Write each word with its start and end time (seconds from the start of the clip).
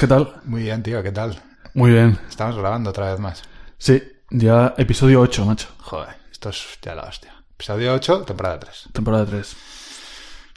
¿qué 0.00 0.06
tal? 0.06 0.32
Muy 0.44 0.62
bien, 0.62 0.82
tío, 0.82 1.02
¿qué 1.02 1.12
tal? 1.12 1.38
Muy 1.74 1.90
bien. 1.90 2.18
Estamos 2.26 2.56
grabando 2.56 2.88
otra 2.88 3.10
vez 3.10 3.20
más. 3.20 3.42
Sí, 3.76 4.02
ya 4.30 4.72
episodio 4.78 5.20
8, 5.20 5.44
macho. 5.44 5.68
Joder, 5.76 6.16
esto 6.32 6.48
es 6.48 6.78
ya 6.80 6.94
la 6.94 7.02
hostia. 7.02 7.34
Episodio 7.52 7.92
8, 7.92 8.22
temporada 8.22 8.58
3. 8.60 8.88
Temporada 8.94 9.26
3. 9.26 9.56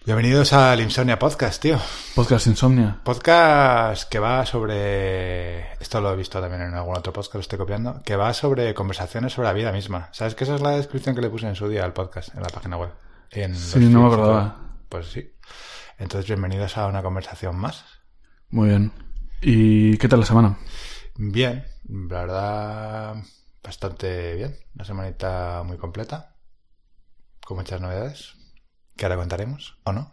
Bienvenidos 0.05 0.53
al 0.53 0.79
Insomnia 0.79 1.19
Podcast, 1.19 1.61
tío. 1.61 1.77
Podcast 2.15 2.47
Insomnia. 2.47 3.01
Podcast 3.03 4.09
que 4.09 4.17
va 4.17 4.45
sobre. 4.45 5.73
Esto 5.73 5.99
lo 5.99 6.13
he 6.13 6.15
visto 6.15 6.39
también 6.39 6.61
en 6.61 6.75
algún 6.75 6.95
otro 6.95 7.11
podcast, 7.11 7.35
lo 7.35 7.41
estoy 7.41 7.59
copiando. 7.59 8.01
Que 8.05 8.15
va 8.15 8.33
sobre 8.33 8.73
conversaciones 8.73 9.33
sobre 9.33 9.49
la 9.49 9.53
vida 9.53 9.73
misma. 9.73 10.07
¿Sabes 10.13 10.35
que 10.35 10.45
esa 10.45 10.55
es 10.55 10.61
la 10.61 10.69
descripción 10.69 11.15
que 11.15 11.21
le 11.21 11.29
puse 11.29 11.47
en 11.47 11.55
su 11.55 11.67
día 11.67 11.83
al 11.83 11.91
podcast, 11.91 12.33
en 12.33 12.43
la 12.43 12.47
página 12.47 12.77
web? 12.77 12.91
En 13.29 13.57
Sí, 13.57 13.79
no 13.79 14.03
me 14.03 14.07
acordaba. 14.07 14.55
Pues 14.87 15.07
sí. 15.07 15.33
Entonces, 15.97 16.27
bienvenidos 16.27 16.77
a 16.77 16.87
una 16.87 17.03
conversación 17.03 17.57
más. 17.57 17.83
Muy 18.49 18.69
bien. 18.69 18.93
¿Y 19.43 19.97
qué 19.97 20.07
tal 20.07 20.21
la 20.21 20.25
semana? 20.25 20.57
Bien, 21.15 21.65
la 21.89 22.21
verdad, 22.21 23.15
bastante 23.63 24.35
bien. 24.35 24.55
Una 24.75 24.85
semanita 24.85 25.63
muy 25.65 25.77
completa, 25.77 26.35
con 27.45 27.57
muchas 27.57 27.81
novedades, 27.81 28.33
que 28.95 29.05
ahora 29.05 29.17
contaremos, 29.17 29.77
¿o 29.83 29.91
no? 29.91 30.11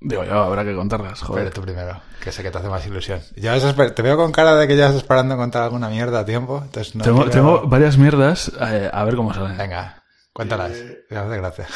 Digo, 0.00 0.24
ya 0.24 0.42
habrá 0.44 0.64
que 0.64 0.74
contarlas, 0.74 1.20
Pero 1.20 1.26
joder. 1.32 1.50
tú 1.50 1.62
primero, 1.62 2.00
que 2.20 2.32
sé 2.32 2.42
que 2.42 2.50
te 2.50 2.58
hace 2.58 2.68
más 2.68 2.84
ilusión. 2.86 3.20
Ya 3.36 3.56
te 3.94 4.02
veo 4.02 4.16
con 4.16 4.32
cara 4.32 4.56
de 4.56 4.66
que 4.66 4.76
ya 4.76 4.86
estás 4.86 5.02
esperando 5.02 5.36
contar 5.36 5.62
alguna 5.62 5.88
mierda 5.88 6.20
a 6.20 6.24
tiempo, 6.24 6.60
entonces 6.64 6.94
no 6.96 7.04
tengo, 7.04 7.18
quiero- 7.18 7.30
tengo 7.32 7.68
varias 7.68 7.98
mierdas, 7.98 8.50
eh, 8.60 8.90
a 8.92 9.04
ver 9.04 9.14
cómo 9.14 9.32
salen. 9.32 9.56
Venga, 9.56 10.02
cuéntalas, 10.32 10.72
me 11.08 11.16
hace 11.16 11.36
gracia. 11.36 11.66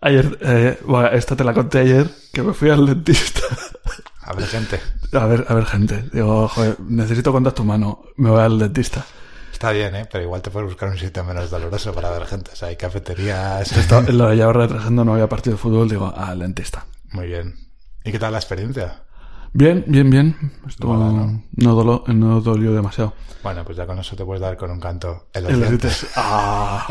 Ayer, 0.00 0.38
eh, 0.40 0.78
bueno, 0.84 1.08
esta 1.10 1.36
te 1.36 1.44
la 1.44 1.54
conté 1.54 1.78
ayer, 1.78 2.10
que 2.32 2.42
me 2.42 2.52
fui 2.52 2.68
al 2.70 2.84
dentista. 2.84 3.40
A 4.24 4.32
ver, 4.34 4.46
gente, 4.46 4.80
A 5.12 5.26
ver, 5.26 5.44
a 5.48 5.54
ver, 5.54 5.66
gente. 5.66 6.08
Digo, 6.12 6.48
joder, 6.48 6.78
necesito 6.80 7.32
contacto 7.32 7.62
humano. 7.62 8.02
Me 8.16 8.30
voy 8.30 8.40
al 8.40 8.58
dentista. 8.58 9.04
está 9.52 9.72
bien, 9.72 9.94
¿eh? 9.96 10.08
Pero 10.10 10.24
igual 10.24 10.42
te 10.42 10.50
puedes 10.50 10.68
buscar 10.68 10.88
un 10.88 10.98
sitio 10.98 11.24
menos 11.24 11.50
doloroso 11.50 11.92
para 11.92 12.10
ver 12.10 12.26
gente. 12.26 12.50
O 12.52 12.56
sea, 12.56 12.68
hay 12.68 12.76
cafeterías... 12.76 13.72
Esto, 13.76 14.00
lo 14.02 14.32
llevo 14.32 14.52
retrasando, 14.52 15.04
no 15.04 15.14
había 15.14 15.28
partido 15.28 15.56
de 15.56 15.62
fútbol, 15.62 15.88
digo, 15.88 16.12
al 16.16 16.38
dentista. 16.38 16.86
Muy 17.10 17.26
bien. 17.26 17.54
¿Y 18.04 18.12
qué 18.12 18.18
tal 18.18 18.32
la 18.32 18.38
experiencia? 18.38 19.02
Bien, 19.52 19.84
bien, 19.86 20.08
bien. 20.08 20.52
Estuvo, 20.66 20.96
no, 20.96 21.42
¿no? 21.56 21.74
dolo- 21.74 22.04
no 22.06 22.40
dolió 22.40 22.72
demasiado. 22.72 23.12
Bueno, 23.42 23.64
pues 23.64 23.76
ya 23.76 23.86
con 23.86 23.98
eso 23.98 24.14
te 24.16 24.24
puedes 24.24 24.40
dar 24.40 24.56
con 24.56 24.70
un 24.70 24.80
canto 24.80 25.26
en 25.34 25.42
los 25.44 25.52
En 25.52 25.60
los 25.60 25.68
dientes. 25.68 26.00
dientes. 26.00 26.10
Ah, 26.16 26.86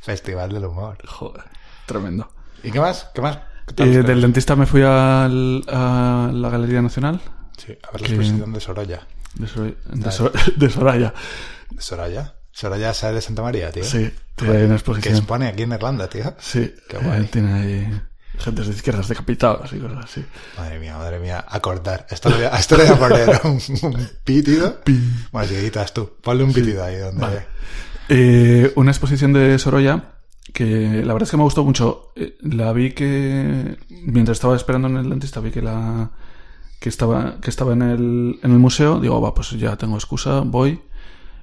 Festival 0.00 0.52
del 0.52 0.64
humor. 0.64 0.96
joder, 1.06 1.44
tremendo. 1.86 2.28
¿Y 2.62 2.70
qué 2.70 2.80
más? 2.80 3.08
¿Qué 3.14 3.20
más? 3.20 3.38
¿Qué 3.66 3.74
tal 3.74 3.88
Eh, 3.88 4.02
del 4.02 4.20
dentista 4.20 4.56
me 4.56 4.66
fui 4.66 4.82
al- 4.82 5.62
a 5.68 6.30
la 6.32 6.48
Galería 6.50 6.82
Nacional 6.82 7.20
Sí, 7.56 7.72
a 7.82 7.92
ver 7.92 8.00
la 8.02 8.06
que- 8.08 8.14
exposición 8.14 8.52
de 8.52 8.60
Soraya. 8.60 9.06
de, 9.34 9.46
Sor- 9.46 9.76
de 9.86 10.10
Sor- 10.12 10.32
de 10.56 10.70
Soraya. 10.70 11.14
¿De 11.70 11.80
Soraya? 11.80 12.34
Soraya 12.50 12.92
sale 12.92 13.14
de 13.14 13.20
Santa 13.22 13.42
María, 13.42 13.70
tío. 13.70 13.84
Sí, 13.84 14.12
tiene 14.36 14.58
una 14.58 14.68
Que 14.68 14.74
exposición. 14.74 15.16
expone 15.16 15.46
aquí 15.48 15.62
en 15.62 15.72
Irlanda, 15.72 16.08
tío. 16.08 16.34
Sí, 16.38 16.74
Qué 16.88 16.96
eh, 16.96 17.00
guay. 17.02 17.24
tiene 17.26 17.52
ahí 17.54 18.00
gentes 18.38 18.66
de 18.66 18.72
izquierdas 18.74 19.08
decapitados 19.08 19.72
y 19.72 19.78
cosas 19.78 20.04
así. 20.04 20.24
Madre 20.58 20.78
mía, 20.80 20.96
madre 20.98 21.18
mía. 21.18 21.44
Acordar. 21.48 22.06
Esto 22.10 22.28
le 22.30 22.36
voy 22.36 22.44
a, 22.46 22.54
a 22.54 22.58
esto 22.60 22.76
le 22.76 22.84
voy 22.84 22.92
a 22.94 22.98
poner 22.98 23.40
un, 23.44 23.60
un 23.82 24.08
pitido. 24.24 24.80
Bueno, 25.30 25.48
si 25.48 25.70
tú, 25.94 26.10
ponle 26.22 26.44
un 26.44 26.52
pitido 26.52 26.84
ahí 26.84 26.96
donde... 26.96 27.20
Vale. 27.20 27.46
Eh, 28.08 28.72
una 28.74 28.90
exposición 28.90 29.32
de 29.32 29.58
Sorolla 29.58 30.11
que 30.52 31.02
la 31.04 31.12
verdad 31.12 31.22
es 31.22 31.30
que 31.30 31.36
me 31.36 31.42
gustó 31.44 31.64
mucho. 31.64 32.12
Eh, 32.16 32.36
La 32.42 32.72
vi 32.72 32.92
que 32.92 33.78
mientras 33.90 34.36
estaba 34.38 34.56
esperando 34.56 34.88
en 34.88 34.96
el 34.96 35.08
dentista 35.10 35.40
vi 35.40 35.50
que 35.50 35.62
la 35.62 36.10
que 36.80 36.88
estaba 36.88 37.36
que 37.40 37.48
estaba 37.50 37.72
en 37.74 37.82
el, 37.82 38.40
en 38.42 38.50
el 38.52 38.58
museo. 38.58 38.98
Digo, 39.00 39.20
va, 39.20 39.34
pues 39.34 39.50
ya 39.50 39.76
tengo 39.76 39.94
excusa, 39.96 40.40
voy. 40.40 40.80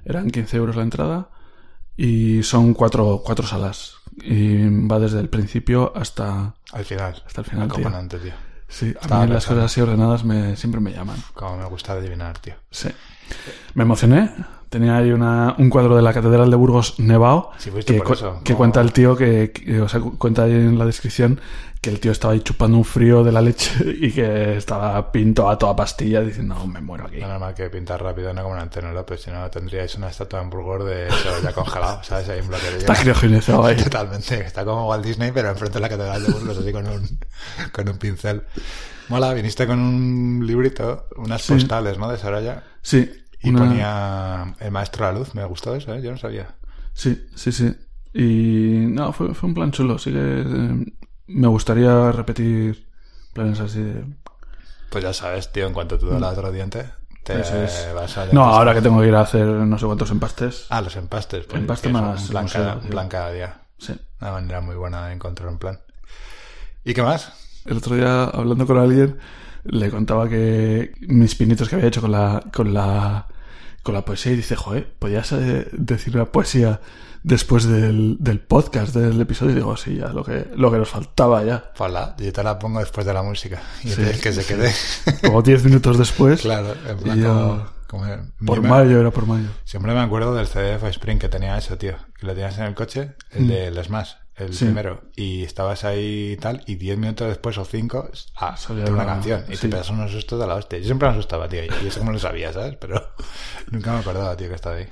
Eran 0.04 0.30
15 0.30 0.56
euros 0.56 0.76
la 0.76 0.82
entrada 0.82 1.28
y 1.96 2.42
son 2.42 2.72
cuatro, 2.74 3.22
cuatro 3.24 3.46
salas 3.46 3.94
y 4.22 4.68
va 4.86 4.98
desde 4.98 5.20
el 5.20 5.28
principio 5.28 5.92
hasta 5.94 6.54
Al 6.72 6.84
final. 6.84 7.22
hasta 7.26 7.40
el 7.42 7.46
final. 7.46 7.68
tío. 7.68 7.74
Acojonante, 7.80 8.18
tío. 8.18 8.32
Sí, 8.68 8.94
a 9.10 9.24
mí 9.26 9.32
las 9.32 9.46
cosas 9.46 9.64
así 9.64 9.80
ordenadas 9.80 10.24
me, 10.24 10.56
siempre 10.56 10.80
me 10.80 10.92
llaman. 10.92 11.16
Como 11.34 11.56
me 11.58 11.64
gusta 11.66 11.92
adivinar, 11.94 12.38
tío. 12.38 12.54
Sí. 12.70 12.88
Me 13.74 13.82
emocioné. 13.82 14.30
Tenía 14.70 14.96
ahí 14.98 15.10
una, 15.10 15.56
un 15.58 15.68
cuadro 15.68 15.96
de 15.96 16.02
la 16.02 16.12
Catedral 16.14 16.48
de 16.48 16.56
Burgos 16.56 16.98
nevado 17.00 17.50
Sí, 17.58 17.70
fuiste 17.72 17.92
que, 17.94 18.00
cu- 18.02 18.12
eso. 18.12 18.40
que 18.44 18.52
No. 18.52 18.58
cuenta 18.58 18.80
el 18.80 18.92
tío 18.92 19.16
que, 19.16 19.50
que- 19.50 19.80
o 19.82 19.88
sea, 19.88 19.98
cu- 20.00 20.16
cuenta 20.16 20.44
ahí 20.44 20.52
en 20.52 20.78
la 20.78 20.86
descripción 20.86 21.40
que 21.80 21.90
el 21.90 21.98
tío 21.98 22.12
estaba 22.12 22.34
ahí 22.34 22.40
chupando 22.40 22.76
un 22.76 22.84
frío 22.84 23.24
de 23.24 23.32
la 23.32 23.40
leche 23.40 23.72
y 24.00 24.12
que 24.12 24.56
estaba 24.56 25.10
pinto 25.10 25.48
a 25.50 25.58
toda 25.58 25.74
pastilla 25.74 26.20
diciendo, 26.20 26.54
"No, 26.54 26.66
me 26.68 26.80
muero 26.80 27.06
aquí. 27.06 27.16
No 27.18 27.26
normal 27.26 27.52
que 27.54 27.68
pintar 27.68 28.00
rápido, 28.00 28.32
no 28.32 28.42
como 28.42 28.54
un 28.54 28.60
Antonio 28.60 28.92
López, 28.92 29.22
si 29.22 29.30
no 29.32 29.50
tendríais 29.50 29.92
una 29.96 30.08
estatua 30.08 30.40
en 30.40 30.50
Burgos 30.50 30.84
de 30.86 31.08
eso 31.08 31.42
ya 31.42 31.52
congelado, 31.52 32.00
¿sabes? 32.04 32.28
Ahí 32.28 32.38
en 32.38 32.54
Está 32.78 32.94
criogenizado 32.94 33.64
ahí. 33.66 33.76
Totalmente, 33.82 34.40
está 34.40 34.64
como 34.64 34.88
Walt 34.88 35.04
Disney, 35.04 35.32
pero 35.32 35.48
enfrente 35.50 35.78
de 35.78 35.80
la 35.80 35.88
Catedral 35.88 36.22
de 36.24 36.32
Burgos, 36.32 36.58
así 36.58 36.70
con 36.70 36.86
un, 36.86 37.18
con 37.72 37.88
un 37.88 37.98
pincel. 37.98 38.42
Mola, 39.08 39.34
viniste 39.34 39.66
con 39.66 39.80
un 39.80 40.46
librito, 40.46 41.08
unas 41.16 41.42
Sí. 41.42 41.54
postales, 41.54 41.98
¿no? 41.98 42.08
De 42.08 42.18
Soraya. 42.18 42.62
Sí. 42.82 43.10
Y 43.42 43.50
una- 43.50 43.58
ponía 43.60 44.54
El 44.60 44.70
Maestro 44.70 45.06
de 45.06 45.12
la 45.12 45.18
Luz, 45.18 45.34
me 45.34 45.44
gustó 45.44 45.74
eso, 45.74 45.94
¿eh? 45.94 46.02
Yo 46.02 46.10
no 46.10 46.16
sabía. 46.18 46.54
Sí, 46.92 47.26
sí, 47.34 47.52
sí. 47.52 47.74
Y 48.12 48.86
no, 48.88 49.12
fue, 49.12 49.34
fue 49.34 49.48
un 49.48 49.54
plan 49.54 49.70
chulo. 49.70 49.98
Sí 49.98 50.12
que 50.12 50.18
eh, 50.46 50.84
me 51.28 51.48
gustaría 51.48 52.12
repetir 52.12 52.88
planes 53.32 53.60
así 53.60 53.80
de... 53.82 54.04
Pues 54.90 55.04
ya 55.04 55.12
sabes, 55.12 55.52
tío, 55.52 55.66
en 55.68 55.72
cuanto 55.72 55.98
tú 55.98 56.10
el 56.14 56.22
otro 56.22 56.50
diente, 56.50 56.84
te 57.22 57.40
es. 57.40 57.88
vas 57.94 58.18
a... 58.18 58.26
No, 58.32 58.42
ahora 58.44 58.74
que 58.74 58.82
tengo 58.82 59.00
que 59.00 59.06
ir 59.06 59.14
a 59.14 59.20
hacer 59.20 59.46
no 59.46 59.78
sé 59.78 59.86
cuántos 59.86 60.10
empastes. 60.10 60.66
Ah, 60.68 60.80
los 60.82 60.96
empastes. 60.96 61.46
Pues, 61.46 61.60
Empaste 61.60 61.88
que 61.88 61.94
son 61.94 62.04
más 62.04 62.22
un 62.22 62.28
plan, 62.28 62.42
museo, 62.44 62.60
cada, 62.62 62.74
un 62.74 62.80
tío. 62.80 62.90
plan 62.90 63.08
cada 63.08 63.30
día. 63.32 63.60
Sí. 63.78 63.94
Una 64.20 64.32
manera 64.32 64.60
muy 64.60 64.74
buena 64.74 65.06
de 65.06 65.14
encontrar 65.14 65.48
un 65.48 65.58
plan. 65.58 65.78
¿Y 66.84 66.92
qué 66.92 67.02
más? 67.02 67.32
El 67.66 67.76
otro 67.76 67.94
día, 67.94 68.24
hablando 68.24 68.66
con 68.66 68.78
alguien, 68.78 69.18
le 69.64 69.90
contaba 69.90 70.28
que 70.28 70.92
mis 71.02 71.36
pinitos 71.36 71.68
que 71.68 71.76
había 71.76 71.86
hecho 71.88 72.00
con 72.00 72.10
la, 72.10 72.42
con 72.52 72.74
la, 72.74 73.28
con 73.82 73.94
la 73.94 74.04
poesía 74.04 74.32
y 74.32 74.36
dice, 74.36 74.56
joder, 74.56 74.92
¿podías 74.98 75.32
eh, 75.32 75.68
decir 75.72 76.14
una 76.16 76.26
poesía 76.26 76.80
después 77.22 77.64
del, 77.64 78.16
del 78.20 78.40
podcast, 78.40 78.94
del 78.94 79.20
episodio? 79.20 79.52
Y 79.52 79.54
digo, 79.56 79.76
sí, 79.76 79.96
ya, 79.96 80.08
lo 80.08 80.24
que, 80.24 80.48
lo 80.56 80.70
que 80.70 80.78
nos 80.78 80.88
faltaba 80.88 81.42
ya. 81.44 81.72
Ponla, 81.76 82.14
yo 82.18 82.32
te 82.32 82.42
la 82.42 82.58
pongo 82.58 82.80
después 82.80 83.06
de 83.06 83.14
la 83.14 83.22
música. 83.22 83.60
Y 83.84 83.88
Sí, 83.88 83.94
entonces 84.00 84.20
que 84.22 84.32
se 84.32 84.42
sí. 84.42 84.54
quede. 84.54 84.72
Como 85.22 85.42
10 85.42 85.64
minutos 85.64 85.98
después, 85.98 86.42
claro, 86.42 86.74
en 86.88 86.98
plan 86.98 87.18
Y 87.18 87.22
yo- 87.22 87.32
como... 87.86 88.06
como- 88.06 88.46
por 88.46 88.60
me- 88.60 88.68
mayo, 88.68 89.00
era 89.00 89.10
por 89.10 89.26
mayo. 89.26 89.48
Siempre 89.64 89.92
me 89.94 90.00
acuerdo 90.00 90.34
del 90.34 90.46
CD 90.46 90.78
de 90.78 90.88
Spring 90.90 91.18
que 91.18 91.28
tenía 91.28 91.56
eso, 91.58 91.76
tío. 91.76 91.94
Que 92.18 92.26
lo 92.26 92.34
tenías 92.34 92.56
en 92.58 92.64
el 92.64 92.74
coche, 92.74 93.12
el 93.32 93.48
del 93.48 93.82
Smash, 93.84 94.12
el. 94.40 94.54
Sí. 94.54 94.64
primero. 94.66 95.02
Y 95.16 95.42
estabas 95.44 95.84
ahí 95.84 96.32
y 96.32 96.36
tal, 96.36 96.62
y 96.66 96.76
10 96.76 96.98
minutos 96.98 97.28
después 97.28 97.56
o 97.58 97.64
5, 97.64 98.10
ah, 98.36 98.56
Salía 98.56 98.84
una 98.84 98.92
una- 98.94 99.06
canción. 99.06 99.44
Y 99.48 99.56
sí. 99.56 99.62
te 99.62 99.68
pegas 99.68 99.90
unos 99.90 100.10
sustos 100.10 100.40
de 100.40 100.46
la 100.46 100.54
hostia. 100.54 100.78
Yo 100.78 100.84
siempre 100.86 101.08
me 101.08 101.14
asustaba, 101.14 101.48
tío. 101.48 101.62
Y 101.64 101.86
eso 101.86 101.98
como 102.00 102.12
lo 102.12 102.18
sabía, 102.18 102.52
¿sabes? 102.52 102.76
Pero 102.80 103.00
nunca 103.70 103.92
me 103.92 103.98
acordaba, 104.00 104.36
tío, 104.36 104.48
que 104.48 104.54
estaba 104.54 104.76
ahí. 104.76 104.88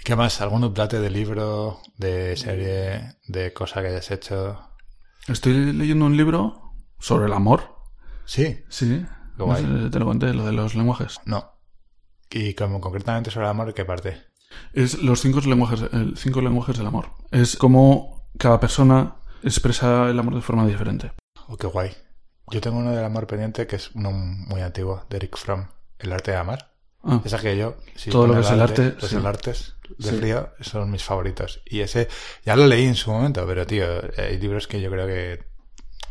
¿Y 0.00 0.04
qué 0.04 0.16
más? 0.16 0.40
¿Algún 0.40 0.64
update 0.64 1.00
de 1.00 1.10
libro, 1.10 1.80
de 1.96 2.36
serie, 2.36 3.16
de 3.26 3.52
cosa 3.52 3.80
que 3.82 3.88
hayas 3.88 4.10
hecho? 4.10 4.58
Estoy 5.28 5.72
leyendo 5.72 6.04
un 6.06 6.16
libro 6.16 6.72
sobre 6.98 7.26
el 7.26 7.32
amor. 7.32 7.74
Sí, 8.26 8.62
Sí. 8.68 9.04
No 9.36 9.56
sé 9.56 9.64
te 9.90 9.98
lo 9.98 10.04
conté, 10.06 10.32
lo 10.32 10.46
de 10.46 10.52
los 10.52 10.74
lenguajes. 10.74 11.18
no. 11.24 11.52
Y 12.30 12.54
como 12.54 12.80
concretamente 12.80 13.30
sobre 13.30 13.46
el 13.46 13.50
amor, 13.50 13.74
¿qué 13.74 13.84
parte? 13.84 14.20
Es 14.72 14.98
los 15.02 15.20
cinco 15.20 15.40
lenguajes, 15.40 15.82
el 15.92 16.16
cinco 16.16 16.40
lenguajes 16.40 16.76
del 16.78 16.86
amor. 16.86 17.10
Es 17.30 17.56
como 17.56 18.13
cada 18.38 18.60
persona 18.60 19.16
expresa 19.42 20.08
el 20.08 20.18
amor 20.18 20.34
de 20.34 20.40
forma 20.42 20.66
diferente. 20.66 21.12
Oh, 21.48 21.56
qué 21.56 21.66
guay. 21.66 21.94
Yo 22.50 22.60
tengo 22.60 22.78
uno 22.78 22.92
del 22.92 23.04
amor 23.04 23.26
pendiente 23.26 23.66
que 23.66 23.76
es 23.76 23.90
uno 23.94 24.10
muy 24.12 24.60
antiguo, 24.60 25.04
de 25.08 25.16
Eric 25.16 25.36
Fromm, 25.36 25.66
El 25.98 26.12
arte 26.12 26.30
de 26.32 26.36
amar. 26.36 26.72
Ah, 27.02 27.20
Es 27.24 27.32
aquello. 27.34 27.76
si 27.94 28.10
Todo 28.10 28.26
lo 28.26 28.34
que 28.34 28.40
es 28.40 28.50
el 28.50 28.60
arte, 28.60 28.94
Los 29.00 29.10
sí. 29.10 29.16
el 29.16 29.26
artes 29.26 29.74
de 29.98 30.10
Sí. 30.10 30.16
frío 30.16 30.50
son 30.60 30.90
mis 30.90 31.04
favoritos. 31.04 31.62
Y 31.66 31.80
ese, 31.80 32.08
ya 32.44 32.56
lo 32.56 32.66
leí 32.66 32.86
en 32.86 32.94
su 32.94 33.10
momento, 33.12 33.46
pero 33.46 33.66
tío, 33.66 33.84
hay 34.16 34.38
libros 34.38 34.66
que 34.66 34.80
yo 34.80 34.90
creo 34.90 35.06
que. 35.06 35.44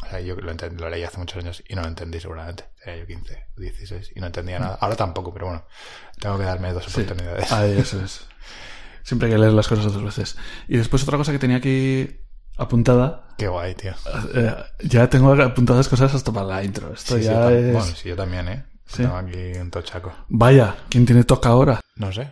O 0.03 0.09
sea, 0.09 0.19
yo 0.19 0.35
lo, 0.35 0.51
enten- 0.53 0.77
lo 0.79 0.89
leí 0.89 1.01
hace 1.03 1.17
muchos 1.17 1.37
años 1.43 1.63
y 1.67 1.73
no 1.75 1.81
lo 1.81 1.87
entendí 1.87 2.19
seguramente. 2.19 2.65
Era 2.83 2.97
yo 2.97 3.07
15, 3.07 3.45
16 3.57 4.11
y 4.15 4.19
no 4.19 4.27
entendía 4.27 4.59
nada. 4.59 4.77
Ahora 4.81 4.95
tampoco, 4.95 5.33
pero 5.33 5.47
bueno, 5.47 5.65
tengo 6.19 6.37
que 6.37 6.43
darme 6.43 6.73
dos 6.73 6.85
sí. 6.85 7.01
oportunidades. 7.01 7.51
Ahí, 7.51 7.77
eso 7.79 8.03
es. 8.03 8.27
Siempre 9.03 9.27
hay 9.27 9.33
que 9.33 9.39
leer 9.39 9.53
las 9.53 9.67
cosas 9.67 9.91
dos 9.94 10.03
veces. 10.03 10.38
Y 10.67 10.77
después 10.77 11.03
otra 11.03 11.17
cosa 11.17 11.31
que 11.31 11.39
tenía 11.39 11.57
aquí 11.57 12.09
apuntada. 12.57 13.27
Qué 13.38 13.47
guay, 13.47 13.75
tío. 13.75 13.94
eh, 14.33 14.55
ya 14.83 15.09
tengo 15.09 15.33
apuntadas 15.33 15.88
cosas 15.89 16.13
hasta 16.15 16.31
para 16.31 16.45
la 16.47 16.63
intro. 16.63 16.94
Esto 16.94 17.17
Sí, 17.17 17.23
ya 17.23 17.51
es... 17.51 17.73
Bueno, 17.73 17.88
sí, 17.95 18.09
yo 18.09 18.15
también, 18.15 18.47
¿eh? 18.47 18.63
Sí. 18.85 18.97
Tengo 19.03 19.15
aquí 19.15 19.53
un 19.59 19.71
tochaco. 19.71 20.13
Vaya, 20.29 20.75
¿quién 20.89 21.05
tiene 21.05 21.23
toca 21.23 21.50
ahora? 21.50 21.79
No 21.95 22.11
sé. 22.11 22.31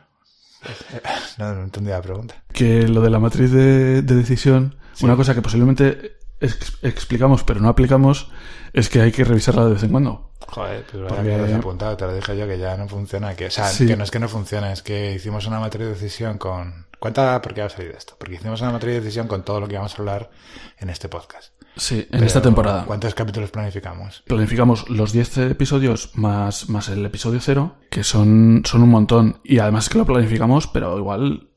No, 1.37 1.55
no 1.55 1.63
entendía 1.63 1.95
la 1.95 2.01
pregunta. 2.01 2.35
Que 2.53 2.87
lo 2.87 3.01
de 3.01 3.09
la 3.09 3.17
matriz 3.19 3.51
de, 3.51 4.01
de 4.03 4.15
decisión, 4.15 4.75
una 5.01 5.15
cosa 5.15 5.33
que 5.33 5.41
posiblemente 5.41 6.17
ex- 6.41 6.77
explicamos 6.81 7.43
pero 7.43 7.59
no 7.61 7.69
aplicamos 7.69 8.29
es 8.73 8.89
que 8.89 9.01
hay 9.01 9.11
que 9.11 9.23
revisarla 9.23 9.65
de 9.65 9.73
vez 9.73 9.83
en 9.83 9.91
cuando. 9.91 10.31
Joder, 10.47 10.83
pues 10.91 11.03
Porque- 11.07 11.23
que 11.29 11.37
lo 11.37 11.45
has 11.45 11.53
apuntado, 11.53 11.95
te 11.97 12.05
lo 12.05 12.13
dije 12.15 12.37
yo 12.37 12.47
que 12.47 12.57
ya 12.59 12.75
no 12.75 12.87
funciona. 12.87 13.35
Que, 13.35 13.45
o 13.47 13.51
sea, 13.51 13.67
Sí. 13.67 13.85
que 13.87 13.95
no 13.95 14.03
es 14.03 14.11
que 14.11 14.19
no 14.19 14.27
funcione, 14.27 14.71
es 14.73 14.81
que 14.81 15.13
hicimos 15.13 15.45
una 15.47 15.59
materia 15.59 15.87
de 15.87 15.93
decisión 15.93 16.37
con. 16.37 16.87
Cuenta 16.99 17.41
por 17.41 17.53
qué 17.53 17.61
ha 17.63 17.69
salido 17.69 17.93
esto. 17.97 18.15
Porque 18.19 18.35
hicimos 18.35 18.61
una 18.61 18.71
materia 18.71 18.95
de 18.95 19.01
decisión 19.01 19.27
con 19.27 19.43
todo 19.43 19.59
lo 19.59 19.67
que 19.67 19.73
íbamos 19.73 19.93
a 19.93 19.97
hablar 19.97 20.29
en 20.77 20.89
este 20.89 21.09
podcast. 21.09 21.53
Sí, 21.75 21.99
en 22.01 22.07
Pero, 22.11 22.25
esta 22.25 22.41
temporada. 22.41 22.83
¿Cuántos 22.85 23.15
capítulos 23.15 23.49
planificamos? 23.49 24.23
Planificamos 24.27 24.89
los 24.89 25.11
10 25.13 25.37
episodios 25.37 26.11
más, 26.15 26.69
más 26.69 26.89
el 26.89 27.05
episodio 27.05 27.39
cero, 27.41 27.77
que 27.89 28.03
son, 28.03 28.61
son 28.65 28.83
un 28.83 28.89
montón. 28.89 29.39
Y 29.43 29.59
además 29.59 29.87
que 29.89 29.97
lo 29.97 30.05
planificamos, 30.05 30.67
pero 30.67 30.97
igual 30.97 31.47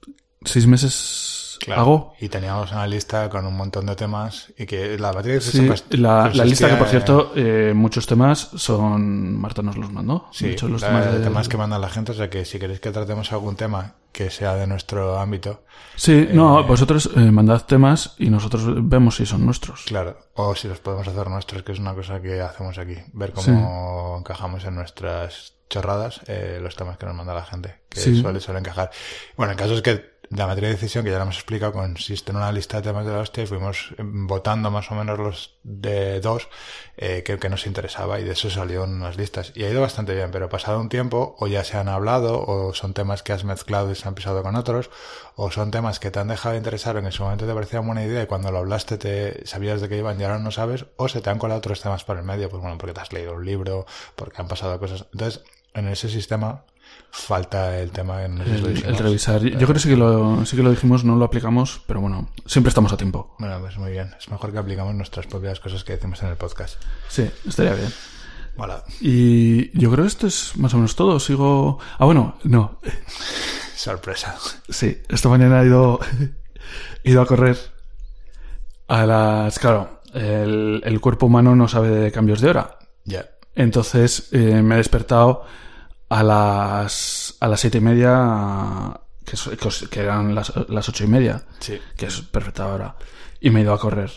seis 0.45 0.67
meses 0.67 0.93
hago. 1.75 2.15
Y 2.21 2.29
teníamos 2.29 2.71
una 2.73 2.87
lista 2.87 3.29
con 3.31 3.47
un 3.47 3.57
montón 3.57 3.87
de 3.87 3.97
temas 3.97 4.53
y 4.59 4.67
que 4.67 4.99
la 4.99 5.13
materia 5.13 5.35
de 5.35 5.41
Sí, 5.41 5.61
pues, 5.63 5.85
la, 5.91 6.31
la 6.35 6.45
lista 6.45 6.69
que, 6.69 6.77
por 6.77 6.89
cierto, 6.89 7.33
eh, 7.37 7.73
muchos 7.75 8.07
temas 8.07 8.51
son... 8.57 9.39
Marta 9.41 9.63
nos 9.63 9.77
los 9.77 9.91
mandó. 9.93 10.27
Sí, 10.33 10.47
Muchos 10.49 10.71
los 10.71 10.83
la- 10.83 10.89
temas, 10.89 11.13
de- 11.13 11.21
temas 11.21 11.49
que 11.49 11.57
manda 11.57 11.79
la 11.79 11.89
gente, 11.89 12.13
o 12.13 12.15
sea 12.15 12.31
que 12.31 12.45
si 12.45 12.59
queréis 12.59 12.81
que 12.81 12.91
tratemos 12.91 13.33
algún 13.33 13.57
tema 13.57 13.95
que 14.13 14.31
sea 14.31 14.55
de 14.55 14.67
nuestro 14.69 15.19
ámbito, 15.19 15.65
Sí, 15.97 16.29
no, 16.33 16.61
eh, 16.61 16.63
vosotros 16.63 17.11
eh, 17.17 17.21
mandad 17.33 17.63
temas 17.63 18.15
y 18.19 18.31
nosotros 18.31 18.63
vemos 18.89 19.17
si 19.17 19.27
son 19.27 19.45
nuestros. 19.45 19.83
claro, 19.87 20.17
o 20.35 20.55
si 20.55 20.69
los 20.69 20.79
podemos 20.79 21.09
hacer 21.09 21.29
nuestros, 21.29 21.63
que 21.65 21.73
es 21.73 21.79
una 21.81 21.95
cosa 21.95 22.21
que 22.23 22.41
hacemos 22.41 22.79
aquí, 22.79 22.95
ver 23.13 23.33
cómo 23.33 24.17
encajamos 24.21 24.65
en 24.65 24.77
nuestras 24.77 25.55
chorradas 25.69 26.21
eh, 26.29 26.61
los 26.63 26.77
temas 26.77 26.97
que 26.97 27.07
nos 27.07 27.15
manda 27.17 27.35
la 27.35 27.45
gente, 27.45 27.81
que 27.89 27.99
Sí. 28.01 28.21
suele, 28.21 28.39
suele 28.39 28.61
encajar. 28.61 28.91
Bueno, 29.37 29.53
en 29.53 29.59
caso 29.59 29.75
es 29.75 29.83
que 29.83 30.14
la 30.35 30.47
materia 30.47 30.69
de 30.69 30.75
decisión, 30.75 31.05
que 31.05 31.11
ya 31.11 31.17
la 31.17 31.23
hemos 31.23 31.37
explicado, 31.37 31.73
consiste 31.73 32.33
en 32.33 32.37
una 32.37 32.51
lista 32.51 32.79
de 32.79 32.83
temas 32.83 33.07
de 33.07 33.13
la 33.13 33.21
hostia 33.21 33.45
y 33.45 33.47
fuimos 33.47 33.95
eh, 33.99 34.03
votando 34.03 34.71
más 34.71 34.91
o 34.91 34.95
menos 34.95 35.19
los 35.19 35.59
de 35.63 36.21
dos 36.21 36.49
eh, 36.97 37.23
que, 37.25 37.39
que 37.39 37.49
nos 37.49 37.67
interesaba 37.67 38.19
y 38.19 38.25
de 38.25 38.33
eso 38.33 38.51
salieron 38.51 38.95
unas 38.95 39.17
listas. 39.17 39.53
Y 39.55 39.65
ha 39.65 39.71
ido 39.71 39.81
bastante 39.81 40.15
bien, 40.15 40.31
pero 40.31 40.49
pasado 40.49 40.81
un 40.81 40.89
tiempo 40.89 41.37
o 41.39 41.47
ya 41.47 41.63
se 41.65 41.77
han 41.77 41.89
hablado 41.89 42.45
o 42.45 42.75
son 42.75 42.95
temas 42.95 43.23
que 43.23 43.33
has 43.33 43.45
mezclado 43.45 43.93
y 43.93 43.95
se 43.95 44.09
han 44.09 44.15
pisado 44.15 44.43
con 44.43 44.57
otros 44.57 44.91
o 45.37 45.51
son 45.51 45.71
temas 45.71 46.01
que 46.01 46.11
te 46.11 46.19
han 46.19 46.29
dejado 46.29 46.53
de 46.53 46.59
interesar 46.59 46.97
en 46.97 47.13
su 47.13 47.23
momento 47.23 47.47
te 47.47 47.55
parecía 47.55 47.81
buena 47.81 48.05
idea 48.05 48.23
y 48.23 48.27
cuando 48.27 48.51
lo 48.51 48.59
hablaste 48.59 48.99
te 48.99 49.47
sabías 49.47 49.81
de 49.81 49.89
qué 49.89 49.99
iban 49.99 50.21
y 50.21 50.25
ahora 50.25 50.39
no 50.39 50.51
sabes 50.51 50.87
o 50.97 51.09
se 51.09 51.21
te 51.21 51.31
han 51.31 51.39
colado 51.39 51.59
otros 51.59 51.81
temas 51.81 52.05
por 52.05 52.17
el 52.17 52.25
medio, 52.25 52.49
pues 52.49 52.63
bueno, 52.63 52.79
porque 52.79 52.95
te 52.95 53.01
has 53.01 53.13
leído 53.13 53.35
un 53.35 53.45
libro, 53.45 53.87
porque 54.17 54.41
han 54.41 54.49
pasado 54.49 54.79
cosas. 54.79 55.07
Entonces, 55.13 55.43
en 55.75 55.89
ese 55.89 56.09
sistema 56.09 56.65
falta 57.15 57.79
el 57.79 57.93
tema 57.93 58.25
en 58.25 58.41
El, 58.41 58.85
el 58.85 58.99
revisar. 58.99 59.41
Yo 59.41 59.57
creo 59.57 59.75
que 59.75 59.79
sí 59.79 59.89
que, 59.89 59.97
lo, 59.97 60.45
sí 60.45 60.57
que 60.57 60.63
lo 60.65 60.71
dijimos, 60.71 61.05
no 61.05 61.15
lo 61.17 61.25
aplicamos, 61.25 61.81
pero 61.87 62.01
bueno, 62.01 62.29
siempre 62.45 62.69
estamos 62.71 62.93
a 62.93 62.97
tiempo. 62.97 63.37
Bueno, 63.39 63.61
pues 63.61 63.79
muy 63.79 63.93
bien. 63.93 64.13
Es 64.19 64.29
mejor 64.29 64.53
que 64.53 64.59
aplicamos 64.59 64.95
nuestras 64.95 65.27
propias 65.27 65.61
cosas 65.61 65.85
que 65.85 65.93
decimos 65.93 66.21
en 66.23 66.31
el 66.31 66.37
podcast. 66.37 66.83
Sí, 67.09 67.31
estaría 67.47 67.75
bien. 67.75 67.93
Y 69.01 69.77
yo 69.79 69.91
creo 69.91 70.05
que 70.05 70.09
esto 70.09 70.27
es 70.27 70.57
más 70.57 70.75
o 70.75 70.77
menos 70.77 70.97
todo. 70.97 71.21
Sigo. 71.21 71.79
Ah, 71.99 72.05
bueno, 72.05 72.37
no. 72.43 72.81
Sorpresa. 73.77 74.37
Sí, 74.69 75.01
esta 75.09 75.29
mañana 75.29 75.63
he 75.63 75.67
ido, 75.67 76.01
he 77.05 77.11
ido 77.11 77.23
a 77.23 77.27
correr 77.27 77.57
a 78.89 79.07
las. 79.07 79.59
Claro, 79.59 80.01
el, 80.13 80.83
el 80.85 81.01
cuerpo 81.01 81.27
humano 81.27 81.55
no 81.55 81.69
sabe 81.69 81.91
de 81.91 82.13
cambios 82.13 82.41
de 82.41 82.51
hora. 82.51 82.79
Ya. 83.05 83.31
Entonces 83.55 84.29
eh, 84.33 84.63
me 84.63 84.75
he 84.75 84.79
despertado 84.79 85.45
a 86.19 86.23
las, 86.23 87.37
a 87.41 87.49
las 87.49 87.61
siete 87.61 87.79
y 87.79 87.81
media, 87.81 89.01
que, 89.25 89.37
que 89.91 90.01
eran 90.01 90.35
las, 90.35 90.53
las 90.69 90.89
ocho 90.89 91.05
y 91.05 91.09
media, 91.09 91.43
Sí. 91.61 91.79
que 91.97 92.07
es 92.07 92.21
perfecta 92.23 92.67
hora, 92.69 92.97
y 93.41 93.51
me 93.51 93.61
he 93.61 93.63
ido 93.63 93.73
a 93.75 93.79
correr. 93.81 94.11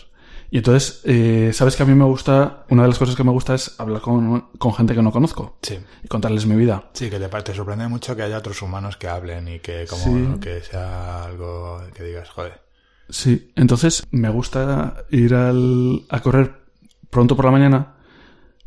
Y 0.50 0.58
entonces, 0.58 1.02
eh, 1.04 1.50
¿sabes 1.52 1.76
que 1.76 1.82
a 1.82 1.86
mí 1.86 1.94
me 1.94 2.04
gusta? 2.06 2.64
Una 2.70 2.82
de 2.82 2.88
las 2.88 2.98
cosas 2.98 3.16
que 3.16 3.24
me 3.24 3.32
gusta 3.32 3.54
es 3.54 3.78
hablar 3.78 4.00
con, 4.00 4.48
con 4.58 4.72
gente 4.74 4.94
que 4.94 5.02
no 5.02 5.12
conozco 5.12 5.58
Sí. 5.62 5.78
y 6.02 6.08
contarles 6.08 6.46
mi 6.46 6.56
vida. 6.56 6.88
Sí, 6.94 7.10
que 7.10 7.18
te, 7.18 7.28
te 7.42 7.54
sorprende 7.54 7.86
mucho 7.88 8.16
que 8.16 8.22
haya 8.22 8.38
otros 8.38 8.62
humanos 8.62 8.96
que 8.96 9.08
hablen 9.08 9.46
y 9.48 9.58
que 9.60 9.86
como 9.90 10.02
Sí. 10.04 10.40
que 10.40 10.60
sea 10.62 11.24
algo 11.24 11.82
que 11.94 12.02
digas, 12.02 12.30
joder. 12.30 12.62
Sí, 13.10 13.52
entonces 13.56 14.06
me 14.10 14.30
gusta 14.30 15.04
ir 15.10 15.34
al, 15.34 16.06
a 16.08 16.20
correr 16.20 16.62
pronto 17.10 17.36
por 17.36 17.44
la 17.44 17.50
mañana 17.50 17.94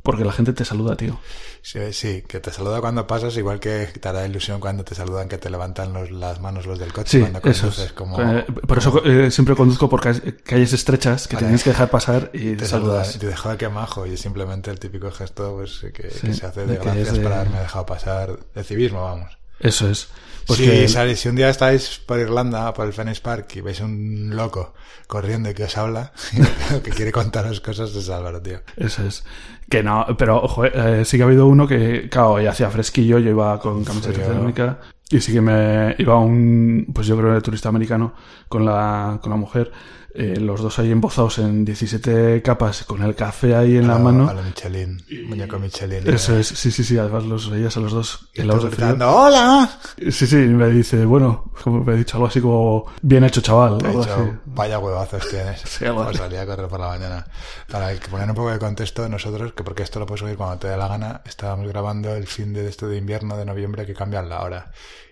porque 0.03 0.25
la 0.25 0.31
gente 0.31 0.53
te 0.53 0.65
saluda, 0.65 0.95
tío. 0.95 1.19
Sí, 1.61 1.79
sí, 1.93 2.23
que 2.27 2.39
te 2.39 2.51
saluda 2.51 2.81
cuando 2.81 3.05
pasas, 3.05 3.37
igual 3.37 3.59
que 3.59 3.85
te 3.87 4.09
hará 4.09 4.25
ilusión 4.25 4.59
cuando 4.59 4.83
te 4.83 4.95
saludan 4.95 5.29
que 5.29 5.37
te 5.37 5.49
levantan 5.49 5.93
los- 5.93 6.09
las 6.11 6.39
manos 6.39 6.65
los 6.65 6.79
del 6.79 6.91
coche 6.91 7.17
Sí, 7.17 7.19
cuando 7.19 7.39
eso 7.49 7.61
conduces, 7.61 7.85
es. 7.85 7.93
como 7.93 8.19
Eh, 8.21 8.45
por 8.67 8.77
eso 8.79 9.03
eh, 9.05 9.29
siempre 9.31 9.55
conduzco 9.55 9.87
por 9.89 10.01
calles, 10.01 10.73
estrechas 10.73 11.27
que 11.27 11.35
Vale. 11.35 11.47
tienes 11.47 11.63
que 11.63 11.69
dejar 11.69 11.89
pasar 11.89 12.29
y 12.33 12.55
te 12.55 12.65
saludas. 12.65 13.17
te 13.19 13.27
dejo 13.27 13.55
que 13.57 13.69
majo 13.69 14.05
y 14.07 14.13
es 14.13 14.21
simplemente 14.21 14.71
el 14.71 14.79
típico 14.79 15.11
gesto 15.11 15.53
pues, 15.55 15.81
que, 15.93 16.09
Sí, 16.09 16.27
que 16.27 16.33
se 16.33 16.45
hace 16.45 16.65
de 16.65 16.77
gracias 16.77 17.13
de- 17.13 17.19
por 17.21 17.33
haberme 17.33 17.59
dejado 17.59 17.85
pasar 17.85 18.39
de 18.55 18.63
civismo, 18.63 19.03
vamos. 19.03 19.37
Eso 19.61 19.89
es. 19.89 20.09
Pues 20.47 20.59
si, 20.59 20.65
que- 20.65 20.87
sale- 20.87 21.15
si 21.15 21.29
un 21.29 21.35
día 21.35 21.49
estáis 21.49 21.99
por 22.05 22.19
Irlanda, 22.19 22.73
por 22.73 22.85
el 22.87 22.93
Phoenix 22.93 23.19
Park, 23.19 23.55
y 23.55 23.61
veis 23.61 23.79
un 23.79 24.31
loco 24.35 24.73
corriendo 25.07 25.49
y 25.49 25.53
que 25.53 25.65
os 25.65 25.77
habla, 25.77 26.11
que 26.83 26.89
quiere 26.91 27.11
contaros 27.11 27.61
cosas, 27.61 27.95
es 27.95 28.09
Álvaro, 28.09 28.41
tío. 28.41 28.59
Eso 28.75 29.05
es. 29.05 29.23
Que 29.69 29.83
no, 29.83 30.05
pero 30.17 30.41
ojo, 30.41 30.65
eh, 30.65 31.05
sí 31.05 31.17
que 31.17 31.23
ha 31.23 31.25
habido 31.27 31.47
uno 31.47 31.67
que, 31.67 32.09
claro, 32.09 32.41
ya 32.41 32.49
hacía 32.51 32.69
fresquillo, 32.69 33.19
yo 33.19 33.29
iba 33.29 33.59
con 33.59 33.83
camiseta 33.85 34.21
térmica 34.23 34.79
y 35.09 35.21
sí 35.21 35.31
que 35.31 35.41
me 35.41 35.95
iba 35.99 36.17
un, 36.17 36.87
pues 36.93 37.07
yo 37.07 37.17
creo, 37.17 37.33
de 37.33 37.41
turista 37.41 37.69
americano 37.69 38.13
con 38.49 38.65
la, 38.65 39.19
con 39.21 39.29
la 39.29 39.35
mujer, 39.37 39.71
eh, 40.13 40.35
los 40.39 40.61
dos 40.61 40.77
ahí 40.79 40.91
embozados 40.91 41.37
en 41.39 41.63
17 41.63 42.41
capas 42.41 42.83
con 42.83 43.01
el 43.03 43.15
café 43.15 43.55
ahí 43.55 43.77
en 43.77 43.87
la 43.87 43.95
A 43.95 43.99
mano. 43.99 44.27
A 44.29 44.33
lo 44.33 44.43
Michelin, 44.43 45.01
muñeco 45.27 45.57
Michelin. 45.59 46.07
Eso 46.07 46.37
es, 46.37 46.47
sí, 46.47 46.69
sí, 46.71 46.83
sí, 46.83 46.97
además 46.97 47.23
los 47.25 47.49
veías 47.49 47.75
a 47.77 47.79
los 47.79 47.91
dos 47.93 48.29
Y 48.33 48.41
helados 48.41 48.63
de 48.65 48.71
frío. 48.71 48.87
gritando, 48.87 49.15
¡Hola! 49.15 49.79
Sí, 49.97 50.27
sí, 50.27 50.35
y 50.35 50.47
me 50.47 50.67
dice, 50.69 51.05
bueno, 51.05 51.51
como 51.63 51.83
me 51.83 51.93
ha 51.93 51.95
dicho 51.95 52.17
algo 52.17 52.27
así 52.27 52.41
como, 52.41 52.85
bien 53.01 53.23
hecho 53.23 53.41
chaval, 53.41 53.77
He 53.85 53.87
dicho, 53.89 54.01
así. 54.13 54.31
vaya 54.45 54.79
huevazos 54.79 55.27
tienes. 55.29 55.61
Sí, 55.65 55.85
algo 55.85 56.03
Pues 56.03 56.09
así. 56.09 56.17
salí 56.19 56.35
a 56.37 56.45
correr 56.45 56.67
por 56.67 56.79
la 56.79 56.87
mañana. 56.89 57.25
Para 57.69 57.93
que 57.97 58.07
poner 58.09 58.27
un 58.29 58.35
poco 58.35 58.51
de 58.51 58.59
contexto, 58.59 59.07
nosotros, 59.07 59.53
que 59.53 59.63
porque 59.63 59.83
esto 59.83 59.99
lo 59.99 60.05
puedes 60.05 60.23
oír 60.23 60.35
cuando 60.35 60.57
te 60.57 60.67
dé 60.67 60.77
la 60.77 60.87
gana, 60.87 61.21
estábamos 61.25 61.67
grabando 61.67 62.13
el 62.15 62.27
fin 62.27 62.51
de 62.53 62.67
este 62.67 62.85
de 62.87 62.97
invierno 62.97 63.37
de 63.37 63.45
noviembre 63.45 63.85
que 63.85 63.93
cambian 63.93 64.27
la 64.29 64.41
hora. 64.41 64.71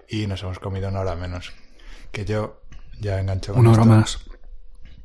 Y 0.10 0.27
nos 0.27 0.41
hemos 0.44 0.60
comido 0.60 0.89
una 0.89 1.01
hora 1.01 1.15
menos. 1.15 1.51
Que 2.12 2.25
yo 2.25 2.62
ya 3.00 3.20
engancho 3.20 3.53
con 3.53 3.62
Una 3.62 3.72
hora 3.72 3.82
esto. 3.84 3.94
más. 3.96 4.20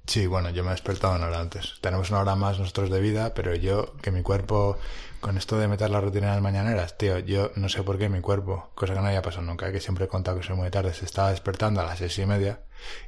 Sí, 0.06 0.26
bueno, 0.26 0.50
yo 0.50 0.62
me 0.62 0.68
he 0.68 0.73
despertado 0.73 1.14
una 1.16 1.26
hora 1.26 1.40
antes. 1.40 1.78
Tenemos 1.80 2.11
una 2.11 2.20
hora 2.20 2.37
más 2.37 2.58
nosotros 2.58 2.90
de 2.90 3.00
vida, 3.00 3.32
pero 3.34 3.54
yo, 3.54 3.94
que 4.02 4.11
mi 4.11 4.23
cuerpo, 4.23 4.76
con 5.20 5.38
esto 5.38 5.58
de 5.58 5.66
meter 5.66 5.88
la 5.88 6.00
rutina 6.00 6.26
en 6.28 6.32
las 6.34 6.42
mañaneras, 6.42 6.99
tío, 6.99 7.18
yo 7.20 7.50
no 7.56 7.70
sé 7.70 7.82
por 7.82 7.96
qué 7.99 8.11
mi 8.11 8.20
cuerpo, 8.20 8.70
cosa 8.75 8.92
que 8.94 9.00
no 9.00 9.06
había 9.06 9.23
pasado 9.23 9.44
nunca, 9.46 9.73
que 9.73 9.80
siempre 9.80 10.04
he 10.04 10.08
contado 10.08 10.38
que 10.38 10.46
soy 10.46 10.56
muy 10.56 10.70
tarde, 10.70 10.92
se 10.92 11.06
estaba 11.06 11.30
despertando 11.30 11.80
a 11.80 11.84
las 11.84 11.99
seis 11.99 12.18
y 12.18 12.26
media, 12.26 12.61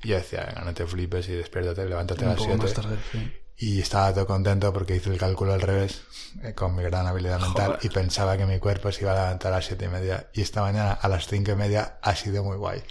y 0.03 0.09
yo 0.09 0.17
decía, 0.17 0.47
venga, 0.49 0.63
no 0.65 0.73
te 0.73 0.87
flipes 0.87 1.29
y 1.29 1.33
despiértate, 1.33 1.85
levántate 1.85 2.25
a 2.25 2.29
Un 2.29 2.35
las 2.35 2.43
poco 2.43 2.57
más 2.57 2.71
siete. 2.71 2.83
tarde, 2.83 2.97
sí. 3.13 3.33
Y 3.59 3.81
estaba 3.81 4.13
todo 4.13 4.27
contento 4.27 4.71
porque 4.71 4.97
hice 4.97 5.11
el 5.11 5.17
cálculo 5.19 5.55
al 5.55 5.63
revés, 5.63 6.03
eh, 6.43 6.53
con 6.53 6.77
mi 6.77 6.83
gran 6.83 7.07
habilidad 7.07 7.41
mental, 7.41 7.67
Joder. 7.77 7.81
y 7.85 7.89
pensaba 7.89 8.37
que 8.37 8.45
mi 8.45 8.59
cuerpo 8.59 8.93
se 8.93 9.01
iba 9.01 9.13
a 9.13 9.15
levantar 9.15 9.51
a 9.55 9.57
las 9.57 9.65
siete 9.65 9.87
y 9.87 9.89
media. 9.89 10.29
Y 10.35 10.43
esta 10.43 10.61
mañana 10.61 10.93
a 10.93 11.09
las 11.09 11.27
cinco 11.27 11.53
y 11.53 11.57
media 11.57 11.97
ha 12.03 12.15
sido 12.15 12.45
muy 12.45 12.59
guay. 12.59 12.83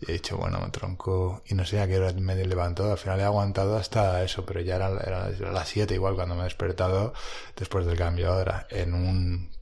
Y 0.00 0.10
he 0.10 0.14
dicho, 0.14 0.38
bueno, 0.38 0.60
me 0.60 0.70
tronco, 0.70 1.42
y 1.46 1.54
no 1.54 1.66
sé 1.66 1.78
a 1.78 1.86
qué 1.86 1.98
hora 1.98 2.14
me 2.14 2.32
he 2.32 2.46
levantado. 2.46 2.92
Al 2.92 2.96
final 2.96 3.20
he 3.20 3.24
aguantado 3.24 3.76
hasta 3.76 4.22
eso, 4.24 4.46
pero 4.46 4.62
ya 4.62 4.76
era, 4.76 5.28
las 5.28 5.68
siete 5.68 5.92
igual 5.92 6.14
cuando 6.14 6.34
me 6.36 6.40
he 6.40 6.44
despertado 6.44 7.12
después 7.54 7.84
del 7.84 7.98
cambio 7.98 8.32
ahora. 8.32 8.66
En 8.70 8.94
un... 8.94 9.52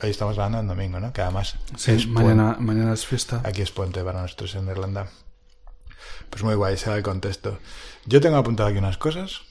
Hoy 0.00 0.10
estamos 0.10 0.38
hablando 0.38 0.60
en 0.60 0.68
domingo, 0.68 1.00
¿no? 1.00 1.12
Que 1.12 1.22
además 1.22 1.56
Sí, 1.76 1.92
es 1.92 2.06
mañana, 2.06 2.56
mañana 2.60 2.92
es 2.92 3.04
fiesta. 3.06 3.40
Aquí 3.44 3.62
es 3.62 3.72
puente 3.72 4.04
para 4.04 4.22
nosotros 4.22 4.54
en 4.54 4.68
Irlanda. 4.68 5.08
Pues 6.30 6.44
muy 6.44 6.54
guay, 6.54 6.76
será 6.76 6.96
el 6.96 7.02
contexto. 7.02 7.58
Yo 8.06 8.20
tengo 8.20 8.36
apuntado 8.36 8.68
aquí 8.68 8.78
unas 8.78 8.98
cosas 8.98 9.42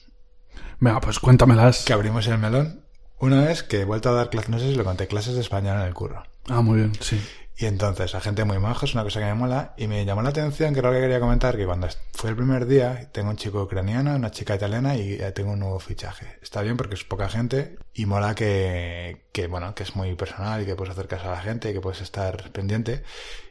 Venga, 0.82 1.00
pues 1.00 1.20
cuéntamelas. 1.20 1.84
que 1.84 1.92
abrimos 1.92 2.26
el 2.26 2.38
melón. 2.38 2.84
Una 3.20 3.44
vez 3.44 3.62
que 3.62 3.82
he 3.82 3.84
vuelto 3.84 4.08
a 4.08 4.14
dar 4.14 4.30
clases, 4.30 4.50
no 4.50 4.58
sé 4.58 4.70
si 4.70 4.74
lo 4.74 4.82
conté, 4.82 5.06
clases 5.06 5.36
de 5.36 5.40
español 5.40 5.76
en 5.76 5.86
el 5.86 5.94
curro. 5.94 6.24
Ah, 6.48 6.60
muy 6.60 6.78
bien, 6.78 6.92
sí. 6.98 7.22
Y 7.56 7.66
entonces, 7.66 8.16
a 8.16 8.20
gente 8.20 8.44
muy 8.44 8.58
maja, 8.58 8.84
es 8.84 8.94
una 8.94 9.04
cosa 9.04 9.20
que 9.20 9.26
me 9.26 9.34
mola, 9.34 9.74
y 9.76 9.86
me 9.86 10.04
llamó 10.04 10.22
la 10.22 10.30
atención, 10.30 10.72
que 10.72 10.80
era 10.80 10.88
lo 10.88 10.96
que 10.96 11.02
quería 11.02 11.20
comentar, 11.20 11.56
que 11.56 11.66
cuando 11.66 11.86
fue 12.14 12.30
el 12.30 12.36
primer 12.36 12.66
día, 12.66 13.08
tengo 13.12 13.30
un 13.30 13.36
chico 13.36 13.62
ucraniano, 13.62 14.16
una 14.16 14.32
chica 14.32 14.56
italiana, 14.56 14.96
y 14.96 15.18
ya 15.18 15.32
tengo 15.32 15.52
un 15.52 15.60
nuevo 15.60 15.78
fichaje. 15.78 16.38
Está 16.42 16.62
bien 16.62 16.76
porque 16.76 16.96
es 16.96 17.04
poca 17.04 17.28
gente, 17.28 17.76
y 17.94 18.06
mola 18.06 18.34
que, 18.34 19.28
que 19.30 19.46
bueno, 19.46 19.76
que 19.76 19.84
es 19.84 19.94
muy 19.94 20.12
personal, 20.16 20.62
y 20.62 20.66
que 20.66 20.74
puedes 20.74 20.90
hacer 20.90 21.06
caso 21.06 21.28
a 21.28 21.36
la 21.36 21.42
gente, 21.42 21.70
y 21.70 21.74
que 21.74 21.80
puedes 21.80 22.00
estar 22.00 22.50
pendiente. 22.50 23.04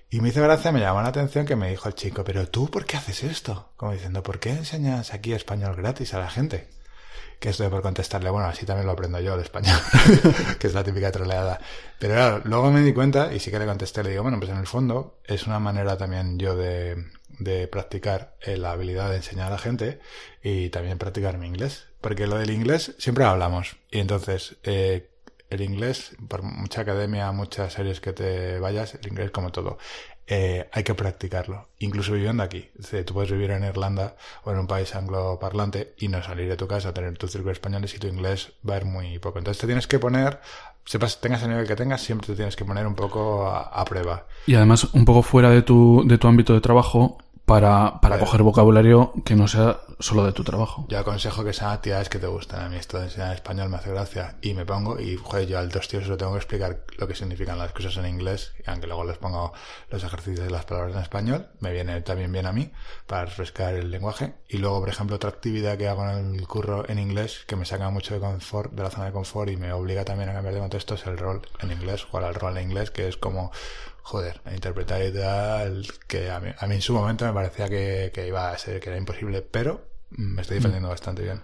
Y 0.09 0.19
me 0.19 0.27
hizo 0.27 0.43
gracia, 0.43 0.73
me 0.73 0.81
llamó 0.81 1.01
la 1.01 1.07
atención 1.07 1.45
que 1.45 1.55
me 1.55 1.69
dijo 1.69 1.87
el 1.87 1.95
chico, 1.95 2.25
pero 2.25 2.45
tú, 2.49 2.69
¿por 2.69 2.85
qué 2.85 2.97
haces 2.97 3.23
esto? 3.23 3.71
Como 3.77 3.93
diciendo, 3.93 4.21
¿por 4.21 4.41
qué 4.41 4.49
enseñas 4.49 5.13
aquí 5.13 5.31
español 5.31 5.77
gratis 5.77 6.13
a 6.13 6.19
la 6.19 6.29
gente? 6.29 6.80
Que 7.41 7.49
estoy 7.49 7.69
por 7.69 7.81
contestarle, 7.81 8.29
bueno, 8.29 8.47
así 8.47 8.67
también 8.67 8.85
lo 8.85 8.91
aprendo 8.91 9.19
yo 9.19 9.33
el 9.33 9.41
español, 9.41 9.75
que 10.59 10.67
es 10.67 10.73
la 10.75 10.83
típica 10.83 11.11
troleada. 11.11 11.59
Pero 11.97 12.13
claro, 12.13 12.41
luego 12.45 12.69
me 12.69 12.81
di 12.81 12.93
cuenta 12.93 13.33
y 13.33 13.39
sí 13.39 13.49
que 13.49 13.57
le 13.57 13.65
contesté, 13.65 14.03
le 14.03 14.11
digo, 14.11 14.21
bueno, 14.21 14.37
pues 14.37 14.51
en 14.51 14.57
el 14.57 14.67
fondo 14.67 15.17
es 15.25 15.47
una 15.47 15.57
manera 15.57 15.97
también 15.97 16.37
yo 16.37 16.55
de, 16.55 17.03
de 17.39 17.67
practicar 17.67 18.35
eh, 18.41 18.57
la 18.57 18.73
habilidad 18.73 19.09
de 19.09 19.15
enseñar 19.15 19.47
a 19.47 19.55
la 19.55 19.57
gente 19.57 19.99
y 20.43 20.69
también 20.69 20.99
practicar 20.99 21.39
mi 21.39 21.47
inglés. 21.47 21.87
Porque 21.99 22.27
lo 22.27 22.37
del 22.37 22.51
inglés 22.51 22.93
siempre 22.99 23.25
hablamos. 23.25 23.75
Y 23.89 24.01
entonces, 24.01 24.57
eh, 24.61 25.09
el 25.49 25.61
inglés, 25.61 26.15
por 26.27 26.43
mucha 26.43 26.81
academia, 26.81 27.31
muchas 27.31 27.73
series 27.73 27.99
que 28.01 28.13
te 28.13 28.59
vayas, 28.59 28.93
el 28.95 29.07
inglés 29.07 29.31
como 29.31 29.51
todo. 29.51 29.79
Eh, 30.33 30.69
hay 30.71 30.83
que 30.83 30.95
practicarlo, 30.95 31.67
incluso 31.79 32.13
viviendo 32.13 32.41
aquí. 32.41 32.69
tú 33.05 33.13
puedes 33.13 33.29
vivir 33.29 33.51
en 33.51 33.65
Irlanda 33.65 34.15
o 34.45 34.51
en 34.51 34.59
un 34.59 34.65
país 34.65 34.95
angloparlante 34.95 35.93
y 35.97 36.07
no 36.07 36.23
salir 36.23 36.47
de 36.47 36.55
tu 36.55 36.67
casa, 36.67 36.93
tener 36.93 37.17
tu 37.17 37.27
círculo 37.27 37.51
español 37.51 37.83
y 37.83 37.99
tu 37.99 38.07
inglés 38.07 38.53
va 38.67 38.75
a 38.75 38.77
ir 38.77 38.85
muy 38.85 39.19
poco. 39.19 39.39
Entonces 39.39 39.59
te 39.59 39.67
tienes 39.67 39.87
que 39.87 39.99
poner, 39.99 40.39
sepas, 40.85 41.19
tengas 41.19 41.43
el 41.43 41.49
nivel 41.49 41.67
que 41.67 41.75
tengas, 41.75 42.01
siempre 42.01 42.27
te 42.27 42.35
tienes 42.35 42.55
que 42.55 42.63
poner 42.63 42.87
un 42.87 42.95
poco 42.95 43.45
a, 43.45 43.63
a 43.63 43.83
prueba. 43.83 44.25
Y 44.47 44.55
además, 44.55 44.85
un 44.93 45.03
poco 45.03 45.21
fuera 45.21 45.49
de 45.49 45.63
tu, 45.63 46.03
de 46.07 46.17
tu 46.17 46.29
ámbito 46.29 46.53
de 46.53 46.61
trabajo, 46.61 47.17
para, 47.51 47.99
para 47.99 48.17
coger 48.17 48.43
vocabulario 48.43 49.11
que 49.25 49.35
no 49.35 49.45
sea 49.45 49.81
solo 49.99 50.25
de 50.25 50.31
tu 50.31 50.43
trabajo. 50.43 50.85
Yo 50.87 50.99
aconsejo 50.99 51.43
que 51.43 51.51
sean 51.51 51.71
actividades 51.71 52.07
que 52.07 52.17
te 52.17 52.27
gustan. 52.27 52.61
A 52.61 52.69
mí 52.69 52.77
esto 52.77 52.97
de 52.97 53.05
enseñar 53.05 53.35
español 53.35 53.69
me 53.69 53.75
hace 53.75 53.89
gracia 53.89 54.35
y 54.41 54.53
me 54.53 54.65
pongo 54.65 54.99
y, 54.99 55.17
joder, 55.17 55.47
yo 55.47 55.59
al 55.59 55.69
dos 55.69 55.87
tíos 55.89 56.07
lo 56.07 56.15
tengo 56.15 56.31
que 56.31 56.37
explicar 56.37 56.85
lo 56.97 57.07
que 57.07 57.15
significan 57.15 57.57
las 57.57 57.73
cosas 57.73 57.97
en 57.97 58.05
inglés, 58.05 58.53
y 58.65 58.69
aunque 58.69 58.87
luego 58.87 59.03
les 59.03 59.17
pongo 59.17 59.51
los 59.89 60.03
ejercicios 60.03 60.45
de 60.45 60.49
las 60.51 60.63
palabras 60.63 60.95
en 60.95 61.01
español, 61.01 61.47
me 61.59 61.73
viene 61.73 62.01
también 62.01 62.31
bien 62.31 62.45
a 62.45 62.53
mí 62.53 62.71
para 63.05 63.25
refrescar 63.25 63.73
el 63.73 63.91
lenguaje. 63.91 64.33
Y 64.47 64.57
luego, 64.57 64.79
por 64.79 64.89
ejemplo, 64.89 65.17
otra 65.17 65.29
actividad 65.29 65.77
que 65.77 65.89
hago 65.89 66.09
en 66.09 66.35
el 66.35 66.47
curro 66.47 66.87
en 66.87 66.99
inglés 66.99 67.43
que 67.47 67.57
me 67.57 67.65
saca 67.65 67.89
mucho 67.89 68.13
de 68.13 68.21
confort, 68.21 68.71
de 68.71 68.83
la 68.83 68.89
zona 68.89 69.07
de 69.07 69.11
confort 69.11 69.49
y 69.51 69.57
me 69.57 69.73
obliga 69.73 70.05
también 70.05 70.29
a 70.29 70.33
cambiar 70.33 70.53
de 70.53 70.61
contexto 70.61 70.95
es 70.95 71.05
el 71.05 71.17
rol 71.17 71.41
en 71.59 71.71
inglés, 71.71 72.05
jugar 72.05 72.25
al 72.25 72.35
rol 72.35 72.57
en 72.57 72.69
inglés, 72.69 72.91
que 72.91 73.07
es 73.09 73.17
como 73.17 73.51
joder, 74.01 74.41
a 74.45 74.53
interpretar 74.53 75.01
y 75.03 75.11
tal, 75.13 75.87
que 76.07 76.29
a 76.29 76.39
mí, 76.39 76.49
a 76.57 76.67
mí 76.67 76.75
en 76.75 76.81
su 76.81 76.93
momento 76.93 77.25
me 77.25 77.33
parecía 77.33 77.69
que, 77.69 78.11
que, 78.13 78.27
iba 78.27 78.51
a 78.51 78.57
ser, 78.57 78.79
que 78.79 78.89
era 78.89 78.97
imposible, 78.97 79.41
pero 79.41 79.81
me 80.11 80.41
estoy 80.41 80.57
defendiendo 80.57 80.87
mm. 80.87 80.91
bastante 80.91 81.23
bien. 81.23 81.41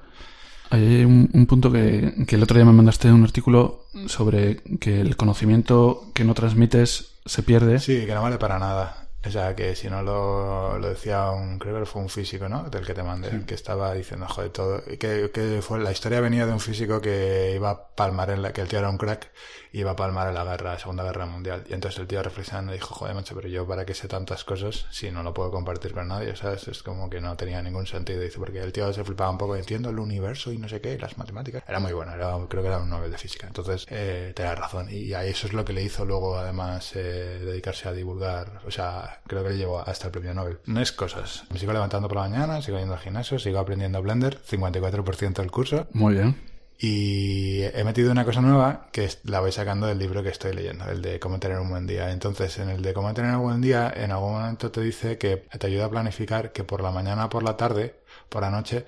Hay 0.69 1.05
un, 1.05 1.29
un 1.33 1.45
punto 1.45 1.71
que, 1.71 2.25
que, 2.27 2.35
el 2.35 2.43
otro 2.43 2.57
día 2.57 2.65
me 2.65 2.73
mandaste 2.73 3.11
un 3.11 3.23
artículo 3.23 3.85
sobre 4.07 4.57
que 4.79 4.99
el 4.99 5.15
conocimiento 5.15 6.11
que 6.13 6.25
no 6.25 6.33
transmites 6.33 7.13
se 7.25 7.43
pierde. 7.43 7.79
Sí, 7.79 8.05
que 8.05 8.13
no 8.13 8.21
vale 8.21 8.37
para 8.37 8.59
nada. 8.59 9.06
O 9.27 9.31
sea, 9.31 9.55
que 9.55 9.75
si 9.75 9.89
no 9.89 10.01
lo, 10.01 10.79
lo 10.79 10.89
decía 10.89 11.31
un, 11.31 11.59
creo 11.59 11.79
que 11.79 11.85
fue 11.85 12.01
un 12.01 12.09
físico, 12.09 12.47
¿no? 12.47 12.69
Del 12.69 12.85
que 12.85 12.93
te 12.93 13.03
mandé, 13.03 13.45
que 13.45 13.55
estaba 13.55 13.93
diciendo, 13.93 14.25
joder, 14.27 14.51
todo, 14.51 14.81
que, 14.83 15.31
que 15.33 15.61
fue, 15.61 15.79
la 15.79 15.91
historia 15.91 16.21
venía 16.21 16.45
de 16.45 16.53
un 16.53 16.59
físico 16.59 17.01
que 17.01 17.53
iba 17.55 17.69
a 17.69 17.87
palmar 17.89 18.29
en 18.29 18.41
la, 18.41 18.53
que 18.53 18.61
el 18.61 18.67
tío 18.67 18.79
era 18.79 18.89
un 18.89 18.97
crack, 18.97 19.31
iba 19.73 19.91
a 19.91 19.95
palmar 19.95 20.29
en 20.29 20.35
la 20.35 20.43
guerra, 20.43 20.73
la 20.73 20.79
Segunda 20.79 21.03
Guerra 21.03 21.25
Mundial. 21.25 21.63
Y 21.69 21.73
entonces 21.73 21.99
el 21.99 22.07
tío 22.07 22.23
reflexionando 22.23 22.73
dijo, 22.73 22.93
joder, 22.95 23.15
macho, 23.15 23.35
pero 23.35 23.47
yo 23.47 23.67
para 23.67 23.85
qué 23.85 23.93
sé 23.93 24.07
tantas 24.07 24.43
cosas 24.43 24.85
si 24.91 25.11
no 25.11 25.23
lo 25.23 25.33
puedo 25.33 25.51
compartir 25.51 25.93
con 25.93 26.07
nadie, 26.07 26.35
¿sabes? 26.35 26.67
Es 26.67 26.83
como 26.83 27.09
que 27.09 27.21
no 27.21 27.35
tenía 27.35 27.61
ningún 27.61 27.85
sentido. 27.85 28.21
Dice, 28.21 28.39
porque 28.39 28.59
el 28.59 28.71
tío 28.71 28.91
se 28.93 29.03
flipaba 29.03 29.29
un 29.29 29.37
poco, 29.37 29.55
entiendo 29.55 29.89
el 29.89 29.99
universo 29.99 30.51
y 30.51 30.57
no 30.57 30.67
sé 30.69 30.81
qué, 30.81 30.97
las 30.97 31.17
matemáticas. 31.17 31.63
Era 31.67 31.79
muy 31.79 31.93
bueno, 31.93 32.13
era, 32.13 32.37
creo 32.47 32.61
que 32.61 32.69
era 32.69 32.79
un 32.79 32.89
Nobel 32.89 33.11
de 33.11 33.17
física. 33.17 33.47
Entonces, 33.47 33.85
eh, 33.89 34.31
tenía 34.35 34.55
razón. 34.55 34.87
Y 34.89 35.13
a 35.13 35.23
eso 35.25 35.47
es 35.47 35.53
lo 35.53 35.65
que 35.65 35.73
le 35.73 35.83
hizo 35.83 36.05
luego, 36.05 36.37
además, 36.37 36.95
eh, 36.95 37.41
dedicarse 37.43 37.89
a 37.89 37.93
divulgar. 37.93 38.61
O 38.65 38.71
sea, 38.71 39.16
creo 39.25 39.43
que 39.43 39.49
le 39.49 39.57
llevó 39.57 39.79
hasta 39.79 40.07
el 40.07 40.11
premio 40.11 40.33
Nobel. 40.33 40.59
No 40.65 40.81
es 40.81 40.91
cosas. 40.91 41.43
Me 41.49 41.59
sigo 41.59 41.73
levantando 41.73 42.07
por 42.07 42.17
la 42.17 42.29
mañana, 42.29 42.61
sigo 42.61 42.77
yendo 42.77 42.93
al 42.93 42.99
gimnasio, 42.99 43.39
sigo 43.39 43.59
aprendiendo 43.59 44.01
Blender, 44.01 44.39
54% 44.41 45.33
del 45.33 45.51
curso. 45.51 45.87
Muy 45.93 46.13
bien. 46.15 46.35
Y 46.79 47.63
he 47.63 47.83
metido 47.83 48.11
una 48.11 48.23
cosa 48.23 48.41
nueva 48.41 48.87
que 48.91 49.09
la 49.23 49.39
voy 49.39 49.51
sacando 49.51 49.87
del 49.87 49.97
libro 49.97 50.21
que 50.21 50.29
estoy 50.29 50.53
leyendo, 50.53 50.85
el 50.85 51.01
de 51.01 51.19
cómo 51.19 51.39
tener 51.39 51.59
un 51.59 51.69
buen 51.69 51.87
día. 51.87 52.11
Entonces, 52.11 52.59
en 52.59 52.69
el 52.69 52.83
de 52.83 52.93
cómo 52.93 53.13
tener 53.15 53.35
un 53.35 53.41
buen 53.41 53.61
día, 53.61 53.91
en 53.95 54.11
algún 54.11 54.33
momento 54.33 54.69
te 54.69 54.81
dice 54.81 55.17
que 55.17 55.37
te 55.37 55.67
ayuda 55.67 55.85
a 55.85 55.89
planificar 55.89 56.51
que 56.51 56.63
por 56.63 56.81
la 56.81 56.91
mañana, 56.91 57.29
por 57.29 57.41
la 57.41 57.57
tarde, 57.57 57.95
por 58.29 58.43
la 58.43 58.51
noche, 58.51 58.85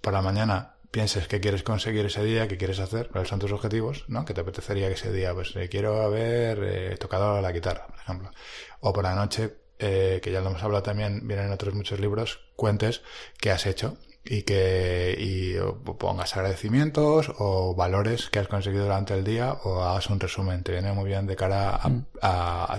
por 0.00 0.12
la 0.12 0.22
mañana 0.22 0.74
pienses 0.92 1.26
qué 1.26 1.40
quieres 1.40 1.64
conseguir 1.64 2.06
ese 2.06 2.22
día, 2.22 2.46
qué 2.46 2.56
quieres 2.56 2.78
hacer, 2.78 3.08
cuáles 3.08 3.28
son 3.28 3.40
tus 3.40 3.50
objetivos, 3.50 4.04
¿no? 4.06 4.24
Que 4.24 4.32
te 4.32 4.42
apetecería 4.42 4.86
que 4.86 4.94
ese 4.94 5.12
día, 5.12 5.34
pues 5.34 5.56
eh, 5.56 5.68
quiero 5.68 6.02
haber 6.02 6.60
eh, 6.62 6.96
tocado 6.98 7.40
la 7.40 7.50
guitarra, 7.50 7.88
por 7.88 7.98
ejemplo. 7.98 8.30
O 8.78 8.92
por 8.92 9.02
la 9.02 9.16
noche, 9.16 9.52
eh, 9.86 10.20
que 10.22 10.32
ya 10.32 10.40
lo 10.40 10.48
hemos 10.48 10.62
hablado 10.62 10.82
también, 10.82 11.28
vienen 11.28 11.52
otros 11.52 11.74
muchos 11.74 12.00
libros, 12.00 12.40
cuentes 12.56 13.02
qué 13.38 13.50
has 13.50 13.66
hecho 13.66 13.98
y 14.24 14.42
que 14.42 15.14
y 15.18 15.56
pongas 15.98 16.34
agradecimientos 16.34 17.30
o 17.38 17.74
valores 17.74 18.30
que 18.30 18.38
has 18.38 18.48
conseguido 18.48 18.84
durante 18.84 19.12
el 19.12 19.24
día 19.24 19.52
o 19.52 19.82
hagas 19.82 20.08
un 20.08 20.18
resumen. 20.18 20.62
Te 20.62 20.72
viene 20.72 20.94
muy 20.94 21.04
bien 21.04 21.26
de 21.26 21.36
cara 21.36 21.76
a, 21.76 21.88
mm. 21.90 22.04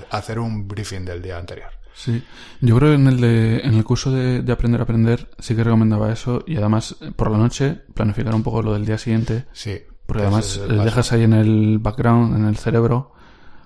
hacer 0.10 0.40
un 0.40 0.68
briefing 0.68 1.06
del 1.06 1.22
día 1.22 1.38
anterior. 1.38 1.70
Sí, 1.94 2.24
yo 2.60 2.76
creo 2.76 2.90
que 2.90 2.96
en 2.96 3.08
el, 3.08 3.22
de, 3.22 3.60
en 3.60 3.76
el 3.76 3.84
curso 3.84 4.12
de, 4.12 4.52
aprender 4.52 4.82
a 4.82 4.84
aprender 4.84 5.30
sí 5.38 5.56
que 5.56 5.64
recomendaba 5.64 6.12
eso 6.12 6.44
y 6.48 6.58
además 6.58 6.96
eh, 7.02 7.12
por 7.16 7.30
la 7.30 7.38
noche 7.38 7.82
planificar 7.94 8.34
un 8.34 8.42
poco 8.42 8.64
lo 8.64 8.74
del 8.74 8.86
día 8.86 8.98
siguiente. 8.98 9.46
Sí. 9.54 9.84
Porque 10.08 10.24
además 10.24 10.60
dejas 10.68 11.12
ahí 11.12 11.24
en 11.24 11.34
el 11.34 11.78
background, 11.80 12.36
en 12.36 12.46
el 12.46 12.58
cerebro, 12.58 13.14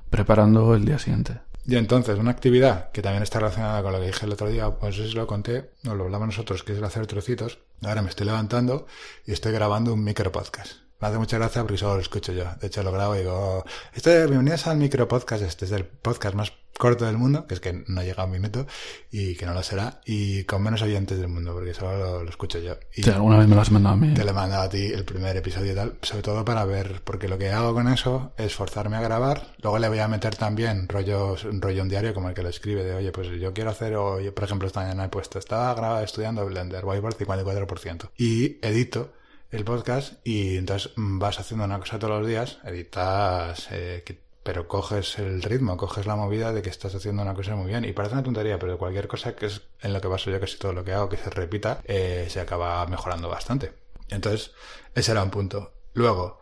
preparando 0.10 0.76
el 0.76 0.84
día 0.84 1.00
siguiente. 1.00 1.40
Y 1.66 1.76
entonces, 1.76 2.18
una 2.18 2.32
actividad 2.32 2.92
que 2.92 3.02
también 3.02 3.24
está 3.24 3.40
relacionada 3.40 3.84
con 3.84 3.92
lo 3.92 4.00
que 4.00 4.08
dije 4.08 4.26
el 4.26 4.34
otro 4.34 4.50
día, 4.50 4.72
pues 4.72 4.98
eso 4.98 5.16
lo 5.18 5.28
conté, 5.28 5.72
nos 5.84 5.96
lo 5.96 6.06
hablamos 6.06 6.28
nosotros, 6.28 6.64
que 6.64 6.74
es 6.74 6.80
el 6.80 6.84
hacer 6.84 7.06
trocitos. 7.06 7.60
Ahora 7.84 8.02
me 8.02 8.10
estoy 8.10 8.26
levantando 8.26 8.88
y 9.26 9.34
estoy 9.34 9.52
grabando 9.52 9.94
un 9.94 10.04
micro 10.04 10.32
podcast. 10.32 10.89
Me 11.02 11.08
hace 11.08 11.18
mucha 11.18 11.38
gracia 11.38 11.62
porque 11.62 11.78
solo 11.78 11.96
lo 11.96 12.02
escucho 12.02 12.34
yo. 12.34 12.44
De 12.60 12.68
hecho, 12.68 12.84
lo 12.84 12.92
grabo 12.92 13.16
y 13.16 13.20
digo, 13.20 13.32
oh, 13.34 13.64
estoy, 13.94 14.28
bienvenidos 14.28 14.68
al 14.68 14.76
micro 14.76 15.08
podcast. 15.08 15.44
Este 15.44 15.64
es 15.64 15.72
el 15.72 15.86
podcast 15.86 16.36
más 16.36 16.52
corto 16.78 17.06
del 17.06 17.18
mundo, 17.18 17.48
que 17.48 17.54
es 17.54 17.62
que 17.62 17.86
no 17.88 18.02
ha 18.02 18.04
llegado 18.04 18.24
a 18.24 18.28
mi 18.28 18.38
método 18.38 18.68
y 19.10 19.36
que 19.36 19.46
no 19.46 19.54
lo 19.54 19.64
será, 19.64 20.02
y 20.06 20.44
con 20.44 20.62
menos 20.62 20.82
oyentes 20.82 21.18
del 21.18 21.30
mundo, 21.30 21.54
porque 21.54 21.74
solo 21.74 22.24
lo, 22.24 22.30
escucho 22.30 22.60
yo. 22.60 22.76
Y 22.94 23.04
sí, 23.04 23.12
alguna 23.12 23.38
vez 23.38 23.48
me 23.48 23.56
lo 23.56 23.62
has 23.62 23.72
mandado 23.72 23.96
a 23.96 23.98
mí. 23.98 24.14
Te 24.14 24.26
lo 24.26 24.32
he 24.32 24.34
mandado 24.34 24.64
a 24.64 24.70
ti 24.70 24.88
el 24.88 25.06
primer 25.06 25.38
episodio 25.38 25.72
y 25.72 25.76
tal, 25.76 25.98
sobre 26.02 26.22
todo 26.22 26.44
para 26.44 26.66
ver, 26.66 27.02
porque 27.06 27.30
lo 27.30 27.38
que 27.38 27.50
hago 27.50 27.74
con 27.74 27.88
eso 27.88 28.34
es 28.38 28.54
forzarme 28.54 28.98
a 28.98 29.02
grabar, 29.02 29.56
luego 29.62 29.80
le 29.80 29.88
voy 29.88 30.00
a 30.00 30.10
meter 30.10 30.36
también 30.36 30.90
rollo, 30.90 31.38
un 31.50 31.62
rollo 31.62 31.82
un 31.82 31.88
diario 31.88 32.14
como 32.14 32.28
el 32.28 32.36
que 32.36 32.44
lo 32.44 32.50
escribe, 32.50 32.84
de 32.84 32.96
oye, 32.96 33.14
pues 33.14 33.30
yo 33.40 33.54
quiero 33.54 33.70
hacer, 33.70 33.96
o 33.96 34.20
por 34.34 34.44
ejemplo, 34.44 34.68
esta 34.68 34.82
mañana 34.82 35.06
he 35.06 35.10
puesto, 35.10 35.40
estaba 35.40 35.74
grabado 35.74 36.04
estudiando 36.04 36.46
Blender, 36.46 36.84
voy 36.84 37.00
por 37.00 37.16
54%, 37.16 38.10
y 38.18 38.58
edito 38.62 39.14
el 39.52 39.66
podcast 39.66 40.14
y 40.24 40.58
entonces 40.58 40.92
vas 40.96 41.40
haciendo 41.40 41.66
una 41.66 41.80
cosa 41.80 42.00
todos 42.00 42.20
los 42.20 42.28
días, 42.28 42.60
editas, 42.64 43.68
eh, 43.72 44.04
pero 44.44 44.68
coges 44.68 45.20
el 45.20 45.42
ritmo, 45.42 45.78
coges 45.78 46.06
la 46.06 46.16
movida 46.16 46.54
de 46.54 46.62
que 46.62 46.70
estás 46.70 46.96
haciendo 46.96 47.22
una 47.22 47.34
cosa 47.34 47.56
muy 47.56 47.68
bien. 47.68 47.86
Y 47.86 47.94
parece 47.94 48.14
una 48.14 48.24
tontería, 48.24 48.58
pero 48.58 48.78
cualquier 48.78 49.08
cosa 49.08 49.36
que 49.36 49.48
es 49.48 49.62
en 49.82 49.94
lo 49.94 50.02
que 50.02 50.08
paso 50.08 50.32
yo 50.32 50.40
casi 50.40 50.58
todo 50.58 50.74
lo 50.74 50.84
que 50.84 50.94
hago 50.94 51.10
que 51.10 51.18
se 51.18 51.30
repita, 51.30 51.82
eh, 51.86 52.28
se 52.30 52.40
acaba 52.40 52.86
mejorando 52.88 53.30
bastante. 53.30 53.74
Entonces, 54.10 54.52
ese 54.96 55.12
era 55.12 55.24
un 55.24 55.30
punto. 55.30 55.74
Luego, 55.94 56.40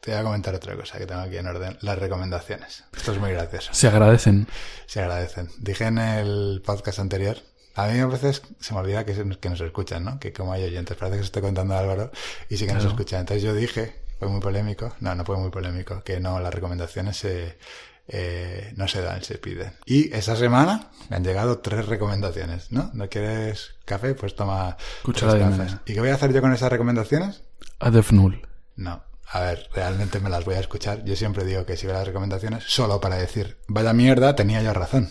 te 0.00 0.12
voy 0.12 0.20
a 0.20 0.24
comentar 0.24 0.54
otra 0.54 0.76
cosa 0.76 0.98
que 0.98 1.06
tengo 1.06 1.20
aquí 1.20 1.36
en 1.36 1.46
orden, 1.46 1.76
las 1.82 1.98
recomendaciones. 1.98 2.84
Esto 2.96 3.12
es 3.12 3.18
muy 3.18 3.32
gracioso. 3.32 3.74
Se 3.74 3.88
agradecen. 3.88 4.46
Se 4.86 5.00
agradecen. 5.00 5.50
Dije 5.58 5.84
en 5.84 5.98
el 5.98 6.62
podcast 6.64 6.98
anterior 6.98 7.36
a 7.84 7.88
mí 7.88 7.98
a 7.98 8.06
veces 8.06 8.42
se 8.58 8.74
me 8.74 8.80
olvida 8.80 9.04
que, 9.04 9.14
que 9.14 9.50
nos 9.50 9.60
escuchan, 9.60 10.04
¿no? 10.04 10.18
Que 10.18 10.32
como 10.32 10.52
hay 10.52 10.64
oyentes, 10.64 10.96
parece 10.96 11.16
que 11.16 11.22
se 11.22 11.26
estoy 11.26 11.42
contando 11.42 11.74
a 11.74 11.80
Álvaro 11.80 12.10
y 12.48 12.56
sí 12.56 12.66
que 12.66 12.74
nos 12.74 12.84
escuchan. 12.84 13.20
Entonces 13.20 13.42
yo 13.42 13.54
dije, 13.54 13.94
fue 14.18 14.28
muy 14.28 14.40
polémico, 14.40 14.94
no, 15.00 15.14
no 15.14 15.24
fue 15.24 15.36
muy 15.36 15.50
polémico, 15.50 16.02
que 16.02 16.20
no, 16.20 16.40
las 16.40 16.52
recomendaciones 16.52 17.16
se, 17.16 17.58
eh, 18.08 18.72
no 18.76 18.88
se 18.88 19.00
dan, 19.00 19.22
se 19.22 19.38
piden. 19.38 19.72
Y 19.86 20.12
esa 20.14 20.36
semana 20.36 20.90
me 21.08 21.16
han 21.16 21.24
llegado 21.24 21.60
tres 21.60 21.86
recomendaciones, 21.86 22.72
¿no? 22.72 22.90
¿No 22.92 23.08
quieres 23.08 23.76
café? 23.84 24.14
Pues 24.14 24.34
toma 24.34 24.76
tres 25.04 25.34
cafés. 25.34 25.76
¿Y 25.86 25.94
qué 25.94 26.00
voy 26.00 26.10
a 26.10 26.14
hacer 26.14 26.32
yo 26.32 26.40
con 26.40 26.52
esas 26.52 26.70
recomendaciones? 26.70 27.42
A 27.78 27.90
Defnul. 27.90 28.46
No. 28.76 29.02
A 29.32 29.40
ver, 29.42 29.68
realmente 29.72 30.18
me 30.18 30.28
las 30.28 30.44
voy 30.44 30.56
a 30.56 30.60
escuchar. 30.60 31.04
Yo 31.04 31.14
siempre 31.14 31.44
digo 31.44 31.64
que 31.64 31.76
sigo 31.76 31.92
las 31.92 32.06
recomendaciones 32.06 32.64
solo 32.66 33.00
para 33.00 33.16
decir, 33.16 33.58
vaya 33.68 33.92
mierda, 33.92 34.34
tenía 34.34 34.60
yo 34.60 34.72
razón. 34.74 35.08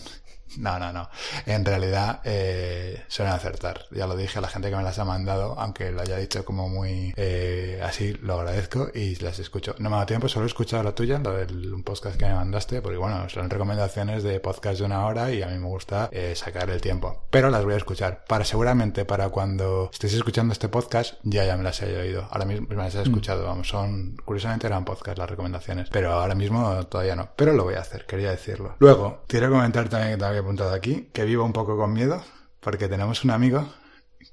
No, 0.58 0.78
no, 0.78 0.92
no. 0.92 1.08
En 1.46 1.64
realidad 1.64 2.20
eh, 2.24 3.04
suelen 3.08 3.34
acertar. 3.34 3.86
Ya 3.90 4.06
lo 4.06 4.16
dije 4.16 4.38
a 4.38 4.42
la 4.42 4.48
gente 4.48 4.70
que 4.70 4.76
me 4.76 4.82
las 4.82 4.98
ha 4.98 5.04
mandado, 5.04 5.58
aunque 5.58 5.90
lo 5.92 6.02
haya 6.02 6.16
dicho 6.16 6.44
como 6.44 6.68
muy 6.68 7.12
eh, 7.16 7.80
así, 7.82 8.14
lo 8.14 8.40
agradezco 8.40 8.88
y 8.94 9.16
las 9.16 9.38
escucho. 9.38 9.74
No 9.78 9.90
me 9.90 9.96
dado 9.96 10.06
tiempo, 10.06 10.28
solo 10.28 10.46
he 10.46 10.48
escuchado 10.48 10.82
la 10.82 10.94
tuya, 10.94 11.18
lo 11.18 11.32
del 11.32 11.72
un 11.72 11.82
podcast 11.82 12.16
que 12.16 12.26
me 12.26 12.34
mandaste, 12.34 12.82
porque 12.82 12.98
bueno, 12.98 13.28
son 13.28 13.48
recomendaciones 13.50 14.22
de 14.22 14.40
podcast 14.40 14.80
de 14.80 14.86
una 14.86 15.06
hora 15.06 15.30
y 15.30 15.42
a 15.42 15.46
mí 15.46 15.58
me 15.58 15.66
gusta 15.66 16.08
eh, 16.12 16.34
sacar 16.34 16.70
el 16.70 16.80
tiempo. 16.80 17.24
Pero 17.30 17.50
las 17.50 17.64
voy 17.64 17.74
a 17.74 17.78
escuchar. 17.78 18.24
Para 18.26 18.44
seguramente 18.44 19.04
para 19.04 19.28
cuando 19.28 19.90
estéis 19.92 20.14
escuchando 20.14 20.52
este 20.52 20.68
podcast, 20.68 21.14
ya 21.22 21.44
ya 21.44 21.56
me 21.56 21.62
las 21.62 21.80
he 21.82 21.96
oído. 21.98 22.26
Ahora 22.30 22.44
mismo 22.44 22.66
me 22.68 22.76
las 22.76 22.94
he 22.94 22.98
mm. 22.98 23.02
escuchado, 23.02 23.44
vamos, 23.44 23.68
son, 23.68 24.16
curiosamente 24.24 24.66
eran 24.66 24.84
podcast 24.84 25.18
las 25.18 25.30
recomendaciones, 25.30 25.88
pero 25.90 26.12
ahora 26.12 26.34
mismo 26.34 26.86
todavía 26.86 27.16
no. 27.16 27.30
Pero 27.36 27.52
lo 27.52 27.64
voy 27.64 27.74
a 27.74 27.80
hacer, 27.80 28.06
quería 28.06 28.30
decirlo. 28.30 28.76
Luego, 28.78 29.24
quiero 29.26 29.50
comentar 29.50 29.88
también 29.88 30.18
que 30.18 30.39
todavía 30.40 30.48
apuntado 30.48 30.74
aquí, 30.74 31.10
que 31.12 31.24
vivo 31.24 31.44
un 31.44 31.52
poco 31.52 31.76
con 31.76 31.92
miedo, 31.92 32.22
porque 32.60 32.88
tenemos 32.88 33.24
un 33.24 33.30
amigo 33.30 33.68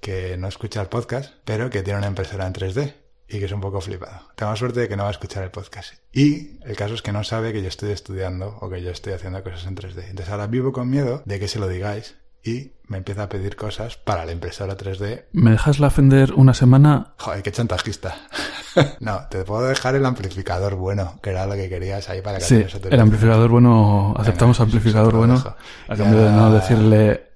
que 0.01 0.37
no 0.37 0.47
escucha 0.47 0.81
el 0.81 0.87
podcast, 0.87 1.33
pero 1.45 1.69
que 1.69 1.83
tiene 1.83 1.99
una 1.99 2.07
impresora 2.07 2.47
en 2.47 2.53
3D 2.53 2.93
y 3.27 3.39
que 3.39 3.45
es 3.45 3.51
un 3.51 3.61
poco 3.61 3.81
flipado. 3.81 4.21
Tengo 4.35 4.55
suerte 4.55 4.81
de 4.81 4.87
que 4.87 4.95
no 4.95 5.03
va 5.03 5.09
a 5.09 5.11
escuchar 5.11 5.43
el 5.43 5.51
podcast. 5.51 5.95
Y 6.13 6.59
el 6.63 6.75
caso 6.75 6.93
es 6.93 7.01
que 7.01 7.11
no 7.11 7.23
sabe 7.23 7.51
que 7.51 7.61
yo 7.61 7.67
estoy 7.67 7.91
estudiando 7.91 8.57
o 8.61 8.69
que 8.69 8.81
yo 8.81 8.91
estoy 8.91 9.13
haciendo 9.13 9.43
cosas 9.43 9.65
en 9.65 9.75
3D. 9.75 10.09
Entonces 10.09 10.29
ahora 10.29 10.47
vivo 10.47 10.71
con 10.71 10.89
miedo 10.89 11.21
de 11.25 11.39
que 11.39 11.47
se 11.47 11.59
lo 11.59 11.67
digáis 11.67 12.15
y 12.47 12.71
me 12.87 12.97
empieza 12.97 13.23
a 13.23 13.29
pedir 13.29 13.57
cosas 13.57 13.97
para 13.97 14.25
la 14.25 14.31
impresora 14.31 14.77
3D. 14.77 15.25
¿Me 15.33 15.51
dejas 15.51 15.79
la 15.79 15.89
Fender 15.89 16.33
una 16.33 16.53
semana? 16.53 17.13
Joder, 17.17 17.43
qué 17.43 17.51
chantajista. 17.51 18.15
no, 19.01 19.27
te 19.29 19.43
puedo 19.43 19.67
dejar 19.67 19.95
el 19.95 20.05
amplificador 20.05 20.75
bueno, 20.75 21.19
que 21.21 21.31
era 21.31 21.45
lo 21.45 21.55
que 21.55 21.67
querías 21.67 22.07
ahí 22.09 22.21
para 22.21 22.37
que 22.37 22.45
Sí, 22.45 22.65
el 22.89 22.99
amplificador 22.99 23.49
bueno, 23.49 24.15
aceptamos 24.17 24.57
Venga, 24.57 24.65
amplificador 24.65 25.15
bueno, 25.15 25.35
a 25.35 25.95
cambio 25.95 26.19
de 26.19 26.31
no 26.31 26.51
decirle... 26.53 27.26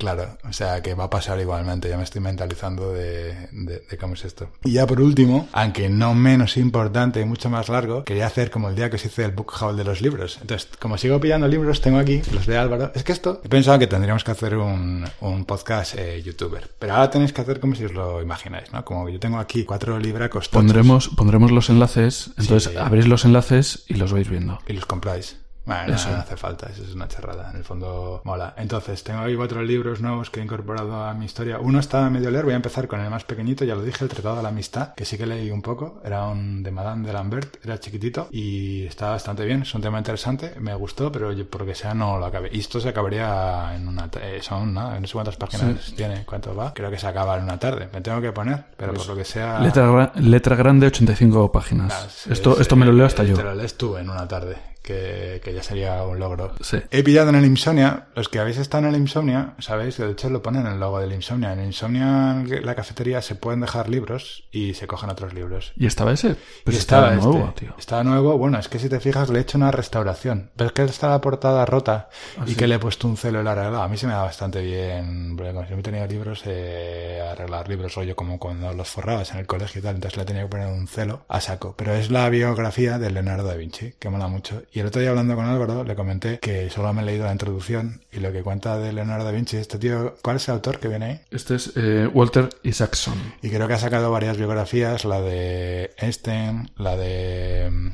Claro, 0.00 0.38
o 0.48 0.52
sea 0.54 0.80
que 0.82 0.94
va 0.94 1.04
a 1.04 1.10
pasar 1.10 1.38
igualmente, 1.40 1.90
ya 1.90 1.98
me 1.98 2.04
estoy 2.04 2.22
mentalizando 2.22 2.90
de, 2.94 3.34
de- 3.52 3.80
de 3.90 3.98
cómo 3.98 4.14
es 4.14 4.24
esto. 4.24 4.48
Y 4.64 4.72
ya 4.72 4.86
por 4.86 4.98
último, 5.02 5.46
aunque 5.52 5.90
no 5.90 6.14
menos 6.14 6.56
importante 6.56 7.20
y 7.20 7.26
mucho 7.26 7.50
más 7.50 7.68
largo, 7.68 8.02
quería 8.04 8.26
hacer 8.26 8.50
como 8.50 8.70
el 8.70 8.76
día 8.76 8.88
que 8.88 8.96
os 8.96 9.04
hice 9.04 9.26
el 9.26 9.32
book 9.32 9.52
haul 9.60 9.76
de 9.76 9.84
los 9.84 10.00
libros. 10.00 10.38
Entonces, 10.40 10.70
como 10.80 10.96
sigo 10.96 11.20
pillando 11.20 11.46
libros, 11.48 11.82
tengo 11.82 11.98
aquí 11.98 12.22
los 12.32 12.46
de 12.46 12.56
Álvaro. 12.56 12.90
Es 12.94 13.04
que 13.04 13.12
esto, 13.12 13.42
he 13.44 13.48
pensado 13.50 13.78
que 13.78 13.86
tendríamos 13.86 14.24
que 14.24 14.30
hacer 14.30 14.56
un, 14.56 15.04
un 15.20 15.44
podcast 15.44 15.94
eh, 15.98 16.22
youtuber, 16.22 16.70
pero 16.78 16.94
ahora 16.94 17.10
tenéis 17.10 17.34
que 17.34 17.42
hacer 17.42 17.60
como 17.60 17.74
si 17.74 17.84
os 17.84 17.92
lo 17.92 18.22
imagináis, 18.22 18.72
¿no? 18.72 18.82
Como 18.86 19.06
yo 19.10 19.20
tengo 19.20 19.38
aquí 19.38 19.64
cuatro 19.64 19.98
libracos 19.98 20.48
Pondremos, 20.48 21.08
pondremos 21.10 21.50
los 21.50 21.68
enlaces, 21.68 22.30
entonces 22.38 22.72
Sí. 22.72 22.78
abrís 22.78 23.06
los 23.06 23.26
enlaces 23.26 23.84
y 23.86 23.94
los 23.94 24.14
vais 24.14 24.30
viendo. 24.30 24.58
y 24.66 24.72
los 24.72 24.86
compráis. 24.86 25.36
Bueno, 25.64 25.94
Eso. 25.94 26.10
no, 26.10 26.16
hace 26.16 26.36
falta, 26.36 26.68
eso 26.68 26.82
es 26.82 26.94
una 26.94 27.06
charrada, 27.06 27.50
en 27.50 27.58
el 27.58 27.64
fondo 27.64 28.22
mola. 28.24 28.54
Entonces, 28.56 29.04
tengo 29.04 29.20
ahí 29.20 29.36
cuatro 29.36 29.62
libros 29.62 30.00
nuevos 30.00 30.30
que 30.30 30.40
he 30.40 30.42
incorporado 30.42 31.04
a 31.04 31.14
mi 31.14 31.26
historia. 31.26 31.58
Uno 31.60 31.78
está 31.78 32.06
a 32.06 32.10
medio 32.10 32.30
leer, 32.30 32.44
voy 32.44 32.54
a 32.54 32.56
empezar 32.56 32.88
con 32.88 33.00
el 33.00 33.10
más 33.10 33.24
pequeñito, 33.24 33.64
ya 33.64 33.74
lo 33.74 33.82
dije, 33.82 34.02
el 34.04 34.10
Tratado 34.10 34.36
de 34.36 34.42
la 34.42 34.48
Amistad, 34.48 34.94
que 34.94 35.04
sí 35.04 35.16
que 35.18 35.26
leí 35.26 35.50
un 35.50 35.62
poco, 35.62 36.00
era 36.04 36.26
un 36.26 36.62
de 36.62 36.70
Madame 36.70 37.06
de 37.06 37.12
Lambert, 37.12 37.64
era 37.64 37.78
chiquitito 37.78 38.28
y 38.30 38.86
está 38.86 39.10
bastante 39.10 39.44
bien, 39.44 39.62
es 39.62 39.74
un 39.74 39.82
tema 39.82 39.98
interesante, 39.98 40.54
me 40.58 40.74
gustó, 40.74 41.12
pero 41.12 41.32
yo, 41.32 41.48
por 41.48 41.60
lo 41.62 41.66
que 41.66 41.74
sea 41.74 41.94
no 41.94 42.18
lo 42.18 42.26
acabé. 42.26 42.48
Y 42.52 42.58
esto 42.60 42.80
se 42.80 42.88
acabaría 42.88 43.74
en 43.76 43.86
una... 43.86 44.08
eh, 44.20 44.40
son, 44.42 44.74
¿no? 44.74 44.98
No 44.98 45.06
sé 45.06 45.12
cuántas 45.12 45.36
páginas 45.36 45.92
tiene, 45.96 46.24
cuánto 46.24 46.54
va, 46.54 46.72
creo 46.74 46.90
que 46.90 46.98
se 46.98 47.06
acaba 47.06 47.36
en 47.36 47.44
una 47.44 47.58
tarde, 47.58 47.88
me 47.92 48.00
tengo 48.00 48.20
que 48.20 48.32
poner, 48.32 48.64
pero 48.76 48.92
por 48.94 49.06
lo 49.06 49.14
que 49.14 49.24
sea... 49.24 49.60
Letra, 49.60 50.12
letra 50.16 50.56
grande, 50.56 50.86
85 50.86 51.52
páginas. 51.52 51.92
Ah, 51.92 52.06
sí, 52.10 52.32
esto, 52.32 52.56
sí, 52.56 52.62
esto 52.62 52.76
me 52.76 52.86
lo 52.86 52.92
leo 52.92 53.06
hasta 53.06 53.22
yo. 53.24 53.36
Te 53.36 53.42
lo 53.44 53.54
lees 53.54 53.76
tú 53.76 53.96
en 53.96 54.08
una 54.10 54.26
tarde, 54.26 54.56
que, 54.82 55.40
que 55.44 55.52
ya 55.54 55.62
sería 55.62 56.02
un 56.04 56.18
logro. 56.18 56.52
Sí. 56.60 56.78
He 56.90 57.02
pillado 57.02 57.30
en 57.30 57.36
el 57.36 57.44
Insomnia, 57.44 58.06
los 58.14 58.28
que 58.28 58.38
habéis 58.38 58.58
estado 58.58 58.84
en 58.86 58.94
el 58.94 59.00
Insomnia, 59.00 59.54
sabéis 59.58 59.96
que 59.96 60.04
de 60.04 60.12
hecho 60.12 60.30
lo 60.30 60.42
ponen 60.42 60.66
en 60.66 60.72
el 60.74 60.80
logo 60.80 60.98
del 61.00 61.12
Insomnia. 61.12 61.52
En 61.52 61.60
el 61.60 61.66
Insomnia, 61.66 62.32
en 62.40 62.66
la 62.66 62.74
cafetería, 62.74 63.22
se 63.22 63.34
pueden 63.34 63.60
dejar 63.60 63.88
libros 63.88 64.44
y 64.52 64.74
se 64.74 64.86
cogen 64.86 65.10
otros 65.10 65.34
libros. 65.34 65.72
¿Y 65.76 65.86
estaba 65.86 66.12
ese? 66.12 66.36
Pues 66.64 66.76
Y 66.76 66.78
estaba 66.78 67.12
estaba 67.14 67.30
nuevo, 67.30 67.48
este. 67.48 67.60
tío. 67.66 67.74
Estaba 67.78 68.04
nuevo. 68.04 68.38
Bueno, 68.38 68.58
es 68.58 68.68
que 68.68 68.78
si 68.78 68.88
te 68.88 69.00
fijas, 69.00 69.30
le 69.30 69.38
he 69.38 69.42
hecho 69.42 69.58
una 69.58 69.70
restauración. 69.70 70.50
¿Ves 70.56 70.72
que 70.72 70.82
está 70.84 71.08
la 71.10 71.20
portada 71.20 71.64
rota 71.66 72.08
Ah, 72.38 72.44
y 72.46 72.54
que 72.54 72.66
le 72.66 72.76
he 72.76 72.78
puesto 72.78 73.06
un 73.08 73.16
celo 73.16 73.40
y 73.40 73.44
lo 73.44 73.50
he 73.50 73.52
arreglado? 73.52 73.82
A 73.82 73.88
mí 73.88 73.96
se 73.96 74.06
me 74.06 74.12
da 74.12 74.22
bastante 74.22 74.60
bien. 74.62 75.34
Porque 75.36 75.52
como 75.52 75.66
siempre 75.66 75.80
he 75.80 75.92
tenido 75.92 76.06
libros, 76.06 76.42
eh, 76.46 77.20
arreglar 77.30 77.68
libros, 77.68 77.94
rollo 77.94 78.14
como 78.16 78.38
cuando 78.38 78.72
los 78.72 78.88
forrabas 78.88 79.30
en 79.32 79.38
el 79.38 79.46
colegio 79.46 79.80
y 79.80 79.82
tal. 79.82 79.94
Entonces 79.96 80.18
le 80.18 80.24
tenía 80.24 80.42
que 80.42 80.48
poner 80.48 80.66
un 80.68 80.86
celo 80.88 81.24
a 81.28 81.40
saco. 81.40 81.74
Pero 81.76 81.94
es 81.94 82.10
la 82.10 82.28
biografía 82.28 82.98
de 82.98 83.10
Leonardo 83.10 83.44
da 83.48 83.54
Vinci, 83.54 83.94
que 83.98 84.08
mola 84.08 84.28
mucho. 84.28 84.62
Y 84.72 84.80
el 84.80 84.86
otro 84.86 85.00
día 85.00 85.10
hablando 85.10 85.34
con 85.34 85.46
Álvaro, 85.46 85.82
le 85.84 85.96
comenté 85.96 86.38
que 86.38 86.70
solo 86.70 86.92
me 86.92 87.02
he 87.02 87.04
leído 87.04 87.24
la 87.24 87.32
introducción 87.32 88.04
y 88.12 88.20
lo 88.20 88.30
que 88.32 88.42
cuenta 88.42 88.78
de 88.78 88.92
Leonardo 88.92 89.24
da 89.24 89.32
Vinci. 89.32 89.56
Este 89.56 89.78
tío, 89.78 90.16
¿cuál 90.22 90.36
es 90.36 90.48
el 90.48 90.54
autor 90.54 90.78
que 90.78 90.88
viene 90.88 91.04
ahí? 91.04 91.20
Este 91.30 91.56
es 91.56 91.72
eh, 91.76 92.08
Walter 92.12 92.48
Isaacson. 92.62 93.18
Y 93.42 93.50
creo 93.50 93.66
que 93.66 93.74
ha 93.74 93.78
sacado 93.78 94.10
varias 94.10 94.36
biografías, 94.36 95.04
la 95.04 95.20
de 95.20 95.90
Einstein, 95.98 96.70
la 96.76 96.96
de 96.96 97.68
mm, 97.70 97.90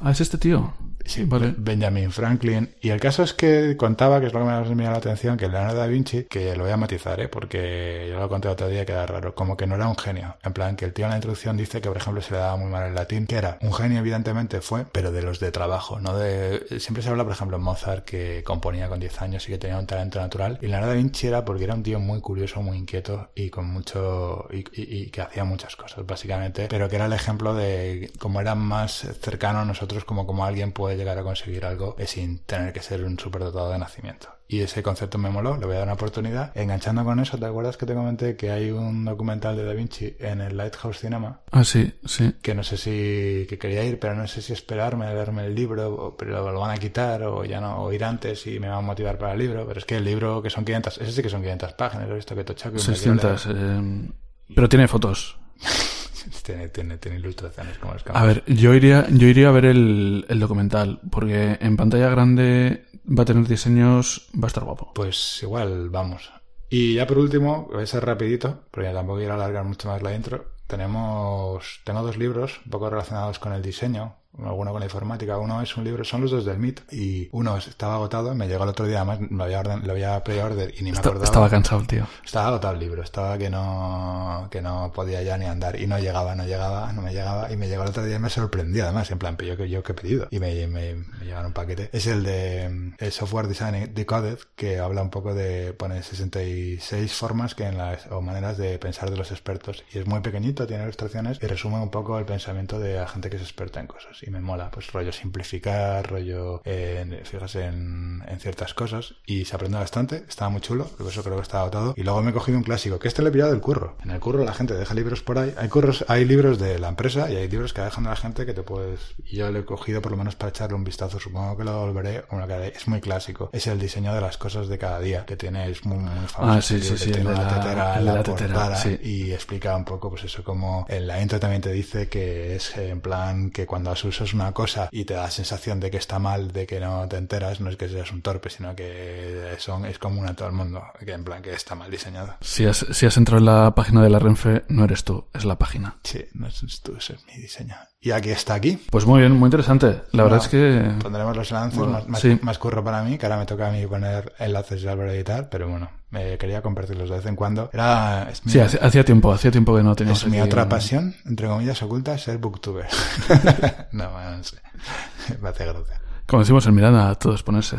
Ah, 0.00 0.10
es 0.10 0.20
este 0.20 0.38
tío. 0.38 0.74
Sí, 1.06 1.24
vale. 1.24 1.54
Benjamin 1.58 2.10
Franklin. 2.10 2.74
Y 2.80 2.88
el 2.88 2.98
caso 2.98 3.22
es 3.22 3.34
que 3.34 3.76
contaba, 3.76 4.20
que 4.20 4.26
es 4.28 4.32
lo 4.32 4.38
que 4.40 4.46
me 4.46 4.52
ha 4.52 4.62
llamado 4.62 4.90
la 4.92 4.96
atención, 4.96 5.36
que 5.36 5.48
Leonardo 5.48 5.76
da 5.78 5.86
Vinci, 5.86 6.24
que 6.24 6.56
lo 6.56 6.64
voy 6.64 6.72
a 6.72 6.78
matizar, 6.78 7.20
¿eh? 7.20 7.28
porque 7.28 8.06
yo 8.10 8.18
lo 8.18 8.28
conté 8.30 8.48
otro 8.48 8.68
día 8.68 8.86
que 8.86 8.92
era 8.92 9.04
raro, 9.04 9.34
como 9.34 9.54
que 9.54 9.66
no 9.66 9.74
era 9.74 9.86
un 9.86 9.98
genio. 9.98 10.36
En 10.42 10.54
plan, 10.54 10.76
que 10.76 10.86
el 10.86 10.94
tío 10.94 11.04
en 11.04 11.10
la 11.10 11.16
introducción 11.16 11.58
dice 11.58 11.82
que, 11.82 11.88
por 11.88 11.98
ejemplo, 11.98 12.22
se 12.22 12.32
le 12.32 12.38
daba 12.38 12.56
muy 12.56 12.70
mal 12.70 12.88
el 12.88 12.94
latín, 12.94 13.26
que 13.26 13.36
era 13.36 13.58
un 13.60 13.74
genio, 13.74 13.98
evidentemente 13.98 14.62
fue, 14.62 14.86
pero 14.92 15.12
de 15.12 15.20
los 15.22 15.40
de 15.40 15.52
trabajo, 15.52 16.00
no 16.00 16.16
de... 16.16 16.64
Siempre 16.80 17.02
se 17.02 17.10
habla, 17.10 17.24
por 17.24 17.34
ejemplo, 17.34 17.58
Mozart, 17.58 18.04
que 18.06 18.42
componía 18.42 18.88
con 18.88 18.98
10 18.98 19.20
años 19.20 19.46
y 19.46 19.52
que 19.52 19.58
tenía 19.58 19.78
un 19.78 19.86
talento 19.86 20.18
natural. 20.20 20.58
Y 20.62 20.68
Leonardo 20.68 20.88
da 20.88 20.94
Vinci 20.94 21.26
era 21.26 21.44
porque 21.44 21.64
era 21.64 21.74
un 21.74 21.82
tío 21.82 22.00
muy 22.00 22.20
curioso, 22.22 22.62
muy 22.62 22.78
inquieto 22.78 23.30
y 23.34 23.50
con 23.50 23.66
mucho... 23.66 24.48
y, 24.50 24.60
y- 24.80 24.94
y 25.04 25.10
que 25.10 25.20
hacía 25.20 25.44
muchas 25.44 25.76
cosas, 25.76 26.06
básicamente, 26.06 26.66
pero 26.70 26.88
que 26.88 26.96
era 26.96 27.06
el 27.06 27.12
ejemplo 27.12 27.54
de 27.54 28.10
cómo 28.18 28.40
era 28.40 28.54
más 28.54 29.06
cercano 29.20 29.58
a 29.60 29.64
nosotros, 29.66 30.04
como, 30.06 30.26
como 30.26 30.44
alguien 30.46 30.72
puede 30.72 30.93
llegar 30.96 31.18
a 31.18 31.22
conseguir 31.22 31.64
algo 31.64 31.96
sin 32.06 32.40
tener 32.40 32.72
que 32.72 32.80
ser 32.80 33.04
un 33.04 33.18
superdotado 33.18 33.70
de 33.70 33.78
nacimiento. 33.78 34.28
Y 34.46 34.60
ese 34.60 34.82
concepto 34.82 35.16
me 35.16 35.30
moló, 35.30 35.56
le 35.56 35.64
voy 35.64 35.74
a 35.74 35.78
dar 35.78 35.86
una 35.88 35.94
oportunidad. 35.94 36.52
Enganchando 36.54 37.02
con 37.02 37.18
eso, 37.18 37.38
¿te 37.38 37.46
acuerdas 37.46 37.78
que 37.78 37.86
te 37.86 37.94
comenté 37.94 38.36
que 38.36 38.50
hay 38.50 38.70
un 38.70 39.04
documental 39.04 39.56
de 39.56 39.64
Da 39.64 39.72
Vinci 39.72 40.16
en 40.18 40.42
el 40.42 40.56
Lighthouse 40.56 40.98
Cinema? 40.98 41.40
Ah, 41.50 41.64
sí, 41.64 41.94
sí. 42.04 42.34
Que 42.42 42.54
no 42.54 42.62
sé 42.62 42.76
si 42.76 43.46
que 43.48 43.58
quería 43.58 43.82
ir, 43.84 43.98
pero 43.98 44.14
no 44.14 44.28
sé 44.28 44.42
si 44.42 44.52
esperarme 44.52 45.06
a 45.06 45.14
leerme 45.14 45.46
el 45.46 45.54
libro, 45.54 46.14
pero 46.18 46.52
lo 46.52 46.60
van 46.60 46.70
a 46.72 46.76
quitar, 46.76 47.22
o 47.22 47.44
ya 47.44 47.60
no, 47.60 47.82
o 47.82 47.92
ir 47.92 48.04
antes 48.04 48.46
y 48.46 48.60
me 48.60 48.68
van 48.68 48.78
a 48.78 48.82
motivar 48.82 49.16
para 49.18 49.32
el 49.32 49.38
libro. 49.38 49.66
Pero 49.66 49.80
es 49.80 49.86
que 49.86 49.96
el 49.96 50.04
libro 50.04 50.42
que 50.42 50.50
son 50.50 50.64
500, 50.64 50.98
ese 50.98 51.12
sí 51.12 51.22
que 51.22 51.30
son 51.30 51.40
500 51.40 51.72
páginas, 51.72 52.06
lo 52.06 52.12
he 52.12 52.16
visto 52.16 52.36
que 52.36 52.44
quiero 52.44 52.78
600. 52.78 53.46
eh, 53.48 54.10
pero 54.54 54.68
tiene 54.68 54.88
fotos. 54.88 55.38
Tiene, 56.42 56.68
tiene, 56.68 56.98
tiene 56.98 57.18
ilustraciones 57.18 57.78
como 57.78 57.94
los 57.94 58.04
A 58.06 58.24
ver, 58.24 58.44
yo 58.46 58.74
iría, 58.74 59.06
yo 59.10 59.26
iría 59.28 59.48
a 59.48 59.52
ver 59.52 59.66
el, 59.66 60.24
el 60.28 60.40
documental, 60.40 61.00
porque 61.10 61.58
en 61.60 61.76
pantalla 61.76 62.08
grande 62.08 62.86
va 63.06 63.22
a 63.22 63.26
tener 63.26 63.46
diseños, 63.46 64.28
va 64.34 64.46
a 64.46 64.48
estar 64.48 64.64
guapo. 64.64 64.92
Pues 64.94 65.40
igual, 65.42 65.90
vamos. 65.90 66.30
Y 66.68 66.94
ya 66.94 67.06
por 67.06 67.18
último, 67.18 67.68
voy 67.70 67.82
a 67.84 67.86
ser 67.86 68.04
rapidito, 68.04 68.64
porque 68.70 68.90
tampoco 68.90 69.18
quiero 69.18 69.34
alargar 69.34 69.64
mucho 69.64 69.88
más 69.88 70.02
la 70.02 70.14
intro. 70.14 70.54
Tenemos, 70.66 71.80
tengo 71.84 72.02
dos 72.02 72.16
libros 72.16 72.60
un 72.64 72.70
poco 72.70 72.90
relacionados 72.90 73.38
con 73.38 73.52
el 73.52 73.62
diseño, 73.62 74.16
alguno 74.42 74.72
con 74.72 74.80
la 74.80 74.86
informática. 74.86 75.38
Uno 75.38 75.62
es 75.62 75.76
un 75.76 75.84
libro, 75.84 76.04
son 76.04 76.22
los 76.22 76.30
dos 76.30 76.44
del 76.44 76.58
MIT, 76.58 76.80
y 76.92 77.28
uno 77.32 77.56
estaba 77.56 77.94
agotado, 77.94 78.34
me 78.34 78.48
llegó 78.48 78.64
el 78.64 78.70
otro 78.70 78.86
día, 78.86 78.98
además 79.02 79.20
lo 79.30 79.44
había, 79.44 79.60
orden- 79.60 79.82
lo 79.84 79.92
había 79.92 80.22
pre-order 80.24 80.72
y 80.76 80.82
ni 80.82 80.90
me 80.90 80.96
Esta- 80.96 81.08
acordaba. 81.08 81.24
estaba 81.24 81.50
cansado 81.50 81.80
el 81.80 81.86
tío. 81.86 82.06
Estaba 82.24 82.48
agotado 82.48 82.74
el 82.74 82.80
libro, 82.80 83.02
estaba 83.02 83.38
que 83.38 83.50
no, 83.50 84.48
que 84.50 84.60
no 84.62 84.92
podía 84.94 85.22
ya 85.22 85.36
ni 85.38 85.44
andar 85.46 85.78
y 85.80 85.86
no 85.86 85.98
llegaba, 85.98 86.34
no 86.34 86.44
llegaba, 86.46 86.92
no 86.92 87.02
me 87.02 87.12
llegaba 87.12 87.50
y 87.52 87.56
me 87.56 87.68
llegó 87.68 87.82
el 87.84 87.90
otro 87.90 88.04
día 88.04 88.16
y 88.16 88.18
me 88.18 88.30
sorprendí 88.30 88.80
además, 88.80 89.10
en 89.10 89.18
plan, 89.18 89.36
pero 89.36 89.50
yo, 89.52 89.56
que- 89.56 89.68
yo 89.68 89.82
que 89.82 89.92
he 89.92 89.94
pedido 89.94 90.28
y 90.30 90.38
me, 90.40 90.66
me, 90.66 90.94
me 90.94 91.24
llegaron 91.24 91.46
un 91.46 91.52
paquete. 91.52 91.90
Es 91.92 92.06
el 92.06 92.22
de 92.24 92.94
el 92.98 93.12
Software 93.12 93.46
Design 93.48 93.92
Decoded 93.94 94.38
que 94.56 94.78
habla 94.80 95.02
un 95.02 95.10
poco 95.10 95.34
de, 95.34 95.72
pone 95.74 96.02
66 96.02 97.12
formas 97.14 97.54
que 97.54 97.64
en 97.66 97.78
las, 97.78 98.06
o 98.10 98.20
maneras 98.20 98.56
de 98.56 98.78
pensar 98.78 99.10
de 99.10 99.16
los 99.16 99.30
expertos 99.30 99.84
y 99.92 99.98
es 99.98 100.06
muy 100.06 100.20
pequeñito, 100.20 100.66
tiene 100.66 100.82
ilustraciones 100.84 101.38
y 101.42 101.46
resume 101.46 101.78
un 101.78 101.90
poco 101.90 102.18
el 102.18 102.24
pensamiento 102.24 102.78
de 102.78 102.96
la 102.96 103.06
gente 103.08 103.30
que 103.30 103.36
es 103.36 103.42
experta 103.42 103.80
en 103.80 103.86
cosas 103.86 104.22
y 104.26 104.30
me 104.30 104.40
mola, 104.40 104.70
pues 104.70 104.92
rollo 104.92 105.12
simplificar, 105.12 106.08
rollo, 106.10 106.62
eh, 106.64 107.22
fíjate 107.24 107.64
en, 107.64 108.22
en 108.26 108.40
ciertas 108.40 108.74
cosas 108.74 109.14
y 109.26 109.44
se 109.44 109.54
aprende 109.54 109.78
bastante, 109.78 110.24
estaba 110.28 110.48
muy 110.50 110.60
chulo, 110.60 110.84
por 110.84 111.06
eso 111.08 111.22
creo 111.22 111.36
que 111.36 111.42
está 111.42 111.60
agotado. 111.60 111.94
Y 111.96 112.02
luego 112.02 112.22
me 112.22 112.30
he 112.30 112.34
cogido 112.34 112.58
un 112.58 112.64
clásico, 112.64 112.98
que 112.98 113.08
este 113.08 113.22
le 113.22 113.28
he 113.28 113.32
pillado 113.32 113.50
del 113.52 113.60
curro. 113.60 113.96
En 114.04 114.10
el 114.10 114.20
curro 114.20 114.44
la 114.44 114.54
gente 114.54 114.74
deja 114.74 114.94
libros 114.94 115.22
por 115.22 115.38
ahí, 115.38 115.54
hay 115.56 115.68
curros, 115.68 116.04
hay 116.08 116.24
libros 116.24 116.58
de 116.58 116.78
la 116.78 116.88
empresa 116.88 117.30
y 117.30 117.36
hay 117.36 117.48
libros 117.48 117.72
que 117.72 117.80
dejan 117.82 118.04
de 118.04 118.10
la 118.10 118.16
gente 118.16 118.46
que 118.46 118.54
te 118.54 118.62
puedes, 118.62 119.00
yo 119.30 119.50
lo 119.50 119.58
he 119.60 119.64
cogido 119.64 120.00
por 120.02 120.12
lo 120.12 120.18
menos 120.18 120.36
para 120.36 120.50
echarle 120.50 120.74
un 120.76 120.84
vistazo, 120.84 121.18
supongo 121.20 121.56
que 121.56 121.64
lo 121.64 121.80
volveré, 121.80 122.24
bueno, 122.30 122.46
que 122.46 122.68
es 122.68 122.88
muy 122.88 123.00
clásico, 123.00 123.50
es 123.52 123.66
el 123.66 123.78
diseño 123.78 124.14
de 124.14 124.20
las 124.20 124.38
cosas 124.38 124.68
de 124.68 124.78
cada 124.78 125.00
día, 125.00 125.24
que 125.26 125.36
tiene, 125.36 125.70
es 125.70 125.84
muy, 125.84 125.98
muy 125.98 126.26
famoso. 126.28 126.58
Ah, 126.58 126.62
sí, 126.62 126.80
sí, 126.80 126.96
sí, 126.96 127.10
tiene 127.12 127.32
la- 127.32 127.48
tetera 127.48 128.00
la 128.00 128.14
la 128.14 128.22
tetera, 128.22 128.54
portada 128.54 128.76
sí. 128.76 128.98
y 129.02 129.32
explica 129.32 129.76
un 129.76 129.84
poco, 129.84 130.10
pues 130.10 130.24
eso, 130.24 130.42
como 130.44 130.86
en 130.88 131.06
la 131.06 131.20
intro 131.20 131.38
también 131.40 131.62
te 131.62 131.72
dice 131.72 132.08
que 132.08 132.56
es 132.56 132.76
en 132.76 133.00
plan 133.00 133.50
que 133.50 133.66
cuando 133.66 133.90
usas 134.14 134.34
una 134.34 134.52
cosa 134.52 134.88
y 134.90 135.04
te 135.04 135.14
da 135.14 135.22
la 135.22 135.30
sensación 135.30 135.80
de 135.80 135.90
que 135.90 135.96
está 135.96 136.18
mal, 136.18 136.52
de 136.52 136.66
que 136.66 136.80
no 136.80 137.06
te 137.08 137.16
enteras, 137.16 137.60
no 137.60 137.70
es 137.70 137.76
que 137.76 137.88
seas 137.88 138.12
un 138.12 138.22
torpe, 138.22 138.50
sino 138.50 138.74
que 138.74 139.54
son, 139.58 139.84
es 139.84 139.98
común 139.98 140.26
a 140.26 140.34
todo 140.34 140.48
el 140.48 140.54
mundo, 140.54 140.82
que 141.04 141.12
en 141.12 141.24
plan 141.24 141.42
que 141.42 141.52
está 141.52 141.74
mal 141.74 141.90
diseñado. 141.90 142.34
Si 142.40 142.64
has, 142.66 142.86
si 142.90 143.06
has 143.06 143.16
entrado 143.16 143.38
en 143.38 143.46
la 143.46 143.74
página 143.74 144.02
de 144.02 144.10
la 144.10 144.18
Renfe, 144.18 144.64
no 144.68 144.84
eres 144.84 145.04
tú, 145.04 145.26
es 145.34 145.44
la 145.44 145.58
página. 145.58 145.96
Sí, 146.04 146.24
no 146.34 146.46
es 146.46 146.80
tú, 146.82 146.96
es 146.96 147.12
mi 147.26 147.40
diseño. 147.40 147.74
Y 148.00 148.10
aquí 148.10 148.30
está 148.30 148.54
aquí. 148.54 148.78
Pues 148.90 149.06
muy 149.06 149.20
bien, 149.20 149.32
muy 149.32 149.46
interesante. 149.46 150.02
La 150.12 150.24
verdad 150.24 150.40
es 150.42 150.48
que... 150.48 150.92
Pondremos 151.02 151.36
los 151.36 151.50
enlaces, 151.50 151.78
Bueno, 151.78 151.92
más, 151.92 152.08
más, 152.08 152.20
sí. 152.20 152.38
más 152.42 152.58
curro 152.58 152.84
para 152.84 153.02
mí, 153.02 153.16
que 153.18 153.26
ahora 153.26 153.38
me 153.38 153.46
toca 153.46 153.68
a 153.68 153.70
mí 153.72 153.86
poner 153.86 154.34
enlaces 154.38 154.84
y 154.84 155.24
tal, 155.24 155.48
pero 155.48 155.68
bueno, 155.68 155.90
me 156.14 156.38
quería 156.38 156.62
compartirlos 156.62 157.10
de 157.10 157.16
vez 157.16 157.26
en 157.26 157.36
cuando. 157.36 157.68
Era, 157.72 158.28
mi, 158.44 158.52
Sí, 158.52 158.60
hacía, 158.60 159.04
tiempo, 159.04 159.32
hacía 159.32 159.50
tiempo 159.50 159.76
que 159.76 159.82
no 159.82 159.94
teníamos 159.96 160.22
es 160.22 160.30
mi 160.30 160.40
otra 160.40 160.68
pasión, 160.68 161.14
entre 161.26 161.48
comillas, 161.48 161.82
oculta, 161.82 162.16
ser 162.16 162.38
booktuber. 162.38 162.86
no, 163.92 164.10
no 164.36 164.44
sé. 164.44 164.58
Me 165.42 165.48
hace 165.48 165.66
gracia. 165.66 166.00
Como 166.26 166.42
decimos 166.42 166.66
en 166.66 166.74
Miranda, 166.74 167.14
todo 167.16 167.34
es 167.34 167.42
ponerse. 167.42 167.78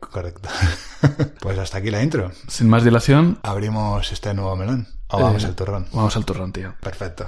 Correcto. 0.00 0.48
pues 1.40 1.58
hasta 1.58 1.78
aquí 1.78 1.90
la 1.90 2.02
intro. 2.02 2.30
Sin 2.46 2.68
más 2.68 2.84
dilación, 2.84 3.38
Abrimos 3.42 4.12
este 4.12 4.34
nuevo 4.34 4.54
melón. 4.54 4.86
O 5.08 5.18
vamos 5.20 5.44
Eh, 5.44 5.46
al 5.46 5.54
turrón. 5.54 5.86
vamos 5.92 6.14
al 6.16 6.24
turrón, 6.26 6.52
tío. 6.52 6.74
Perfecto. 6.80 7.26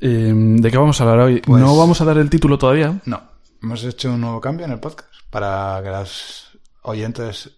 Eh, 0.00 0.32
¿De 0.34 0.70
qué 0.70 0.78
vamos 0.78 1.00
a 1.00 1.04
hablar 1.04 1.18
hoy? 1.26 1.40
Pues- 1.40 1.60
No 1.60 1.76
vamos 1.76 2.00
a 2.00 2.04
dar 2.04 2.18
el 2.18 2.30
título 2.30 2.58
todavía. 2.58 3.00
No, 3.06 3.20
hemos 3.62 3.82
hecho 3.82 4.12
un 4.12 4.20
nuevo 4.20 4.40
cambio 4.40 4.66
en 4.66 4.72
el 4.72 4.78
podcast 4.78 5.08
para 5.30 5.80
que 5.82 5.90
las 5.90 6.44
oyentes 6.82 7.50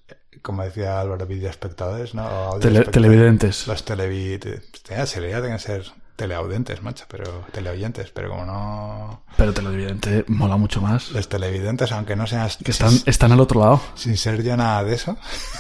como 0.43 0.63
decía 0.63 1.01
Álvaro, 1.01 1.27
videoespectadores, 1.27 2.15
¿no? 2.15 2.59
Tele- 2.61 2.85
televidentes. 2.85 3.67
Los 3.67 3.85
televidentes. 3.85 4.63
Tenía, 4.83 5.07
se 5.07 5.21
leía, 5.21 5.41
tienen 5.41 5.59
que 5.59 5.63
ser 5.63 5.85
teleaudientes, 6.21 6.83
macho, 6.83 7.07
pero 7.09 7.47
teleoyentes, 7.51 8.11
pero 8.11 8.29
como 8.29 8.45
no... 8.45 9.23
Pero 9.39 9.55
televidente 9.55 10.27
mola 10.29 10.59
mucho 10.59 10.83
más. 10.83 11.13
Los 11.13 11.31
televidentes, 11.31 11.91
aunque 11.93 12.15
no 12.15 12.27
sean... 12.27 12.47
Que 12.63 12.73
están, 12.73 12.93
están 13.07 13.33
al 13.33 13.41
otro 13.41 13.61
lado. 13.61 13.81
sin 13.95 14.19
ser 14.19 14.43
yo 14.43 14.55
nada 14.55 14.85
de 14.85 14.95
eso, 14.97 15.17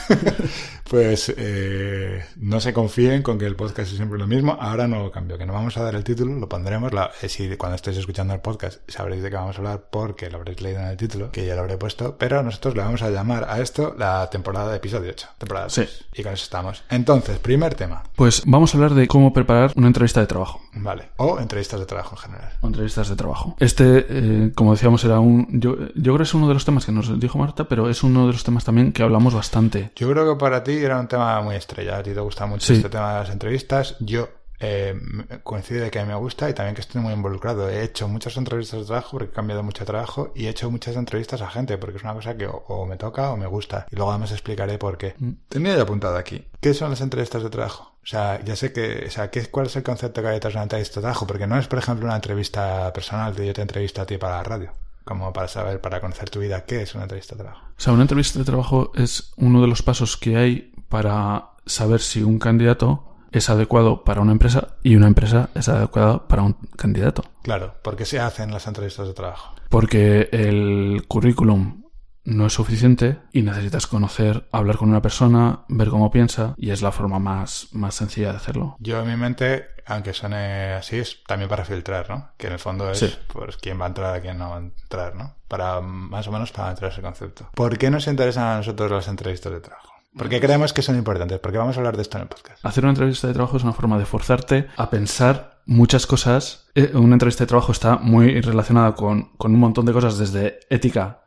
pues 0.90 1.33
eh, 1.37 2.25
no 2.37 2.61
se 2.61 2.73
confíen 2.75 3.23
con 3.23 3.38
que 3.38 3.46
el 3.46 3.57
podcast 3.57 3.90
es 3.90 3.96
siempre 3.96 4.18
lo 4.18 4.27
mismo. 4.27 4.59
Ahora 4.61 4.87
no 4.88 4.99
lo 5.03 5.11
cambio, 5.11 5.38
que 5.38 5.46
no 5.46 5.53
vamos 5.53 5.77
a 5.79 5.83
dar 5.83 5.94
el 5.94 6.05
título, 6.05 6.35
lo 6.38 6.49
pondremos. 6.49 6.92
La, 6.92 7.11
eh, 7.23 7.29
si 7.31 7.57
cuando 7.57 7.77
estéis 7.77 7.96
escuchando 7.96 8.35
el 8.35 8.40
podcast 8.40 8.81
sabréis 8.88 9.23
de 9.23 9.31
qué 9.31 9.37
vamos 9.37 9.57
a 9.57 9.59
hablar 9.61 9.85
porque 9.90 10.29
lo 10.29 10.38
habréis 10.38 10.61
leído 10.61 10.81
en 10.81 10.88
el 10.88 10.96
título, 10.96 11.31
que 11.31 11.46
ya 11.46 11.55
lo 11.55 11.62
habré 11.62 11.77
puesto. 11.79 12.16
Pero 12.18 12.42
nosotros 12.42 12.75
le 12.75 12.83
vamos 12.83 13.03
a 13.03 13.11
llamar 13.11 13.46
a 13.49 13.61
esto 13.61 13.94
la 13.96 14.29
temporada 14.31 14.70
de 14.73 14.77
episodio 14.77 15.11
8. 15.11 15.29
Temporada 15.38 15.70
Sí. 15.70 15.83
3. 15.83 16.05
Y 16.16 16.23
con 16.23 16.33
eso 16.35 16.44
estamos. 16.44 16.83
Entonces, 16.90 17.38
primer 17.38 17.75
tema. 17.77 18.03
Pues 18.16 18.42
vamos 18.44 18.75
a 18.75 18.77
hablar 18.77 18.94
de 18.94 19.07
cómo 19.07 19.33
preparar 19.33 19.73
una 19.77 19.87
entrevista 19.87 20.20
de 20.20 20.27
trabajo. 20.27 20.50
Vale. 20.75 21.11
O 21.17 21.39
entrevistas 21.39 21.81
de 21.81 21.87
trabajo 21.87 22.17
en 22.17 22.23
general. 22.23 22.53
O 22.61 22.67
entrevistas 22.67 23.09
de 23.09 23.17
trabajo. 23.17 23.57
Este, 23.59 24.07
eh, 24.09 24.53
como 24.55 24.73
decíamos, 24.73 25.05
era 25.05 25.21
un. 25.21 25.47
Yo, 25.61 25.77
yo 25.95 26.03
creo 26.03 26.17
que 26.19 26.23
es 26.25 26.35
uno 26.35 26.49
de 26.49 26.55
los 26.55 26.65
temas 26.65 26.85
que 26.87 26.93
nos 26.93 27.19
dijo 27.21 27.39
Marta, 27.39 27.65
pero 27.69 27.89
es 27.89 28.03
uno 28.03 28.27
de 28.27 28.33
los 28.33 28.45
temas 28.45 28.65
también 28.65 28.93
que 28.93 29.03
hablamos 29.03 29.35
bastante. 29.35 29.91
Yo 29.97 30.11
creo 30.11 30.33
que 30.35 30.39
para 30.39 30.63
ti 30.65 30.73
era 30.79 30.99
un 30.99 31.09
tema 31.09 31.41
muy 31.43 31.57
estrella. 31.57 31.99
A 31.99 32.03
ti 32.03 32.13
te 32.13 32.21
gusta 32.21 32.47
mucho 32.47 32.67
Sí. 32.67 32.75
este 32.75 32.89
tema 32.89 33.13
de 33.15 33.21
las 33.21 33.31
entrevistas. 33.31 33.97
Yo 34.01 34.29
eh, 34.63 34.95
coincide 35.43 35.81
de 35.81 35.91
que 35.91 36.05
me 36.05 36.15
gusta 36.15 36.51
y 36.51 36.53
también 36.55 36.75
que 36.75 36.83
estoy 36.83 37.01
muy 37.01 37.15
involucrado. 37.15 37.69
He 37.71 37.83
hecho 37.83 38.07
muchas 38.09 38.37
entrevistas 38.37 38.81
de 38.81 38.87
trabajo 38.87 39.13
porque 39.13 39.31
he 39.33 39.35
cambiado 39.35 39.63
mucho 39.63 39.81
de 39.81 39.87
trabajo 39.87 40.33
y 40.35 40.47
he 40.47 40.49
hecho 40.51 40.71
muchas 40.71 40.97
entrevistas 40.97 41.41
a 41.41 41.49
gente 41.49 41.79
porque 41.79 41.97
es 41.97 42.03
una 42.05 42.13
cosa 42.15 42.37
que 42.37 42.47
o, 42.47 42.65
o 42.69 42.85
me 42.87 42.97
toca 42.97 43.31
o 43.33 43.37
me 43.39 43.47
gusta. 43.47 43.87
Y 43.91 43.97
luego 43.97 44.11
además 44.11 44.33
explicaré 44.33 44.77
por 44.77 44.99
qué. 44.99 45.15
Mm. 45.19 45.31
Tenía 45.49 45.77
ya 45.77 45.83
apuntado 45.83 46.17
aquí. 46.19 46.45
¿Qué 46.61 46.75
son 46.75 46.91
las 46.91 47.01
entrevistas 47.01 47.43
de 47.43 47.49
trabajo? 47.49 47.89
O 48.03 48.07
sea, 48.07 48.43
ya 48.45 48.57
sé 48.57 48.73
que, 48.73 49.05
o 49.07 49.11
sea, 49.11 49.31
¿qué, 49.31 49.47
¿cuál 49.47 49.67
es 49.67 49.77
el 49.77 49.83
concepto 49.83 50.23
que 50.23 50.29
hay 50.29 50.35
detrás 50.35 50.55
de 50.55 50.59
una 50.59 50.65
entrevista 50.65 50.97
de 50.97 51.03
trabajo? 51.03 51.27
Porque 51.27 51.47
no 51.47 51.59
es, 51.59 51.67
por 51.67 51.79
ejemplo, 51.79 52.07
una 52.07 52.17
entrevista 52.17 52.93
personal 52.93 53.35
que 53.35 53.47
yo 53.47 53.53
te 53.53 53.63
entrevisto 53.63 54.01
a 54.01 54.07
ti 54.07 54.17
para 54.17 54.37
la 54.37 54.43
radio. 54.43 54.73
Como 55.05 55.33
para 55.33 55.49
saber, 55.49 55.81
para 55.81 56.01
conocer 56.01 56.31
tu 56.31 56.41
vida, 56.41 56.65
¿qué 56.65 56.83
es 56.83 56.95
una 56.95 57.05
entrevista 57.05 57.35
de 57.35 57.43
trabajo? 57.43 57.67
O 57.67 57.81
sea, 57.81 57.93
una 57.93 58.03
entrevista 58.03 58.39
de 58.39 58.45
trabajo 58.45 58.93
es 58.95 59.33
uno 59.37 59.61
de 59.61 59.67
los 59.67 59.83
pasos 59.83 60.17
que 60.17 60.37
hay 60.37 60.73
para 60.89 61.51
saber 61.67 62.01
si 62.01 62.23
un 62.23 62.39
candidato 62.39 63.05
es 63.33 63.49
adecuado 63.49 64.05
para 64.05 64.21
una 64.21 64.33
empresa 64.33 64.77
y 64.83 64.97
una 64.97 65.07
empresa 65.07 65.51
es 65.55 65.69
adecuada 65.69 66.27
para 66.27 66.43
un 66.43 66.55
candidato. 66.77 67.25
Claro, 67.43 67.75
¿por 67.83 67.97
qué 67.97 68.05
se 68.05 68.19
hacen 68.19 68.51
las 68.51 68.67
entrevistas 68.67 69.07
de 69.07 69.15
trabajo? 69.15 69.55
Porque 69.69 70.29
el 70.33 71.05
currículum 71.07 71.85
no 72.31 72.47
es 72.47 72.53
suficiente 72.53 73.19
y 73.33 73.43
necesitas 73.43 73.87
conocer, 73.87 74.49
hablar 74.53 74.77
con 74.77 74.88
una 74.88 75.03
persona, 75.03 75.61
ver 75.69 75.88
cómo 75.88 76.11
piensa 76.11 76.55
y 76.57 76.71
es 76.71 76.81
la 76.83 76.93
forma 76.93 77.19
más, 77.19 77.69
más 77.73 77.95
sencilla 77.95 78.31
de 78.31 78.37
hacerlo. 78.37 78.77
Yo 78.79 79.01
en 79.01 79.09
mi 79.09 79.16
mente, 79.16 79.66
aunque 79.87 80.12
suene 80.14 80.73
así, 80.75 80.97
es 80.99 81.23
también 81.27 81.49
para 81.49 81.64
filtrar, 81.64 82.09
¿no? 82.09 82.31
Que 82.37 82.47
en 82.47 82.55
el 82.55 82.59
fondo 82.59 82.90
es 82.90 82.99
Sí. 82.99 83.14
pues 83.33 83.57
quién 83.57 83.81
va 83.81 83.85
a 83.85 83.88
entrar 83.88 84.14
a 84.14 84.21
quién 84.21 84.38
no 84.38 84.51
va 84.51 84.57
a 84.57 84.61
entrar, 84.61 85.14
¿no? 85.16 85.35
Para 85.49 85.81
más 85.81 86.27
o 86.29 86.33
menos 86.33 86.53
para 86.53 86.71
entrar 86.71 86.93
ese 86.93 87.03
concepto. 87.03 87.51
¿Por 87.55 87.77
qué 87.79 87.90
nos 87.90 88.07
interesan 88.07 88.45
a 88.45 88.57
nosotros 88.59 88.90
las 88.90 89.09
entrevistas 89.09 89.53
de 89.53 89.61
trabajo? 89.61 89.90
¿Por 90.16 90.29
qué 90.29 90.40
creemos 90.40 90.73
que 90.73 90.83
son 90.83 90.97
importantes? 90.97 91.38
Porque 91.38 91.59
vamos 91.59 91.77
a 91.77 91.81
hablar 91.81 91.95
de 91.97 92.03
esto 92.03 92.16
en 92.19 92.23
el 92.23 92.29
podcast. 92.29 92.64
Hacer 92.66 92.85
una 92.85 92.93
entrevista 92.93 93.29
de 93.29 93.33
trabajo 93.35 93.57
es 93.57 93.62
una 93.62 93.73
forma 93.73 93.97
de 93.99 94.07
forzarte 94.07 94.66
a 94.77 94.90
pensar 94.90 95.61
muchas 95.66 96.05
cosas. 96.07 96.69
Eh, 96.75 96.90
Una 96.95 97.14
entrevista 97.14 97.45
de 97.45 97.49
trabajo 97.49 97.71
está 97.71 97.97
muy 97.97 98.40
relacionada 98.40 98.95
con, 98.97 99.31
con 99.37 99.55
un 99.55 99.61
montón 99.61 99.87
de 99.87 99.93
cosas, 99.93 100.19
desde 100.19 100.59
ética 100.69 101.21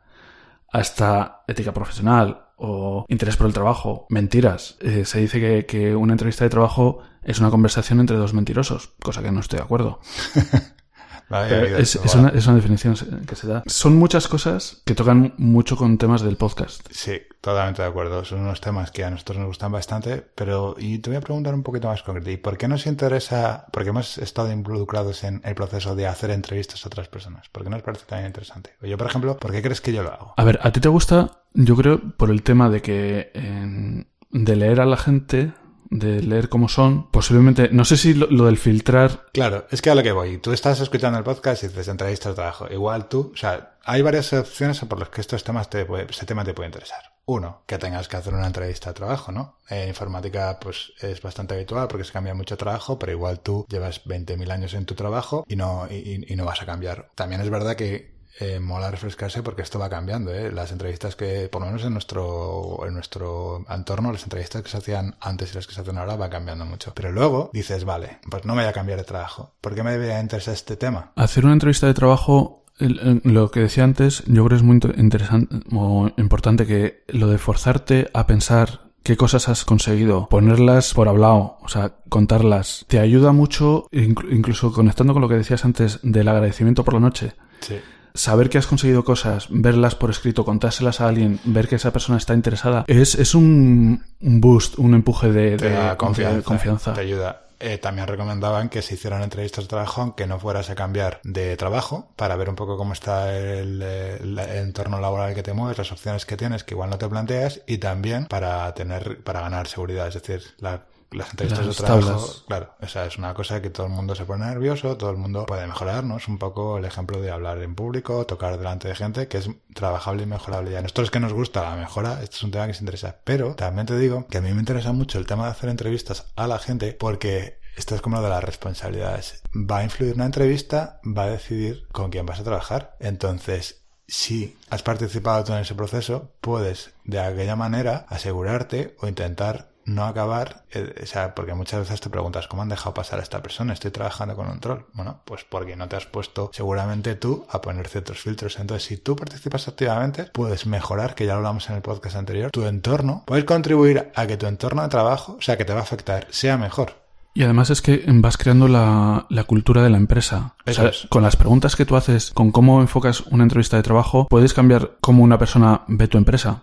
hasta 0.74 1.44
ética 1.46 1.72
profesional 1.72 2.48
o 2.56 3.06
interés 3.08 3.36
por 3.36 3.46
el 3.46 3.52
trabajo, 3.52 4.06
mentiras. 4.10 4.76
Eh, 4.80 5.04
se 5.04 5.20
dice 5.20 5.40
que, 5.40 5.66
que 5.66 5.94
una 5.94 6.14
entrevista 6.14 6.44
de 6.44 6.50
trabajo 6.50 6.98
es 7.22 7.38
una 7.38 7.50
conversación 7.50 8.00
entre 8.00 8.16
dos 8.16 8.34
mentirosos, 8.34 8.92
cosa 9.00 9.22
que 9.22 9.30
no 9.30 9.38
estoy 9.38 9.58
de 9.58 9.64
acuerdo. 9.64 10.00
Es, 11.30 11.96
una, 12.14 12.28
es 12.30 12.46
una 12.46 12.56
definición 12.56 12.94
que 13.26 13.34
se 13.36 13.46
da. 13.46 13.62
Son 13.66 13.96
muchas 13.96 14.28
cosas 14.28 14.82
que 14.84 14.94
tocan 14.94 15.34
mucho 15.38 15.76
con 15.76 15.98
temas 15.98 16.22
del 16.22 16.36
podcast. 16.36 16.86
Sí, 16.90 17.22
totalmente 17.40 17.82
de 17.82 17.88
acuerdo. 17.88 18.24
Son 18.24 18.40
unos 18.40 18.60
temas 18.60 18.90
que 18.90 19.04
a 19.04 19.10
nosotros 19.10 19.38
nos 19.38 19.46
gustan 19.48 19.72
bastante, 19.72 20.24
pero 20.34 20.76
y 20.78 20.98
te 20.98 21.10
voy 21.10 21.16
a 21.16 21.20
preguntar 21.20 21.54
un 21.54 21.62
poquito 21.62 21.88
más 21.88 22.02
concreto. 22.02 22.30
¿Y 22.30 22.36
por 22.36 22.56
qué 22.58 22.68
nos 22.68 22.86
interesa? 22.86 23.66
Porque 23.72 23.88
hemos 23.90 24.18
estado 24.18 24.52
involucrados 24.52 25.24
en 25.24 25.40
el 25.44 25.54
proceso 25.54 25.96
de 25.96 26.06
hacer 26.06 26.30
entrevistas 26.30 26.84
a 26.84 26.88
otras 26.88 27.08
personas. 27.08 27.48
¿Por 27.48 27.64
qué 27.64 27.70
nos 27.70 27.82
parece 27.82 28.04
tan 28.06 28.24
interesante? 28.26 28.70
Yo, 28.82 28.96
por 28.98 29.06
ejemplo, 29.06 29.36
¿por 29.38 29.50
qué 29.52 29.62
crees 29.62 29.80
que 29.80 29.92
yo 29.92 30.02
lo 30.02 30.12
hago? 30.12 30.34
A 30.36 30.44
ver, 30.44 30.60
¿a 30.62 30.70
ti 30.72 30.80
te 30.80 30.88
gusta? 30.88 31.40
Yo 31.54 31.74
creo 31.76 32.00
por 32.16 32.30
el 32.30 32.42
tema 32.42 32.68
de 32.68 32.82
que 32.82 33.30
en- 33.34 34.06
de 34.30 34.56
leer 34.56 34.80
a 34.80 34.84
la 34.86 34.96
gente, 34.96 35.52
de 35.90 36.22
leer 36.22 36.48
cómo 36.48 36.68
son, 36.68 37.10
posiblemente, 37.10 37.68
no 37.72 37.84
sé 37.84 37.96
si 37.96 38.14
lo, 38.14 38.26
del 38.46 38.58
filtrar, 38.58 39.26
Claro, 39.32 39.66
es 39.70 39.82
que 39.82 39.90
a 39.90 39.94
lo 39.94 40.02
que 40.02 40.12
voy. 40.12 40.38
Tú 40.38 40.52
estás 40.52 40.80
escuchando 40.80 41.18
el 41.18 41.24
podcast 41.24 41.62
y 41.64 41.68
dices 41.68 41.88
entrevistas 41.88 42.32
de 42.32 42.36
trabajo. 42.36 42.66
Igual 42.70 43.08
tú, 43.08 43.30
o 43.34 43.36
sea, 43.36 43.76
hay 43.84 44.02
varias 44.02 44.32
opciones 44.32 44.80
por 44.80 44.98
las 44.98 45.08
que 45.10 45.20
estos 45.20 45.44
temas 45.44 45.68
te 45.70 45.84
puede, 45.84 46.06
este 46.08 46.26
tema 46.26 46.44
te 46.44 46.54
puede 46.54 46.68
interesar. 46.68 47.00
Uno, 47.26 47.62
que 47.66 47.78
tengas 47.78 48.06
que 48.06 48.18
hacer 48.18 48.34
una 48.34 48.46
entrevista 48.46 48.90
de 48.90 48.94
trabajo, 48.94 49.32
¿no? 49.32 49.56
En 49.70 49.88
informática, 49.88 50.58
pues 50.60 50.92
es 51.00 51.22
bastante 51.22 51.54
habitual 51.54 51.88
porque 51.88 52.04
se 52.04 52.12
cambia 52.12 52.34
mucho 52.34 52.58
trabajo, 52.58 52.98
pero 52.98 53.12
igual 53.12 53.40
tú 53.40 53.64
llevas 53.70 54.02
20.000 54.04 54.50
años 54.50 54.74
en 54.74 54.84
tu 54.84 54.94
trabajo 54.94 55.44
y 55.48 55.56
no, 55.56 55.86
y- 55.90 56.24
y 56.30 56.36
no 56.36 56.44
vas 56.44 56.60
a 56.60 56.66
cambiar. 56.66 57.08
También 57.14 57.40
es 57.40 57.48
verdad 57.48 57.76
que 57.76 58.13
eh, 58.40 58.58
mola 58.60 58.90
refrescarse 58.90 59.42
porque 59.42 59.62
esto 59.62 59.78
va 59.78 59.88
cambiando, 59.88 60.32
¿eh? 60.32 60.50
Las 60.52 60.72
entrevistas 60.72 61.14
que, 61.16 61.48
por 61.50 61.60
lo 61.62 61.66
menos 61.66 61.84
en 61.84 61.92
nuestro, 61.92 62.86
en 62.86 62.94
nuestro 62.94 63.64
entorno, 63.68 64.12
las 64.12 64.24
entrevistas 64.24 64.62
que 64.62 64.68
se 64.70 64.76
hacían 64.78 65.16
antes 65.20 65.52
y 65.52 65.54
las 65.54 65.66
que 65.66 65.74
se 65.74 65.80
hacen 65.80 65.98
ahora 65.98 66.16
va 66.16 66.30
cambiando 66.30 66.64
mucho. 66.64 66.92
Pero 66.94 67.12
luego 67.12 67.50
dices, 67.52 67.84
vale, 67.84 68.18
pues 68.30 68.44
no 68.44 68.54
me 68.54 68.62
voy 68.62 68.68
a 68.70 68.72
cambiar 68.74 68.98
de 68.98 69.04
trabajo. 69.04 69.54
¿Por 69.60 69.74
qué 69.74 69.82
me 69.82 69.92
debería 69.92 70.20
interesar 70.20 70.54
este 70.54 70.76
tema? 70.76 71.12
hacer 71.16 71.44
una 71.44 71.54
entrevista 71.54 71.86
de 71.86 71.94
trabajo, 71.94 72.64
lo 72.78 73.50
que 73.50 73.60
decía 73.60 73.84
antes, 73.84 74.24
yo 74.26 74.44
creo 74.44 74.48
que 74.48 74.54
es 74.56 74.62
muy 74.62 74.74
inter- 74.74 74.94
interesante 74.98 75.56
o 75.72 76.10
importante 76.16 76.66
que 76.66 77.04
lo 77.08 77.28
de 77.28 77.38
forzarte 77.38 78.10
a 78.14 78.26
pensar 78.26 78.90
qué 79.04 79.16
cosas 79.16 79.48
has 79.48 79.64
conseguido, 79.64 80.28
ponerlas 80.28 80.92
por 80.94 81.08
hablado, 81.08 81.58
o 81.60 81.68
sea, 81.68 81.92
contarlas, 82.08 82.84
te 82.88 82.98
ayuda 82.98 83.32
mucho, 83.32 83.86
inclu- 83.92 84.32
incluso 84.34 84.72
conectando 84.72 85.12
con 85.12 85.22
lo 85.22 85.28
que 85.28 85.36
decías 85.36 85.64
antes 85.64 86.00
del 86.02 86.26
agradecimiento 86.26 86.84
por 86.84 86.94
la 86.94 87.00
noche. 87.00 87.34
Sí. 87.60 87.76
Saber 88.14 88.48
que 88.48 88.58
has 88.58 88.66
conseguido 88.66 89.04
cosas, 89.04 89.46
verlas 89.50 89.94
por 89.96 90.10
escrito, 90.10 90.44
contárselas 90.44 91.00
a 91.00 91.08
alguien, 91.08 91.40
ver 91.44 91.68
que 91.68 91.74
esa 91.76 91.92
persona 91.92 92.16
está 92.18 92.32
interesada, 92.34 92.84
es, 92.86 93.16
es 93.16 93.34
un, 93.34 94.04
un 94.20 94.40
boost, 94.40 94.78
un 94.78 94.94
empuje 94.94 95.32
de, 95.32 95.56
Te 95.56 95.68
de- 95.68 95.74
da 95.74 95.96
confianza. 95.96 96.36
de 96.36 96.42
confianza. 96.42 96.92
Te 96.94 97.00
ayuda. 97.00 97.40
Eh, 97.60 97.78
también 97.78 98.06
recomendaban 98.08 98.68
que 98.68 98.82
se 98.82 98.94
hicieran 98.94 99.22
entrevistas 99.22 99.64
de 99.64 99.68
trabajo 99.68 100.02
aunque 100.02 100.26
no 100.26 100.38
fueras 100.38 100.68
a 100.70 100.74
cambiar 100.74 101.20
de 101.22 101.56
trabajo 101.56 102.10
para 102.16 102.36
ver 102.36 102.50
un 102.50 102.56
poco 102.56 102.76
cómo 102.76 102.92
está 102.92 103.34
el, 103.38 103.80
el- 103.80 104.38
el 104.38 104.56
entorno 104.58 105.00
laboral 105.00 105.34
que 105.34 105.42
te 105.42 105.52
mueves, 105.54 105.78
las 105.78 105.90
opciones 105.90 106.26
que 106.26 106.36
tienes 106.36 106.62
que 106.62 106.74
igual 106.74 106.90
no 106.90 106.98
te 106.98 107.08
planteas 107.08 107.62
y 107.66 107.78
también 107.78 108.26
para 108.26 108.72
tener, 108.74 109.22
para 109.22 109.40
ganar 109.40 109.66
seguridad. 109.66 110.08
Es 110.08 110.14
decir, 110.14 110.42
la- 110.58 110.82
las 111.10 111.30
entrevistas 111.30 111.66
Las 111.66 111.76
de 111.76 111.84
trabajo, 111.84 112.08
tablas. 112.08 112.44
claro, 112.46 112.74
esa 112.80 113.06
es 113.06 113.18
una 113.18 113.34
cosa 113.34 113.60
que 113.62 113.70
todo 113.70 113.86
el 113.86 113.92
mundo 113.92 114.14
se 114.14 114.24
pone 114.24 114.46
nervioso, 114.46 114.96
todo 114.96 115.10
el 115.10 115.16
mundo 115.16 115.46
puede 115.46 115.66
mejorar, 115.66 116.04
¿no? 116.04 116.16
Es 116.16 116.28
un 116.28 116.38
poco 116.38 116.78
el 116.78 116.84
ejemplo 116.84 117.20
de 117.20 117.30
hablar 117.30 117.58
en 117.62 117.74
público, 117.74 118.26
tocar 118.26 118.58
delante 118.58 118.88
de 118.88 118.94
gente, 118.94 119.28
que 119.28 119.38
es 119.38 119.50
trabajable 119.74 120.24
y 120.24 120.26
mejorable. 120.26 120.72
Y 120.72 120.74
a 120.76 120.82
nosotros 120.82 121.10
que 121.10 121.20
nos 121.20 121.32
gusta 121.32 121.62
la 121.62 121.76
mejora, 121.76 122.22
este 122.22 122.36
es 122.36 122.42
un 122.42 122.50
tema 122.50 122.66
que 122.66 122.74
se 122.74 122.80
interesa. 122.80 123.16
Pero 123.24 123.54
también 123.54 123.86
te 123.86 123.96
digo 123.98 124.26
que 124.28 124.38
a 124.38 124.40
mí 124.40 124.52
me 124.52 124.60
interesa 124.60 124.92
mucho 124.92 125.18
el 125.18 125.26
tema 125.26 125.44
de 125.44 125.50
hacer 125.52 125.70
entrevistas 125.70 126.26
a 126.36 126.46
la 126.46 126.58
gente 126.58 126.92
porque 126.92 127.58
esto 127.76 127.94
es 127.94 128.00
como 128.00 128.16
lo 128.16 128.22
de 128.22 128.28
las 128.30 128.44
responsabilidades. 128.44 129.42
Va 129.54 129.78
a 129.78 129.84
influir 129.84 130.14
una 130.14 130.26
entrevista, 130.26 131.00
va 131.04 131.24
a 131.24 131.30
decidir 131.30 131.86
con 131.92 132.10
quién 132.10 132.24
vas 132.26 132.40
a 132.40 132.44
trabajar. 132.44 132.96
Entonces, 133.00 133.82
si 134.06 134.56
has 134.70 134.82
participado 134.82 135.42
tú 135.44 135.52
en 135.54 135.60
ese 135.60 135.74
proceso, 135.74 136.30
puedes 136.40 136.90
de 137.04 137.20
aquella 137.20 137.56
manera 137.56 138.06
asegurarte 138.08 138.96
o 139.00 139.08
intentar 139.08 139.70
no 139.86 140.04
acabar, 140.04 140.64
eh, 140.72 140.94
o 141.02 141.06
sea, 141.06 141.34
porque 141.34 141.54
muchas 141.54 141.80
veces 141.80 142.00
te 142.00 142.10
preguntas, 142.10 142.48
¿cómo 142.48 142.62
han 142.62 142.68
dejado 142.68 142.94
pasar 142.94 143.20
a 143.20 143.22
esta 143.22 143.42
persona? 143.42 143.72
Estoy 143.72 143.90
trabajando 143.90 144.36
con 144.36 144.48
un 144.48 144.60
troll. 144.60 144.84
Bueno, 144.92 145.20
pues 145.24 145.44
porque 145.44 145.76
no 145.76 145.88
te 145.88 145.96
has 145.96 146.06
puesto 146.06 146.50
seguramente 146.52 147.14
tú 147.14 147.46
a 147.50 147.60
poner 147.60 147.88
ciertos 147.88 148.20
filtros. 148.20 148.58
Entonces, 148.58 148.86
si 148.86 148.96
tú 148.96 149.16
participas 149.16 149.68
activamente, 149.68 150.24
puedes 150.24 150.66
mejorar, 150.66 151.14
que 151.14 151.26
ya 151.26 151.32
lo 151.32 151.38
hablamos 151.38 151.68
en 151.70 151.76
el 151.76 151.82
podcast 151.82 152.16
anterior, 152.16 152.50
tu 152.50 152.64
entorno, 152.66 153.24
puedes 153.26 153.44
contribuir 153.44 154.10
a 154.14 154.26
que 154.26 154.36
tu 154.36 154.46
entorno 154.46 154.82
de 154.82 154.88
trabajo, 154.88 155.36
o 155.38 155.42
sea, 155.42 155.56
que 155.56 155.64
te 155.64 155.72
va 155.72 155.80
a 155.80 155.84
afectar, 155.84 156.26
sea 156.30 156.56
mejor. 156.56 157.04
Y 157.36 157.42
además 157.42 157.68
es 157.70 157.82
que 157.82 158.04
vas 158.06 158.36
creando 158.36 158.68
la, 158.68 159.26
la 159.28 159.42
cultura 159.42 159.82
de 159.82 159.90
la 159.90 159.96
empresa. 159.96 160.54
O 160.66 160.72
sea, 160.72 160.88
es. 160.90 161.08
Con 161.10 161.24
las 161.24 161.34
preguntas 161.34 161.74
que 161.74 161.84
tú 161.84 161.96
haces, 161.96 162.30
con 162.30 162.52
cómo 162.52 162.80
enfocas 162.80 163.22
una 163.22 163.42
entrevista 163.42 163.76
de 163.76 163.82
trabajo, 163.82 164.28
puedes 164.30 164.54
cambiar 164.54 164.92
cómo 165.00 165.24
una 165.24 165.36
persona 165.36 165.82
ve 165.88 166.06
tu 166.06 166.16
empresa. 166.16 166.62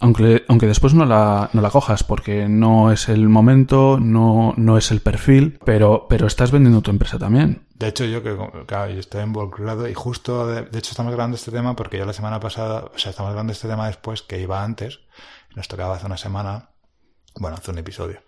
Aunque, 0.00 0.44
aunque 0.48 0.66
después 0.66 0.94
no 0.94 1.04
la, 1.04 1.50
no 1.52 1.60
la 1.60 1.70
cojas 1.70 2.04
porque 2.04 2.48
no 2.48 2.92
es 2.92 3.08
el 3.08 3.28
momento, 3.28 3.98
no, 4.00 4.54
no 4.56 4.78
es 4.78 4.92
el 4.92 5.00
perfil, 5.00 5.58
pero, 5.64 6.06
pero 6.08 6.26
estás 6.26 6.52
vendiendo 6.52 6.82
tu 6.82 6.90
empresa 6.90 7.18
también. 7.18 7.66
De 7.74 7.88
hecho, 7.88 8.04
yo 8.04 8.22
que 8.22 8.36
estoy 8.98 9.22
involucrado 9.22 9.88
y 9.88 9.94
justo, 9.94 10.46
de, 10.46 10.62
de, 10.62 10.78
hecho, 10.78 10.90
estamos 10.90 11.12
grabando 11.12 11.36
este 11.36 11.50
tema 11.50 11.74
porque 11.74 11.98
yo 11.98 12.04
la 12.04 12.12
semana 12.12 12.38
pasada, 12.38 12.84
o 12.94 12.98
sea, 12.98 13.10
estamos 13.10 13.30
grabando 13.32 13.52
este 13.52 13.68
tema 13.68 13.88
después 13.88 14.22
que 14.22 14.40
iba 14.40 14.62
antes, 14.62 15.00
nos 15.56 15.66
tocaba 15.66 15.96
hace 15.96 16.06
una 16.06 16.16
semana, 16.16 16.70
bueno, 17.34 17.56
hace 17.56 17.72
un 17.72 17.78
episodio. 17.78 18.22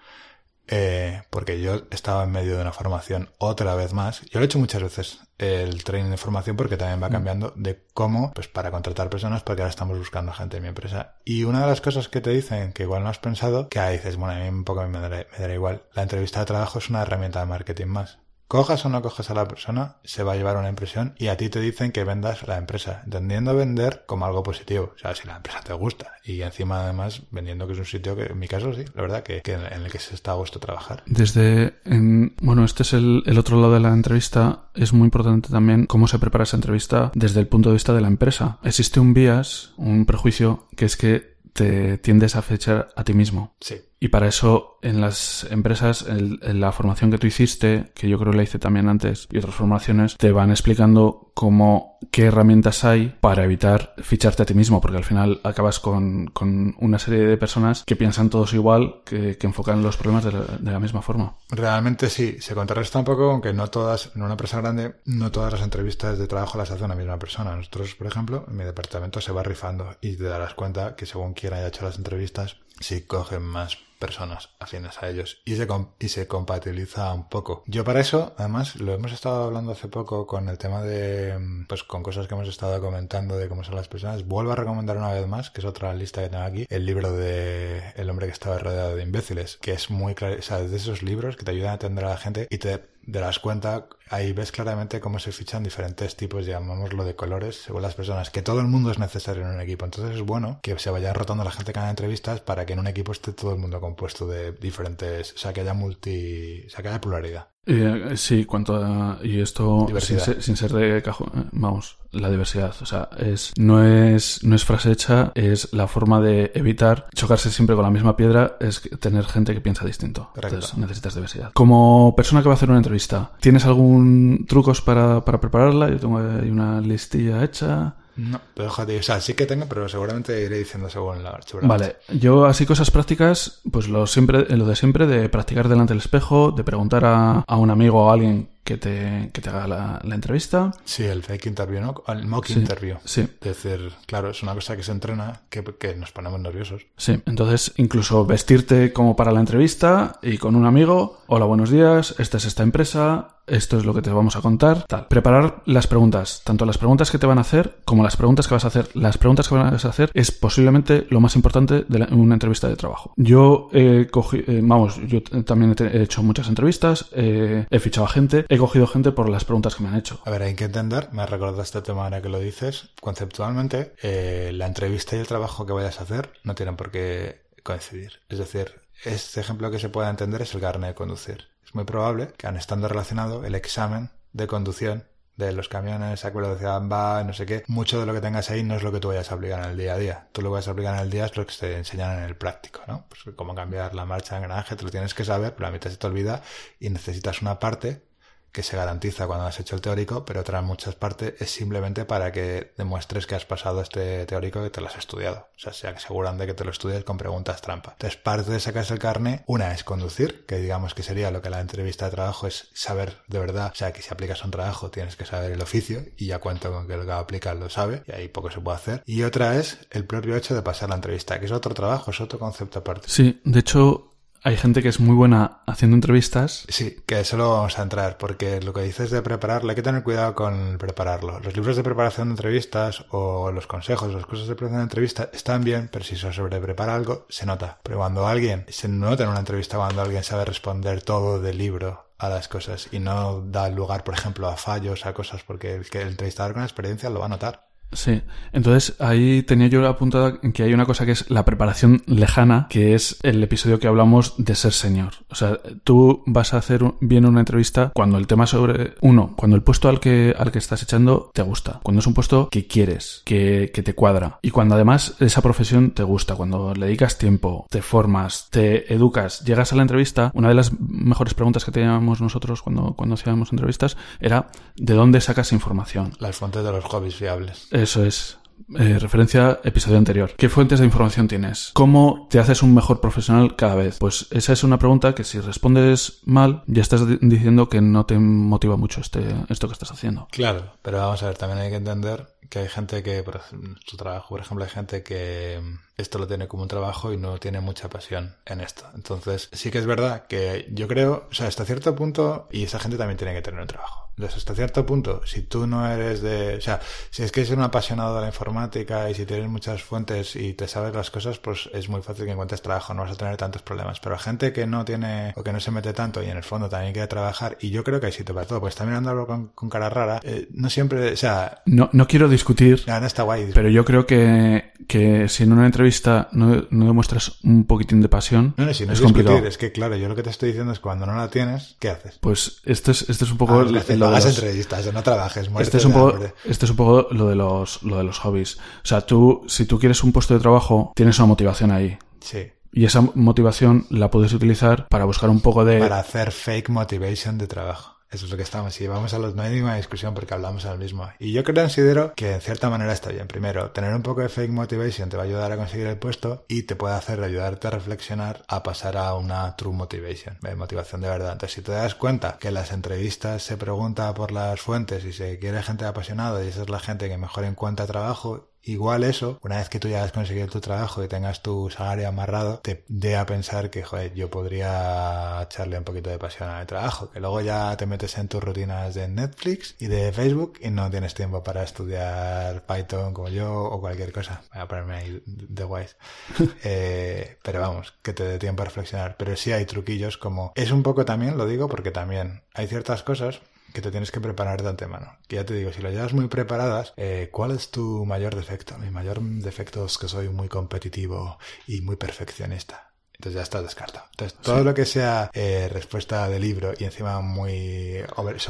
Eh, 0.67 1.23
porque 1.31 1.61
yo 1.61 1.83
estaba 1.91 2.25
en 2.25 2.31
medio 2.31 2.57
de 2.57 2.63
una 2.63 2.73
formación 2.73 3.31
otra 3.39 3.75
vez 3.75 3.93
más. 3.93 4.23
Yo 4.31 4.39
lo 4.39 4.43
he 4.43 4.47
hecho 4.47 4.59
muchas 4.59 4.83
veces 4.83 5.21
el 5.41 5.83
training 5.85 6.11
de 6.11 6.17
formación 6.17 6.57
porque 6.57 6.77
también 6.77 7.03
va 7.03 7.09
mm. 7.09 7.13
cambiando 7.13 7.53
de 7.57 7.83
cómo, 7.95 8.33
pues 8.35 8.49
para 8.49 8.71
contratar 8.71 9.09
personas, 9.09 9.43
porque 9.43 9.63
ahora 9.63 9.71
estamos 9.71 9.99
buscando 9.99 10.33
gente 10.33 10.59
en 10.59 10.63
mi 10.63 10.69
empresa. 10.69 11.17
Y 11.25 11.45
una 11.45 11.63
de 11.63 11.67
las 11.67 11.81
cosas 11.81 12.09
que 12.09 12.21
te 12.21 12.31
dicen 12.31 12.73
que 12.73 12.83
igual 12.83 13.03
no 13.03 13.09
has 13.09 13.19
pensado, 13.19 13.69
que 13.69 13.81
ahí 13.81 13.97
dices, 13.97 14.17
bueno, 14.17 14.35
a 14.35 14.45
mí 14.45 14.49
un 14.49 14.65
poco 14.65 14.87
me 14.87 15.01
dará, 15.01 15.27
me 15.33 15.39
dará 15.39 15.55
igual. 15.55 15.83
La 15.95 16.03
entrevista 16.03 16.41
de 16.41 16.47
trabajo 16.47 16.79
es 16.79 16.91
una 16.91 17.03
herramienta 17.03 17.41
de 17.41 17.47
marketing 17.47 17.87
más 17.87 18.19
cojas 18.51 18.85
o 18.85 18.89
no 18.89 19.01
cojas 19.01 19.31
a 19.31 19.35
la 19.35 19.47
persona, 19.47 19.99
se 20.03 20.25
va 20.25 20.33
a 20.33 20.37
llevar 20.37 20.57
una 20.57 20.69
impresión 20.69 21.15
y 21.17 21.29
a 21.29 21.37
ti 21.37 21.49
te 21.49 21.61
dicen 21.61 21.93
que 21.93 22.03
vendas 22.03 22.49
la 22.49 22.59
empresa, 22.59 23.01
entendiendo 23.05 23.55
vender 23.55 24.03
como 24.07 24.27
algo 24.27 24.43
positivo. 24.43 24.93
O 24.97 24.99
sea, 24.99 25.15
si 25.15 25.29
la 25.29 25.37
empresa 25.37 25.61
te 25.61 25.73
gusta. 25.73 26.15
Y 26.25 26.43
encima, 26.43 26.83
además, 26.83 27.23
vendiendo 27.31 27.69
que 27.69 27.75
es 27.75 27.79
un 27.79 27.85
sitio 27.85 28.17
que, 28.17 28.25
en 28.25 28.39
mi 28.41 28.49
caso, 28.49 28.75
sí, 28.75 28.85
la 28.93 29.03
verdad, 29.03 29.23
que, 29.23 29.41
que 29.41 29.53
en 29.53 29.85
el 29.85 29.93
que 29.93 30.01
se 30.01 30.17
está 30.17 30.33
a 30.33 30.35
gusto 30.35 30.59
trabajar. 30.59 31.05
Desde, 31.07 31.75
en, 31.85 32.35
bueno, 32.43 32.65
este 32.65 32.83
es 32.83 32.93
el, 32.93 33.23
el 33.25 33.39
otro 33.39 33.61
lado 33.61 33.75
de 33.75 33.81
la 33.81 33.93
entrevista. 33.93 34.65
Es 34.75 34.93
muy 34.93 35.05
importante 35.05 35.49
también 35.49 35.87
cómo 35.87 36.09
se 36.09 36.19
prepara 36.19 36.43
esa 36.43 36.57
entrevista 36.57 37.13
desde 37.15 37.39
el 37.39 37.47
punto 37.47 37.69
de 37.69 37.75
vista 37.75 37.93
de 37.93 38.01
la 38.01 38.09
empresa. 38.09 38.59
Existe 38.65 38.99
un 38.99 39.15
bias, 39.15 39.75
un 39.77 40.07
prejuicio, 40.07 40.67
que 40.75 40.87
es 40.87 40.97
que 40.97 41.37
te 41.53 41.99
tiendes 41.99 42.35
a 42.35 42.43
fechar 42.43 42.89
a 42.97 43.05
ti 43.05 43.15
mismo. 43.15 43.55
Sí. 43.61 43.77
Y 44.03 44.09
para 44.09 44.27
eso, 44.27 44.79
en 44.81 45.03
las 45.03 45.47
empresas, 45.51 46.07
en, 46.09 46.41
la 46.59 46.73
formación 46.73 47.11
que 47.11 47.19
tú 47.19 47.27
hiciste, 47.27 47.93
que 47.95 48.09
yo 48.09 48.19
creo 48.19 48.33
que 48.33 48.39
la 48.39 48.43
hice 48.43 48.59
también 48.59 48.89
antes, 48.89 49.29
y 49.31 49.37
otras 49.37 49.55
formaciones, 49.55 50.17
te 50.17 50.33
van 50.33 50.51
explicando 50.51 51.31
cómo, 51.35 51.99
qué 52.11 52.25
herramientas 52.25 52.85
hay 52.85 53.15
para 53.21 53.45
evitar 53.45 53.93
ficharte 53.99 54.43
a 54.43 54.47
ti 54.47 54.55
mismo, 54.55 54.81
porque 54.81 54.97
al 54.97 55.05
final 55.05 55.43
acabas 55.45 55.81
con, 55.81 56.29
con 56.29 56.75
una 56.79 56.99
serie 56.99 57.27
de 57.27 57.37
personas 57.37 57.85
que 57.85 57.95
piensan 57.95 58.31
todos 58.31 58.55
igual, 58.55 59.03
que, 59.05 59.37
que 59.37 59.47
enfocan 59.47 59.83
los 59.83 59.99
problemas 59.99 60.25
de 60.25 60.33
la, 60.33 60.45
de 60.59 60.73
la, 60.73 60.81
misma 60.81 61.03
forma. 61.03 61.37
Realmente 61.51 62.09
sí, 62.09 62.39
se 62.41 62.55
contrarresta 62.55 63.01
un 63.01 63.05
poco, 63.05 63.31
aunque 63.31 63.53
no 63.53 63.69
todas, 63.69 64.13
en 64.17 64.23
una 64.23 64.33
empresa 64.33 64.63
grande, 64.63 64.95
no 65.05 65.31
todas 65.31 65.53
las 65.53 65.63
entrevistas 65.63 66.19
de 66.19 66.27
trabajo 66.27 66.57
las 66.57 66.71
hace 66.71 66.85
una 66.85 66.95
misma 66.95 67.19
persona. 67.19 67.55
Nosotros, 67.55 67.95
por 67.97 68.07
ejemplo, 68.07 68.47
en 68.49 68.57
mi 68.57 68.65
departamento 68.65 69.21
se 69.21 69.33
va 69.33 69.43
rifando 69.43 69.95
y 70.01 70.17
te 70.17 70.25
darás 70.25 70.55
cuenta 70.55 70.97
que 70.97 71.05
según 71.05 71.35
quien 71.35 71.53
haya 71.53 71.69
hecho 71.69 71.85
las 71.85 71.99
entrevistas, 71.99 72.57
si 72.81 73.03
cogen 73.03 73.43
más 73.43 73.77
personas 74.01 74.49
afines 74.59 75.01
a 75.01 75.09
ellos 75.09 75.43
y 75.45 75.55
se, 75.55 75.69
y 76.01 76.09
se 76.09 76.27
compatibiliza 76.27 77.13
un 77.13 77.29
poco. 77.29 77.63
Yo 77.67 77.85
para 77.85 78.01
eso, 78.01 78.35
además, 78.37 78.77
lo 78.77 78.93
hemos 78.95 79.13
estado 79.13 79.45
hablando 79.45 79.73
hace 79.73 79.87
poco 79.87 80.27
con 80.27 80.49
el 80.49 80.59
tema 80.59 80.83
de, 80.83 81.39
pues 81.69 81.85
con 81.85 82.03
cosas 82.03 82.27
que 82.27 82.35
hemos 82.35 82.49
estado 82.49 82.81
comentando 82.81 83.37
de 83.37 83.49
cómo 83.49 83.63
son 83.63 83.77
las 83.77 83.87
personas. 83.87 84.27
Vuelvo 84.27 84.53
a 84.53 84.57
recomendar 84.57 84.97
una 84.97 85.13
vez 85.13 85.27
más, 85.29 85.51
que 85.51 85.61
es 85.61 85.65
otra 85.65 85.95
lista 85.95 86.23
que 86.23 86.31
tengo 86.31 86.43
aquí, 86.43 86.67
el 86.69 86.87
libro 86.87 87.13
de 87.13 87.93
El 87.95 88.11
hombre 88.11 88.27
que 88.27 88.33
estaba 88.33 88.59
rodeado 88.59 88.97
de 88.97 89.03
imbéciles, 89.03 89.59
que 89.61 89.73
es 89.73 89.91
muy 89.91 90.15
claro, 90.15 90.37
o 90.39 90.43
sea, 90.43 90.59
de 90.59 90.77
esos 90.77 91.03
libros 91.03 91.37
que 91.37 91.45
te 91.45 91.51
ayudan 91.53 91.71
a 91.71 91.75
atender 91.75 92.07
a 92.07 92.11
la 92.11 92.17
gente 92.17 92.49
y 92.51 92.59
te 92.59 92.81
das 93.07 93.39
cuenta, 93.39 93.87
ahí 94.11 94.33
ves 94.33 94.53
claramente 94.53 95.01
cómo 95.01 95.19
se 95.19 95.33
fichan 95.33 95.63
diferentes 95.63 96.17
tipos, 96.17 96.45
llamémoslo 96.45 97.05
de 97.05 97.15
colores, 97.15 97.63
según 97.65 97.83
las 97.83 97.95
personas, 97.95 98.31
que 98.31 98.43
todo 98.43 98.61
el 98.61 98.67
mundo 98.67 98.91
es 98.91 98.99
necesario 98.99 99.43
en 99.43 99.51
un 99.51 99.61
equipo. 99.61 99.85
Entonces 99.85 100.17
es 100.17 100.23
bueno 100.23 100.59
que 100.63 100.79
se 100.79 100.91
vaya 100.91 101.13
rotando 101.13 101.45
la 101.45 101.53
gente 101.53 101.73
que 101.73 101.79
haga 101.79 101.91
entrevistas 101.91 102.41
para 102.41 102.67
que 102.67 102.75
en 102.75 102.81
un 102.81 102.89
equipo 102.89 103.13
esté 103.13 103.33
todo 103.33 103.53
el 103.53 103.59
mundo 103.59 103.81
compuesto 103.81 104.27
de 104.27 104.53
diferentes, 104.53 105.33
o 105.35 105.39
sea, 105.39 105.53
que 105.53 105.61
haya 105.61 105.75
multi, 105.75 106.65
o 106.67 106.71
sea, 106.71 106.83
que 106.83 106.89
haya 106.89 107.01
pluralidad. 107.01 107.49
Eh, 107.67 108.15
sí, 108.17 108.47
cuanto 108.47 108.77
a, 108.77 109.19
y 109.23 109.41
esto 109.41 109.87
sin 110.01 110.19
ser, 110.19 110.43
sin 110.43 110.57
ser, 110.57 110.73
de 110.73 111.03
cajón, 111.03 111.29
eh, 111.37 111.45
vamos, 111.53 111.99
la 112.11 112.31
diversidad, 112.31 112.75
o 112.81 112.87
sea, 112.87 113.11
es 113.19 113.53
no 113.59 113.85
es 113.85 114.43
no 114.45 114.57
es 114.57 114.65
frase 114.65 114.91
hecha, 114.91 115.31
es 115.35 115.73
la 115.73 115.87
forma 115.87 116.21
de 116.21 116.53
evitar 116.55 117.07
chocarse 117.15 117.51
siempre 117.51 117.77
con 117.77 117.85
la 117.85 117.91
misma 117.91 118.17
piedra, 118.17 118.57
es 118.61 118.81
tener 118.99 119.27
gente 119.27 119.53
que 119.53 119.61
piensa 119.61 119.85
distinto. 119.85 120.31
Correcto. 120.35 120.57
Entonces 120.57 120.79
necesitas 120.79 121.15
diversidad. 121.15 121.53
Como 121.53 122.15
persona 122.17 122.43
que 122.43 122.49
va 122.49 122.55
a 122.55 122.57
hacer 122.57 122.71
una 122.71 122.79
entrevista, 122.79 123.33
¿tienes 123.41 123.67
algún 123.67 124.47
trucos 124.49 124.81
para, 124.81 125.25
para 125.25 125.41
prepararla? 125.41 125.91
Yo 125.91 125.99
tengo 125.99 126.19
ahí 126.19 126.51
una 126.51 126.81
listilla 126.81 127.45
hecha. 127.45 127.97
No, 128.17 128.41
pero 128.55 128.69
déjate, 128.69 128.99
o 128.99 129.03
sea, 129.03 129.21
sí 129.21 129.35
que 129.35 129.47
tengo, 129.47 129.67
pero 129.67 129.89
seguramente 129.89 130.43
iré 130.43 130.59
diciendo 130.59 130.91
según 130.91 131.23
la 131.23 131.33
marcha. 131.33 131.59
Vale, 131.63 131.97
yo 132.09 132.45
así 132.47 132.67
cosas 132.67 132.91
prácticas, 132.91 133.61
pues 133.71 133.89
lo 133.89 134.07
siempre, 134.07 134.45
lo 134.57 134.67
de 134.67 134.77
siempre, 134.77 135.07
de 135.07 135.29
practicar 135.29 135.69
delante 135.69 135.93
del 135.93 136.01
espejo, 136.01 136.53
de 136.53 136.65
preguntar 136.65 137.05
a, 137.05 137.45
a 137.47 137.57
un 137.57 137.71
amigo 137.71 138.05
o 138.05 138.11
a 138.11 138.15
alguien 138.15 138.49
que 138.65 138.77
te, 138.77 139.31
que 139.33 139.41
te 139.41 139.49
haga 139.51 139.67
la, 139.67 140.01
la, 140.05 140.15
entrevista. 140.15 140.73
Sí, 140.85 141.05
el 141.05 141.23
fake 141.23 141.47
interview, 141.47 141.81
¿no? 141.81 142.03
El 142.09 142.27
mock 142.27 142.47
sí, 142.47 142.55
interview. 142.55 142.99
Sí. 143.05 143.23
Es 143.23 143.41
decir, 143.41 143.93
claro, 144.07 144.31
es 144.31 144.43
una 144.43 144.55
cosa 144.55 144.77
que 144.77 144.83
se 144.83 144.93
entrena, 144.93 145.43
que, 145.49 145.65
que, 145.65 145.95
nos 145.97 146.13
ponemos 146.13 146.41
nerviosos. 146.41 146.87
Sí, 146.97 147.21
entonces 147.27 147.73
incluso 147.77 148.25
vestirte 148.27 148.93
como 148.93 149.17
para 149.17 149.33
la 149.33 149.41
entrevista 149.41 150.19
y 150.23 150.39
con 150.39 150.57
un 150.57 150.67
amigo, 150.67 151.23
hola, 151.27 151.47
buenos 151.47 151.71
días, 151.71 152.15
esta 152.19 152.37
es 152.37 152.45
esta 152.45 152.63
empresa, 152.63 153.41
esto 153.51 153.79
es 153.79 153.85
lo 153.85 153.93
que 153.93 154.03
te 154.03 154.11
vamos 154.11 154.37
a 154.37 154.41
contar, 154.41 154.85
tal. 154.87 155.07
Preparar 155.09 155.63
las 155.67 155.87
preguntas, 155.87 156.43
tanto 156.45 156.65
las 156.65 156.79
preguntas 156.79 157.11
que 157.11 157.19
te 157.19 157.27
van 157.27 157.39
a 157.39 157.41
hacer 157.43 157.79
como 157.85 158.03
las 158.03 158.17
preguntas 158.17 158.47
que 158.47 158.55
vas 158.55 158.65
a 158.65 158.69
hacer. 158.69 158.89
Las 158.95 159.19
preguntas 159.19 159.49
que 159.49 159.55
vas 159.57 159.85
a 159.85 159.89
hacer 159.89 160.11
es 160.15 160.31
posiblemente 160.31 161.07
lo 161.11 161.21
más 161.21 161.37
importante 161.37 161.85
de 161.89 161.99
la, 161.99 162.07
una 162.13 162.35
entrevista 162.35 162.69
de 162.69 162.77
trabajo. 162.77 163.13
Yo 163.17 163.69
he 163.73 164.07
cogido, 164.07 164.45
eh, 164.47 164.61
vamos, 164.63 165.01
yo 165.07 165.23
también 165.45 165.75
he 165.79 166.03
hecho 166.03 166.23
muchas 166.23 166.49
entrevistas, 166.49 167.09
eh, 167.13 167.67
he 167.69 167.79
fichado 167.81 168.07
a 168.07 168.11
gente, 168.11 168.45
he 168.51 168.59
cogido 168.59 168.89
gente 168.89 169.13
por 169.13 169.29
las 169.29 169.45
preguntas 169.45 169.77
que 169.77 169.85
me 169.85 169.91
han 169.91 169.97
hecho. 169.97 170.21
A 170.25 170.31
ver, 170.31 170.43
hay 170.43 170.55
que 170.55 170.65
entender, 170.65 171.09
me 171.13 171.25
recordado 171.25 171.63
este 171.63 171.83
tema 171.83 172.05
ahora 172.05 172.21
que 172.21 172.29
lo 172.29 172.41
dices, 172.41 172.91
conceptualmente, 173.01 173.95
eh, 174.03 174.51
la 174.53 174.67
entrevista 174.67 175.15
y 175.15 175.21
el 175.21 175.29
trabajo 175.29 175.67
que 175.67 175.73
vayas 175.73 176.01
a 176.01 176.03
hacer 176.03 176.33
no 176.43 176.57
tienen 176.57 176.75
por 176.75 176.91
qué 176.91 177.43
coincidir. 177.63 178.21
Es 178.29 178.39
decir, 178.39 178.81
este 179.05 179.41
ejemplo 179.41 179.71
que 179.71 179.79
se 179.79 179.89
pueda 179.89 180.11
entender 180.11 180.43
es 180.43 180.53
el 180.53 180.61
carnet 180.61 180.91
de 180.91 180.95
conducir. 180.97 181.47
Es 181.65 181.77
muy 181.77 181.85
probable 181.85 182.33
que, 182.37 182.49
estando 182.49 182.89
relacionado, 182.89 183.45
el 183.45 183.55
examen 183.55 184.11
de 184.33 184.49
conducción 184.49 185.05
de 185.37 185.53
los 185.53 185.69
camiones, 185.69 186.25
a 186.25 186.33
qué 186.33 186.39
velocidad 186.39 186.83
va, 186.89 187.23
no 187.23 187.33
sé 187.33 187.47
qué, 187.47 187.63
mucho 187.69 188.01
de 188.01 188.07
lo 188.07 188.13
que 188.13 188.21
tengas 188.21 188.51
ahí 188.51 188.65
no 188.65 188.75
es 188.75 188.83
lo 188.83 188.91
que 188.91 188.99
tú 188.99 189.09
vayas 189.09 189.31
a 189.31 189.37
aplicar 189.37 189.61
en 189.65 189.71
el 189.71 189.79
día 189.79 189.95
a 189.95 189.99
día. 189.99 190.29
Tú 190.33 190.43
lo 190.43 190.49
que 190.49 190.55
vas 190.55 190.67
a 190.67 190.73
aplicar 190.73 190.97
en 190.97 191.03
el 191.03 191.11
día 191.11 191.27
es 191.27 191.37
lo 191.37 191.47
que 191.47 191.55
te 191.55 191.77
enseñan 191.77 192.19
en 192.19 192.25
el 192.25 192.37
práctico, 192.37 192.81
¿no? 192.89 193.07
Pues 193.09 193.35
cómo 193.37 193.55
cambiar 193.55 193.95
la 193.95 194.05
marcha 194.05 194.35
de 194.35 194.43
engranaje, 194.43 194.75
te 194.75 194.83
lo 194.83 194.91
tienes 194.91 195.15
que 195.15 195.25
saber, 195.25 195.55
pero 195.55 195.69
a 195.69 195.71
mitad 195.71 195.89
se 195.89 195.97
te 195.97 196.07
olvida 196.09 196.43
y 196.81 196.91
necesitas 196.91 197.43
una 197.43 197.61
parte 197.61 198.10
que 198.53 198.63
se 198.63 198.77
garantiza 198.77 199.27
cuando 199.27 199.47
has 199.47 199.61
hecho 199.61 199.77
el 199.77 199.83
teórico, 199.83 200.25
pero 200.25 200.41
otra 200.41 200.63
muchas 200.63 200.95
partes 200.95 201.35
es 201.41 201.51
simplemente 201.51 202.05
para 202.05 202.33
que 202.33 202.73
demuestres 202.77 203.27
que 203.27 203.35
has 203.35 203.45
pasado 203.45 203.81
este 203.81 204.27
teórico 204.27 204.63
que 204.63 204.71
te 204.71 204.81
lo 204.81 204.89
has 204.89 204.97
estudiado. 204.97 205.49
O 205.57 205.59
sea, 205.59 205.73
se 205.73 205.89
aseguran 205.89 206.39
de 206.39 206.47
que 206.47 206.55
te 206.55 206.65
lo 206.65 206.71
estudies 206.71 207.05
con 207.05 207.19
preguntas 207.19 207.61
trampa. 207.61 207.93
Entonces, 207.93 208.19
parte 208.19 208.51
de 208.51 208.61
sacarse 208.61 208.95
el 208.95 208.99
carne, 208.99 209.45
una 209.47 209.73
es 209.73 209.85
conducir, 209.85 210.45
que 210.47 210.57
digamos 210.57 210.95
que 210.95 211.03
sería 211.03 211.31
lo 211.31 211.43
que 211.43 211.51
la 211.51 211.61
entrevista 211.61 212.07
de 212.07 212.13
trabajo 212.13 212.47
es 212.47 212.69
saber 212.75 213.19
de 213.29 213.39
verdad. 213.39 213.71
O 213.73 213.77
sea, 213.77 213.93
que 213.93 214.03
si 214.03 214.13
aplicas 214.13 214.45
un 214.45 214.51
trabajo 214.51 214.91
tienes 214.91 215.17
que 215.17 215.27
saber 215.27 215.53
el 215.53 215.63
oficio 215.63 216.03
y 216.17 216.27
ya 216.27 216.39
cuento 216.39 216.73
con 216.73 216.87
que 216.87 216.95
el 216.95 217.05
que 217.05 217.13
aplica 217.13 217.55
lo 217.55 217.69
sabe 217.69 218.03
y 218.07 218.13
ahí 218.13 218.29
poco 218.29 218.51
se 218.51 218.61
puede 218.61 218.77
hacer. 218.77 219.03
Y 219.07 219.23
otra 219.23 219.57
es 219.57 219.79
el 219.91 220.05
propio 220.05 220.37
hecho 220.37 220.55
de 220.55 220.63
pasar 220.63 220.89
la 220.89 220.97
entrevista, 220.97 221.39
que 221.39 221.47
es 221.47 221.53
otro 221.53 221.75
trabajo, 221.75 222.11
es 222.11 222.21
otro 222.21 222.39
concepto 222.39 222.81
aparte. 222.81 223.09
Sí, 223.09 223.41
de 223.45 223.61
hecho, 223.61 224.10
hay 224.43 224.57
gente 224.57 224.83
que 224.83 224.89
es 224.89 225.01
muy 225.01 225.15
buena 225.15 225.63
haciendo 225.67 225.95
entrevistas. 225.95 226.65
Sí, 226.69 226.97
que 227.07 227.21
eso 227.21 227.37
lo 227.37 227.51
vamos 227.51 227.79
a 227.79 227.83
entrar, 227.83 228.17
porque 228.19 228.61
lo 228.61 228.73
que 228.73 228.83
dices 228.83 229.11
de 229.11 229.23
prepararlo, 229.23 229.71
hay 229.71 229.77
que 229.77 229.83
tener 229.83 230.03
cuidado 230.03 230.35
con 230.35 230.79
prepararlo. 230.79 231.41
Los 231.41 231.55
libros 231.55 231.77
de 231.77 231.83
preparación 231.83 232.29
de 232.29 232.33
entrevistas 232.33 233.05
o 233.11 233.53
los 233.53 233.67
consejos, 233.67 234.13
las 234.13 234.27
cosas 234.27 234.49
de 234.49 234.55
preparación 234.55 234.81
de 234.81 234.85
entrevistas 234.85 235.29
están 235.33 235.63
bien, 235.63 235.89
pero 235.93 236.05
si 236.05 236.17
se 236.17 236.33
sobreprepara 236.33 236.95
algo, 236.95 237.27
se 237.29 237.47
nota. 237.47 237.79
Pero 237.83 237.99
cuando 237.99 238.27
alguien, 238.27 238.65
se 238.69 238.89
nota 238.89 239.25
en 239.25 239.31
una 239.31 239.41
entrevista 239.41 239.77
cuando 239.77 240.03
alguien 240.03 240.25
sabe 240.25 240.45
responder 240.45 241.03
todo 241.03 241.41
del 241.41 241.59
libro 241.59 242.11
a 242.19 242.29
las 242.29 242.49
cosas 242.49 242.89
y 242.93 242.99
no 242.99 243.43
da 243.43 243.69
lugar, 243.71 244.05
por 244.05 244.15
ejemplo, 244.15 244.49
a 244.49 244.57
fallos, 244.57 245.07
a 245.07 245.15
cosas, 245.15 245.43
porque 245.43 245.75
el, 245.75 245.89
que 245.89 246.03
el 246.03 246.09
entrevistador 246.09 246.55
con 246.55 246.63
experiencia 246.63 247.11
lo 247.11 247.21
va 247.21 247.27
a 247.27 247.31
notar. 247.31 247.70
Sí, 247.93 248.23
entonces 248.53 248.95
ahí 249.01 249.43
tenía 249.43 249.67
yo 249.67 249.87
apuntado 249.87 250.41
que 250.55 250.63
hay 250.63 250.73
una 250.73 250.87
cosa 250.87 251.07
que 251.07 251.13
es 251.13 251.29
la 251.31 251.45
preparación 251.45 252.03
lejana, 252.07 252.67
que 252.71 252.95
es 252.95 253.19
el 253.23 253.43
episodio 253.43 253.81
que 253.81 253.89
hablamos 253.89 254.35
de 254.39 254.55
ser 254.55 254.73
señor. 254.73 255.15
O 255.29 255.35
sea, 255.35 255.59
tú 255.83 256.23
vas 256.27 256.55
a 256.55 256.59
hacer 256.59 256.83
bien 257.01 257.27
una 257.27 257.41
entrevista 257.41 257.91
cuando 257.95 258.19
el 258.19 258.27
tema 258.27 258.47
sobre 258.47 258.95
uno, 259.01 259.35
cuando 259.37 259.57
el 259.57 259.63
puesto 259.63 259.89
al 259.89 260.01
que 260.01 260.35
al 260.39 260.53
que 260.53 260.59
estás 260.59 260.83
echando 260.83 261.31
te 261.35 261.43
gusta, 261.43 261.81
cuando 261.83 262.01
es 262.01 262.07
un 262.07 262.15
puesto 262.15 262.49
que 262.49 262.67
quieres, 262.67 263.23
que, 263.25 263.71
que 263.75 263.83
te 263.83 263.95
cuadra 263.95 264.39
y 264.43 264.51
cuando 264.51 264.77
además 264.77 265.17
esa 265.19 265.43
profesión 265.43 265.91
te 265.91 266.03
gusta, 266.03 266.37
cuando 266.37 266.75
le 266.75 266.87
dedicas 266.87 267.19
tiempo, 267.19 267.67
te 267.71 267.83
formas, 267.83 268.49
te 268.51 268.93
educas, 268.93 269.45
llegas 269.45 269.73
a 269.73 269.77
la 269.77 269.83
entrevista, 269.83 270.31
una 270.35 270.49
de 270.49 270.55
las 270.55 270.79
mejores 270.79 271.35
preguntas 271.35 271.65
que 271.65 271.73
teníamos 271.73 272.21
nosotros 272.21 272.63
cuando 272.63 272.95
cuando 272.95 273.15
hacíamos 273.15 273.53
entrevistas 273.53 273.97
era 274.21 274.49
¿de 274.77 274.95
dónde 274.95 275.21
sacas 275.21 275.53
información? 275.53 276.13
Las 276.19 276.37
fuentes 276.37 276.65
de 276.65 276.71
los 276.71 276.85
hobbies 276.85 277.17
fiables. 277.17 277.69
Eso 277.81 278.05
es. 278.05 278.37
eh, 278.79 278.99
referencia 278.99 279.59
episodio 279.65 279.99
anterior. 279.99 280.33
¿Qué 280.37 280.49
fuentes 280.49 280.79
de 280.79 280.85
información 280.85 281.27
tienes? 281.29 281.71
¿Cómo 281.75 282.29
te 282.31 282.39
haces 282.39 282.63
un 282.63 282.75
mejor 282.75 283.01
profesional 283.01 283.57
cada 283.57 283.75
vez? 283.75 283.99
Pues 283.99 284.29
esa 284.31 284.53
es 284.53 284.63
una 284.63 284.79
pregunta 284.79 285.15
que 285.15 285.25
si 285.25 285.41
respondes 285.41 286.21
mal, 286.25 286.63
ya 286.67 286.83
estás 286.83 287.03
diciendo 287.21 287.69
que 287.69 287.81
no 287.81 288.07
te 288.07 288.19
motiva 288.19 288.77
mucho 288.77 289.01
este, 289.01 289.21
esto 289.49 289.67
que 289.67 289.73
estás 289.73 289.91
haciendo. 289.91 290.29
Claro, 290.31 290.75
pero 290.83 290.99
vamos 290.99 291.23
a 291.23 291.27
ver, 291.27 291.37
también 291.37 291.61
hay 291.61 291.71
que 291.71 291.77
entender 291.77 292.29
que 292.49 292.61
hay 292.61 292.69
gente 292.69 293.03
que, 293.03 293.23
por 293.23 293.41
su 293.87 293.97
trabajo, 293.97 294.29
por 294.31 294.41
ejemplo, 294.41 294.65
hay 294.65 294.71
gente 294.71 295.03
que 295.03 295.61
esto 295.97 296.19
lo 296.19 296.27
tiene 296.27 296.49
como 296.49 296.63
un 296.63 296.69
trabajo 296.69 297.13
y 297.13 297.17
no 297.17 297.39
tiene 297.39 297.61
mucha 297.61 297.89
pasión 297.89 298.37
en 298.47 298.61
esto. 298.61 298.85
Entonces, 298.95 299.49
sí 299.53 299.71
que 299.71 299.79
es 299.79 299.87
verdad 299.87 300.27
que 300.27 300.67
yo 300.73 300.89
creo, 300.89 301.29
o 301.31 301.35
sea, 301.35 301.47
hasta 301.47 301.65
cierto 301.65 301.95
punto, 301.95 302.49
y 302.51 302.65
esa 302.65 302.79
gente 302.79 302.97
también 302.97 303.19
tiene 303.19 303.35
que 303.35 303.43
tener 303.43 303.61
un 303.61 303.67
trabajo. 303.67 304.11
Entonces, 304.17 304.39
hasta 304.39 304.55
cierto 304.55 304.85
punto, 304.85 305.23
si 305.25 305.43
tú 305.43 305.67
no 305.67 305.91
eres 305.91 306.21
de, 306.21 306.57
o 306.57 306.61
sea, 306.61 306.81
si 307.11 307.23
es 307.23 307.33
que 307.33 307.41
eres 307.41 307.53
un 307.53 307.63
apasionado 307.63 308.17
de 308.17 308.21
la 308.21 308.27
informática 308.27 309.09
y 309.09 309.15
si 309.15 309.25
tienes 309.25 309.49
muchas 309.49 309.83
fuentes 309.83 310.37
y 310.37 310.53
te 310.53 310.69
sabes 310.69 310.95
las 310.95 311.11
cosas, 311.11 311.39
pues 311.39 311.71
es 311.73 311.89
muy 311.89 312.03
fácil 312.03 312.27
que 312.27 312.33
encuentres 312.33 312.61
trabajo, 312.61 312.93
no 312.93 313.03
vas 313.03 313.13
a 313.13 313.17
tener 313.17 313.39
tantos 313.39 313.63
problemas. 313.63 313.99
Pero 314.01 314.19
gente 314.19 314.53
que 314.53 314.67
no 314.67 314.85
tiene 314.85 315.33
o 315.37 315.43
que 315.43 315.53
no 315.53 315.61
se 315.61 315.71
mete 315.71 315.95
tanto 315.95 316.23
y 316.23 316.27
en 316.27 316.37
el 316.37 316.43
fondo 316.43 316.69
también 316.69 316.93
quiere 316.93 317.09
trabajar, 317.09 317.57
y 317.61 317.71
yo 317.71 317.83
creo 317.83 317.99
que 317.99 318.07
hay 318.07 318.13
sitio 318.13 318.35
para 318.35 318.47
todo, 318.47 318.61
pues 318.61 318.75
también 318.75 318.99
andando 318.99 319.27
con, 319.27 319.49
con 319.49 319.71
cara 319.71 319.89
rara, 319.89 320.21
eh, 320.23 320.49
no 320.53 320.69
siempre, 320.69 321.13
o 321.13 321.17
sea... 321.17 321.63
No, 321.65 321.89
no 321.95 322.07
quiero 322.07 322.29
discutir, 322.29 322.85
no, 322.87 323.01
no 323.01 323.07
está 323.07 323.23
guay. 323.23 323.51
pero 323.55 323.71
yo 323.71 323.87
creo 323.87 324.07
que, 324.07 324.73
que 324.87 325.29
si 325.29 325.45
en 325.45 325.53
una 325.53 325.65
entrevista 325.65 325.90
no, 326.33 326.65
no 326.71 326.87
demuestras 326.87 327.39
un 327.43 327.65
poquitín 327.65 328.01
de 328.01 328.09
pasión, 328.09 328.55
No, 328.57 328.67
no, 328.67 328.75
si 328.75 328.87
no 328.87 328.93
es 328.93 329.01
complicado. 329.01 329.37
discutir, 329.37 329.49
es 329.49 329.59
que 329.59 329.73
claro, 329.73 329.97
yo 329.97 330.09
lo 330.09 330.15
que 330.15 330.23
te 330.23 330.31
estoy 330.31 330.49
diciendo 330.49 330.73
es 330.73 330.81
cuando 330.81 331.07
no 331.07 331.15
la 331.17 331.29
tienes, 331.29 331.77
¿qué 331.79 331.91
haces? 331.91 332.19
Pues 332.21 332.61
esto 332.65 332.91
es, 332.91 333.09
esto 333.09 333.25
es 333.25 333.31
un 333.31 333.39
poco... 333.39 333.61
Ah, 333.61 333.65
lo 333.65 333.85
que 333.85 333.97
de 333.97 334.05
hagas 334.05 334.25
los- 334.25 334.35
entrevistas, 334.39 334.93
no 334.93 335.03
trabajes, 335.03 335.51
Este 335.61 335.77
es 335.79 335.85
un 335.85 335.93
poco, 335.93 336.19
este 336.45 336.65
es 336.65 336.71
un 336.71 336.77
poco 336.77 337.09
lo 337.13 337.29
de 337.29 337.37
los, 337.37 337.83
lo 337.83 337.99
de 337.99 338.05
los 338.05 338.19
hobbies. 338.21 338.57
O 338.59 338.87
sea, 338.87 339.01
tú, 339.03 339.43
si 339.49 339.65
tú 339.67 339.79
quieres 339.79 340.03
un 340.05 340.13
puesto 340.13 340.35
de 340.35 340.41
trabajo, 340.41 340.93
tienes 340.95 341.19
una 341.19 341.27
motivación 341.27 341.71
ahí. 341.71 341.99
Sí. 342.21 342.49
Y 342.73 342.85
esa 342.85 343.01
motivación 343.15 343.87
la 343.91 344.11
puedes 344.11 344.33
utilizar 344.33 344.87
para 344.89 345.05
buscar 345.05 345.29
un 345.31 345.41
poco 345.41 345.65
de... 345.65 345.79
Para 345.81 345.99
hacer 345.99 346.31
fake 346.31 346.69
motivation 346.69 347.37
de 347.39 347.47
trabajo. 347.49 347.97
Eso 348.11 348.25
es 348.25 348.31
lo 348.31 348.37
que 348.37 348.43
estamos. 348.43 348.81
Y 348.81 348.89
vamos 348.89 349.15
a 349.15 349.17
hay 349.17 349.53
ninguna 349.53 349.77
discusión 349.77 350.15
porque 350.15 350.35
hablamos 350.35 350.65
al 350.65 350.79
mismo. 350.79 351.09
Y 351.19 351.33
yo 351.33 351.45
considero 351.45 352.13
que 352.15 352.35
en 352.35 352.41
cierta 352.41 352.69
manera 352.69 352.93
está 352.93 353.11
bien. 353.11 353.29
Primero, 353.29 353.71
tener 353.71 353.95
un 353.95 354.03
poco 354.03 354.21
de 354.21 354.29
fake 354.29 354.51
motivation 354.51 355.09
te 355.09 355.17
va 355.17 355.23
a 355.23 355.27
ayudar 355.27 355.53
a 355.53 355.57
conseguir 355.57 355.87
el 355.87 355.99
puesto 355.99 356.45
y 356.49 356.65
te 356.65 356.75
puede 356.75 356.95
hacer 356.95 357.23
ayudarte 357.23 357.69
a 357.69 357.71
reflexionar 357.71 358.43
a 358.49 358.63
pasar 358.63 358.97
a 358.97 359.15
una 359.15 359.55
true 359.57 359.73
motivation, 359.73 360.37
de 360.41 360.57
motivación 360.57 361.01
de 361.03 361.09
verdad. 361.09 361.33
Entonces, 361.33 361.55
si 361.55 361.63
te 361.63 361.73
das 361.73 361.95
cuenta 361.95 362.37
que 362.41 362.49
en 362.49 362.55
las 362.55 362.73
entrevistas 362.73 363.43
se 363.43 363.57
pregunta 363.57 364.13
por 364.15 364.33
las 364.33 364.61
fuentes 364.61 365.05
y 365.05 365.13
se 365.13 365.39
quiere 365.39 365.63
gente 365.63 365.85
apasionada 365.85 366.43
y 366.45 366.49
esa 366.49 366.63
es 366.63 366.69
la 366.69 366.81
gente 366.81 367.09
que 367.09 367.17
mejor 367.19 367.45
encuentra 367.45 367.87
trabajo, 367.87 368.51
Igual 368.63 369.05
eso, 369.05 369.39
una 369.43 369.57
vez 369.57 369.69
que 369.69 369.81
tú 369.81 369.89
ya 369.89 370.05
has 370.05 370.13
conseguido 370.13 370.47
tu 370.49 370.61
trabajo 370.61 371.03
y 371.03 371.09
tengas 371.09 371.43
tu 371.43 371.71
salario 371.71 372.09
amarrado, 372.09 372.59
te 372.59 372.85
dé 372.89 373.17
a 373.17 373.25
pensar 373.27 373.71
que, 373.71 373.83
joder, 373.83 374.15
yo 374.15 374.31
podría 374.31 375.41
echarle 375.43 375.79
un 375.79 375.85
poquito 375.85 376.11
de 376.11 376.19
pasión 376.19 376.49
al 376.51 376.67
trabajo, 376.67 377.11
que 377.11 377.21
luego 377.21 377.41
ya 377.41 377.77
te 377.77 377.87
metes 377.87 378.19
en 378.19 378.29
tus 378.29 378.43
rutinas 378.43 378.95
de 378.95 379.09
Netflix 379.09 379.77
y 379.79 379.87
de 379.87 380.13
Facebook 380.13 380.59
y 380.61 380.71
no 380.71 380.91
tienes 380.91 381.15
tiempo 381.15 381.43
para 381.43 381.63
estudiar 381.63 382.65
Python 382.67 383.15
como 383.15 383.29
yo 383.29 383.65
o 383.65 383.81
cualquier 383.81 384.13
cosa. 384.13 384.43
Voy 384.53 384.63
a 384.63 384.69
ponerme 384.69 384.95
ahí 384.97 385.23
de 385.27 385.65
guays. 385.65 385.97
Eh, 386.63 387.39
pero 387.43 387.61
vamos, 387.61 387.95
que 388.03 388.13
te 388.13 388.25
dé 388.25 388.39
tiempo 388.39 388.63
a 388.63 388.67
reflexionar. 388.67 389.17
Pero 389.17 389.37
sí 389.37 389.53
hay 389.53 389.65
truquillos 389.65 390.19
como... 390.19 390.53
Es 390.55 390.71
un 390.73 390.83
poco 390.83 391.05
también, 391.05 391.39
lo 391.39 391.47
digo, 391.47 391.69
porque 391.69 391.91
también 391.91 392.43
hay 392.55 392.67
ciertas 392.67 393.03
cosas 393.03 393.41
que 393.73 393.83
te 393.83 393.91
tienes 393.91 394.11
que 394.11 394.21
preparar 394.21 394.63
de 394.63 394.69
antemano. 394.69 395.17
Que 395.29 395.37
ya 395.37 395.47
te 395.47 395.55
digo, 395.55 395.73
si 395.73 395.83
lo 395.83 395.91
llevas 395.91 396.13
muy 396.13 396.29
preparadas, 396.29 396.93
eh, 396.97 397.29
¿cuál 397.33 397.53
es 397.53 397.71
tu 397.71 398.05
mayor 398.07 398.35
defecto? 398.35 398.79
Mi 398.79 398.91
mayor 398.91 399.21
defecto 399.21 399.85
es 399.87 399.99
que 399.99 400.09
soy 400.09 400.29
muy 400.29 400.49
competitivo 400.49 401.39
y 401.67 401.81
muy 401.81 401.97
perfeccionista. 401.97 402.90
Entonces 403.21 403.35
ya 403.37 403.43
estás 403.43 403.63
descartado. 403.63 404.07
Entonces 404.13 404.39
todo 404.41 404.65
lo 404.65 404.73
que 404.73 404.87
sea 404.87 405.31
eh, 405.35 405.69
respuesta 405.71 406.27
de 406.27 406.41
libro 406.41 406.73
y 406.79 406.85
encima 406.85 407.21
muy 407.21 408.03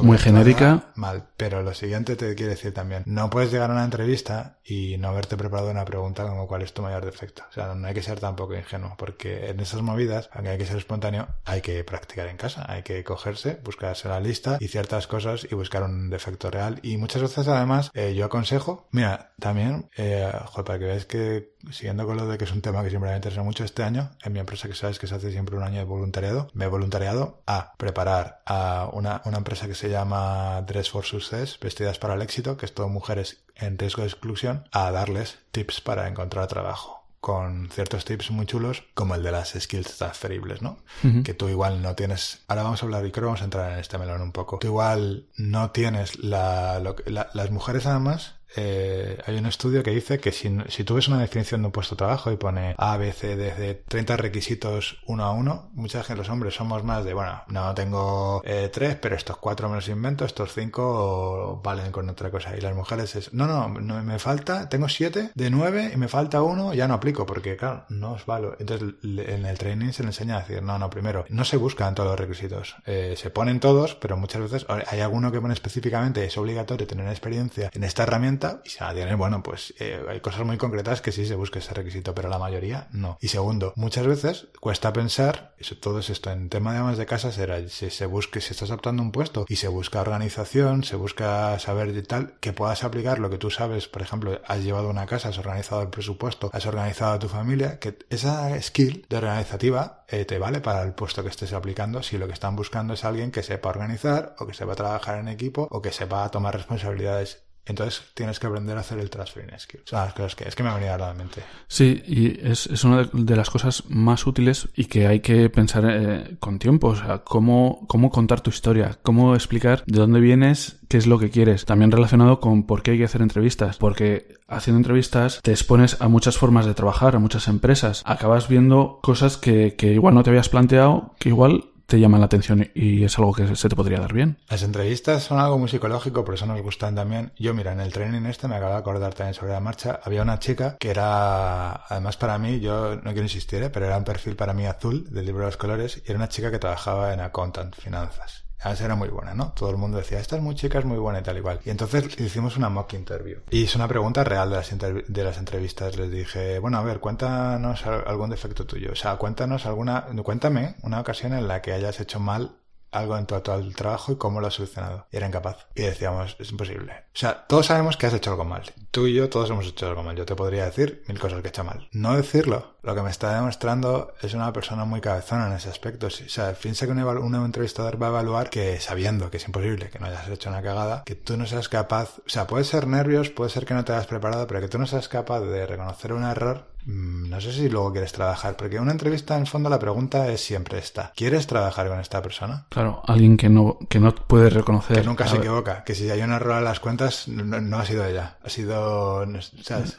Muy 0.03 0.17
genérica. 0.17 0.85
mal. 0.95 1.25
Pero 1.37 1.65
lo 1.65 1.75
siguiente 1.75 2.15
te 2.15 2.37
quiero 2.37 2.51
decir 2.51 2.73
también, 2.73 3.03
no 3.05 3.29
puedes 3.31 3.51
llegar 3.51 3.69
a 3.71 3.75
una 3.75 3.83
entrevista 3.85 4.59
y 4.65 4.97
no 4.99 5.09
haberte 5.09 5.37
preparado 5.37 5.73
una 5.73 5.85
pregunta 5.85 6.23
como 6.23 6.47
cuál 6.47 6.63
es 6.63 6.73
tu 6.73 6.83
mayor 6.83 7.05
defecto. 7.05 7.43
O 7.51 7.53
sea, 7.53 7.75
no 7.75 7.85
hay 7.89 7.95
que 7.95 8.03
ser 8.03 8.21
tampoco 8.21 8.55
ingenuo, 8.55 8.95
porque 8.97 9.51
en 9.51 9.59
esas 9.59 9.83
movidas, 9.83 10.31
aunque 10.33 10.51
hay 10.51 10.59
que 10.59 10.67
ser 10.67 10.77
espontáneo, 10.77 11.27
hay 11.45 11.63
que 11.63 11.83
practicar 11.83 12.29
en 12.29 12.37
casa, 12.37 12.65
hay 12.69 12.85
que 12.85 13.03
cogerse, 13.03 13.59
buscarse 13.65 14.09
la 14.09 14.21
lista 14.21 14.57
y 14.61 14.69
ciertas 14.69 15.09
cosas 15.09 15.49
y 15.51 15.55
buscar 15.57 15.83
un 15.83 16.11
defecto 16.11 16.49
real. 16.49 16.79
Y 16.85 16.97
muchas 16.97 17.23
veces 17.23 17.49
además 17.49 17.91
eh, 17.95 18.15
yo 18.15 18.27
aconsejo, 18.27 18.87
mira, 18.93 19.33
también, 19.41 19.91
eh, 19.97 20.31
joder, 20.47 20.65
para 20.65 20.79
que 20.79 20.85
veáis 20.85 21.07
que 21.07 21.55
siguiendo 21.71 22.07
con 22.07 22.17
lo 22.17 22.27
de 22.27 22.39
que 22.39 22.45
es 22.45 22.53
un 22.53 22.63
tema 22.63 22.83
que 22.83 22.91
siempre 22.91 23.11
me 23.11 23.17
interesa 23.17 23.43
mucho 23.43 23.65
este 23.65 23.83
año, 23.83 24.11
en 24.23 24.33
mi 24.33 24.39
empresa 24.41 24.69
que 24.69 24.75
sabes 24.75 24.99
que 24.99 25.07
se 25.07 25.15
hace 25.15 25.31
siempre 25.33 25.57
un 25.57 25.63
año 25.63 25.79
de 25.79 25.85
voluntariado, 25.85 26.49
me 26.55 26.65
he 26.65 26.69
voluntariado 26.69 27.43
a 27.47 27.75
preparar 27.77 28.43
a 28.47 28.89
una, 28.93 29.23
una 29.25 29.39
empresa 29.39 29.67
que 29.67 29.75
se 29.75 29.91
llama 29.91 30.63
Dress 30.67 30.91
for 30.91 31.05
Success, 31.05 31.59
Vestidas 31.61 31.99
para 31.99 32.15
el 32.15 32.23
Éxito, 32.23 32.57
que 32.57 32.67
es 32.67 32.75
todo 32.75 32.89
mujeres 32.89 33.43
en 33.57 33.79
riesgo 33.79 34.03
de 34.03 34.09
exclusión, 34.09 34.65
a 34.73 34.91
darles 34.91 35.39
tips 35.53 35.81
para 35.81 36.09
encontrar 36.09 36.47
trabajo 36.47 36.99
con 37.21 37.69
ciertos 37.71 38.07
tips 38.07 38.31
muy 38.31 38.47
chulos, 38.47 38.85
como 38.95 39.15
el 39.15 39.23
de 39.23 39.31
las 39.31 39.51
skills 39.51 39.99
transferibles, 39.99 40.63
¿no? 40.63 40.79
Que 41.23 41.35
tú 41.35 41.51
igual 41.51 41.83
no 41.83 41.95
tienes. 41.95 42.41
Ahora 42.49 42.63
vamos 42.63 42.83
a 42.83 42.87
hablar, 42.87 43.05
y 43.05 43.11
creo 43.11 43.25
que 43.25 43.27
vamos 43.27 43.43
a 43.43 43.45
entrar 43.45 43.71
en 43.73 43.79
este 43.79 43.99
melón 43.99 44.23
un 44.23 44.33
poco. 44.33 44.59
Tú 44.59 44.69
igual 44.69 45.27
no 45.37 45.71
tienes 45.71 46.19
la. 46.25 46.79
lo 46.81 46.97
que- 46.97 47.11
la- 47.11 47.29
las 47.35 47.51
mujeres, 47.51 47.85
además, 47.85 48.37
eh, 48.57 49.19
hay 49.27 49.37
un 49.37 49.47
estudio 49.47 49.83
que 49.83 49.91
dice 49.91 50.19
que 50.19 50.33
si, 50.33 50.51
si 50.69 50.85
tú 50.85 50.95
ves 50.95 51.09
una 51.09 51.21
definición 51.21 51.63
de 51.63 51.67
un 51.67 51.73
puesto 51.73 51.95
de 51.95 51.99
trabajo 51.99 52.33
y 52.33 52.37
pone 52.37 52.75
A, 52.79 52.97
B, 52.97 53.13
C, 53.13 53.37
D, 53.37 53.53
C, 53.53 53.83
30 53.89 54.17
requisitos 54.17 54.99
uno 55.07 55.25
a 55.25 55.33
uno, 55.33 55.71
muchas 55.75 56.03
veces 56.03 56.17
los 56.17 56.29
hombres 56.29 56.55
somos 56.55 56.85
más 56.85 57.05
de, 57.05 57.15
bueno, 57.15 57.43
no 57.49 57.75
tengo 57.75 58.43
eh, 58.45 58.71
tres, 58.73 58.97
pero 58.97 59.15
estos 59.17 59.37
cuatro 59.37 59.69
me 59.69 59.77
los 59.77 59.89
invento, 59.89 60.25
estos 60.25 60.53
cinco 60.53 61.61
valen 61.63 61.93
con 61.93 62.09
otra 62.09 62.31
cosa. 62.31 62.57
Y 62.57 62.61
las 62.61 62.75
mujeres 62.75 63.17
es, 63.17 63.33
no, 63.33 63.47
no, 63.47 63.69
no 63.69 64.03
me 64.03 64.19
falta, 64.19 64.69
tengo 64.69 64.89
siete 64.89 65.31
de 65.35 65.51
nueve 65.51 65.91
y 65.93 65.97
me 65.97 66.09
falta 66.09 66.43
uno, 66.43 66.75
ya 66.75 66.89
no 66.89 66.95
aplico, 66.95 67.27
porque 67.27 67.57
claro, 67.57 67.85
no 67.89 68.13
os 68.13 68.27
valo. 68.27 68.57
Entonces 68.59 68.95
en 69.03 69.47
el 69.47 69.59
training 69.59 69.93
se 69.93 70.03
le 70.03 70.09
enseña 70.09 70.37
a 70.37 70.41
decir, 70.41 70.63
no, 70.63 70.79
no, 70.79 70.91
primero, 70.91 71.25
no 71.29 71.45
se 71.45 71.57
buscan 71.57 71.95
todos 71.95 72.11
los 72.11 72.19
requisitos, 72.21 72.77
Eh, 72.87 73.15
se 73.17 73.31
ponen 73.31 73.61
todos, 73.61 73.95
pero 73.95 74.17
muchas 74.17 74.43
veces 74.43 74.67
hay 74.69 75.01
alguno 75.01 75.31
que 75.31 75.41
pone 75.41 75.55
específicamente, 75.55 76.25
es 76.25 76.37
obligatorio 76.37 76.87
tener 76.87 77.07
experiencia 77.09 77.71
en 77.73 77.85
esta 77.85 78.03
herramienta, 78.05 78.40
y 78.65 78.71
si 78.71 78.81
la 78.81 78.95
tienes, 78.95 79.17
bueno, 79.17 79.43
pues 79.43 79.75
eh, 79.79 80.01
hay 80.09 80.21
cosas 80.21 80.45
muy 80.45 80.57
concretas 80.57 81.01
que 81.01 81.13
sí 81.13 81.27
se 81.27 81.35
busca 81.35 81.59
ese 81.59 81.75
requisito, 81.75 82.15
pero 82.15 82.29
la 82.29 82.39
mayoría 82.39 82.89
no. 82.93 83.19
Y 83.21 83.29
segundo, 83.29 83.73
muchas 83.77 84.07
veces 84.07 84.49
cuesta 84.61 84.93
pensar, 84.93 85.55
eso, 85.59 85.77
todo 85.77 85.99
es 85.99 86.11
esto 86.11 86.31
en 86.31 86.49
tema 86.49 86.73
de 86.73 86.79
amas 86.79 86.99
de 86.99 87.07
casa 87.07 87.33
será, 87.33 87.69
si 87.69 87.91
se 87.91 88.07
busque, 88.07 88.41
si 88.41 88.53
estás 88.53 88.71
optando 88.71 89.03
un 89.03 89.13
puesto 89.13 89.45
y 89.49 89.57
se 89.57 89.69
busca 89.69 90.01
organización, 90.01 90.85
se 90.85 90.97
busca 90.97 91.59
saber 91.59 91.93
de 91.93 92.03
tal, 92.03 92.35
que 92.41 92.53
puedas 92.53 92.85
aplicar 92.85 93.19
lo 93.19 93.31
que 93.31 93.39
tú 93.39 93.51
sabes, 93.51 93.89
por 93.89 94.03
ejemplo, 94.03 94.41
has 94.47 94.63
llevado 94.63 94.89
una 94.89 95.07
casa, 95.07 95.29
has 95.29 95.39
organizado 95.39 95.83
el 95.83 95.89
presupuesto, 95.89 96.51
has 96.53 96.67
organizado 96.67 97.15
a 97.15 97.19
tu 97.19 97.29
familia, 97.29 97.79
que 97.79 97.99
esa 98.11 98.61
skill 98.61 99.07
de 99.09 99.17
organizativa 99.17 100.05
eh, 100.09 100.25
te 100.25 100.39
vale 100.39 100.61
para 100.61 100.83
el 100.83 100.93
puesto 100.93 101.23
que 101.23 101.29
estés 101.29 101.53
aplicando 101.53 102.03
si 102.03 102.19
lo 102.19 102.27
que 102.27 102.33
están 102.33 102.57
buscando 102.57 102.95
es 102.95 103.05
alguien 103.05 103.31
que 103.31 103.43
sepa 103.43 103.69
organizar 103.69 104.35
o 104.39 104.47
que 104.47 104.55
sepa 104.55 104.75
trabajar 104.75 105.19
en 105.19 105.29
equipo 105.29 105.69
o 105.71 105.83
que 105.83 105.93
sepa 105.93 106.29
tomar 106.31 106.55
responsabilidades. 106.55 107.50
Entonces 107.67 108.03
tienes 108.15 108.41
que 108.41 108.47
aprender 108.47 108.77
a 108.77 108.81
hacer 108.81 108.99
el 108.99 109.11
transferring 109.11 109.57
skill. 109.59 109.81
Son 109.85 110.01
las 110.01 110.13
cosas 110.15 110.35
que 110.35 110.49
es 110.49 110.57
que 110.57 110.63
me 110.63 110.71
ha 110.71 110.75
venido 110.75 110.95
a 110.95 110.99
la 110.99 111.15
mente. 111.15 111.43
Sí, 111.69 112.03
y 112.07 112.41
es, 112.47 112.67
es 112.67 112.83
una 112.85 113.05
de- 113.05 113.11
de 113.13 113.37
las 113.37 113.51
cosas 113.51 113.85
más 113.89 114.27
útiles 114.27 114.69
y 114.75 114.87
que 114.87 115.07
hay 115.07 115.21
que 115.21 115.49
pensar 115.51 115.85
eh, 115.89 116.37
con 116.41 116.59
tiempo. 116.59 116.89
O 116.89 116.97
sea, 116.97 117.19
cómo, 117.19 117.85
cómo 117.87 118.11
contar 118.11 118.41
tu 118.41 118.51
historia, 118.51 118.99
cómo 119.03 119.35
explicar 119.35 119.85
de 119.87 119.99
dónde 120.01 120.21
vienes, 120.21 120.81
qué 120.89 120.97
es 120.97 121.07
lo 121.07 121.19
que 121.19 121.31
quieres. 121.31 121.65
También 121.65 121.93
relacionado 121.93 122.41
con 122.41 122.65
por 122.67 122.83
qué 122.83 122.93
hay 122.93 122.99
que 122.99 123.05
hacer 123.05 123.23
entrevistas. 123.23 123.77
Porque 123.77 124.35
haciendo 124.49 124.79
entrevistas 124.79 125.41
te 125.43 125.53
expones 125.53 126.01
a 126.01 126.09
muchas 126.09 126.37
formas 126.39 126.67
de 126.67 126.75
trabajar, 126.75 127.15
a 127.15 127.21
muchas 127.21 127.47
empresas. 127.47 128.03
Acabas 128.05 128.49
viendo 128.49 128.99
cosas 129.03 129.37
que, 129.37 129.77
que 129.77 129.93
igual 129.93 130.15
no 130.15 130.25
te 130.25 130.31
habías 130.31 130.49
planteado, 130.49 131.15
que 131.21 131.29
igual 131.29 131.67
te 131.91 131.99
llaman 131.99 132.21
la 132.21 132.27
atención 132.27 132.71
y 132.73 133.03
es 133.03 133.19
algo 133.19 133.33
que 133.35 133.57
se 133.57 133.69
te 133.69 133.75
podría 133.75 133.99
dar 133.99 134.13
bien. 134.13 134.39
Las 134.49 134.63
entrevistas 134.63 135.25
son 135.25 135.41
algo 135.41 135.59
muy 135.59 135.69
psicológico, 135.69 136.25
por 136.25 136.35
eso 136.35 136.47
nos 136.47 136.63
gustan 136.63 136.95
también. 136.95 137.33
Yo, 137.37 137.53
mira, 137.53 137.73
en 137.73 137.81
el 137.81 137.93
training 137.93 138.27
este 138.27 138.47
me 138.47 138.55
acabo 138.55 138.75
de 138.75 138.79
acordar 138.79 139.13
también 139.13 139.35
sobre 139.35 139.53
la 139.53 139.59
marcha. 139.59 139.99
Había 140.05 140.23
una 140.23 140.39
chica 140.39 140.77
que 140.79 140.89
era, 140.89 141.73
además 141.73 142.17
para 142.17 142.39
mí, 142.39 142.61
yo 142.61 142.95
no 142.95 143.11
quiero 143.11 143.23
insistir, 143.23 143.65
¿eh? 143.65 143.71
pero 143.71 143.87
era 143.87 143.99
un 143.99 144.05
perfil 144.05 144.37
para 144.37 144.55
mí 144.55 144.67
azul 144.67 145.05
del 145.11 145.27
libro 145.27 145.41
de 145.41 145.47
los 145.47 145.57
colores 145.57 146.01
y 146.07 146.09
era 146.09 146.17
una 146.17 146.29
chica 146.29 146.53
que 146.53 146.61
trabajaba 146.61 147.13
en 147.13 147.19
accountant, 147.19 147.75
finanzas. 147.75 148.45
Además 148.61 148.81
era 148.83 148.95
muy 148.95 149.09
buena, 149.09 149.35
¿no? 149.35 149.53
Todo 149.53 149.71
el 149.71 149.77
mundo 149.77 149.99
decía, 149.99 150.21
esta 150.21 150.37
es 150.37 150.43
muy 150.43 150.55
chica, 150.55 150.79
es 150.79 150.85
muy 150.85 150.99
buena 150.99 151.21
y 151.21 151.23
tal 151.23 151.37
igual. 151.37 151.61
Y 151.65 151.71
entonces 151.71 152.19
hicimos 152.21 152.57
una 152.57 152.69
mock 152.69 152.93
interview. 152.95 153.39
Y 153.51 153.65
es 153.65 153.75
una 153.75 153.89
pregunta 153.89 154.23
real 154.25 154.51
de 154.51 154.57
las, 154.57 154.71
de 154.79 155.39
entrevistas. 155.39 155.97
Les 155.97 156.11
dije, 156.11 156.59
bueno, 156.59 156.79
a 156.79 156.83
ver, 156.83 157.01
cuéntanos 157.01 157.87
al- 157.87 158.05
algún 158.07 158.31
defecto 158.31 158.67
tuyo. 158.67 158.93
O 158.93 158.97
sea, 158.97 159.17
cuéntanos 159.17 159.67
alguna, 159.67 160.07
cuéntame 160.23 160.75
una 160.83 161.01
ocasión 161.01 161.33
en 161.33 161.49
la 161.49 161.63
que 161.63 161.73
hayas 161.73 162.01
hecho 162.01 162.21
mal 162.21 162.57
algo 162.93 163.17
en 163.17 163.25
tu 163.25 163.37
actual 163.37 163.73
trabajo 163.77 164.11
y 164.11 164.17
cómo 164.17 164.41
lo 164.41 164.49
has 164.49 164.55
solucionado. 164.55 165.07
Y 165.13 165.17
era 165.17 165.27
incapaz. 165.29 165.69
Y 165.77 165.83
decíamos, 165.83 166.37
es 166.41 166.51
imposible. 166.51 166.93
O 166.93 167.19
sea, 167.19 167.47
todos 167.47 167.67
sabemos 167.67 167.97
que 167.97 168.07
has 168.07 168.15
hecho 168.15 168.31
algo 168.31 168.45
mal. 168.45 168.63
Tú 168.91 169.07
y 169.07 169.15
yo 169.15 169.29
todos 169.29 169.49
hemos 169.51 169.65
hecho 169.69 169.87
algo 169.89 170.03
mal. 170.03 170.17
Yo 170.17 170.27
te 170.27 170.35
podría 170.35 170.65
decir 170.65 171.05
mil 171.07 171.19
cosas 171.21 171.41
que 171.41 171.47
he 171.47 171.51
hecho 171.51 171.63
mal. 171.63 171.89
No 171.93 172.17
decirlo, 172.17 172.75
lo 172.83 172.95
que 172.95 173.03
me 173.03 173.11
está 173.11 173.35
demostrando 173.35 174.15
es 174.23 174.35
una 174.35 174.53
persona 174.53 174.85
muy 174.85 175.01
cabezona 175.01 175.47
en 175.47 175.53
ese 175.55 175.69
aspecto. 175.69 176.07
O 176.07 176.11
sea, 176.11 176.53
piensa 176.53 176.87
que 176.87 176.93
un, 176.93 177.01
un 177.01 177.35
entrevistador 177.45 178.01
va 178.03 178.07
a 178.07 178.11
evaluar 178.11 178.51
que 178.51 178.81
sabiendo 178.81 179.31
que 179.31 179.37
es 179.37 179.47
imposible, 179.47 179.91
que 179.91 179.99
no 179.99 180.07
hayas 180.07 180.29
hecho 180.29 180.49
una 180.51 180.63
cagada, 180.63 181.03
que 181.05 181.15
tú 181.15 181.37
no 181.37 181.47
seas 181.47 181.69
capaz, 181.69 182.19
o 182.19 182.29
sea, 182.29 182.47
puede 182.47 182.65
ser 182.65 182.87
nervios, 182.87 183.31
puede 183.31 183.51
ser 183.51 183.67
que 183.67 183.75
no 183.75 183.85
te 183.85 183.93
hayas 183.93 184.07
preparado, 184.07 184.47
pero 184.47 184.61
que 184.61 184.69
tú 184.69 184.79
no 184.79 184.87
seas 184.87 185.09
capaz 185.09 185.41
de 185.41 185.67
reconocer 185.67 186.13
un 186.13 186.25
error 186.25 186.71
Mm, 186.87 187.29
no 187.29 187.41
sé 187.41 187.53
si 187.53 187.69
luego 187.69 187.93
quieres 187.93 188.13
trabajar, 188.13 188.57
porque 188.57 188.79
una 188.79 188.93
entrevista 188.93 189.37
en 189.37 189.47
fondo 189.47 189.69
la 189.69 189.79
pregunta 189.79 190.29
es 190.29 190.41
siempre 190.41 190.79
esta. 190.79 191.13
¿Quieres 191.15 191.47
trabajar 191.47 191.89
con 191.89 192.01
esta 192.01 192.23
persona? 192.23 192.67
Claro, 192.69 193.03
alguien 193.07 193.37
que 193.37 193.49
no, 193.49 193.79
que 193.89 194.01
no 194.01 194.15
puede 194.15 194.51
reconocer. 194.51 194.99
Que 194.99 195.07
nunca 195.07 195.27
se 195.27 195.37
equivoca, 195.37 195.85
que 195.85 195.95
si 195.95 196.11
hay 196.11 196.23
un 196.23 196.33
error 196.33 196.59
en 196.59 196.65
las 196.65 196.81
cuentas, 196.81 197.29
no, 197.29 197.79
ha 197.79 197.85
sido 197.85 198.07
ella. 198.07 198.37
Ha 198.43 198.49
sido, 198.49 199.25
¿sabes? 199.63 199.99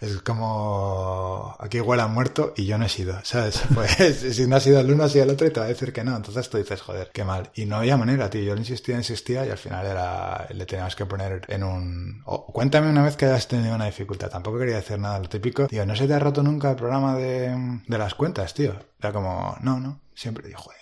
Es 0.00 0.22
como, 0.22 1.56
aquí 1.58 1.78
muerto 2.06 2.52
y 2.56 2.66
yo 2.66 2.78
no 2.78 2.86
he 2.86 2.88
sido, 2.88 3.18
¿sabes? 3.24 3.62
Pues 3.74 3.90
si 4.34 4.46
no 4.46 4.56
ha 4.56 4.60
sido 4.60 4.80
el 4.80 4.90
uno, 4.90 5.04
ha 5.04 5.08
sido 5.08 5.24
el 5.24 5.30
otro 5.30 5.46
y 5.46 5.50
te 5.50 5.60
va 5.60 5.66
a 5.66 5.68
decir 5.68 5.92
que 5.92 6.04
no. 6.04 6.16
Entonces 6.16 6.48
tú 6.50 6.58
dices, 6.58 6.80
joder, 6.80 7.10
qué 7.12 7.24
mal. 7.24 7.50
Y 7.54 7.66
no 7.66 7.76
había 7.76 7.96
manera, 7.96 8.28
tío. 8.30 8.42
Yo 8.42 8.54
le 8.54 8.60
insistía, 8.60 8.96
insistía 8.96 9.46
y 9.46 9.50
al 9.50 9.58
final 9.58 9.86
era, 9.86 10.46
le 10.52 10.66
teníamos 10.66 10.96
que 10.96 11.06
poner 11.06 11.42
en 11.48 11.62
un, 11.64 12.22
cuéntame 12.24 12.90
una 12.90 13.02
vez 13.02 13.16
que 13.16 13.26
hayas 13.26 13.48
tenido 13.48 13.74
una 13.74 13.86
dificultad. 13.86 14.30
Tampoco 14.30 14.58
quería 14.58 14.76
decir 14.76 14.98
nada, 14.98 15.18
lo 15.18 15.28
típico. 15.28 15.66
Digo, 15.66 15.86
no 15.86 15.96
se 15.96 16.06
te 16.06 16.14
ha 16.14 16.18
roto 16.18 16.42
nunca 16.42 16.70
el 16.70 16.76
programa 16.76 17.16
de, 17.16 17.80
de 17.86 17.98
las 17.98 18.14
cuentas, 18.14 18.54
tío. 18.54 18.74
Era 18.98 19.12
como, 19.12 19.56
no, 19.60 19.80
no. 19.80 20.00
Siempre 20.14 20.46
digo, 20.46 20.58
joder, 20.60 20.80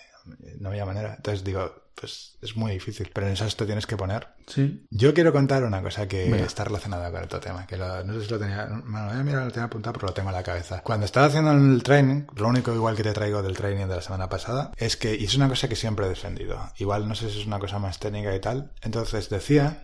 no 0.59 0.69
había 0.69 0.85
manera. 0.85 1.15
Entonces 1.15 1.43
digo, 1.43 1.71
pues 1.95 2.37
es 2.41 2.55
muy 2.55 2.71
difícil, 2.71 3.11
pero 3.13 3.27
en 3.27 3.33
eso 3.33 3.45
te 3.47 3.65
tienes 3.65 3.85
que 3.85 3.97
poner. 3.97 4.27
Sí. 4.47 4.85
Yo 4.89 5.13
quiero 5.13 5.31
contar 5.31 5.63
una 5.63 5.81
cosa 5.81 6.07
que 6.07 6.29
está 6.41 6.63
relacionada 6.63 7.11
con 7.11 7.23
otro 7.23 7.39
tema, 7.39 7.67
que 7.67 7.77
no 7.77 8.13
sé 8.13 8.25
si 8.25 8.29
lo 8.29 8.39
tenía, 8.39 8.65
bueno, 8.65 9.07
voy 9.07 9.17
a 9.17 9.23
mirar 9.23 9.45
el 9.45 9.51
tema 9.51 9.65
apuntado, 9.65 9.93
pero 9.93 10.07
lo 10.07 10.13
tengo 10.13 10.29
en 10.29 10.35
la 10.35 10.43
cabeza. 10.43 10.81
Cuando 10.81 11.05
estaba 11.05 11.27
haciendo 11.27 11.51
el 11.51 11.83
training, 11.83 12.23
lo 12.35 12.47
único 12.47 12.73
igual 12.73 12.95
que 12.95 13.03
te 13.03 13.13
traigo 13.13 13.41
del 13.41 13.55
training 13.55 13.87
de 13.87 13.95
la 13.95 14.01
semana 14.01 14.29
pasada, 14.29 14.71
es 14.77 14.97
que, 14.97 15.15
y 15.15 15.25
es 15.25 15.35
una 15.35 15.49
cosa 15.49 15.67
que 15.67 15.75
siempre 15.75 16.05
he 16.05 16.09
defendido, 16.09 16.59
igual 16.77 17.07
no 17.07 17.15
sé 17.15 17.29
si 17.29 17.41
es 17.41 17.47
una 17.47 17.59
cosa 17.59 17.79
más 17.79 17.99
técnica 17.99 18.35
y 18.35 18.39
tal, 18.39 18.71
entonces 18.81 19.29
decía 19.29 19.83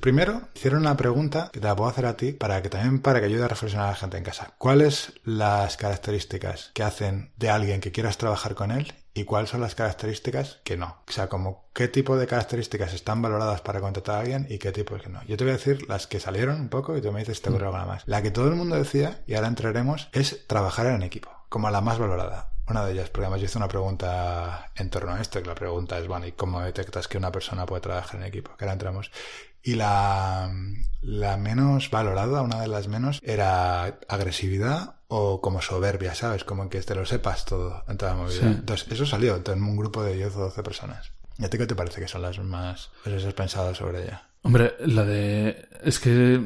Primero, 0.00 0.42
hicieron 0.54 0.80
una 0.80 0.96
pregunta 0.96 1.50
que 1.52 1.58
te 1.58 1.66
la 1.66 1.74
puedo 1.74 1.90
hacer 1.90 2.06
a 2.06 2.16
ti 2.16 2.32
para 2.32 2.62
que 2.62 2.68
también 2.68 3.00
para 3.00 3.18
que 3.18 3.26
ayude 3.26 3.44
a 3.44 3.48
reflexionar 3.48 3.88
a 3.88 3.90
la 3.90 3.96
gente 3.96 4.16
en 4.16 4.24
casa. 4.24 4.54
¿Cuáles 4.58 5.14
las 5.24 5.76
características 5.76 6.70
que 6.74 6.84
hacen 6.84 7.32
de 7.36 7.50
alguien 7.50 7.80
que 7.80 7.90
quieras 7.90 8.18
trabajar 8.18 8.54
con 8.54 8.70
él 8.70 8.92
y 9.14 9.24
cuáles 9.24 9.50
son 9.50 9.60
las 9.60 9.76
características 9.76 10.60
que 10.64 10.76
no. 10.76 10.98
O 11.08 11.12
sea, 11.12 11.28
como 11.28 11.68
qué 11.72 11.86
tipo 11.86 12.16
de 12.16 12.26
características 12.26 12.92
están 12.92 13.22
valoradas 13.22 13.60
para 13.60 13.80
contratar 13.80 14.16
a 14.16 14.20
alguien 14.20 14.46
y 14.50 14.58
qué 14.58 14.72
tipo 14.72 14.96
que 14.96 15.08
no. 15.08 15.22
Yo 15.24 15.36
te 15.36 15.44
voy 15.44 15.52
a 15.52 15.56
decir 15.56 15.88
las 15.88 16.08
que 16.08 16.18
salieron 16.18 16.60
un 16.60 16.68
poco 16.68 16.96
y 16.96 17.00
tú 17.00 17.12
me 17.12 17.20
dices 17.20 17.40
te 17.40 17.48
ocurre 17.48 17.66
alguna 17.66 17.86
más. 17.86 18.02
La 18.06 18.22
que 18.22 18.32
todo 18.32 18.48
el 18.48 18.56
mundo 18.56 18.74
decía, 18.74 19.22
y 19.28 19.34
ahora 19.34 19.48
entraremos, 19.48 20.08
es 20.12 20.46
trabajar 20.48 20.86
en 20.86 21.02
equipo, 21.04 21.30
como 21.48 21.70
la 21.70 21.80
más 21.80 21.98
valorada. 21.98 22.50
Una 22.66 22.84
de 22.84 22.92
ellas, 22.92 23.10
porque 23.10 23.26
además 23.26 23.40
yo 23.40 23.46
hice 23.46 23.58
una 23.58 23.68
pregunta 23.68 24.72
en 24.74 24.90
torno 24.90 25.12
a 25.12 25.20
esto, 25.20 25.40
que 25.40 25.48
la 25.48 25.54
pregunta 25.54 25.98
es, 25.98 26.08
bueno, 26.08 26.26
¿y 26.26 26.32
cómo 26.32 26.60
detectas 26.60 27.06
que 27.08 27.18
una 27.18 27.30
persona 27.30 27.66
puede 27.66 27.82
trabajar 27.82 28.20
en 28.20 28.26
equipo? 28.26 28.56
Que 28.56 28.64
ahora 28.64 28.72
entramos. 28.72 29.10
Y 29.62 29.74
la, 29.74 30.50
la 31.02 31.36
menos 31.36 31.90
valorada, 31.90 32.42
una 32.42 32.60
de 32.60 32.68
las 32.68 32.88
menos, 32.88 33.20
era 33.22 33.98
agresividad 34.08 34.96
o 35.16 35.40
como 35.40 35.62
soberbia, 35.62 36.12
¿sabes? 36.14 36.42
Como 36.42 36.68
que 36.68 36.80
te 36.82 36.94
lo 36.96 37.06
sepas 37.06 37.44
todo 37.44 37.84
en 37.86 37.96
toda 37.96 38.12
la 38.12 38.22
movida. 38.22 38.46
Entonces, 38.46 38.90
eso 38.90 39.06
salió 39.06 39.40
en 39.46 39.62
un 39.62 39.76
grupo 39.76 40.02
de 40.02 40.16
10 40.16 40.34
o 40.34 40.40
12 40.40 40.62
personas. 40.64 41.12
¿Y 41.38 41.44
a 41.44 41.50
ti 41.50 41.56
qué 41.56 41.66
te 41.66 41.76
parece 41.76 42.00
que 42.00 42.08
son 42.08 42.22
las 42.22 42.40
más... 42.40 42.90
Pues 43.04 43.24
has 43.24 43.32
pensado 43.32 43.72
sobre 43.76 44.02
ella? 44.02 44.28
Hombre, 44.42 44.74
la 44.80 45.04
de... 45.04 45.68
Es 45.84 46.00
que... 46.00 46.40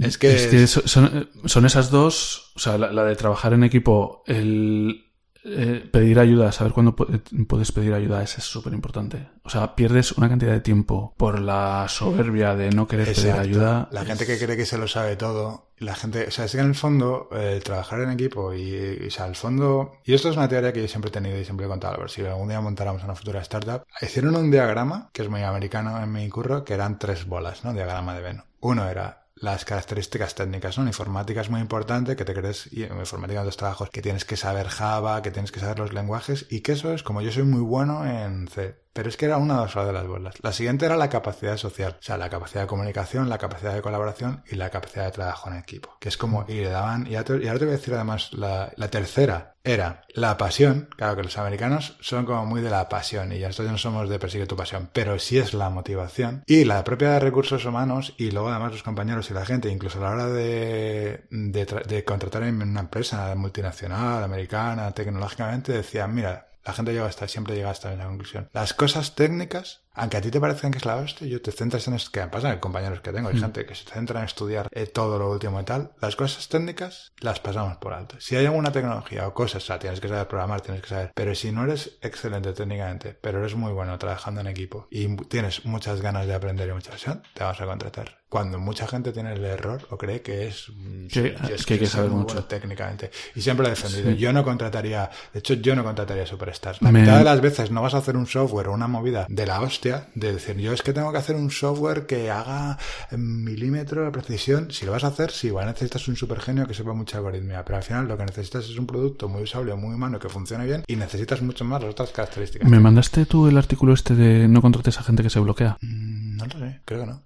Es 0.00 0.16
que, 0.16 0.32
es 0.32 0.46
que 0.46 0.66
son, 0.68 1.28
son, 1.44 1.66
esas 1.66 1.90
dos, 1.90 2.52
o 2.54 2.60
sea, 2.60 2.78
la 2.78 3.02
de 3.02 3.16
trabajar 3.16 3.52
en 3.52 3.64
equipo, 3.64 4.22
el, 4.28 5.11
eh, 5.44 5.88
pedir 5.90 6.18
ayuda, 6.18 6.52
saber 6.52 6.72
cuándo 6.72 6.94
puedes 6.94 7.72
pedir 7.72 7.94
ayuda 7.94 8.22
es 8.22 8.30
súper 8.30 8.72
importante. 8.72 9.28
O 9.42 9.50
sea, 9.50 9.74
pierdes 9.74 10.12
una 10.12 10.28
cantidad 10.28 10.52
de 10.52 10.60
tiempo 10.60 11.14
por 11.16 11.40
la 11.40 11.86
soberbia 11.88 12.54
de 12.54 12.70
no 12.70 12.86
querer 12.86 13.12
pedir 13.12 13.32
ayuda. 13.32 13.88
La 13.90 14.04
gente 14.04 14.26
que 14.26 14.38
cree 14.38 14.56
que 14.56 14.66
se 14.66 14.78
lo 14.78 14.86
sabe 14.86 15.16
todo, 15.16 15.72
la 15.78 15.96
gente, 15.96 16.26
o 16.28 16.30
sea, 16.30 16.44
es 16.44 16.52
que 16.52 16.58
en 16.58 16.68
el 16.68 16.74
fondo, 16.74 17.28
eh, 17.32 17.60
trabajar 17.62 18.00
en 18.00 18.10
equipo 18.10 18.54
y, 18.54 19.06
o 19.06 19.10
sea, 19.10 19.24
al 19.24 19.34
fondo, 19.34 19.94
y 20.04 20.14
esto 20.14 20.30
es 20.30 20.36
una 20.36 20.48
teoría 20.48 20.72
que 20.72 20.82
yo 20.82 20.88
siempre 20.88 21.08
he 21.08 21.12
tenido 21.12 21.38
y 21.38 21.44
siempre 21.44 21.66
he 21.66 21.68
contado, 21.68 21.94
a 21.94 21.98
ver 21.98 22.10
si 22.10 22.24
algún 22.24 22.48
día 22.48 22.60
montáramos 22.60 23.02
una 23.02 23.16
futura 23.16 23.40
startup, 23.40 23.84
hicieron 24.00 24.36
un 24.36 24.50
diagrama, 24.50 25.10
que 25.12 25.22
es 25.22 25.28
muy 25.28 25.42
americano 25.42 26.00
en 26.00 26.12
mi 26.12 26.28
curro, 26.28 26.64
que 26.64 26.74
eran 26.74 26.98
tres 26.98 27.26
bolas, 27.26 27.64
¿no? 27.64 27.72
Diagrama 27.72 28.14
de 28.14 28.22
Venn. 28.22 28.44
Uno 28.60 28.88
era 28.88 29.21
las 29.42 29.64
características 29.64 30.36
técnicas, 30.36 30.78
¿no? 30.78 30.86
informática 30.86 31.40
es 31.40 31.50
muy 31.50 31.60
importante, 31.60 32.14
que 32.14 32.24
te 32.24 32.32
crees, 32.32 32.72
y 32.72 32.84
en 32.84 32.96
informática 32.96 33.40
de 33.40 33.46
los 33.46 33.56
trabajos, 33.56 33.90
que 33.90 34.00
tienes 34.00 34.24
que 34.24 34.36
saber 34.36 34.68
Java, 34.68 35.20
que 35.20 35.32
tienes 35.32 35.50
que 35.50 35.58
saber 35.58 35.80
los 35.80 35.92
lenguajes, 35.92 36.46
y 36.48 36.60
que 36.60 36.72
eso 36.72 36.94
es 36.94 37.02
como 37.02 37.22
yo 37.22 37.32
soy 37.32 37.42
muy 37.42 37.60
bueno 37.60 38.06
en 38.06 38.46
C. 38.46 38.76
Pero 38.92 39.08
es 39.08 39.16
que 39.16 39.26
era 39.26 39.38
una 39.38 39.64
de 39.64 39.92
las 39.92 40.06
bolas. 40.06 40.34
La 40.42 40.52
siguiente 40.52 40.86
era 40.86 40.96
la 40.96 41.08
capacidad 41.08 41.56
social, 41.56 41.96
o 41.98 42.02
sea, 42.02 42.18
la 42.18 42.28
capacidad 42.28 42.62
de 42.62 42.66
comunicación, 42.66 43.28
la 43.28 43.38
capacidad 43.38 43.74
de 43.74 43.82
colaboración 43.82 44.42
y 44.50 44.56
la 44.56 44.70
capacidad 44.70 45.06
de 45.06 45.12
trabajo 45.12 45.50
en 45.50 45.56
equipo. 45.56 45.96
Que 45.98 46.08
es 46.08 46.16
como, 46.16 46.44
y 46.48 46.54
le 46.54 46.68
daban, 46.68 47.06
y, 47.06 47.14
ahora 47.14 47.24
te 47.24 47.38
voy 47.48 47.74
a 47.74 47.78
decir 47.78 47.94
además, 47.94 48.32
la, 48.32 48.72
la 48.76 48.88
tercera 48.88 49.54
era 49.64 50.02
la 50.14 50.36
pasión. 50.36 50.88
Claro 50.96 51.16
que 51.16 51.22
los 51.22 51.38
americanos 51.38 51.96
son 52.00 52.26
como 52.26 52.44
muy 52.46 52.60
de 52.60 52.70
la 52.70 52.88
pasión 52.88 53.32
y 53.32 53.38
ya 53.38 53.48
nosotros 53.48 53.72
no 53.72 53.78
somos 53.78 54.08
de 54.08 54.18
perseguir 54.18 54.46
tu 54.46 54.56
pasión, 54.56 54.90
pero 54.92 55.18
sí 55.18 55.38
es 55.38 55.54
la 55.54 55.70
motivación 55.70 56.42
y 56.46 56.64
la 56.64 56.82
propia 56.84 57.12
de 57.12 57.20
recursos 57.20 57.64
humanos 57.64 58.14
y 58.18 58.30
luego 58.30 58.50
además 58.50 58.72
los 58.72 58.82
compañeros 58.82 59.30
y 59.30 59.34
la 59.34 59.46
gente, 59.46 59.70
incluso 59.70 59.98
a 59.98 60.02
la 60.02 60.10
hora 60.10 60.26
de, 60.28 61.24
de, 61.30 61.64
de 61.64 62.04
contratar 62.04 62.42
en 62.42 62.60
una 62.60 62.80
empresa 62.80 63.34
multinacional, 63.36 64.24
americana, 64.24 64.92
tecnológicamente, 64.92 65.72
decían, 65.72 66.14
mira, 66.14 66.48
la 66.64 66.72
gente 66.72 66.92
llega 66.92 67.06
hasta, 67.06 67.26
siempre 67.28 67.54
llega 67.54 67.70
hasta 67.70 67.92
esa 67.92 68.06
conclusión. 68.06 68.48
Las 68.52 68.74
cosas 68.74 69.14
técnicas 69.14 69.80
aunque 69.94 70.16
a 70.16 70.20
ti 70.20 70.30
te 70.30 70.40
parezcan 70.40 70.70
que 70.70 70.78
es 70.78 70.84
la 70.84 70.96
hostia, 70.96 71.26
yo 71.26 71.40
te 71.40 71.52
centras 71.52 71.86
en 71.88 71.94
esto 71.94 72.10
que 72.10 72.20
me 72.20 72.28
pasa, 72.28 72.58
compañeros 72.60 73.00
que 73.00 73.12
tengo, 73.12 73.28
hay 73.28 73.36
mm. 73.36 73.40
gente 73.40 73.66
que 73.66 73.74
se 73.74 73.84
centra 73.84 74.20
en 74.20 74.26
estudiar 74.26 74.68
eh, 74.72 74.86
todo 74.86 75.18
lo 75.18 75.30
último 75.30 75.60
y 75.60 75.64
tal, 75.64 75.92
las 76.00 76.16
cosas 76.16 76.48
técnicas 76.48 77.12
las 77.20 77.40
pasamos 77.40 77.76
por 77.76 77.92
alto. 77.92 78.16
Si 78.20 78.36
hay 78.36 78.46
alguna 78.46 78.72
tecnología 78.72 79.26
o 79.26 79.34
cosas, 79.34 79.62
o 79.62 79.66
sea, 79.66 79.78
tienes 79.78 80.00
que 80.00 80.08
saber 80.08 80.26
programar, 80.28 80.60
tienes 80.60 80.82
que 80.82 80.88
saber, 80.88 81.12
pero 81.14 81.34
si 81.34 81.52
no 81.52 81.64
eres 81.64 81.98
excelente 82.00 82.52
técnicamente, 82.52 83.16
pero 83.20 83.40
eres 83.40 83.54
muy 83.54 83.72
bueno 83.72 83.98
trabajando 83.98 84.40
en 84.40 84.46
equipo 84.46 84.86
y 84.90 85.14
tienes 85.26 85.64
muchas 85.64 86.00
ganas 86.00 86.26
de 86.26 86.34
aprender 86.34 86.68
y 86.68 86.72
mucha 86.72 86.90
pasión, 86.90 87.22
te 87.34 87.44
vas 87.44 87.60
a 87.60 87.66
contratar. 87.66 88.22
Cuando 88.28 88.58
mucha 88.58 88.86
gente 88.86 89.12
tiene 89.12 89.34
el 89.34 89.44
error 89.44 89.86
o 89.90 89.98
cree 89.98 90.22
que 90.22 90.46
es, 90.46 90.72
mm, 90.74 91.08
que, 91.08 91.36
es 91.52 91.66
que 91.66 91.74
hay 91.74 91.80
que 91.80 91.86
saber 91.86 92.08
mucho 92.08 92.42
técnicamente. 92.44 93.10
Y 93.34 93.42
siempre 93.42 93.64
lo 93.64 93.68
he 93.68 93.76
defendido. 93.76 94.10
Yo 94.12 94.32
no 94.32 94.42
contrataría, 94.42 95.10
de 95.34 95.40
hecho, 95.40 95.52
yo 95.52 95.76
no 95.76 95.84
contrataría 95.84 96.24
superstars. 96.24 96.80
La 96.80 96.90
mitad 96.90 97.18
de 97.18 97.24
las 97.24 97.42
veces 97.42 97.70
no 97.70 97.82
vas 97.82 97.92
a 97.92 97.98
hacer 97.98 98.16
un 98.16 98.26
software 98.26 98.68
o 98.68 98.72
una 98.72 98.88
movida 98.88 99.26
de 99.28 99.44
la 99.44 99.60
hostia 99.60 99.81
de 99.82 100.32
decir, 100.32 100.56
yo 100.58 100.72
es 100.72 100.82
que 100.82 100.92
tengo 100.92 101.10
que 101.10 101.18
hacer 101.18 101.34
un 101.34 101.50
software 101.50 102.06
que 102.06 102.30
haga 102.30 102.78
milímetro 103.16 104.04
de 104.04 104.10
precisión. 104.12 104.70
Si 104.70 104.86
lo 104.86 104.92
vas 104.92 105.02
a 105.02 105.08
hacer, 105.08 105.32
sí, 105.32 105.48
igual 105.48 105.66
necesitas 105.66 106.06
un 106.06 106.14
supergenio 106.14 106.66
que 106.66 106.74
sepa 106.74 106.92
mucha 106.92 107.18
algoritmia, 107.18 107.64
pero 107.64 107.78
al 107.78 107.82
final 107.82 108.06
lo 108.06 108.16
que 108.16 108.24
necesitas 108.24 108.64
es 108.64 108.78
un 108.78 108.86
producto 108.86 109.28
muy 109.28 109.42
usable, 109.42 109.74
muy 109.74 109.94
humano, 109.94 110.20
que 110.20 110.28
funcione 110.28 110.66
bien 110.66 110.84
y 110.86 110.96
necesitas 110.96 111.42
mucho 111.42 111.64
más 111.64 111.82
las 111.82 111.90
otras 111.90 112.10
características. 112.10 112.68
¿Me 112.68 112.78
mandaste 112.78 113.26
tú 113.26 113.48
el 113.48 113.58
artículo 113.58 113.92
este 113.92 114.14
de 114.14 114.46
no 114.46 114.62
contrates 114.62 114.98
a 114.98 115.02
gente 115.02 115.22
que 115.22 115.30
se 115.30 115.40
bloquea? 115.40 115.78
Mm, 115.80 116.36
no 116.36 116.46
lo 116.46 116.58
sé, 116.58 116.80
creo 116.84 117.00
que 117.00 117.06
no. 117.06 117.22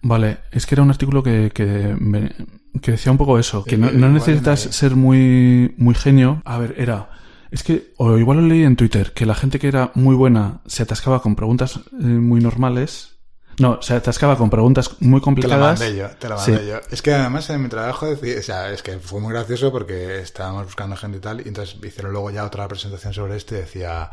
Vale, 0.00 0.38
es 0.52 0.64
que 0.64 0.74
era 0.74 0.82
un 0.82 0.88
artículo 0.90 1.22
que, 1.22 1.50
que, 1.52 1.94
que 2.80 2.90
decía 2.92 3.12
un 3.12 3.18
poco 3.18 3.38
eso, 3.38 3.62
que 3.62 3.76
no, 3.76 3.90
no 3.90 4.08
necesitas 4.08 4.58
ser 4.58 4.96
muy, 4.96 5.74
muy 5.76 5.94
genio. 5.94 6.40
A 6.46 6.56
ver, 6.56 6.74
era 6.78 7.10
es 7.54 7.62
que, 7.62 7.94
o 7.98 8.18
igual 8.18 8.38
lo 8.38 8.48
leí 8.48 8.64
en 8.64 8.74
Twitter, 8.74 9.12
que 9.12 9.26
la 9.26 9.36
gente 9.36 9.60
que 9.60 9.68
era 9.68 9.92
muy 9.94 10.16
buena 10.16 10.60
se 10.66 10.82
atascaba 10.82 11.22
con 11.22 11.36
preguntas 11.36 11.76
eh, 11.76 12.04
muy 12.04 12.40
normales. 12.40 13.12
No, 13.60 13.80
se 13.80 13.94
atascaba 13.94 14.36
con 14.36 14.50
preguntas 14.50 14.96
muy 14.98 15.20
complicadas. 15.20 15.78
Te 15.78 15.84
la 15.84 15.90
mandé 15.92 16.02
yo, 16.02 16.18
te 16.18 16.28
la 16.28 16.34
mandé 16.34 16.66
yo. 16.66 16.80
Es 16.90 17.00
que 17.00 17.14
además 17.14 17.48
en 17.50 17.62
mi 17.62 17.68
trabajo, 17.68 18.08
o 18.08 18.42
sea, 18.42 18.72
es 18.72 18.82
que 18.82 18.98
fue 18.98 19.20
muy 19.20 19.32
gracioso 19.32 19.70
porque 19.70 20.18
estábamos 20.18 20.64
buscando 20.64 20.96
gente 20.96 21.18
y 21.18 21.20
tal, 21.20 21.42
y 21.42 21.48
entonces 21.48 21.76
hicieron 21.80 22.10
luego 22.12 22.32
ya 22.32 22.44
otra 22.44 22.66
presentación 22.66 23.14
sobre 23.14 23.36
esto 23.36 23.54
y 23.54 23.58
decía, 23.58 24.10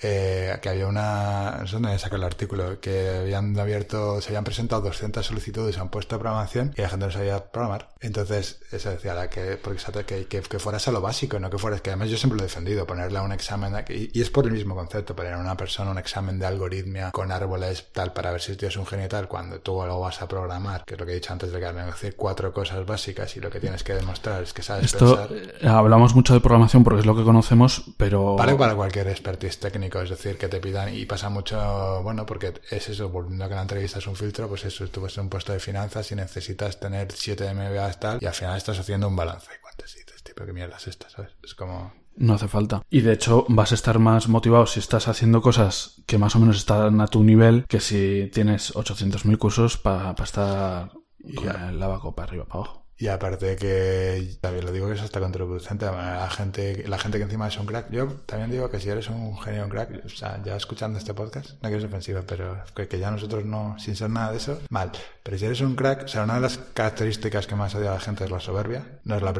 eh, 0.00 0.56
que 0.62 0.68
había 0.68 0.86
una, 0.86 1.58
no 1.60 1.66
sé 1.66 1.74
dónde 1.74 1.98
el 2.10 2.24
artículo, 2.24 2.80
que 2.80 3.18
habían 3.20 3.58
abierto, 3.58 4.20
se 4.20 4.28
habían 4.28 4.44
presentado 4.44 4.82
200 4.82 5.24
solicitudes, 5.26 5.74
se 5.74 5.80
han 5.80 5.88
puesto 5.88 6.16
a 6.16 6.18
programación 6.18 6.72
y 6.76 6.82
la 6.82 6.88
gente 6.88 7.06
no 7.06 7.12
sabía 7.12 7.50
programar. 7.50 7.90
Entonces, 8.00 8.60
eso 8.70 8.90
decía, 8.90 9.14
la 9.14 9.28
que, 9.28 9.56
porque 9.56 9.82
que, 10.06 10.26
que, 10.26 10.40
que, 10.42 10.58
fueras 10.58 10.86
a 10.88 10.92
lo 10.92 11.00
básico, 11.00 11.38
no 11.40 11.50
que 11.50 11.58
fueras, 11.58 11.80
que 11.80 11.90
además 11.90 12.10
yo 12.10 12.16
siempre 12.16 12.36
lo 12.36 12.44
he 12.44 12.46
defendido, 12.46 12.86
ponerle 12.86 13.18
a 13.18 13.22
un 13.22 13.32
examen, 13.32 13.74
y, 13.88 14.16
y, 14.16 14.22
es 14.22 14.30
por 14.30 14.46
el 14.46 14.52
mismo 14.52 14.74
concepto, 14.74 15.16
poner 15.16 15.34
a 15.34 15.38
una 15.38 15.56
persona 15.56 15.90
un 15.90 15.98
examen 15.98 16.38
de 16.38 16.46
algoritmia 16.46 17.10
con 17.10 17.32
árboles 17.32 17.86
tal 17.92 18.12
para 18.12 18.30
ver 18.30 18.40
si 18.40 18.56
tienes 18.56 18.76
un 18.76 18.86
genio 18.86 19.08
tal, 19.08 19.28
cuando 19.28 19.60
tú 19.60 19.82
lo 19.84 20.00
vas 20.00 20.22
a 20.22 20.28
programar, 20.28 20.84
que 20.84 20.94
es 20.94 21.00
lo 21.00 21.06
que 21.06 21.12
he 21.12 21.14
dicho 21.16 21.32
antes 21.32 21.50
de 21.50 21.58
que 21.58 21.72
decir 21.72 22.14
cuatro 22.16 22.52
cosas 22.52 22.84
básicas 22.86 23.36
y 23.36 23.40
lo 23.40 23.50
que 23.50 23.60
tienes 23.60 23.82
que 23.82 23.94
demostrar 23.94 24.42
es 24.42 24.52
que 24.52 24.62
sabes 24.62 24.86
Esto, 24.86 25.16
pensar. 25.16 25.36
Eh, 25.60 25.68
hablamos 25.68 26.14
mucho 26.14 26.34
de 26.34 26.40
programación 26.40 26.84
porque 26.84 27.00
es 27.00 27.06
lo 27.06 27.16
que 27.16 27.24
conocemos, 27.24 27.82
pero... 27.96 28.36
Vale 28.36 28.54
para 28.54 28.74
cualquier 28.74 29.08
expertise 29.08 29.58
técnico 29.58 29.87
es 30.02 30.10
decir, 30.10 30.36
que 30.38 30.48
te 30.48 30.60
pidan 30.60 30.94
y 30.94 31.04
pasa 31.06 31.28
mucho, 31.28 32.02
bueno, 32.02 32.24
porque 32.26 32.54
es 32.70 32.88
eso, 32.88 33.08
volviendo 33.08 33.44
a 33.44 33.48
que 33.48 33.54
la 33.54 33.62
entrevista 33.62 33.98
es 33.98 34.06
un 34.06 34.16
filtro, 34.16 34.48
pues 34.48 34.64
eso, 34.64 34.86
tú 34.88 35.00
vas 35.00 35.16
en 35.16 35.24
un 35.24 35.30
puesto 35.30 35.52
de 35.52 35.60
finanzas 35.60 36.10
y 36.12 36.14
necesitas 36.14 36.78
tener 36.80 37.10
7 37.12 37.52
MBA 37.54 37.92
tal 37.94 38.18
y 38.20 38.26
al 38.26 38.34
final 38.34 38.56
estás 38.56 38.78
haciendo 38.78 39.08
un 39.08 39.16
balance. 39.16 39.48
¿Cuántas 39.62 39.94
dices, 39.94 40.22
tipo, 40.22 40.44
qué 40.44 40.52
mierda 40.52 40.76
es 40.76 40.86
esta, 40.88 41.08
sabes? 41.10 41.32
Es 41.42 41.54
como... 41.54 41.92
No 42.16 42.34
hace 42.34 42.48
falta. 42.48 42.82
Y 42.90 43.02
de 43.02 43.12
hecho 43.12 43.46
vas 43.48 43.70
a 43.70 43.76
estar 43.76 43.98
más 44.00 44.26
motivado 44.28 44.66
si 44.66 44.80
estás 44.80 45.06
haciendo 45.06 45.40
cosas 45.40 46.02
que 46.06 46.18
más 46.18 46.34
o 46.34 46.40
menos 46.40 46.56
están 46.56 47.00
a 47.00 47.06
tu 47.06 47.22
nivel 47.22 47.64
que 47.68 47.78
si 47.78 48.28
tienes 48.34 48.74
800.000 48.74 49.38
cursos 49.38 49.76
para 49.76 50.14
estar 50.24 50.90
con 51.36 51.44
Ya. 51.44 51.68
el 51.68 51.78
lavaco 51.78 52.16
para 52.16 52.26
arriba, 52.28 52.44
para 52.46 52.60
abajo. 52.64 52.84
Y 52.98 53.06
aparte 53.06 53.54
que, 53.54 54.36
también 54.40 54.64
lo 54.66 54.72
digo 54.72 54.88
que 54.88 54.94
es 54.94 55.00
hasta 55.00 55.20
contraproducente, 55.20 55.86
la 55.86 56.28
gente, 56.30 56.84
la 56.88 56.98
gente 56.98 57.18
que 57.18 57.24
encima 57.24 57.46
es 57.46 57.56
un 57.56 57.66
crack, 57.66 57.90
yo 57.90 58.08
también 58.26 58.50
digo 58.50 58.68
que 58.68 58.80
si 58.80 58.90
eres 58.90 59.08
un 59.08 59.38
genio 59.38 59.64
un 59.64 59.70
crack, 59.70 60.04
o 60.04 60.08
sea, 60.08 60.42
ya 60.42 60.56
escuchando 60.56 60.98
este 60.98 61.14
podcast, 61.14 61.50
no 61.62 61.68
quiero 61.68 61.80
ser 61.80 61.88
ofensiva, 61.88 62.22
pero 62.26 62.58
que, 62.74 62.88
que 62.88 62.98
ya 62.98 63.10
nosotros 63.12 63.44
no, 63.44 63.76
sin 63.78 63.94
ser 63.94 64.10
nada 64.10 64.32
de 64.32 64.38
eso, 64.38 64.60
mal. 64.70 64.90
Pero 65.22 65.38
si 65.38 65.44
eres 65.44 65.60
un 65.60 65.76
crack, 65.76 66.04
o 66.04 66.08
sea, 66.08 66.24
una 66.24 66.34
de 66.34 66.40
las 66.40 66.58
características 66.58 67.46
que 67.46 67.54
más 67.54 67.74
odia 67.74 67.90
a 67.90 67.94
la 67.94 68.00
gente 68.00 68.24
es 68.24 68.30
la 68.30 68.40
soberbia, 68.40 68.84
no 69.04 69.14
es 69.14 69.22
la 69.22 69.32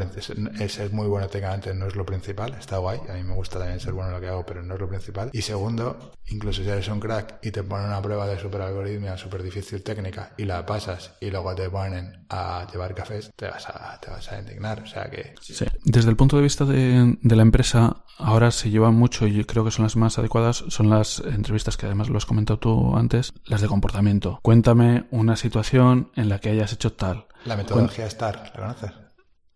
es, 0.61 0.79
es 0.79 0.93
muy 0.93 1.09
bueno 1.09 1.29
técnicamente, 1.29 1.75
no 1.75 1.87
es 1.87 1.97
lo 1.97 2.07
principal, 2.07 2.55
está 2.55 2.79
guay, 2.79 3.01
a 3.09 3.15
mí 3.15 3.25
me 3.25 3.35
gusta 3.35 3.59
también 3.59 3.81
ser 3.81 3.93
bueno 3.93 4.11
en 4.11 4.15
lo 4.15 4.21
que 4.21 4.29
hago, 4.29 4.47
pero 4.47 4.63
no 4.63 4.75
es 4.75 4.81
lo 4.81 4.89
principal. 4.89 5.31
Y 5.33 5.43
segundo, 5.43 6.13
incluso 6.27 6.63
si 6.63 6.69
eres 6.69 6.87
un 6.89 7.01
crack 7.01 7.39
y 7.43 7.51
te 7.51 7.65
ponen 7.65 7.87
una 7.87 8.01
prueba 8.01 8.27
de 8.29 8.39
super 8.39 8.61
algoritmia, 8.61 9.17
súper 9.17 9.43
difícil 9.43 9.83
técnica, 9.83 10.33
y 10.37 10.45
la 10.45 10.65
pasas 10.65 11.13
y 11.21 11.31
luego 11.31 11.55
te 11.55 11.69
ponen 11.69 12.27
a 12.29 12.67
llevar 12.71 12.95
cafés, 12.95 13.31
te 13.35 13.48
vas 13.51 13.69
a, 13.69 13.99
te 14.01 14.11
vas 14.11 14.31
a 14.33 14.39
indignar. 14.39 14.81
O 14.83 14.87
sea 14.87 15.11
que 15.11 15.35
Sí. 15.41 15.65
Desde 15.85 16.11
el 16.11 16.17
punto 16.17 16.37
de 16.37 16.43
vista 16.43 16.65
de, 16.65 17.17
de 17.21 17.37
la 17.37 17.43
empresa, 17.43 17.97
ahora 18.19 18.51
se 18.51 18.71
llevan 18.71 18.95
mucho 18.95 19.27
y 19.27 19.35
yo 19.35 19.47
creo 19.47 19.65
que 19.65 19.71
son 19.71 19.85
las 19.85 19.97
más 19.97 20.19
adecuadas, 20.19 20.65
son 20.69 20.91
las 20.91 21.21
entrevistas 21.21 21.77
que 21.77 21.87
además 21.87 22.09
lo 22.09 22.19
has 22.19 22.27
comentado 22.27 22.59
tú 22.59 22.97
antes, 22.97 23.33
las 23.47 23.61
de 23.61 23.69
comportamiento. 23.69 24.39
Cuéntame 24.43 25.07
una 25.11 25.37
situación 25.37 26.11
en 26.17 26.29
la 26.29 26.39
que 26.39 26.51
hayas 26.51 26.73
hecho 26.73 26.93
tal. 26.93 27.27
la 27.45 27.57
metodología 27.57 28.09
STAR, 28.11 28.53
¿la 28.55 28.61
conoces? 28.61 29.08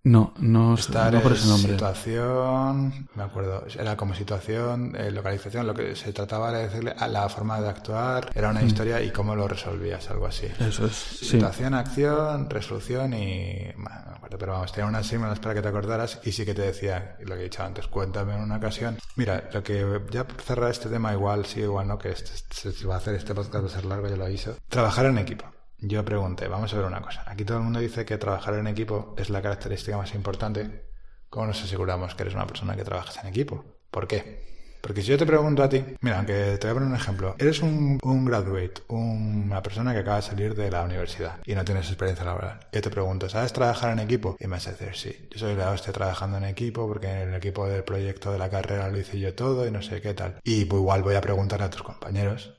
No, 0.04 0.34
no, 0.38 0.76
no 0.76 1.20
por 1.22 1.32
es 1.32 1.38
ese 1.38 1.48
nombre. 1.48 1.72
situación, 1.74 3.08
me 3.14 3.22
acuerdo, 3.22 3.64
era 3.78 3.96
como 3.96 4.14
situación, 4.16 4.96
eh, 4.96 5.12
localización, 5.12 5.64
lo 5.64 5.74
que 5.74 5.94
se 5.94 6.12
trataba 6.12 6.50
era 6.50 6.58
decirle 6.58 6.92
a 6.98 7.06
la 7.06 7.28
forma 7.28 7.60
de 7.60 7.68
actuar, 7.68 8.28
era 8.34 8.48
una 8.50 8.62
historia 8.64 9.00
y 9.00 9.12
cómo 9.12 9.36
lo 9.36 9.46
resolvías, 9.46 10.10
algo 10.10 10.26
así. 10.26 10.48
Eso 10.58 10.86
es, 10.86 10.92
sí. 10.96 11.26
Situación, 11.26 11.74
acción, 11.74 12.50
resolución 12.50 13.14
y... 13.14 13.70
Bueno, 13.76 14.00
no 14.06 14.10
me 14.10 14.16
acuerdo, 14.16 14.38
pero 14.38 14.52
vamos, 14.52 14.72
tenía 14.72 14.88
unas 14.88 15.06
símbolos 15.06 15.38
para 15.38 15.54
que 15.54 15.62
te 15.62 15.68
acordaras 15.68 16.18
y 16.24 16.32
sí 16.32 16.44
que 16.44 16.54
te 16.54 16.62
decía, 16.62 17.16
lo 17.20 17.34
que 17.36 17.40
he 17.42 17.44
dicho 17.44 17.62
antes, 17.62 17.86
cuéntame 17.86 18.34
en 18.34 18.40
una 18.40 18.56
ocasión. 18.56 18.98
Mira, 19.14 19.50
lo 19.52 19.62
que 19.62 20.00
ya 20.10 20.26
por 20.26 20.40
cerrar 20.42 20.72
este 20.72 20.88
tema 20.88 21.12
igual, 21.12 21.46
sí, 21.46 21.60
igual 21.60 21.86
no, 21.86 21.96
que 21.98 22.10
este, 22.10 22.32
este- 22.34 22.72
se 22.72 22.86
va 22.88 22.94
a 22.94 22.98
hacer 22.98 23.14
este 23.14 23.34
podcast, 23.36 23.62
va 23.64 23.68
a 23.68 23.70
ser 23.70 23.84
largo, 23.84 24.08
ya 24.08 24.16
lo 24.16 24.24
aviso. 24.24 24.56
Trabajar 24.68 25.06
en 25.06 25.18
equipo. 25.18 25.44
Yo 25.84 26.04
pregunté, 26.04 26.46
vamos 26.48 26.72
a 26.72 26.76
ver 26.76 26.86
una 26.86 27.00
cosa. 27.02 27.24
Aquí 27.26 27.44
todo 27.44 27.58
el 27.58 27.64
mundo 27.64 27.80
dice 27.80 28.04
que 28.04 28.16
trabajar 28.16 28.54
en 28.54 28.68
equipo 28.68 29.14
es 29.18 29.30
la 29.30 29.42
característica 29.42 29.96
más 29.96 30.14
importante. 30.14 30.86
¿Cómo 31.28 31.46
nos 31.46 31.62
aseguramos 31.62 32.14
que 32.14 32.22
eres 32.22 32.34
una 32.34 32.46
persona 32.46 32.76
que 32.76 32.84
trabajas 32.84 33.18
en 33.22 33.26
equipo? 33.28 33.64
¿Por 33.90 34.06
qué? 34.06 34.52
Porque 34.80 35.00
si 35.02 35.08
yo 35.08 35.18
te 35.18 35.26
pregunto 35.26 35.62
a 35.62 35.68
ti, 35.68 35.84
mira, 36.00 36.18
aunque 36.18 36.56
te 36.58 36.66
voy 36.66 36.70
a 36.70 36.74
poner 36.74 36.88
un 36.88 36.94
ejemplo, 36.96 37.34
eres 37.38 37.62
un, 37.62 37.98
un 38.02 38.24
graduate, 38.24 38.82
un- 38.88 39.44
una 39.46 39.62
persona 39.62 39.92
que 39.92 40.00
acaba 40.00 40.16
de 40.16 40.22
salir 40.22 40.54
de 40.54 40.70
la 40.70 40.82
universidad 40.82 41.38
y 41.44 41.54
no 41.54 41.64
tienes 41.64 41.86
experiencia 41.88 42.24
laboral. 42.24 42.60
Yo 42.72 42.80
te 42.80 42.90
pregunto, 42.90 43.28
¿sabes 43.28 43.52
trabajar 43.52 43.92
en 43.92 44.00
equipo? 44.00 44.36
Y 44.40 44.44
me 44.46 44.52
vas 44.56 44.66
a 44.68 44.72
decir, 44.72 44.94
sí, 44.94 45.28
yo 45.32 45.38
soy 45.38 45.54
la 45.54 45.70
hostia 45.70 45.92
trabajando 45.92 46.36
en 46.38 46.44
equipo 46.44 46.86
porque 46.88 47.08
en 47.08 47.28
el 47.30 47.34
equipo 47.34 47.66
del 47.68 47.84
proyecto 47.84 48.32
de 48.32 48.38
la 48.38 48.50
carrera 48.50 48.88
lo 48.88 48.98
hice 48.98 49.18
yo 49.20 49.34
todo 49.34 49.66
y 49.66 49.70
no 49.70 49.82
sé 49.82 50.00
qué 50.00 50.14
tal. 50.14 50.38
Y 50.44 50.62
igual 50.62 51.02
voy 51.02 51.14
a 51.14 51.20
preguntarle 51.20 51.66
a 51.66 51.70
tus 51.70 51.82
compañeros 51.84 52.54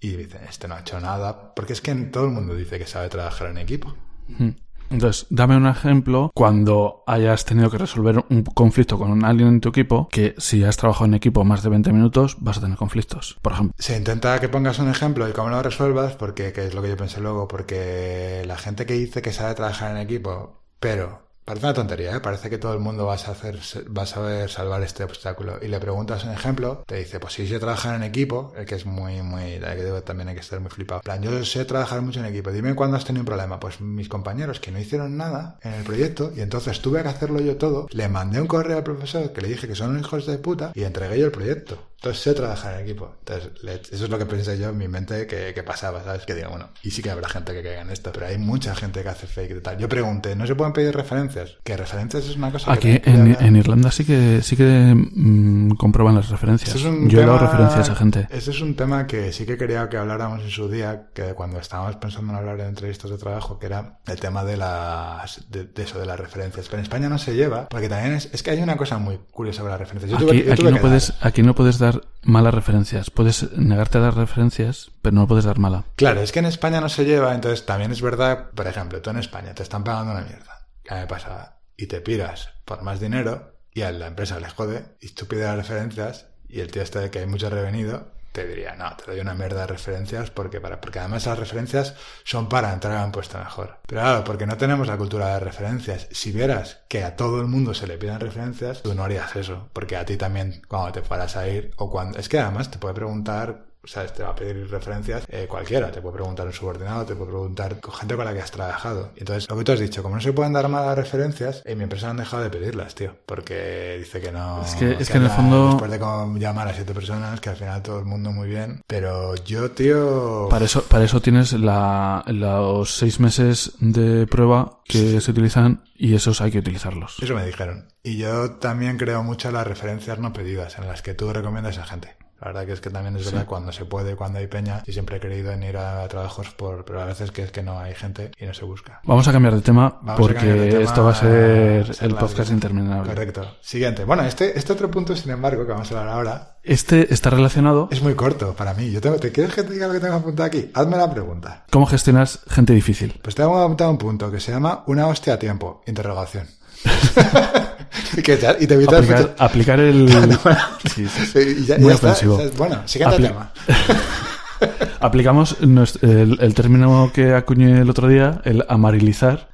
y 0.00 0.16
dicen, 0.16 0.42
este 0.48 0.68
no 0.68 0.74
ha 0.74 0.80
hecho 0.80 1.00
nada, 1.00 1.54
porque 1.54 1.72
es 1.72 1.80
que 1.80 1.94
todo 1.94 2.24
el 2.26 2.30
mundo 2.30 2.54
dice 2.54 2.78
que 2.78 2.86
sabe 2.86 3.08
trabajar 3.08 3.48
en 3.48 3.58
equipo. 3.58 3.94
Mm. 4.28 4.50
Entonces, 4.90 5.26
dame 5.28 5.56
un 5.56 5.66
ejemplo 5.66 6.30
cuando 6.34 7.02
hayas 7.06 7.44
tenido 7.44 7.70
que 7.70 7.78
resolver 7.78 8.24
un 8.30 8.42
conflicto 8.42 8.98
con 8.98 9.24
alguien 9.24 9.48
en 9.48 9.60
tu 9.60 9.68
equipo, 9.68 10.08
que 10.10 10.34
si 10.38 10.64
has 10.64 10.76
trabajado 10.78 11.06
en 11.06 11.14
equipo 11.14 11.44
más 11.44 11.62
de 11.62 11.68
20 11.68 11.92
minutos, 11.92 12.36
vas 12.40 12.58
a 12.58 12.60
tener 12.62 12.78
conflictos. 12.78 13.38
Por 13.42 13.52
ejemplo, 13.52 13.74
Se 13.78 13.96
intenta 13.96 14.40
que 14.40 14.48
pongas 14.48 14.78
un 14.78 14.88
ejemplo 14.88 15.28
y 15.28 15.32
cómo 15.32 15.50
lo 15.50 15.62
resuelvas, 15.62 16.16
porque 16.16 16.52
que 16.52 16.66
es 16.66 16.74
lo 16.74 16.80
que 16.80 16.88
yo 16.88 16.96
pensé 16.96 17.20
luego, 17.20 17.48
porque 17.48 18.42
la 18.46 18.56
gente 18.56 18.86
que 18.86 18.94
dice 18.94 19.20
que 19.20 19.32
sabe 19.32 19.54
trabajar 19.54 19.90
en 19.90 19.98
equipo, 19.98 20.62
pero 20.80 21.27
parece 21.48 21.64
una 21.64 21.74
tontería, 21.74 22.14
¿eh? 22.14 22.20
parece 22.20 22.50
que 22.50 22.58
todo 22.58 22.74
el 22.74 22.78
mundo 22.78 23.06
va 23.06 23.14
a, 23.14 23.18
saber 23.18 23.58
salvar 23.62 24.82
este 24.82 25.02
obstáculo. 25.02 25.58
Y 25.62 25.68
le 25.68 25.80
preguntas 25.80 26.24
un 26.24 26.30
ejemplo, 26.30 26.84
te 26.86 26.96
dice, 26.96 27.18
pues 27.18 27.32
si 27.32 27.48
sé 27.48 27.58
trabajar 27.58 27.94
en 27.96 28.02
equipo, 28.02 28.52
el 28.54 28.66
que 28.66 28.74
es 28.74 28.84
muy, 28.84 29.22
muy, 29.22 29.58
también 30.04 30.28
hay 30.28 30.34
que 30.34 30.42
estar 30.42 30.60
muy 30.60 30.70
flipado. 30.70 31.00
Plan, 31.00 31.22
yo 31.22 31.42
sé 31.46 31.64
trabajar 31.64 32.02
mucho 32.02 32.20
en 32.20 32.26
equipo, 32.26 32.52
dime 32.52 32.74
cuándo 32.74 32.98
has 32.98 33.06
tenido 33.06 33.22
un 33.22 33.26
problema. 33.26 33.58
Pues 33.58 33.80
mis 33.80 34.10
compañeros 34.10 34.60
que 34.60 34.70
no 34.70 34.78
hicieron 34.78 35.16
nada 35.16 35.58
en 35.62 35.72
el 35.72 35.84
proyecto 35.84 36.32
y 36.36 36.42
entonces 36.42 36.80
tuve 36.82 37.02
que 37.02 37.08
hacerlo 37.08 37.40
yo 37.40 37.56
todo, 37.56 37.86
le 37.92 38.08
mandé 38.08 38.42
un 38.42 38.46
correo 38.46 38.76
al 38.76 38.84
profesor 38.84 39.32
que 39.32 39.40
le 39.40 39.48
dije 39.48 39.66
que 39.66 39.74
son 39.74 39.98
hijos 39.98 40.26
de 40.26 40.36
puta 40.36 40.72
y 40.74 40.82
entregué 40.82 41.18
yo 41.18 41.24
el 41.24 41.32
proyecto. 41.32 41.78
Entonces 42.00 42.22
sé 42.22 42.32
trabajar 42.34 42.74
en 42.74 42.84
equipo. 42.84 43.16
Entonces, 43.20 43.50
eso 43.90 44.04
es 44.04 44.10
lo 44.10 44.18
que 44.18 44.26
pensé 44.26 44.56
yo 44.56 44.68
en 44.68 44.76
mi 44.78 44.86
mente 44.86 45.26
que, 45.26 45.52
que 45.52 45.62
pasaba, 45.64 46.02
¿sabes? 46.04 46.24
Que 46.24 46.34
digo, 46.34 46.50
bueno, 46.50 46.68
y 46.84 46.92
sí 46.92 47.02
que 47.02 47.10
habrá 47.10 47.28
gente 47.28 47.52
que 47.52 47.62
caiga 47.62 47.80
en 47.82 47.90
esto, 47.90 48.12
pero 48.12 48.26
hay 48.26 48.38
mucha 48.38 48.72
gente 48.76 49.02
que 49.02 49.08
hace 49.08 49.26
fake 49.26 49.56
y 49.56 49.60
tal. 49.60 49.78
Yo 49.78 49.88
pregunté, 49.88 50.36
¿no 50.36 50.46
se 50.46 50.54
pueden 50.54 50.72
pedir 50.72 50.94
referencias? 50.94 51.56
Que 51.64 51.76
referencias 51.76 52.24
es 52.26 52.36
una 52.36 52.52
cosa 52.52 52.66
que 52.78 52.92
aquí 52.94 53.00
que 53.00 53.10
en, 53.10 53.36
en 53.40 53.56
Irlanda 53.56 53.90
sí 53.90 54.04
que 54.04 54.42
sí 54.42 54.56
que 54.56 54.94
mm, 54.94 55.70
comprueban 55.76 56.14
las 56.14 56.28
referencias. 56.28 56.74
Es 56.76 56.82
Yo 56.82 57.20
he 57.20 57.26
dado 57.26 57.38
referencias 57.38 57.90
a 57.90 57.94
gente. 57.96 58.28
Ese 58.30 58.52
es 58.52 58.60
un 58.60 58.76
tema 58.76 59.06
que 59.08 59.32
sí 59.32 59.44
que 59.44 59.56
quería 59.58 59.88
que 59.88 59.96
habláramos 59.96 60.42
en 60.42 60.50
su 60.50 60.68
día, 60.70 61.08
que 61.12 61.34
cuando 61.34 61.58
estábamos 61.58 61.96
pensando 61.96 62.32
en 62.32 62.38
hablar 62.38 62.58
de 62.58 62.66
entrevistas 62.66 63.10
de 63.10 63.18
trabajo, 63.18 63.58
que 63.58 63.66
era 63.66 63.98
el 64.06 64.20
tema 64.20 64.44
de 64.44 64.56
las 64.56 65.50
de, 65.50 65.64
de 65.64 65.82
eso, 65.82 65.98
de 65.98 66.06
las 66.06 66.18
referencias. 66.20 66.66
Pero 66.66 66.78
en 66.78 66.82
España 66.84 67.08
no 67.08 67.18
se 67.18 67.34
lleva, 67.34 67.68
porque 67.68 67.88
también 67.88 68.14
es, 68.14 68.28
es 68.32 68.42
que 68.44 68.52
hay 68.52 68.60
una 68.62 68.76
cosa 68.76 68.98
muy 68.98 69.18
curiosa 69.32 69.58
sobre 69.58 69.72
las 69.72 69.80
referencias. 69.80 70.12
Yo 70.12 70.18
tuve- 70.26 70.30
Aquí, 70.38 70.44
yo 70.46 70.52
aquí 70.52 70.62
tuve 70.62 70.70
no 70.72 70.78
puedes, 70.80 71.12
aquí 71.20 71.42
no 71.42 71.54
puedes 71.56 71.78
dar 71.78 71.87
malas 72.22 72.54
referencias. 72.54 73.10
Puedes 73.10 73.52
negarte 73.56 73.98
a 73.98 74.02
dar 74.02 74.16
referencias, 74.16 74.90
pero 75.02 75.14
no 75.14 75.26
puedes 75.26 75.44
dar 75.44 75.58
mala. 75.58 75.84
Claro, 75.96 76.20
es 76.20 76.32
que 76.32 76.38
en 76.38 76.46
España 76.46 76.80
no 76.80 76.88
se 76.88 77.04
lleva, 77.04 77.34
entonces 77.34 77.66
también 77.66 77.92
es 77.92 78.02
verdad, 78.02 78.50
por 78.54 78.66
ejemplo, 78.66 79.00
tú 79.00 79.10
en 79.10 79.18
España 79.18 79.54
te 79.54 79.62
están 79.62 79.84
pagando 79.84 80.12
una 80.12 80.22
mierda, 80.22 80.68
que 80.82 80.94
me 80.94 81.06
pasaba, 81.06 81.60
y 81.76 81.86
te 81.86 82.00
piras 82.00 82.50
por 82.64 82.82
más 82.82 83.00
dinero 83.00 83.58
y 83.72 83.82
a 83.82 83.92
la 83.92 84.08
empresa 84.08 84.40
le 84.40 84.50
jode 84.50 84.84
y 85.00 85.10
tú 85.10 85.26
pides 85.26 85.44
las 85.44 85.56
referencias 85.56 86.26
y 86.48 86.60
el 86.60 86.70
tío 86.70 86.82
este 86.82 86.98
de 86.98 87.10
que 87.10 87.20
hay 87.20 87.26
mucho 87.26 87.48
revenido 87.48 88.10
te 88.38 88.46
diría, 88.46 88.74
no, 88.76 88.94
te 88.96 89.10
doy 89.10 89.20
una 89.20 89.34
mierda 89.34 89.62
de 89.62 89.66
referencias 89.66 90.30
porque, 90.30 90.60
para, 90.60 90.80
porque 90.80 91.00
además 91.00 91.26
las 91.26 91.38
referencias 91.38 91.94
son 92.24 92.48
para 92.48 92.72
entrar 92.72 92.96
a 92.96 93.04
un 93.04 93.12
puesto 93.12 93.38
mejor. 93.38 93.78
Pero 93.86 94.00
claro, 94.00 94.24
porque 94.24 94.46
no 94.46 94.56
tenemos 94.56 94.86
la 94.86 94.96
cultura 94.96 95.34
de 95.34 95.40
referencias. 95.40 96.06
Si 96.12 96.30
vieras 96.30 96.80
que 96.88 97.02
a 97.02 97.16
todo 97.16 97.40
el 97.40 97.48
mundo 97.48 97.74
se 97.74 97.86
le 97.86 97.98
piden 97.98 98.20
referencias, 98.20 98.82
tú 98.82 98.94
no 98.94 99.04
harías 99.04 99.34
eso, 99.34 99.68
porque 99.72 99.96
a 99.96 100.04
ti 100.04 100.16
también 100.16 100.62
cuando 100.68 100.92
te 100.92 101.02
fueras 101.02 101.36
a 101.36 101.48
ir 101.48 101.72
o 101.76 101.90
cuando... 101.90 102.18
Es 102.18 102.28
que 102.28 102.38
además 102.38 102.70
te 102.70 102.78
puede 102.78 102.94
preguntar 102.94 103.67
o 103.82 103.86
sea, 103.86 104.06
te 104.06 104.22
va 104.22 104.30
a 104.30 104.34
pedir 104.34 104.68
referencias 104.70 105.24
eh, 105.28 105.46
cualquiera. 105.48 105.90
Te 105.90 106.00
puede 106.02 106.16
preguntar 106.16 106.46
un 106.46 106.52
subordinado, 106.52 107.04
te 107.06 107.14
puede 107.14 107.30
preguntar 107.30 107.80
con 107.80 107.94
gente 107.94 108.16
con 108.16 108.24
la 108.24 108.34
que 108.34 108.40
has 108.40 108.50
trabajado. 108.50 109.12
Y 109.16 109.20
entonces, 109.20 109.48
lo 109.48 109.56
que 109.56 109.64
tú 109.64 109.72
has 109.72 109.80
dicho, 109.80 110.02
como 110.02 110.16
no 110.16 110.20
se 110.20 110.32
pueden 110.32 110.52
dar 110.52 110.68
malas 110.68 110.96
referencias, 110.96 111.62
en 111.64 111.78
mi 111.78 111.84
empresa 111.84 112.10
han 112.10 112.16
dejado 112.18 112.42
de 112.42 112.50
pedirlas, 112.50 112.94
tío. 112.94 113.14
Porque 113.26 113.96
dice 113.98 114.20
que 114.20 114.32
no. 114.32 114.62
Es 114.62 114.74
que- 114.74 114.92
es 114.98 115.10
que 115.10 115.16
en 115.16 115.24
el 115.24 115.30
fondo- 115.30 115.68
Después 115.70 115.90
de 115.90 115.98
como 115.98 116.36
llamar 116.38 116.68
a 116.68 116.74
siete 116.74 116.92
personas, 116.94 117.40
que 117.40 117.50
al 117.50 117.56
final 117.56 117.82
todo 117.82 117.98
el 117.98 118.04
mundo 118.04 118.30
muy 118.32 118.48
bien. 118.48 118.82
Pero 118.86 119.34
yo, 119.36 119.70
tío. 119.70 120.48
Para 120.50 120.64
eso, 120.64 120.82
para 120.82 121.04
eso 121.04 121.20
tienes 121.20 121.52
la, 121.52 122.24
los 122.26 122.94
seis 122.94 123.20
meses 123.20 123.72
de 123.80 124.26
prueba 124.26 124.80
que 124.84 125.20
se 125.20 125.30
utilizan 125.30 125.82
y 125.94 126.14
esos 126.14 126.40
hay 126.40 126.50
que 126.50 126.58
utilizarlos. 126.58 127.16
Eso 127.22 127.34
me 127.34 127.44
dijeron. 127.46 127.88
Y 128.02 128.16
yo 128.18 128.52
también 128.52 128.96
creo 128.98 129.22
mucho 129.22 129.48
en 129.48 129.54
las 129.54 129.66
referencias 129.66 130.18
no 130.18 130.32
pedidas, 130.32 130.78
en 130.78 130.86
las 130.86 131.02
que 131.02 131.14
tú 131.14 131.32
recomiendas 131.32 131.78
a 131.78 131.84
gente. 131.84 132.16
La 132.40 132.48
verdad 132.48 132.66
que 132.66 132.72
es 132.72 132.80
que 132.80 132.90
también 132.90 133.16
es 133.16 133.24
verdad 133.24 133.46
cuando 133.46 133.72
se 133.72 133.84
puede, 133.84 134.14
cuando 134.14 134.38
hay 134.38 134.46
peña. 134.46 134.82
Y 134.86 134.92
siempre 134.92 135.16
he 135.16 135.20
querido 135.20 135.50
en 135.50 135.62
ir 135.64 135.76
a 135.76 136.06
trabajos 136.08 136.50
por, 136.50 136.84
pero 136.84 137.02
a 137.02 137.04
veces 137.04 137.32
que 137.32 137.42
es 137.42 137.50
que 137.50 137.62
no 137.62 137.78
hay 137.80 137.94
gente 137.94 138.30
y 138.38 138.46
no 138.46 138.54
se 138.54 138.64
busca. 138.64 139.00
Vamos 139.04 139.26
a 139.26 139.32
cambiar 139.32 139.54
de 139.54 139.60
tema 139.60 139.98
Vamos 140.02 140.20
porque 140.20 140.34
cambiar 140.34 140.58
de 140.58 140.70
tema 140.70 140.82
esto 140.84 141.04
va 141.04 141.10
a 141.10 141.14
ser 141.14 141.96
el 142.00 142.14
podcast 142.14 142.50
interminable. 142.52 143.08
Correcto. 143.10 143.56
Siguiente. 143.60 144.04
Bueno, 144.04 144.22
este, 144.24 144.56
este 144.56 144.72
otro 144.72 144.88
punto, 144.90 145.16
sin 145.16 145.32
embargo, 145.32 145.66
que 145.66 145.72
vamos 145.72 145.90
a 145.90 145.98
hablar 145.98 146.14
ahora, 146.14 146.56
Este 146.62 147.12
está 147.12 147.30
relacionado. 147.30 147.88
es 147.90 148.02
muy 148.02 148.14
corto 148.14 148.54
para 148.54 148.72
mí. 148.72 148.90
Yo 148.92 149.00
tengo, 149.00 149.16
¿Te 149.16 149.32
quieres 149.32 149.52
que 149.54 149.64
te 149.64 149.72
diga 149.72 149.88
lo 149.88 149.94
que 149.94 150.00
tengo 150.00 150.14
apuntado 150.14 150.46
aquí? 150.46 150.70
Hazme 150.74 150.96
la 150.96 151.10
pregunta. 151.10 151.64
¿Cómo 151.70 151.86
gestionas 151.86 152.40
gente 152.48 152.72
difícil? 152.72 153.18
Pues 153.22 153.34
tengo 153.34 153.58
apuntado 153.58 153.90
un 153.90 153.98
punto 153.98 154.30
que 154.30 154.38
se 154.38 154.52
llama 154.52 154.84
una 154.86 155.08
hostia 155.08 155.34
a 155.34 155.38
tiempo. 155.40 155.82
Interrogación. 155.86 156.46
¿Qué 158.24 158.36
tal? 158.36 158.56
Y 158.60 158.66
te 158.66 158.74
evitas 158.74 158.94
Aplicar, 158.94 159.34
aplicar 159.38 159.80
el... 159.80 160.08
Sí, 160.94 161.06
sí. 161.08 161.26
Sí, 161.26 161.56
y 161.60 161.64
ya- 161.66 161.78
Muy 161.78 161.88
ya 161.88 161.94
está. 161.94 162.12
ofensivo. 162.12 162.40
Bueno, 162.56 162.82
siguiente 162.86 163.16
Apli- 163.18 163.26
tema. 163.28 163.52
Aplicamos 165.00 165.56
el, 165.60 166.38
el 166.40 166.54
término 166.54 167.10
que 167.14 167.34
acuñé 167.34 167.80
el 167.80 167.90
otro 167.90 168.08
día, 168.08 168.40
el 168.44 168.64
amarilizar. 168.68 169.50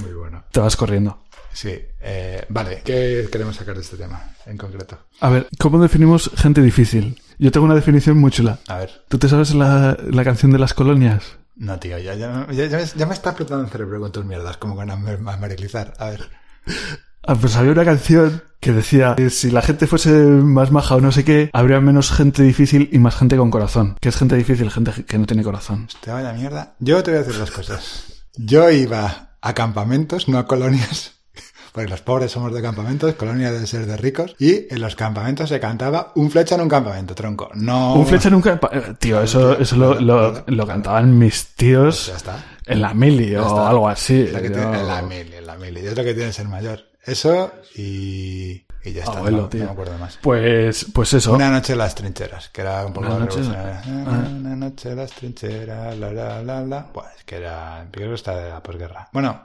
Muy 0.00 0.12
bueno. 0.12 0.44
Te 0.50 0.60
vas 0.60 0.76
corriendo. 0.76 1.22
Sí, 1.52 1.74
eh, 2.00 2.44
vale. 2.48 2.82
¿Qué 2.84 3.28
queremos 3.30 3.56
sacar 3.56 3.74
de 3.76 3.82
este 3.82 3.96
tema 3.96 4.30
en 4.46 4.56
concreto? 4.56 4.98
A 5.20 5.28
ver, 5.30 5.46
¿cómo 5.58 5.78
definimos 5.80 6.30
gente 6.36 6.62
difícil? 6.62 7.20
Yo 7.38 7.50
tengo 7.50 7.66
una 7.66 7.74
definición 7.74 8.16
muy 8.18 8.30
chula. 8.30 8.58
A 8.68 8.78
ver. 8.78 8.90
¿Tú 9.08 9.18
te 9.18 9.28
sabes 9.28 9.54
la, 9.54 9.96
la 10.10 10.24
canción 10.24 10.52
de 10.52 10.58
las 10.58 10.72
colonias? 10.74 11.36
No, 11.56 11.78
tío, 11.78 11.98
ya, 11.98 12.14
ya, 12.14 12.46
ya, 12.50 12.66
ya 12.66 12.78
me- 12.78 13.06
me 13.06 13.14
está 13.14 13.30
explotando 13.30 13.64
el 13.64 13.70
cerebro 13.70 14.00
con 14.00 14.12
tus 14.12 14.24
mierdas, 14.24 14.56
como 14.58 14.74
con 14.76 14.90
Amarilizar. 14.90 15.94
A 15.98 16.10
ver. 16.10 16.28
Ah, 17.26 17.34
pues 17.40 17.56
había 17.56 17.72
una 17.72 17.84
canción 17.84 18.42
que 18.60 18.72
decía 18.72 19.14
que 19.16 19.30
si 19.30 19.50
la 19.50 19.62
gente 19.62 19.86
fuese 19.86 20.10
más 20.10 20.70
maja 20.70 20.96
o 20.96 21.00
no 21.00 21.12
sé 21.12 21.24
qué, 21.24 21.50
habría 21.52 21.80
menos 21.80 22.10
gente 22.10 22.42
difícil 22.42 22.88
y 22.92 22.98
más 22.98 23.16
gente 23.16 23.36
con 23.36 23.50
corazón. 23.50 23.96
¿Qué 24.00 24.08
es 24.08 24.16
gente 24.16 24.36
difícil? 24.36 24.70
Gente 24.70 24.92
que 25.04 25.18
no 25.18 25.26
tiene 25.26 25.42
corazón. 25.42 25.88
Te 26.00 26.10
vaya 26.10 26.32
mierda. 26.32 26.74
Yo 26.78 27.02
te 27.02 27.10
voy 27.10 27.20
a 27.20 27.22
decir 27.22 27.38
dos 27.38 27.50
cosas. 27.50 28.24
Yo 28.36 28.70
iba 28.70 29.30
a 29.40 29.54
campamentos, 29.54 30.28
no 30.28 30.38
a 30.38 30.46
colonias. 30.46 31.12
Porque 31.72 31.90
los 31.90 32.00
pobres 32.00 32.32
somos 32.32 32.54
de 32.54 32.62
campamentos, 32.62 33.14
colonias 33.16 33.52
deben 33.52 33.66
ser 33.66 33.86
de 33.86 33.96
ricos. 33.98 34.34
Y 34.38 34.72
en 34.72 34.80
los 34.80 34.96
campamentos 34.96 35.48
se 35.50 35.60
cantaba 35.60 36.12
un 36.14 36.30
flecha 36.30 36.54
en 36.54 36.62
un 36.62 36.68
campamento, 36.68 37.14
tronco. 37.14 37.50
No. 37.54 37.94
Un 37.94 38.06
flecha 38.06 38.30
nunca... 38.30 38.58
pa- 38.58 38.70
eh, 38.72 38.94
Tío, 38.98 39.20
eso, 39.22 39.58
eso 39.58 39.76
lo, 39.76 40.00
lo, 40.00 40.42
lo 40.46 40.66
cantaban 40.66 41.18
mis 41.18 41.48
tíos 41.54 42.06
Ya 42.06 42.16
está. 42.16 42.44
en 42.64 42.80
la 42.80 42.94
mili 42.94 43.36
o 43.36 43.66
algo 43.66 43.88
así. 43.88 44.22
Es 44.22 44.32
lo 44.32 44.40
que 44.40 44.48
Yo- 44.48 44.54
tiene- 44.54 44.80
en 44.80 44.86
la 44.88 45.02
mili, 45.02 45.34
en 45.34 45.46
la 45.46 45.56
mili. 45.56 45.80
Es 45.86 45.96
lo 45.96 46.02
que 46.02 46.14
tiene 46.14 46.32
ser 46.32 46.48
mayor. 46.48 46.80
Eso 47.06 47.52
y. 47.74 48.64
Y 48.84 48.92
ya 48.92 49.02
está. 49.02 49.18
Abuelo, 49.18 49.48
no, 49.52 49.58
me 49.64 49.70
acuerdo 49.70 49.98
más. 49.98 50.18
Pues, 50.22 50.86
pues 50.94 51.12
eso. 51.14 51.32
Una 51.32 51.50
noche 51.50 51.72
en 51.72 51.78
las 51.78 51.94
trincheras, 51.94 52.50
que 52.50 52.60
era 52.60 52.86
un 52.86 52.92
poco 52.92 53.06
Una 53.08 53.18
noche- 53.18 53.38
revolucionaria. 53.40 53.82
Ah. 54.06 54.28
Una 54.30 54.56
noche 54.56 54.90
en 54.90 54.96
las 54.96 55.10
trincheras, 55.12 55.98
la 55.98 56.12
la 56.12 56.42
la 56.42 56.60
la. 56.62 56.92
Pues 56.92 57.08
que 57.24 57.36
era. 57.36 57.86
Creo 57.90 58.10
que 58.10 58.14
está 58.14 58.36
de 58.36 58.50
la 58.50 58.62
posguerra. 58.62 59.08
Bueno, 59.12 59.44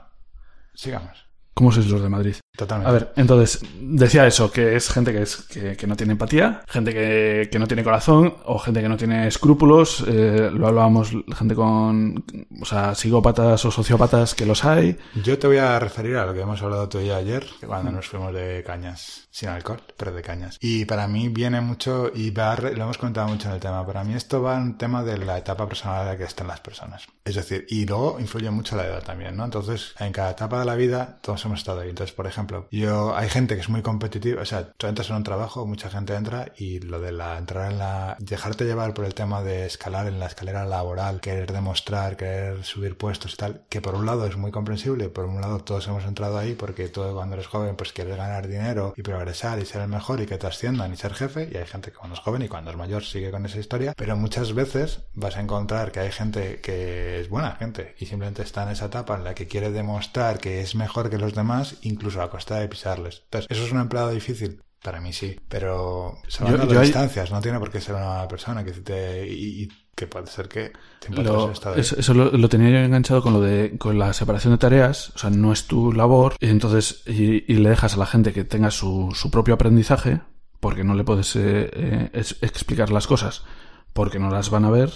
sigamos. 0.74 1.26
¿Cómo 1.54 1.72
sois 1.72 1.86
los 1.88 2.02
de 2.02 2.08
Madrid? 2.08 2.36
Totalmente. 2.54 2.90
A 2.90 2.92
ver, 2.92 3.12
entonces, 3.16 3.64
decía 3.80 4.26
eso, 4.26 4.52
que 4.52 4.76
es 4.76 4.90
gente 4.90 5.10
que, 5.10 5.22
es, 5.22 5.36
que, 5.36 5.74
que 5.74 5.86
no 5.86 5.96
tiene 5.96 6.12
empatía, 6.12 6.62
gente 6.68 6.92
que, 6.92 7.48
que 7.50 7.58
no 7.58 7.66
tiene 7.66 7.82
corazón, 7.82 8.34
o 8.44 8.58
gente 8.58 8.82
que 8.82 8.90
no 8.90 8.98
tiene 8.98 9.26
escrúpulos, 9.26 10.04
eh, 10.06 10.50
lo 10.52 10.68
hablábamos, 10.68 11.12
gente 11.34 11.54
con, 11.54 12.22
o 12.60 12.64
sea, 12.66 12.94
psicópatas 12.94 13.64
o 13.64 13.70
sociópatas 13.70 14.34
que 14.34 14.44
los 14.44 14.66
hay. 14.66 14.98
Yo 15.24 15.38
te 15.38 15.46
voy 15.46 15.56
a 15.56 15.78
referir 15.78 16.16
a 16.16 16.26
lo 16.26 16.34
que 16.34 16.42
hemos 16.42 16.60
hablado 16.60 16.90
tú 16.90 17.00
y 17.00 17.06
yo 17.06 17.16
ayer, 17.16 17.46
cuando 17.66 17.90
nos 17.90 18.06
fuimos 18.06 18.34
de 18.34 18.62
cañas, 18.66 19.28
sin 19.30 19.48
alcohol, 19.48 19.80
pero 19.96 20.12
de 20.12 20.20
cañas. 20.20 20.58
Y 20.60 20.84
para 20.84 21.08
mí 21.08 21.30
viene 21.30 21.62
mucho, 21.62 22.12
y 22.14 22.32
va, 22.32 22.54
lo 22.56 22.82
hemos 22.82 22.98
comentado 22.98 23.28
mucho 23.28 23.48
en 23.48 23.54
el 23.54 23.60
tema, 23.60 23.86
para 23.86 24.04
mí 24.04 24.12
esto 24.12 24.42
va 24.42 24.58
en 24.58 24.76
tema 24.76 25.02
de 25.02 25.16
la 25.16 25.38
etapa 25.38 25.66
personal 25.66 26.02
en 26.02 26.08
la 26.08 26.16
que 26.18 26.24
están 26.24 26.48
las 26.48 26.60
personas. 26.60 27.06
Es 27.24 27.36
decir, 27.36 27.64
y 27.70 27.86
luego 27.86 28.18
influye 28.20 28.50
mucho 28.50 28.76
la 28.76 28.84
edad 28.84 29.02
también, 29.02 29.38
¿no? 29.38 29.44
Entonces, 29.46 29.94
en 29.98 30.12
cada 30.12 30.32
etapa 30.32 30.58
de 30.58 30.66
la 30.66 30.74
vida, 30.74 31.18
todos 31.22 31.42
hemos 31.46 31.60
estado 31.60 31.80
ahí. 31.80 31.88
Entonces, 31.88 32.14
por 32.14 32.26
ejemplo, 32.26 32.41
yo, 32.70 33.16
hay 33.16 33.28
gente 33.28 33.54
que 33.54 33.60
es 33.60 33.68
muy 33.68 33.82
competitiva, 33.82 34.42
o 34.42 34.46
sea, 34.46 34.72
tú 34.72 34.86
entras 34.86 35.10
en 35.10 35.16
un 35.16 35.22
trabajo, 35.22 35.66
mucha 35.66 35.90
gente 35.90 36.14
entra, 36.14 36.52
y 36.56 36.80
lo 36.80 37.00
de 37.00 37.12
la 37.12 37.38
entrar 37.38 37.70
en 37.70 37.78
la, 37.78 38.16
dejarte 38.18 38.64
llevar 38.64 38.94
por 38.94 39.04
el 39.04 39.14
tema 39.14 39.42
de 39.42 39.66
escalar 39.66 40.06
en 40.06 40.18
la 40.18 40.26
escalera 40.26 40.64
laboral, 40.64 41.20
querer 41.20 41.52
demostrar, 41.52 42.16
querer 42.16 42.64
subir 42.64 42.96
puestos 42.96 43.34
y 43.34 43.36
tal, 43.36 43.62
que 43.68 43.80
por 43.80 43.94
un 43.94 44.06
lado 44.06 44.26
es 44.26 44.36
muy 44.36 44.50
comprensible, 44.50 45.08
por 45.08 45.24
un 45.24 45.40
lado 45.40 45.60
todos 45.60 45.86
hemos 45.88 46.04
entrado 46.04 46.38
ahí 46.38 46.54
porque 46.54 46.88
todo 46.88 47.14
cuando 47.14 47.34
eres 47.34 47.46
joven 47.46 47.76
pues 47.76 47.92
quieres 47.92 48.16
ganar 48.16 48.48
dinero 48.48 48.94
y 48.96 49.02
progresar 49.02 49.58
y 49.58 49.66
ser 49.66 49.82
el 49.82 49.88
mejor 49.88 50.20
y 50.20 50.26
que 50.26 50.38
te 50.38 50.46
asciendan 50.46 50.92
y 50.92 50.96
ser 50.96 51.14
jefe, 51.14 51.48
y 51.52 51.56
hay 51.56 51.66
gente 51.66 51.90
que 51.90 51.96
cuando 51.96 52.14
es 52.14 52.20
joven 52.20 52.42
y 52.42 52.48
cuando 52.48 52.70
es 52.70 52.76
mayor 52.76 53.04
sigue 53.04 53.30
con 53.30 53.46
esa 53.46 53.58
historia, 53.58 53.94
pero 53.96 54.16
muchas 54.16 54.54
veces 54.54 55.00
vas 55.14 55.36
a 55.36 55.40
encontrar 55.40 55.92
que 55.92 56.00
hay 56.00 56.12
gente 56.12 56.60
que 56.60 57.20
es 57.20 57.28
buena 57.28 57.52
gente 57.52 57.94
y 57.98 58.06
simplemente 58.06 58.42
está 58.42 58.62
en 58.64 58.70
esa 58.70 58.86
etapa 58.86 59.16
en 59.16 59.24
la 59.24 59.34
que 59.34 59.46
quiere 59.46 59.70
demostrar 59.70 60.38
que 60.38 60.60
es 60.60 60.74
mejor 60.74 61.10
que 61.10 61.18
los 61.18 61.34
demás, 61.34 61.76
incluso 61.82 62.22
a 62.22 62.30
costa 62.32 62.58
de 62.58 62.68
pisarles. 62.68 63.22
Entonces, 63.26 63.48
¿eso 63.50 63.64
es 63.66 63.70
un 63.72 63.78
empleado 63.80 64.10
difícil? 64.10 64.60
Para 64.82 65.00
mí 65.00 65.12
sí, 65.12 65.38
pero 65.48 66.18
salvando 66.26 66.66
las 66.66 66.76
hay- 66.78 66.82
distancias, 66.86 67.30
no 67.30 67.40
tiene 67.40 67.60
por 67.60 67.70
qué 67.70 67.80
ser 67.80 67.94
una 67.94 68.26
persona 68.26 68.64
que 68.64 68.72
te, 68.72 69.28
y, 69.28 69.62
y 69.62 69.68
que 69.94 70.08
puede 70.08 70.26
ser 70.26 70.48
que 70.48 70.72
Lo- 71.10 71.52
eso 71.76 71.96
eso 71.98 72.14
lo, 72.14 72.32
lo 72.32 72.48
tenía 72.48 72.70
yo 72.70 72.78
enganchado 72.78 73.22
con 73.22 73.32
lo 73.32 73.40
de 73.40 73.76
con 73.78 73.96
la 73.98 74.12
separación 74.12 74.54
de 74.54 74.58
tareas, 74.58 75.10
o 75.14 75.18
sea, 75.18 75.30
no 75.30 75.52
es 75.52 75.66
tu 75.68 75.92
labor, 75.92 76.34
y 76.40 76.48
entonces 76.48 77.02
y, 77.06 77.44
y 77.52 77.56
le 77.58 77.68
dejas 77.68 77.94
a 77.94 77.98
la 77.98 78.06
gente 78.06 78.32
que 78.32 78.42
tenga 78.44 78.72
su, 78.72 79.12
su 79.14 79.30
propio 79.30 79.54
aprendizaje, 79.54 80.20
porque 80.58 80.82
no 80.82 80.94
le 80.94 81.04
puedes 81.04 81.36
eh, 81.36 81.70
eh, 81.72 82.10
es- 82.14 82.38
explicar 82.40 82.90
las 82.90 83.06
cosas, 83.06 83.44
porque 83.92 84.18
no 84.18 84.30
las 84.30 84.50
van 84.50 84.64
a 84.64 84.70
ver. 84.70 84.90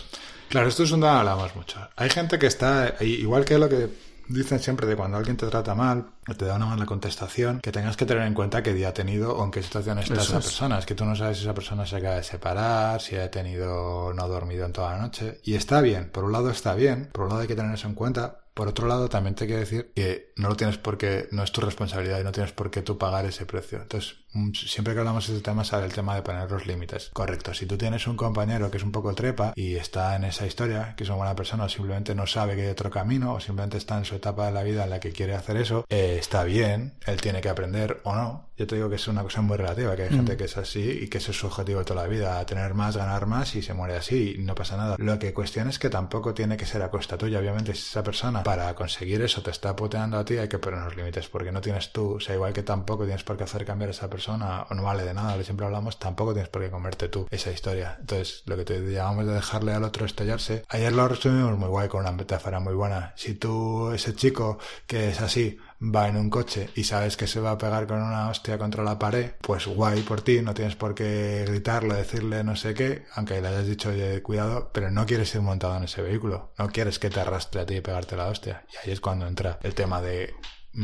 Claro, 0.48 0.68
esto 0.68 0.82
es 0.82 0.90
un 0.90 1.00
tema 1.00 1.12
que 1.14 1.18
hablamos 1.20 1.54
mucho. 1.54 1.78
Hay 1.96 2.10
gente 2.10 2.38
que 2.40 2.46
está, 2.46 2.96
igual 3.02 3.44
que 3.44 3.58
lo 3.58 3.68
que 3.68 3.88
dicen 4.28 4.58
siempre 4.60 4.86
de 4.86 4.96
cuando 4.96 5.16
alguien 5.16 5.36
te 5.36 5.46
trata 5.46 5.74
mal 5.74 6.06
o 6.28 6.34
te 6.34 6.44
da 6.44 6.56
una 6.56 6.66
mala 6.66 6.86
contestación, 6.86 7.60
que 7.60 7.72
tengas 7.72 7.96
que 7.96 8.06
tener 8.06 8.26
en 8.26 8.34
cuenta 8.34 8.62
qué 8.62 8.72
día 8.74 8.88
ha 8.88 8.94
tenido 8.94 9.36
o 9.36 9.44
en 9.44 9.50
qué 9.50 9.62
situación 9.62 9.98
está 9.98 10.14
Eso 10.14 10.22
esa 10.22 10.38
es. 10.38 10.44
persona. 10.44 10.78
Es 10.78 10.86
que 10.86 10.94
tú 10.94 11.04
no 11.04 11.14
sabes 11.16 11.38
si 11.38 11.44
esa 11.44 11.54
persona 11.54 11.86
se 11.86 11.96
acaba 11.96 12.16
de 12.16 12.22
separar, 12.22 13.00
si 13.00 13.16
ha 13.16 13.30
tenido 13.30 14.12
no 14.14 14.28
dormido 14.28 14.66
en 14.66 14.72
toda 14.72 14.92
la 14.92 14.98
noche. 15.02 15.40
Y 15.44 15.54
está 15.54 15.80
bien, 15.80 16.10
por 16.10 16.24
un 16.24 16.32
lado 16.32 16.50
está 16.50 16.74
bien, 16.74 17.08
por 17.12 17.24
un 17.24 17.28
lado 17.30 17.42
hay 17.42 17.48
que 17.48 17.56
tener 17.56 17.72
eso 17.74 17.88
en 17.88 17.94
cuenta. 17.94 18.40
Por 18.54 18.68
otro 18.68 18.86
lado, 18.88 19.10
también 19.10 19.34
te 19.34 19.44
quiero 19.44 19.60
decir 19.60 19.92
que 19.94 20.32
no 20.36 20.48
lo 20.48 20.56
tienes 20.56 20.78
porque 20.78 21.28
no 21.30 21.42
es 21.42 21.52
tu 21.52 21.60
responsabilidad 21.60 22.20
y 22.20 22.24
no 22.24 22.32
tienes 22.32 22.52
por 22.52 22.70
qué 22.70 22.80
tú 22.80 22.96
pagar 22.96 23.26
ese 23.26 23.44
precio. 23.44 23.82
Entonces, 23.82 24.16
siempre 24.54 24.94
que 24.94 25.00
hablamos 25.00 25.26
de 25.26 25.34
este 25.34 25.50
tema 25.50 25.64
sale 25.64 25.86
el 25.86 25.92
tema 25.92 26.14
de 26.14 26.22
poner 26.22 26.50
los 26.50 26.66
límites. 26.66 27.10
Correcto, 27.12 27.54
si 27.54 27.66
tú 27.66 27.76
tienes 27.76 28.06
un 28.06 28.16
compañero 28.16 28.70
que 28.70 28.76
es 28.76 28.82
un 28.82 28.92
poco 28.92 29.14
trepa 29.14 29.52
y 29.54 29.76
está 29.76 30.16
en 30.16 30.24
esa 30.24 30.46
historia, 30.46 30.94
que 30.96 31.04
es 31.04 31.10
una 31.10 31.18
buena 31.18 31.36
persona 31.36 31.64
o 31.64 31.68
simplemente 31.68 32.14
no 32.14 32.26
sabe 32.26 32.56
que 32.56 32.62
hay 32.62 32.68
otro 32.68 32.90
camino 32.90 33.34
o 33.34 33.40
simplemente 33.40 33.76
está 33.78 33.98
en 33.98 34.04
su 34.04 34.14
etapa 34.14 34.46
de 34.46 34.52
la 34.52 34.62
vida 34.62 34.84
en 34.84 34.90
la 34.90 35.00
que 35.00 35.12
quiere 35.12 35.34
hacer 35.34 35.56
eso, 35.56 35.84
eh, 35.88 36.16
está 36.18 36.44
bien, 36.44 36.94
él 37.06 37.20
tiene 37.20 37.40
que 37.40 37.48
aprender 37.48 38.00
o 38.04 38.14
no. 38.14 38.46
Yo 38.56 38.66
te 38.66 38.76
digo 38.76 38.88
que 38.88 38.94
es 38.94 39.06
una 39.06 39.22
cosa 39.22 39.42
muy 39.42 39.58
relativa, 39.58 39.94
que 39.96 40.04
hay 40.04 40.08
gente 40.08 40.36
que 40.38 40.44
es 40.44 40.56
así 40.56 41.00
y 41.02 41.08
que 41.08 41.18
ese 41.18 41.30
es 41.32 41.38
su 41.38 41.46
objetivo 41.46 41.84
toda 41.84 42.02
la 42.02 42.08
vida, 42.08 42.44
tener 42.46 42.72
más, 42.72 42.96
ganar 42.96 43.26
más 43.26 43.54
y 43.54 43.60
se 43.60 43.74
muere 43.74 43.96
así 43.96 44.36
y 44.38 44.42
no 44.42 44.54
pasa 44.54 44.78
nada. 44.78 44.96
Lo 44.98 45.18
que 45.18 45.34
cuestiona 45.34 45.68
es 45.68 45.78
que 45.78 45.90
tampoco 45.90 46.32
tiene 46.32 46.56
que 46.56 46.64
ser 46.64 46.80
a 46.82 46.90
costa 46.90 47.18
tuya. 47.18 47.38
Obviamente, 47.38 47.74
si 47.74 47.82
esa 47.82 48.02
persona 48.02 48.42
para 48.42 48.74
conseguir 48.74 49.20
eso 49.20 49.42
te 49.42 49.50
está 49.50 49.76
puteando 49.76 50.16
a 50.16 50.24
ti, 50.24 50.38
hay 50.38 50.48
que 50.48 50.58
poner 50.58 50.80
unos 50.80 50.96
límites 50.96 51.28
porque 51.28 51.52
no 51.52 51.60
tienes 51.60 51.92
tú, 51.92 52.14
o 52.14 52.20
sea, 52.20 52.34
igual 52.34 52.54
que 52.54 52.62
tampoco 52.62 53.04
tienes 53.04 53.24
por 53.24 53.36
qué 53.36 53.44
hacer 53.44 53.66
cambiar 53.66 53.88
a 53.88 53.92
esa 53.92 54.08
persona 54.08 54.25
o 54.28 54.74
no 54.74 54.82
vale 54.82 55.04
de 55.04 55.14
nada, 55.14 55.36
lo 55.36 55.44
siempre 55.44 55.66
hablamos, 55.66 55.98
tampoco 55.98 56.32
tienes 56.32 56.48
por 56.48 56.62
qué 56.62 56.70
comerte 56.70 57.08
tú 57.08 57.26
esa 57.30 57.50
historia. 57.50 57.96
Entonces, 58.00 58.42
lo 58.46 58.56
que 58.56 58.64
te 58.64 58.80
llamamos 58.80 59.26
de 59.26 59.34
dejarle 59.34 59.72
al 59.72 59.84
otro 59.84 60.06
estallarse, 60.06 60.64
ayer 60.68 60.92
lo 60.92 61.08
resumimos 61.08 61.58
muy 61.58 61.68
guay 61.68 61.88
con 61.88 62.00
una 62.00 62.12
metáfora 62.12 62.60
muy 62.60 62.74
buena. 62.74 63.12
Si 63.16 63.34
tú, 63.34 63.92
ese 63.92 64.14
chico 64.14 64.58
que 64.86 65.10
es 65.10 65.20
así, 65.20 65.58
va 65.82 66.08
en 66.08 66.16
un 66.16 66.30
coche 66.30 66.70
y 66.74 66.84
sabes 66.84 67.16
que 67.16 67.26
se 67.26 67.40
va 67.40 67.52
a 67.52 67.58
pegar 67.58 67.86
con 67.86 68.02
una 68.02 68.28
hostia 68.28 68.58
contra 68.58 68.82
la 68.82 68.98
pared, 68.98 69.32
pues 69.40 69.66
guay 69.66 70.02
por 70.02 70.22
ti, 70.22 70.40
no 70.42 70.54
tienes 70.54 70.76
por 70.76 70.94
qué 70.94 71.44
gritarle, 71.46 71.94
decirle 71.94 72.44
no 72.44 72.56
sé 72.56 72.74
qué, 72.74 73.04
aunque 73.14 73.40
le 73.40 73.48
hayas 73.48 73.66
dicho 73.66 73.90
cuidado, 74.22 74.70
pero 74.72 74.90
no 74.90 75.06
quieres 75.06 75.34
ir 75.34 75.42
montado 75.42 75.76
en 75.76 75.84
ese 75.84 76.02
vehículo, 76.02 76.52
no 76.58 76.68
quieres 76.68 76.98
que 76.98 77.10
te 77.10 77.20
arrastre 77.20 77.60
a 77.60 77.66
ti 77.66 77.76
y 77.76 77.80
pegarte 77.80 78.16
la 78.16 78.28
hostia. 78.28 78.64
Y 78.72 78.76
ahí 78.86 78.92
es 78.92 79.00
cuando 79.00 79.26
entra 79.26 79.58
el 79.62 79.74
tema 79.74 80.00
de 80.00 80.34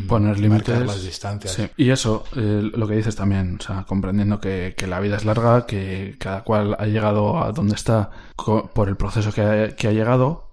Poner 0.08 0.30
marcar 0.30 0.42
límites. 0.42 0.86
las 0.86 1.02
distancias. 1.04 1.52
Sí. 1.52 1.68
Y 1.76 1.90
eso, 1.90 2.24
eh, 2.34 2.70
lo 2.74 2.88
que 2.88 2.94
dices 2.94 3.14
también, 3.14 3.58
o 3.60 3.62
sea, 3.62 3.84
comprendiendo 3.84 4.40
que, 4.40 4.74
que 4.76 4.86
la 4.86 5.00
vida 5.00 5.16
es 5.16 5.24
larga, 5.24 5.66
que 5.66 6.16
cada 6.18 6.42
cual 6.42 6.76
ha 6.78 6.86
llegado 6.86 7.42
a 7.42 7.52
donde 7.52 7.74
está 7.74 8.10
por 8.36 8.88
el 8.88 8.96
proceso 8.96 9.32
que 9.32 9.42
ha, 9.42 9.76
que 9.76 9.88
ha 9.88 9.92
llegado 9.92 10.48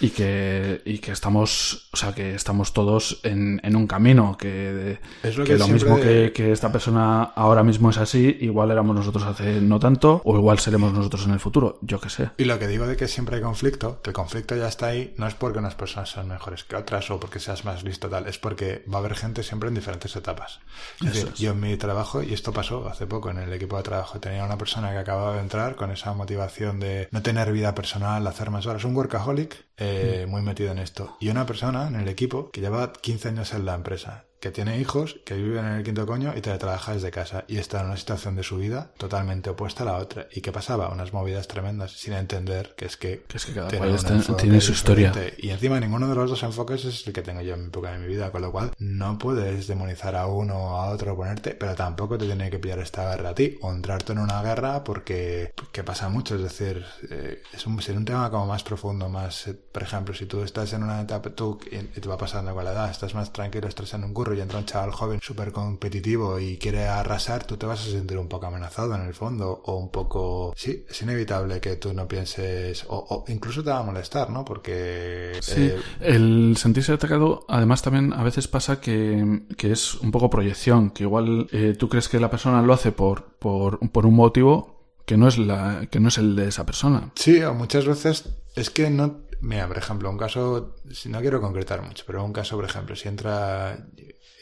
y 0.00 0.10
que, 0.10 0.82
y 0.84 0.98
que 0.98 1.12
estamos, 1.12 1.83
o 1.94 1.96
sea, 1.96 2.12
que 2.12 2.34
estamos 2.34 2.72
todos 2.72 3.20
en, 3.22 3.60
en 3.62 3.76
un 3.76 3.86
camino, 3.86 4.36
que, 4.36 4.98
Es 5.22 5.36
lo 5.36 5.44
que 5.44 5.52
que 5.52 5.58
lo 5.58 5.68
mismo 5.68 5.96
que, 6.00 6.32
que 6.34 6.50
esta 6.50 6.72
persona 6.72 7.22
ahora 7.22 7.62
mismo 7.62 7.90
es 7.90 7.98
así, 7.98 8.36
igual 8.40 8.72
éramos 8.72 8.96
nosotros 8.96 9.22
hace 9.22 9.60
no 9.60 9.78
tanto, 9.78 10.20
o 10.24 10.36
igual 10.36 10.58
seremos 10.58 10.92
nosotros 10.92 11.24
en 11.26 11.30
el 11.30 11.38
futuro, 11.38 11.78
yo 11.82 12.00
que 12.00 12.10
sé. 12.10 12.30
Y 12.36 12.46
lo 12.46 12.58
que 12.58 12.66
digo 12.66 12.88
de 12.88 12.96
que 12.96 13.06
siempre 13.06 13.36
hay 13.36 13.42
conflicto, 13.42 14.02
que 14.02 14.10
el 14.10 14.14
conflicto 14.14 14.56
ya 14.56 14.66
está 14.66 14.88
ahí, 14.88 15.14
no 15.18 15.28
es 15.28 15.34
porque 15.34 15.60
unas 15.60 15.76
personas 15.76 16.10
sean 16.10 16.26
mejores 16.26 16.64
que 16.64 16.74
otras 16.74 17.08
o 17.12 17.20
porque 17.20 17.38
seas 17.38 17.64
más 17.64 17.84
listo 17.84 18.08
tal, 18.08 18.26
es 18.26 18.38
porque 18.38 18.84
va 18.92 18.96
a 18.96 18.98
haber 18.98 19.14
gente 19.14 19.44
siempre 19.44 19.68
en 19.68 19.76
diferentes 19.76 20.16
etapas. 20.16 20.58
Es 21.00 21.06
Eso 21.06 21.14
decir, 21.14 21.28
es. 21.32 21.38
yo 21.38 21.52
en 21.52 21.60
mi 21.60 21.76
trabajo, 21.76 22.24
y 22.24 22.34
esto 22.34 22.52
pasó 22.52 22.88
hace 22.88 23.06
poco 23.06 23.30
en 23.30 23.38
el 23.38 23.52
equipo 23.52 23.76
de 23.76 23.84
trabajo, 23.84 24.18
tenía 24.18 24.44
una 24.44 24.58
persona 24.58 24.90
que 24.90 24.98
acababa 24.98 25.34
de 25.34 25.40
entrar 25.42 25.76
con 25.76 25.92
esa 25.92 26.12
motivación 26.12 26.80
de 26.80 27.06
no 27.12 27.22
tener 27.22 27.52
vida 27.52 27.72
personal, 27.72 28.26
hacer 28.26 28.50
más 28.50 28.66
horas, 28.66 28.84
un 28.84 28.96
workaholic 28.96 29.64
eh, 29.76 30.26
muy 30.28 30.42
metido 30.42 30.70
en 30.70 30.78
esto. 30.78 31.16
Y 31.20 31.28
una 31.28 31.46
persona 31.46 31.83
en 31.86 31.96
el 31.96 32.08
equipo 32.08 32.50
que 32.50 32.60
lleva 32.60 32.92
15 32.92 33.28
años 33.28 33.54
en 33.54 33.64
la 33.64 33.74
empresa, 33.74 34.24
que 34.44 34.50
tiene 34.50 34.78
hijos, 34.78 35.16
que 35.24 35.32
viven 35.36 35.64
en 35.64 35.72
el 35.76 35.82
quinto 35.84 36.04
coño 36.06 36.34
y 36.36 36.42
teletrabaja 36.42 36.92
desde 36.92 37.10
casa 37.10 37.44
y 37.48 37.56
está 37.56 37.80
en 37.80 37.86
una 37.86 37.96
situación 37.96 38.36
de 38.36 38.42
su 38.42 38.58
vida 38.58 38.90
totalmente 38.98 39.48
opuesta 39.48 39.84
a 39.84 39.86
la 39.86 39.96
otra. 39.96 40.26
¿Y 40.34 40.42
qué 40.42 40.52
pasaba? 40.52 40.90
Unas 40.90 41.14
movidas 41.14 41.48
tremendas 41.48 41.92
sin 41.92 42.12
entender 42.12 42.74
que 42.76 42.84
es 42.84 42.98
que, 42.98 43.22
Que 43.26 43.38
es 43.38 43.46
que 43.46 43.54
cada 43.54 43.68
está- 43.94 44.12
enfoque 44.12 44.42
tiene 44.42 44.60
su 44.60 44.72
historia. 44.72 45.14
Y 45.38 45.48
encima 45.48 45.80
ninguno 45.80 46.08
de 46.08 46.14
los 46.14 46.28
dos 46.28 46.42
enfoques 46.42 46.84
es 46.84 47.06
el 47.06 47.14
que 47.14 47.22
tengo 47.22 47.40
yo 47.40 47.54
en 47.54 47.60
mi 47.62 47.66
época 47.68 47.92
de 47.92 47.98
mi 48.00 48.06
vida, 48.06 48.30
con 48.30 48.42
lo 48.42 48.52
cual 48.52 48.70
no 48.78 49.16
puedes 49.16 49.66
demonizar 49.66 50.14
a 50.14 50.26
uno 50.26 50.56
o 50.58 50.76
a 50.76 50.90
otro, 50.90 51.16
ponerte, 51.16 51.54
pero 51.54 51.74
tampoco 51.74 52.18
te 52.18 52.26
tiene 52.26 52.50
que 52.50 52.58
pillar 52.58 52.80
esta 52.80 53.08
guerra 53.08 53.30
a 53.30 53.34
ti 53.34 53.56
o 53.62 53.72
entrarte 53.72 54.12
en 54.12 54.18
una 54.18 54.42
guerra 54.42 54.84
porque 54.84 55.54
que 55.72 55.82
pasa 55.84 56.10
mucho, 56.10 56.34
es 56.36 56.42
decir, 56.42 56.84
eh, 57.10 57.42
es 57.54 57.66
un, 57.66 57.80
sería 57.80 57.98
un 57.98 58.04
tema 58.04 58.28
como 58.30 58.44
más 58.44 58.62
profundo, 58.62 59.08
más, 59.08 59.46
eh, 59.46 59.54
por 59.72 59.82
ejemplo, 59.82 60.14
si 60.14 60.26
tú 60.26 60.42
estás 60.42 60.70
en 60.74 60.82
una 60.82 61.00
etapa, 61.00 61.30
tú 61.30 61.58
y 61.70 61.78
te 62.00 62.08
va 62.10 62.18
pasando 62.18 62.52
con 62.54 62.62
la 62.62 62.72
edad, 62.72 62.90
estás 62.90 63.14
más 63.14 63.32
tranquilo, 63.32 63.68
estás 63.68 63.94
en 63.94 64.04
un 64.04 64.12
curro 64.12 64.33
y 64.34 64.40
entra 64.40 64.58
un 64.58 64.64
chaval 64.64 64.90
joven 64.92 65.20
súper 65.22 65.52
competitivo 65.52 66.38
y 66.38 66.56
quiere 66.58 66.86
arrasar, 66.86 67.46
tú 67.46 67.56
te 67.56 67.66
vas 67.66 67.80
a 67.86 67.90
sentir 67.90 68.18
un 68.18 68.28
poco 68.28 68.46
amenazado 68.46 68.94
en 68.94 69.02
el 69.02 69.14
fondo 69.14 69.62
o 69.64 69.76
un 69.76 69.90
poco... 69.90 70.52
Sí, 70.56 70.84
es 70.88 71.02
inevitable 71.02 71.60
que 71.60 71.76
tú 71.76 71.92
no 71.92 72.06
pienses 72.08 72.84
o, 72.88 73.24
incluso 73.28 73.62
te 73.62 73.70
va 73.70 73.80
a 73.80 73.82
molestar, 73.82 74.30
¿no? 74.30 74.44
Porque... 74.44 75.32
Sí, 75.40 75.62
eh, 75.62 75.80
el 76.00 76.56
sentirse 76.56 76.92
atacado 76.92 77.44
además 77.48 77.82
también 77.82 78.12
a 78.12 78.22
veces 78.22 78.48
pasa 78.48 78.80
que, 78.80 79.42
que 79.56 79.72
es 79.72 79.94
un 79.94 80.10
poco 80.10 80.30
proyección, 80.30 80.90
que 80.90 81.04
igual 81.04 81.48
eh, 81.52 81.74
tú 81.78 81.88
crees 81.88 82.08
que 82.08 82.20
la 82.20 82.30
persona 82.30 82.62
lo 82.62 82.72
hace 82.72 82.92
por, 82.92 83.24
por, 83.38 83.78
por 83.90 84.06
un 84.06 84.14
motivo 84.14 84.74
que 85.06 85.16
no 85.16 85.28
es 85.28 85.38
la 85.38 85.86
que 85.90 86.00
no 86.00 86.08
es 86.08 86.18
el 86.18 86.34
de 86.34 86.48
esa 86.48 86.64
persona. 86.64 87.10
Sí, 87.14 87.42
o 87.42 87.54
muchas 87.54 87.86
veces 87.86 88.24
es 88.54 88.70
que 88.70 88.88
no 88.90 89.23
Mira, 89.40 89.66
por 89.66 89.78
ejemplo, 89.78 90.10
un 90.10 90.18
caso, 90.18 90.76
no 91.06 91.20
quiero 91.20 91.40
concretar 91.40 91.82
mucho, 91.82 92.04
pero 92.06 92.24
un 92.24 92.32
caso, 92.32 92.56
por 92.56 92.64
ejemplo, 92.64 92.96
si 92.96 93.08
entra, 93.08 93.86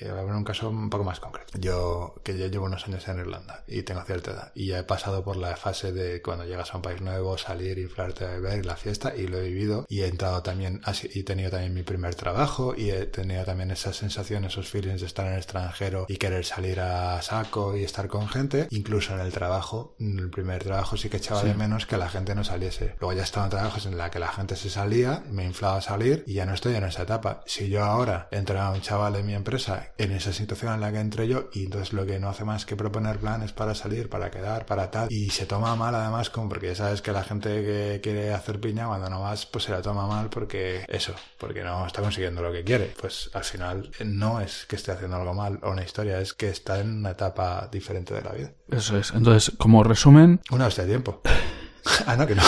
eh, 0.01 0.09
a 0.09 0.15
ver 0.15 0.25
un 0.25 0.45
caso 0.45 0.69
un 0.69 0.91
poco 0.91 1.05
más 1.05 1.21
concreto. 1.21 1.59
Yo, 1.59 2.15
que 2.23 2.37
ya 2.37 2.47
llevo 2.47 2.67
unos 2.67 2.87
años 2.87 3.07
en 3.09 3.19
Irlanda 3.19 3.65
y 3.67 3.83
tengo 3.83 4.03
cierta 4.03 4.31
edad, 4.33 4.53
y 4.55 4.67
ya 4.69 4.81
he 4.81 4.85
pasado 4.85 5.25
por 5.25 5.37
la 5.37 5.57
fase 5.57 5.93
de 5.93 6.23
cuando 6.23 6.45
llegas 6.45 6.73
a 6.73 6.77
un 6.77 6.83
país 6.83 7.01
nuevo, 7.01 7.39
salir, 7.39 7.79
inflarte 7.79 8.25
a 8.25 8.31
beber, 8.31 8.67
la 8.67 8.77
fiesta, 8.77 9.15
y 9.17 9.27
lo 9.27 9.39
he 9.39 9.49
vivido, 9.49 9.87
y 9.89 10.01
he 10.03 10.07
entrado 10.07 10.43
también, 10.43 10.81
así, 10.85 11.09
y 11.13 11.21
he 11.21 11.25
tenido 11.25 11.51
también 11.51 11.75
mi 11.75 11.83
primer 11.83 12.15
trabajo, 12.15 12.75
y 12.77 12.91
he 12.91 13.07
tenido 13.07 13.45
también 13.45 13.71
esas 13.71 13.97
sensaciones, 13.97 14.53
esos 14.53 14.69
feelings 14.69 15.01
de 15.01 15.07
estar 15.07 15.27
en 15.27 15.33
el 15.33 15.39
extranjero 15.39 16.07
y 16.09 16.17
querer 16.17 16.45
salir 16.45 16.81
a 16.81 17.21
saco 17.23 17.77
y 17.77 17.85
estar 17.85 18.09
con 18.09 18.29
gente, 18.29 18.67
incluso 18.71 19.15
en 19.15 19.21
el 19.21 19.33
trabajo, 19.33 19.95
en 19.99 20.19
el 20.19 20.31
primer 20.31 20.63
trabajo 20.63 20.97
sí 20.97 21.09
que 21.09 21.19
echaba 21.19 21.43
de 21.43 21.55
menos 21.55 21.87
que 21.87 21.97
la 21.97 22.09
gente 22.09 22.35
no 22.35 22.45
saliese. 22.45 22.97
Luego 23.01 23.13
ya 23.13 23.23
estaba 23.23 23.47
en 23.47 23.51
trabajos 23.51 23.87
en 23.87 23.97
la 23.97 24.11
que 24.11 24.19
la 24.19 24.29
gente 24.29 24.57
se 24.57 24.71
salía 24.93 25.23
me 25.31 25.47
inflaba 25.47 25.79
a 25.79 25.81
salir 25.81 26.23
y 26.27 26.35
ya 26.35 26.45
no 26.45 26.53
estoy 26.53 26.75
en 26.75 26.85
esa 26.85 27.05
etapa. 27.05 27.43
Si 27.47 27.71
yo 27.71 27.83
ahora 27.83 28.29
a 28.31 28.71
un 28.71 28.81
chaval 28.83 29.17
en 29.17 29.25
mi 29.25 29.35
empresa 29.35 29.93
en 29.97 30.13
esa 30.13 30.35
situación 30.35 30.75
en 30.75 30.81
la 30.81 30.93
que 30.93 31.01
entré 31.01 31.27
yo 31.27 31.49
y 31.55 31.65
entonces 31.65 31.95
lo 31.95 32.05
que 32.05 32.21
no 32.21 32.29
hace 32.29 32.45
más 32.45 32.67
que 32.67 32.77
proponer 32.77 33.19
planes 33.19 33.53
para 33.53 33.75
salir, 33.75 34.11
para 34.11 34.31
quedar, 34.31 34.67
para 34.67 34.91
tal 34.91 35.11
y 35.11 35.31
se 35.31 35.47
toma 35.47 35.75
mal 35.77 35.95
además 35.95 36.29
como 36.29 36.51
porque 36.51 36.69
ya 36.69 36.75
sabes 36.75 37.01
que 37.01 37.13
la 37.13 37.25
gente 37.25 37.49
que 37.49 38.01
quiere 38.03 38.35
hacer 38.35 38.61
piña 38.61 38.87
cuando 38.87 39.09
no 39.09 39.23
vas 39.23 39.47
pues 39.47 39.65
se 39.65 39.73
la 39.73 39.81
toma 39.81 40.07
mal 40.07 40.29
porque 40.29 40.85
eso, 40.89 41.15
porque 41.39 41.65
no 41.65 41.87
está 41.87 42.03
consiguiendo 42.03 42.43
lo 42.43 42.53
que 42.53 42.63
quiere. 42.63 42.93
Pues 43.01 43.31
al 43.33 43.45
final 43.45 43.91
no 44.05 44.43
es 44.43 44.67
que 44.67 44.77
esté 44.77 44.93
haciendo 44.93 45.17
algo 45.17 45.33
mal 45.33 45.59
o 45.63 45.71
una 45.71 45.85
historia, 45.85 46.21
es 46.21 46.35
que 46.35 46.51
está 46.51 46.81
en 46.81 46.99
una 46.99 47.13
etapa 47.13 47.67
diferente 47.73 48.13
de 48.13 48.21
la 48.21 48.33
vida. 48.33 48.53
Eso 48.69 48.99
es. 48.99 49.13
Entonces, 49.15 49.55
como 49.57 49.83
resumen... 49.85 50.41
Una 50.51 50.67
hostia 50.67 50.85
de 50.85 50.91
tiempo. 50.91 51.23
ah, 52.07 52.17
no, 52.17 52.27
que 52.27 52.35
no. 52.35 52.43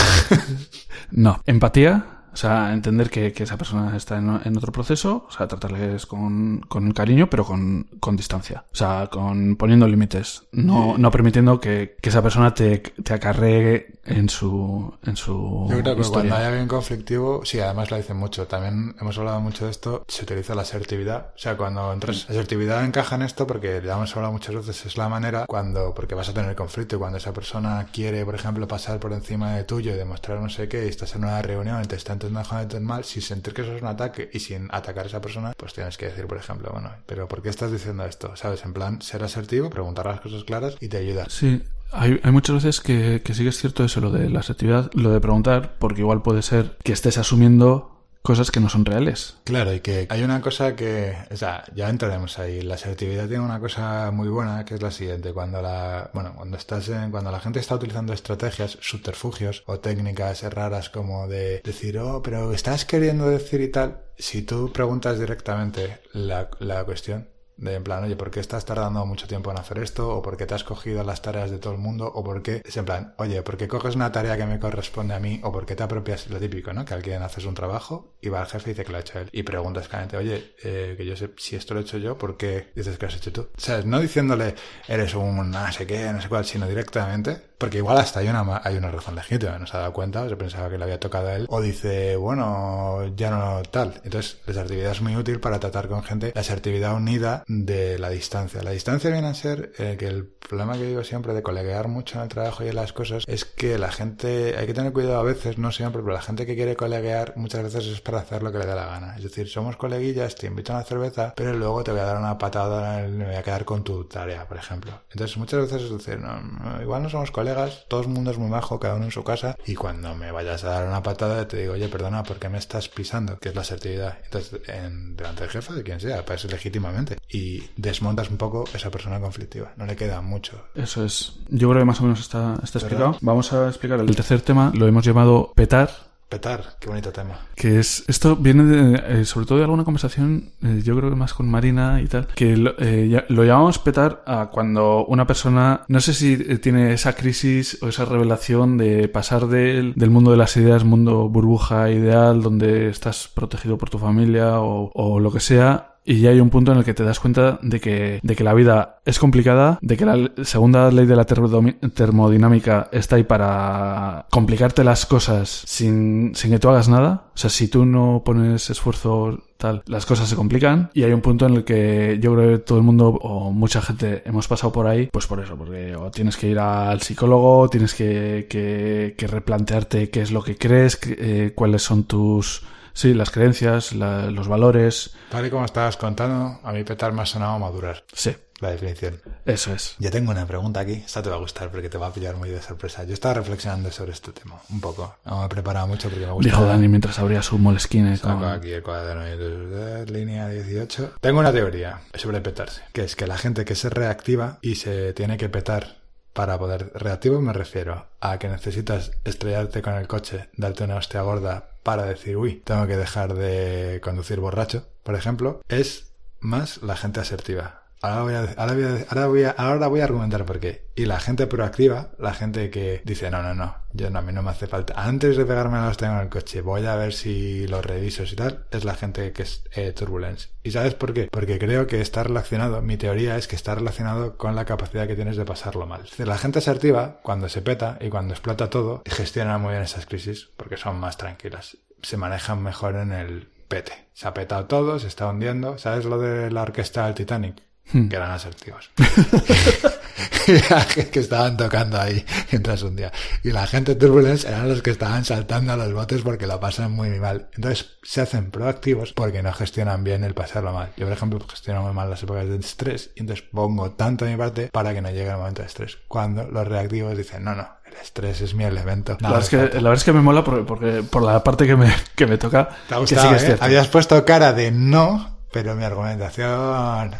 no. 1.10 1.40
Empatía, 1.46 2.23
o 2.34 2.36
sea, 2.36 2.72
entender 2.72 3.10
que, 3.10 3.32
que 3.32 3.44
esa 3.44 3.56
persona 3.56 3.96
está 3.96 4.18
en, 4.18 4.40
en, 4.44 4.56
otro 4.56 4.72
proceso, 4.72 5.24
o 5.28 5.30
sea, 5.30 5.46
tratarles 5.46 6.04
con, 6.04 6.60
con 6.68 6.90
cariño, 6.90 7.30
pero 7.30 7.44
con, 7.44 7.86
con, 8.00 8.16
distancia. 8.16 8.64
O 8.72 8.76
sea, 8.76 9.08
con 9.10 9.56
poniendo 9.56 9.86
límites, 9.86 10.44
no, 10.50 10.98
no 10.98 11.10
permitiendo 11.12 11.60
que, 11.60 11.96
que, 12.00 12.08
esa 12.08 12.22
persona 12.22 12.52
te, 12.52 12.78
te 12.78 13.14
acarree 13.14 14.00
en 14.04 14.28
su, 14.28 14.92
en 15.04 15.16
su 15.16 15.66
Yo 15.70 15.80
creo 15.80 15.96
que 15.96 16.02
cuando 16.02 16.34
hay 16.34 16.44
alguien 16.44 16.68
conflictivo, 16.68 17.42
sí, 17.44 17.60
además 17.60 17.90
lo 17.90 17.96
dicen 17.96 18.16
mucho. 18.16 18.46
También 18.46 18.96
hemos 19.00 19.16
hablado 19.18 19.40
mucho 19.40 19.66
de 19.66 19.70
esto, 19.70 20.04
se 20.08 20.24
utiliza 20.24 20.54
la 20.54 20.62
asertividad. 20.62 21.32
O 21.36 21.38
sea, 21.38 21.56
cuando 21.56 21.92
entras, 21.92 22.28
asertividad 22.28 22.84
encaja 22.84 23.14
en 23.14 23.22
esto 23.22 23.46
porque 23.46 23.80
ya 23.84 23.94
hemos 23.94 24.14
hablado 24.16 24.32
muchas 24.32 24.54
veces, 24.54 24.86
es 24.86 24.96
la 24.96 25.08
manera 25.08 25.46
cuando, 25.46 25.94
porque 25.94 26.14
vas 26.14 26.28
a 26.28 26.34
tener 26.34 26.54
conflicto 26.56 26.96
y 26.96 26.98
cuando 26.98 27.18
esa 27.18 27.32
persona 27.32 27.86
quiere, 27.92 28.24
por 28.24 28.34
ejemplo, 28.34 28.66
pasar 28.66 28.98
por 28.98 29.12
encima 29.12 29.54
de 29.56 29.64
tuyo 29.64 29.94
y 29.94 29.96
demostrar 29.96 30.40
no 30.40 30.48
sé 30.48 30.68
qué, 30.68 30.86
y 30.86 30.88
estás 30.88 31.14
en 31.14 31.24
una 31.24 31.40
reunión 31.40 31.82
y 31.82 31.86
te 31.86 31.96
está 32.26 32.62
intentando 32.62 32.88
mal, 32.88 33.04
sin 33.04 33.22
sentir 33.22 33.54
que 33.54 33.62
eso 33.62 33.74
es 33.74 33.82
un 33.82 33.88
ataque 33.88 34.30
y 34.32 34.40
sin 34.40 34.68
atacar 34.70 35.04
a 35.04 35.08
esa 35.08 35.20
persona, 35.20 35.52
pues 35.56 35.72
tienes 35.72 35.96
que 35.96 36.06
decir, 36.06 36.26
por 36.26 36.38
ejemplo, 36.38 36.70
bueno, 36.72 36.90
pero 37.06 37.28
¿por 37.28 37.42
qué 37.42 37.48
estás 37.48 37.72
diciendo 37.72 38.04
esto? 38.04 38.36
¿Sabes? 38.36 38.64
En 38.64 38.72
plan, 38.72 39.00
ser 39.02 39.22
asertivo, 39.22 39.70
preguntar 39.70 40.06
las 40.06 40.20
cosas 40.20 40.44
claras 40.44 40.76
y 40.80 40.88
te 40.88 40.98
ayuda. 40.98 41.26
Sí, 41.28 41.62
hay, 41.92 42.20
hay, 42.22 42.32
muchas 42.32 42.56
veces 42.56 42.80
que, 42.80 43.22
que 43.24 43.34
sí 43.34 43.42
que 43.42 43.50
es 43.50 43.58
cierto 43.58 43.84
eso, 43.84 44.00
lo 44.00 44.10
de 44.10 44.28
la 44.30 44.40
asertividad, 44.40 44.90
lo 44.94 45.10
de 45.10 45.20
preguntar, 45.20 45.76
porque 45.78 46.00
igual 46.00 46.22
puede 46.22 46.42
ser 46.42 46.76
que 46.82 46.92
estés 46.92 47.18
asumiendo 47.18 47.93
cosas 48.24 48.50
que 48.50 48.58
no 48.58 48.70
son 48.70 48.86
reales. 48.86 49.36
Claro, 49.44 49.74
y 49.74 49.80
que 49.80 50.06
hay 50.08 50.22
una 50.22 50.40
cosa 50.40 50.74
que, 50.74 51.14
o 51.30 51.36
sea, 51.36 51.62
ya 51.74 51.90
entraremos 51.90 52.38
ahí. 52.38 52.62
La 52.62 52.76
asertividad 52.76 53.28
tiene 53.28 53.44
una 53.44 53.60
cosa 53.60 54.10
muy 54.12 54.28
buena 54.28 54.64
que 54.64 54.76
es 54.76 54.82
la 54.82 54.90
siguiente. 54.90 55.34
Cuando 55.34 55.60
la, 55.60 56.10
bueno, 56.14 56.32
cuando 56.34 56.56
estás 56.56 56.88
en, 56.88 57.10
cuando 57.10 57.30
la 57.30 57.38
gente 57.38 57.60
está 57.60 57.74
utilizando 57.74 58.14
estrategias, 58.14 58.78
subterfugios 58.80 59.62
o 59.66 59.78
técnicas 59.78 60.42
raras 60.42 60.88
como 60.88 61.28
de 61.28 61.60
decir, 61.62 61.98
oh, 61.98 62.22
pero 62.22 62.54
estás 62.54 62.86
queriendo 62.86 63.28
decir 63.28 63.60
y 63.60 63.68
tal, 63.68 64.04
si 64.16 64.40
tú 64.40 64.72
preguntas 64.72 65.18
directamente 65.20 66.00
la, 66.14 66.48
la 66.60 66.82
cuestión, 66.84 67.28
de 67.56 67.74
en 67.74 67.84
plan, 67.84 68.04
oye, 68.04 68.16
¿por 68.16 68.30
qué 68.30 68.40
estás 68.40 68.64
tardando 68.64 69.04
mucho 69.06 69.26
tiempo 69.26 69.50
en 69.50 69.58
hacer 69.58 69.78
esto? 69.78 70.08
¿O 70.10 70.22
por 70.22 70.36
qué 70.36 70.46
te 70.46 70.54
has 70.54 70.64
cogido 70.64 71.02
las 71.04 71.22
tareas 71.22 71.50
de 71.50 71.58
todo 71.58 71.72
el 71.72 71.78
mundo? 71.78 72.10
¿O 72.12 72.24
por 72.24 72.42
qué? 72.42 72.62
Es 72.64 72.76
en 72.76 72.84
plan, 72.84 73.14
oye, 73.18 73.42
¿por 73.42 73.56
qué 73.56 73.68
coges 73.68 73.96
una 73.96 74.12
tarea 74.12 74.36
que 74.36 74.46
me 74.46 74.58
corresponde 74.58 75.14
a 75.14 75.20
mí? 75.20 75.40
¿O 75.42 75.52
por 75.52 75.66
qué 75.66 75.76
te 75.76 75.82
apropias? 75.82 76.28
Lo 76.28 76.38
típico, 76.38 76.72
¿no? 76.72 76.84
Que 76.84 76.94
alguien 76.94 77.22
hace 77.22 77.46
un 77.46 77.54
trabajo 77.54 78.14
y 78.20 78.28
va 78.28 78.40
al 78.40 78.46
jefe 78.46 78.70
y 78.70 78.72
dice 78.74 78.84
que 78.84 78.92
lo 78.92 78.98
ha 78.98 79.00
hecho 79.00 79.18
él. 79.18 79.28
Y 79.32 79.42
preguntas 79.42 79.88
claramente, 79.88 80.16
oye, 80.16 80.54
eh, 80.62 80.94
que 80.96 81.04
yo 81.04 81.16
sé 81.16 81.30
si 81.36 81.56
esto 81.56 81.74
lo 81.74 81.80
he 81.80 81.82
hecho 81.82 81.98
yo, 81.98 82.16
¿por 82.16 82.36
qué 82.36 82.72
dices 82.74 82.96
que 82.96 83.06
lo 83.06 83.12
has 83.12 83.16
hecho 83.16 83.32
tú? 83.32 83.48
O 83.56 83.60
sea, 83.60 83.82
no 83.82 84.00
diciéndole, 84.00 84.54
eres 84.88 85.14
un 85.14 85.50
no 85.50 85.72
sé 85.72 85.86
qué, 85.86 86.12
no 86.12 86.20
sé 86.20 86.28
cuál, 86.28 86.44
sino 86.44 86.68
directamente, 86.68 87.40
porque 87.58 87.78
igual 87.78 87.98
hasta 87.98 88.20
hay 88.20 88.28
una, 88.28 88.60
hay 88.62 88.76
una 88.76 88.90
razón 88.90 89.14
legítima, 89.14 89.58
no 89.58 89.66
se 89.66 89.76
ha 89.76 89.80
dado 89.80 89.92
cuenta, 89.92 90.28
se 90.28 90.36
pensaba 90.36 90.70
que 90.70 90.78
le 90.78 90.84
había 90.84 91.00
tocado 91.00 91.28
a 91.28 91.34
él, 91.36 91.46
o 91.48 91.60
dice, 91.60 92.16
bueno, 92.16 93.12
ya 93.16 93.30
no 93.30 93.62
tal. 93.70 94.00
Entonces, 94.04 94.38
la 94.46 94.52
asertividad 94.52 94.92
es 94.92 95.00
muy 95.00 95.16
útil 95.16 95.40
para 95.40 95.60
tratar 95.60 95.88
con 95.88 96.02
gente, 96.02 96.32
la 96.34 96.40
asertividad 96.40 96.94
unida 96.94 97.43
de 97.46 97.98
la 97.98 98.10
distancia. 98.10 98.62
La 98.62 98.70
distancia 98.70 99.10
viene 99.10 99.28
a 99.28 99.34
ser 99.34 99.72
eh, 99.78 99.96
que 99.98 100.06
el 100.06 100.26
problema 100.26 100.74
que 100.74 100.84
digo 100.84 101.02
siempre 101.04 101.34
de 101.34 101.42
coleguear 101.42 101.88
mucho 101.88 102.16
en 102.16 102.24
el 102.24 102.28
trabajo 102.28 102.64
y 102.64 102.68
en 102.68 102.76
las 102.76 102.92
cosas 102.92 103.24
es 103.26 103.44
que 103.44 103.78
la 103.78 103.90
gente, 103.90 104.56
hay 104.58 104.66
que 104.66 104.74
tener 104.74 104.92
cuidado 104.92 105.18
a 105.18 105.22
veces, 105.22 105.58
no 105.58 105.72
siempre, 105.72 106.02
pero 106.02 106.14
la 106.14 106.22
gente 106.22 106.46
que 106.46 106.54
quiere 106.54 106.76
coleguear 106.76 107.34
muchas 107.36 107.62
veces 107.62 107.86
es 107.86 108.00
para 108.00 108.18
hacer 108.18 108.42
lo 108.42 108.52
que 108.52 108.58
le 108.58 108.66
da 108.66 108.74
la 108.74 108.86
gana. 108.86 109.16
Es 109.16 109.22
decir, 109.22 109.48
somos 109.48 109.76
coleguillas, 109.76 110.34
te 110.36 110.46
invito 110.46 110.72
a 110.72 110.76
una 110.76 110.84
cerveza, 110.84 111.32
pero 111.36 111.54
luego 111.54 111.82
te 111.82 111.90
voy 111.90 112.00
a 112.00 112.04
dar 112.04 112.18
una 112.18 112.38
patada, 112.38 113.06
me 113.08 113.24
voy 113.24 113.34
a 113.34 113.42
quedar 113.42 113.64
con 113.64 113.84
tu 113.84 114.04
tarea, 114.04 114.46
por 114.46 114.56
ejemplo. 114.56 115.02
Entonces, 115.10 115.36
muchas 115.36 115.60
veces 115.60 115.82
es 115.82 115.90
decir, 115.90 116.18
no, 116.18 116.82
igual 116.82 117.02
no 117.02 117.08
somos 117.08 117.30
colegas, 117.30 117.86
todo 117.88 118.02
el 118.02 118.08
mundo 118.08 118.30
es 118.30 118.38
muy 118.38 118.48
majo, 118.48 118.78
cada 118.78 118.96
uno 118.96 119.06
en 119.06 119.10
su 119.10 119.24
casa, 119.24 119.56
y 119.66 119.74
cuando 119.74 120.14
me 120.14 120.30
vayas 120.30 120.64
a 120.64 120.70
dar 120.70 120.86
una 120.86 121.02
patada 121.02 121.48
te 121.48 121.58
digo, 121.58 121.74
oye, 121.74 121.88
perdona, 121.88 122.22
¿por 122.22 122.38
qué 122.38 122.48
me 122.48 122.58
estás 122.58 122.88
pisando? 122.88 123.38
Que 123.38 123.50
es 123.50 123.54
la 123.54 123.62
asertividad. 123.62 124.18
Entonces, 124.24 124.60
en, 124.68 125.16
delante 125.16 125.42
del 125.42 125.50
jefe, 125.50 125.72
de 125.74 125.82
quien 125.82 126.00
sea, 126.00 126.24
parece 126.24 126.48
legítimamente. 126.48 127.16
Y 127.34 127.64
desmontas 127.76 128.30
un 128.30 128.36
poco 128.36 128.64
esa 128.74 128.90
persona 128.90 129.20
conflictiva. 129.20 129.72
No 129.76 129.86
le 129.86 129.96
queda 129.96 130.20
mucho. 130.20 130.64
Eso 130.74 131.04
es. 131.04 131.40
Yo 131.48 131.68
creo 131.68 131.80
que 131.80 131.86
más 131.86 132.00
o 132.00 132.04
menos 132.04 132.20
está, 132.20 132.60
está 132.62 132.78
explicado. 132.78 133.18
Vamos 133.20 133.52
a 133.52 133.68
explicar 133.68 133.98
el 133.98 134.14
tercer 134.14 134.40
tema. 134.40 134.70
Lo 134.74 134.86
hemos 134.86 135.04
llamado 135.04 135.52
petar 135.54 135.90
Petar, 136.28 136.76
qué 136.80 136.88
bonito 136.88 137.12
tema. 137.12 137.38
Que 137.54 137.78
es, 137.78 138.04
esto 138.08 138.34
viene 138.34 138.64
de, 138.64 139.20
eh, 139.20 139.24
sobre 139.24 139.46
todo 139.46 139.58
de 139.58 139.64
alguna 139.64 139.84
conversación, 139.84 140.50
eh, 140.62 140.80
yo 140.82 140.96
creo 140.96 141.10
que 141.10 141.16
más 141.16 141.34
con 141.34 141.48
Marina 141.48 142.00
y 142.02 142.06
tal, 142.06 142.26
que 142.28 142.56
lo, 142.56 142.74
eh, 142.78 143.24
lo, 143.28 143.44
llamamos 143.44 143.78
petar 143.78 144.24
a 144.26 144.46
cuando 144.50 145.04
una 145.06 145.26
persona, 145.26 145.84
no 145.86 146.00
sé 146.00 146.14
si 146.14 146.58
tiene 146.58 146.92
esa 146.92 147.12
crisis 147.12 147.78
o 147.82 147.88
esa 147.88 148.04
revelación 148.04 148.78
de 148.78 149.06
pasar 149.08 149.46
del, 149.46 149.94
del 149.94 150.10
mundo 150.10 150.30
de 150.30 150.38
las 150.38 150.56
ideas, 150.56 150.82
mundo 150.82 151.28
burbuja 151.28 151.90
ideal, 151.90 152.42
donde 152.42 152.88
estás 152.88 153.28
protegido 153.32 153.78
por 153.78 153.90
tu 153.90 153.98
familia 153.98 154.60
o, 154.60 154.90
o 154.94 155.20
lo 155.20 155.30
que 155.30 155.40
sea, 155.40 155.93
y 156.04 156.20
ya 156.20 156.30
hay 156.30 156.40
un 156.40 156.50
punto 156.50 156.72
en 156.72 156.78
el 156.78 156.84
que 156.84 156.94
te 156.94 157.02
das 157.02 157.18
cuenta 157.18 157.58
de 157.62 157.80
que, 157.80 158.20
de 158.22 158.36
que 158.36 158.44
la 158.44 158.52
vida 158.52 159.00
es 159.04 159.18
complicada, 159.18 159.78
de 159.80 159.96
que 159.96 160.04
la 160.04 160.30
segunda 160.42 160.90
ley 160.90 161.06
de 161.06 161.16
la 161.16 161.24
termodinámica 161.24 162.88
está 162.92 163.16
ahí 163.16 163.24
para 163.24 164.26
complicarte 164.30 164.84
las 164.84 165.06
cosas 165.06 165.62
sin, 165.66 166.34
sin 166.34 166.50
que 166.50 166.58
tú 166.58 166.68
hagas 166.68 166.88
nada. 166.88 167.24
O 167.34 167.38
sea, 167.38 167.48
si 167.48 167.68
tú 167.68 167.86
no 167.86 168.22
pones 168.24 168.68
esfuerzo 168.68 169.44
tal, 169.56 169.82
las 169.86 170.04
cosas 170.04 170.28
se 170.28 170.36
complican 170.36 170.90
y 170.92 171.04
hay 171.04 171.12
un 171.12 171.22
punto 171.22 171.46
en 171.46 171.54
el 171.54 171.64
que 171.64 172.18
yo 172.20 172.34
creo 172.34 172.50
que 172.50 172.58
todo 172.58 172.78
el 172.78 172.84
mundo 172.84 173.08
o 173.08 173.50
mucha 173.50 173.80
gente 173.80 174.22
hemos 174.26 174.46
pasado 174.46 174.72
por 174.72 174.86
ahí, 174.86 175.08
pues 175.10 175.26
por 175.26 175.40
eso, 175.40 175.56
porque 175.56 175.96
o 175.96 176.10
tienes 176.10 176.36
que 176.36 176.48
ir 176.48 176.58
al 176.58 177.00
psicólogo, 177.00 177.68
tienes 177.70 177.94
que, 177.94 178.46
que, 178.50 179.14
que 179.16 179.26
replantearte 179.26 180.10
qué 180.10 180.20
es 180.20 180.32
lo 180.32 180.42
que 180.42 180.56
crees, 180.56 180.98
eh, 181.06 181.52
cuáles 181.54 181.82
son 181.82 182.04
tus 182.04 182.62
Sí, 182.94 183.12
las 183.12 183.30
creencias, 183.30 183.92
los 183.92 184.48
valores. 184.48 185.14
Tal 185.28 185.46
y 185.46 185.50
como 185.50 185.64
estabas 185.64 185.96
contando, 185.96 186.60
a 186.62 186.72
mí 186.72 186.84
petar 186.84 187.12
me 187.12 187.22
ha 187.22 187.26
sonado 187.26 187.58
madurar. 187.58 188.04
Sí. 188.12 188.34
La 188.60 188.70
definición. 188.70 189.20
Eso 189.44 189.74
es. 189.74 189.96
Yo 189.98 190.10
tengo 190.12 190.30
una 190.30 190.46
pregunta 190.46 190.80
aquí. 190.80 190.92
Esta 190.92 191.20
te 191.22 191.28
va 191.28 191.36
a 191.36 191.40
gustar 191.40 191.70
porque 191.70 191.88
te 191.88 191.98
va 191.98 192.06
a 192.06 192.12
pillar 192.12 192.36
muy 192.36 192.48
de 192.48 192.62
sorpresa. 192.62 193.04
Yo 193.04 193.12
estaba 193.12 193.34
reflexionando 193.34 193.90
sobre 193.90 194.12
este 194.12 194.30
tema, 194.32 194.54
un 194.70 194.80
poco. 194.80 195.16
No 195.24 195.40
me 195.40 195.46
he 195.46 195.48
preparado 195.48 195.88
mucho 195.88 196.08
porque 196.08 196.24
me 196.24 196.32
gusta. 196.32 196.50
Dijo 196.50 196.64
Dani 196.64 196.88
mientras 196.88 197.18
abría 197.18 197.42
su 197.42 197.58
molesquine. 197.58 198.16
Saco 198.16 198.46
aquí 198.46 198.70
el 198.70 198.82
cuaderno 198.82 199.24
de 199.24 200.06
línea 200.06 200.48
18. 200.48 201.14
Tengo 201.20 201.40
una 201.40 201.52
teoría 201.52 202.00
sobre 202.14 202.40
petarse, 202.40 202.82
que 202.92 203.02
es 203.02 203.16
que 203.16 203.26
la 203.26 203.36
gente 203.36 203.64
que 203.64 203.74
se 203.74 203.90
reactiva 203.90 204.58
y 204.62 204.76
se 204.76 205.12
tiene 205.14 205.36
que 205.36 205.48
petar 205.48 205.96
para 206.32 206.58
poder 206.58 206.90
reactivo 206.94 207.40
me 207.40 207.52
refiero 207.52 208.06
a 208.20 208.38
que 208.38 208.48
necesitas 208.48 209.12
estrellarte 209.24 209.82
con 209.82 209.94
el 209.94 210.08
coche, 210.08 210.48
darte 210.56 210.84
una 210.84 210.96
hostia 210.96 211.22
gorda 211.22 211.73
para 211.84 212.06
decir, 212.06 212.36
uy, 212.36 212.56
tengo 212.64 212.88
que 212.88 212.96
dejar 212.96 213.34
de 213.34 214.00
conducir 214.02 214.40
borracho, 214.40 214.88
por 215.04 215.14
ejemplo, 215.14 215.60
es 215.68 216.12
más 216.40 216.82
la 216.82 216.96
gente 216.96 217.20
asertiva. 217.20 217.83
Ahora 218.04 218.22
voy, 218.22 218.34
a, 218.34 218.40
ahora, 218.58 218.74
voy 218.74 218.84
a, 218.84 219.06
ahora, 219.08 219.26
voy 219.26 219.42
a, 219.44 219.50
ahora 219.50 219.86
voy 219.88 220.00
a 220.00 220.04
argumentar 220.04 220.44
por 220.44 220.60
qué. 220.60 220.90
Y 220.94 221.06
la 221.06 221.20
gente 221.20 221.46
proactiva, 221.46 222.10
la 222.18 222.34
gente 222.34 222.68
que 222.68 223.00
dice, 223.04 223.30
no, 223.30 223.42
no, 223.42 223.54
no, 223.54 223.76
yo 223.94 224.10
no, 224.10 224.18
a 224.18 224.22
mí 224.22 224.30
no 224.30 224.42
me 224.42 224.50
hace 224.50 224.66
falta. 224.66 224.92
Antes 224.94 225.38
de 225.38 225.46
pegarme 225.46 225.80
los 225.80 225.96
tengo 225.96 226.14
en 226.14 226.20
el 226.20 226.28
coche, 226.28 226.60
voy 226.60 226.84
a 226.84 226.96
ver 226.96 227.14
si 227.14 227.66
los 227.66 227.84
reviso 227.84 228.24
y 228.24 228.36
tal, 228.36 228.66
es 228.70 228.84
la 228.84 228.94
gente 228.94 229.32
que 229.32 229.44
es 229.44 229.64
eh, 229.74 229.92
turbulence. 229.92 230.50
¿Y 230.62 230.72
sabes 230.72 230.94
por 230.94 231.14
qué? 231.14 231.28
Porque 231.30 231.58
creo 231.58 231.86
que 231.86 232.02
está 232.02 232.22
relacionado, 232.22 232.82
mi 232.82 232.98
teoría 232.98 233.38
es 233.38 233.48
que 233.48 233.56
está 233.56 233.74
relacionado 233.74 234.36
con 234.36 234.54
la 234.54 234.66
capacidad 234.66 235.06
que 235.06 235.16
tienes 235.16 235.38
de 235.38 235.46
pasarlo 235.46 235.86
mal. 235.86 236.02
La 236.18 236.36
gente 236.36 236.58
asertiva, 236.58 237.20
cuando 237.22 237.48
se 237.48 237.62
peta 237.62 237.96
y 238.02 238.10
cuando 238.10 238.34
explota 238.34 238.68
todo, 238.68 239.02
gestiona 239.06 239.56
muy 239.56 239.70
bien 239.70 239.82
esas 239.82 240.04
crisis 240.04 240.50
porque 240.58 240.76
son 240.76 241.00
más 241.00 241.16
tranquilas. 241.16 241.78
Se 242.02 242.18
manejan 242.18 242.62
mejor 242.62 242.96
en 242.96 243.12
el 243.12 243.48
pete. 243.68 244.08
Se 244.12 244.28
ha 244.28 244.34
petado 244.34 244.66
todo, 244.66 244.98
se 244.98 245.08
está 245.08 245.26
hundiendo. 245.26 245.78
¿Sabes 245.78 246.04
lo 246.04 246.18
de 246.18 246.50
la 246.50 246.62
orquesta 246.62 247.06
del 247.06 247.14
Titanic? 247.14 247.62
Que 247.92 248.16
eran 248.16 248.30
asertivos. 248.30 248.90
que 251.12 251.20
estaban 251.20 251.56
tocando 251.56 252.00
ahí 252.00 252.24
mientras 252.50 252.82
un 252.82 252.96
día. 252.96 253.12
Y 253.42 253.50
la 253.50 253.66
gente 253.66 253.94
turbulence 253.94 254.48
eran 254.48 254.68
los 254.68 254.82
que 254.82 254.90
estaban 254.90 255.24
saltando 255.24 255.72
a 255.72 255.76
los 255.76 255.92
botes 255.92 256.22
porque 256.22 256.46
lo 256.46 256.58
pasan 256.60 256.92
muy, 256.92 257.08
mal. 257.20 257.48
Entonces 257.54 257.96
se 258.02 258.20
hacen 258.20 258.50
proactivos 258.50 259.12
porque 259.12 259.42
no 259.42 259.52
gestionan 259.52 260.04
bien 260.04 260.24
el 260.24 260.34
pasarlo 260.34 260.72
mal. 260.72 260.92
Yo, 260.96 261.06
por 261.06 261.12
ejemplo, 261.12 261.40
gestiono 261.48 261.82
muy 261.82 261.92
mal 261.92 262.10
las 262.10 262.22
épocas 262.22 262.48
de 262.48 262.56
estrés 262.56 263.10
y 263.14 263.20
entonces 263.20 263.44
pongo 263.50 263.92
tanto 263.92 264.24
de 264.24 264.32
mi 264.32 264.36
parte 264.36 264.68
para 264.72 264.92
que 264.92 265.00
no 265.00 265.10
llegue 265.10 265.30
el 265.30 265.36
momento 265.36 265.62
de 265.62 265.68
estrés. 265.68 265.98
Cuando 266.08 266.44
los 266.44 266.66
reactivos 266.66 267.16
dicen, 267.16 267.44
no, 267.44 267.54
no, 267.54 267.68
el 267.86 267.94
estrés 267.94 268.40
es 268.40 268.54
mi 268.54 268.64
elemento. 268.64 269.16
La, 269.20 269.30
verdad 269.30 269.44
es, 269.44 269.50
que, 269.50 269.56
la 269.56 269.64
verdad 269.64 269.94
es 269.94 270.04
que 270.04 270.12
me 270.12 270.20
mola 270.20 270.42
porque, 270.42 270.64
porque 270.64 271.02
por 271.02 271.22
la 271.22 271.42
parte 271.42 271.66
que 271.66 271.76
me, 271.76 271.92
que 272.14 272.26
me 272.26 272.38
toca. 272.38 272.68
¿Te 272.88 272.94
ha 272.94 272.98
gustado, 272.98 273.32
que 273.32 273.38
sí 273.38 273.46
que 273.46 273.52
eh? 273.52 273.58
Habías 273.60 273.88
puesto 273.88 274.24
cara 274.24 274.52
de 274.52 274.70
no, 274.70 275.33
pero 275.54 275.76
mi 275.76 275.84
argumentación 275.84 276.50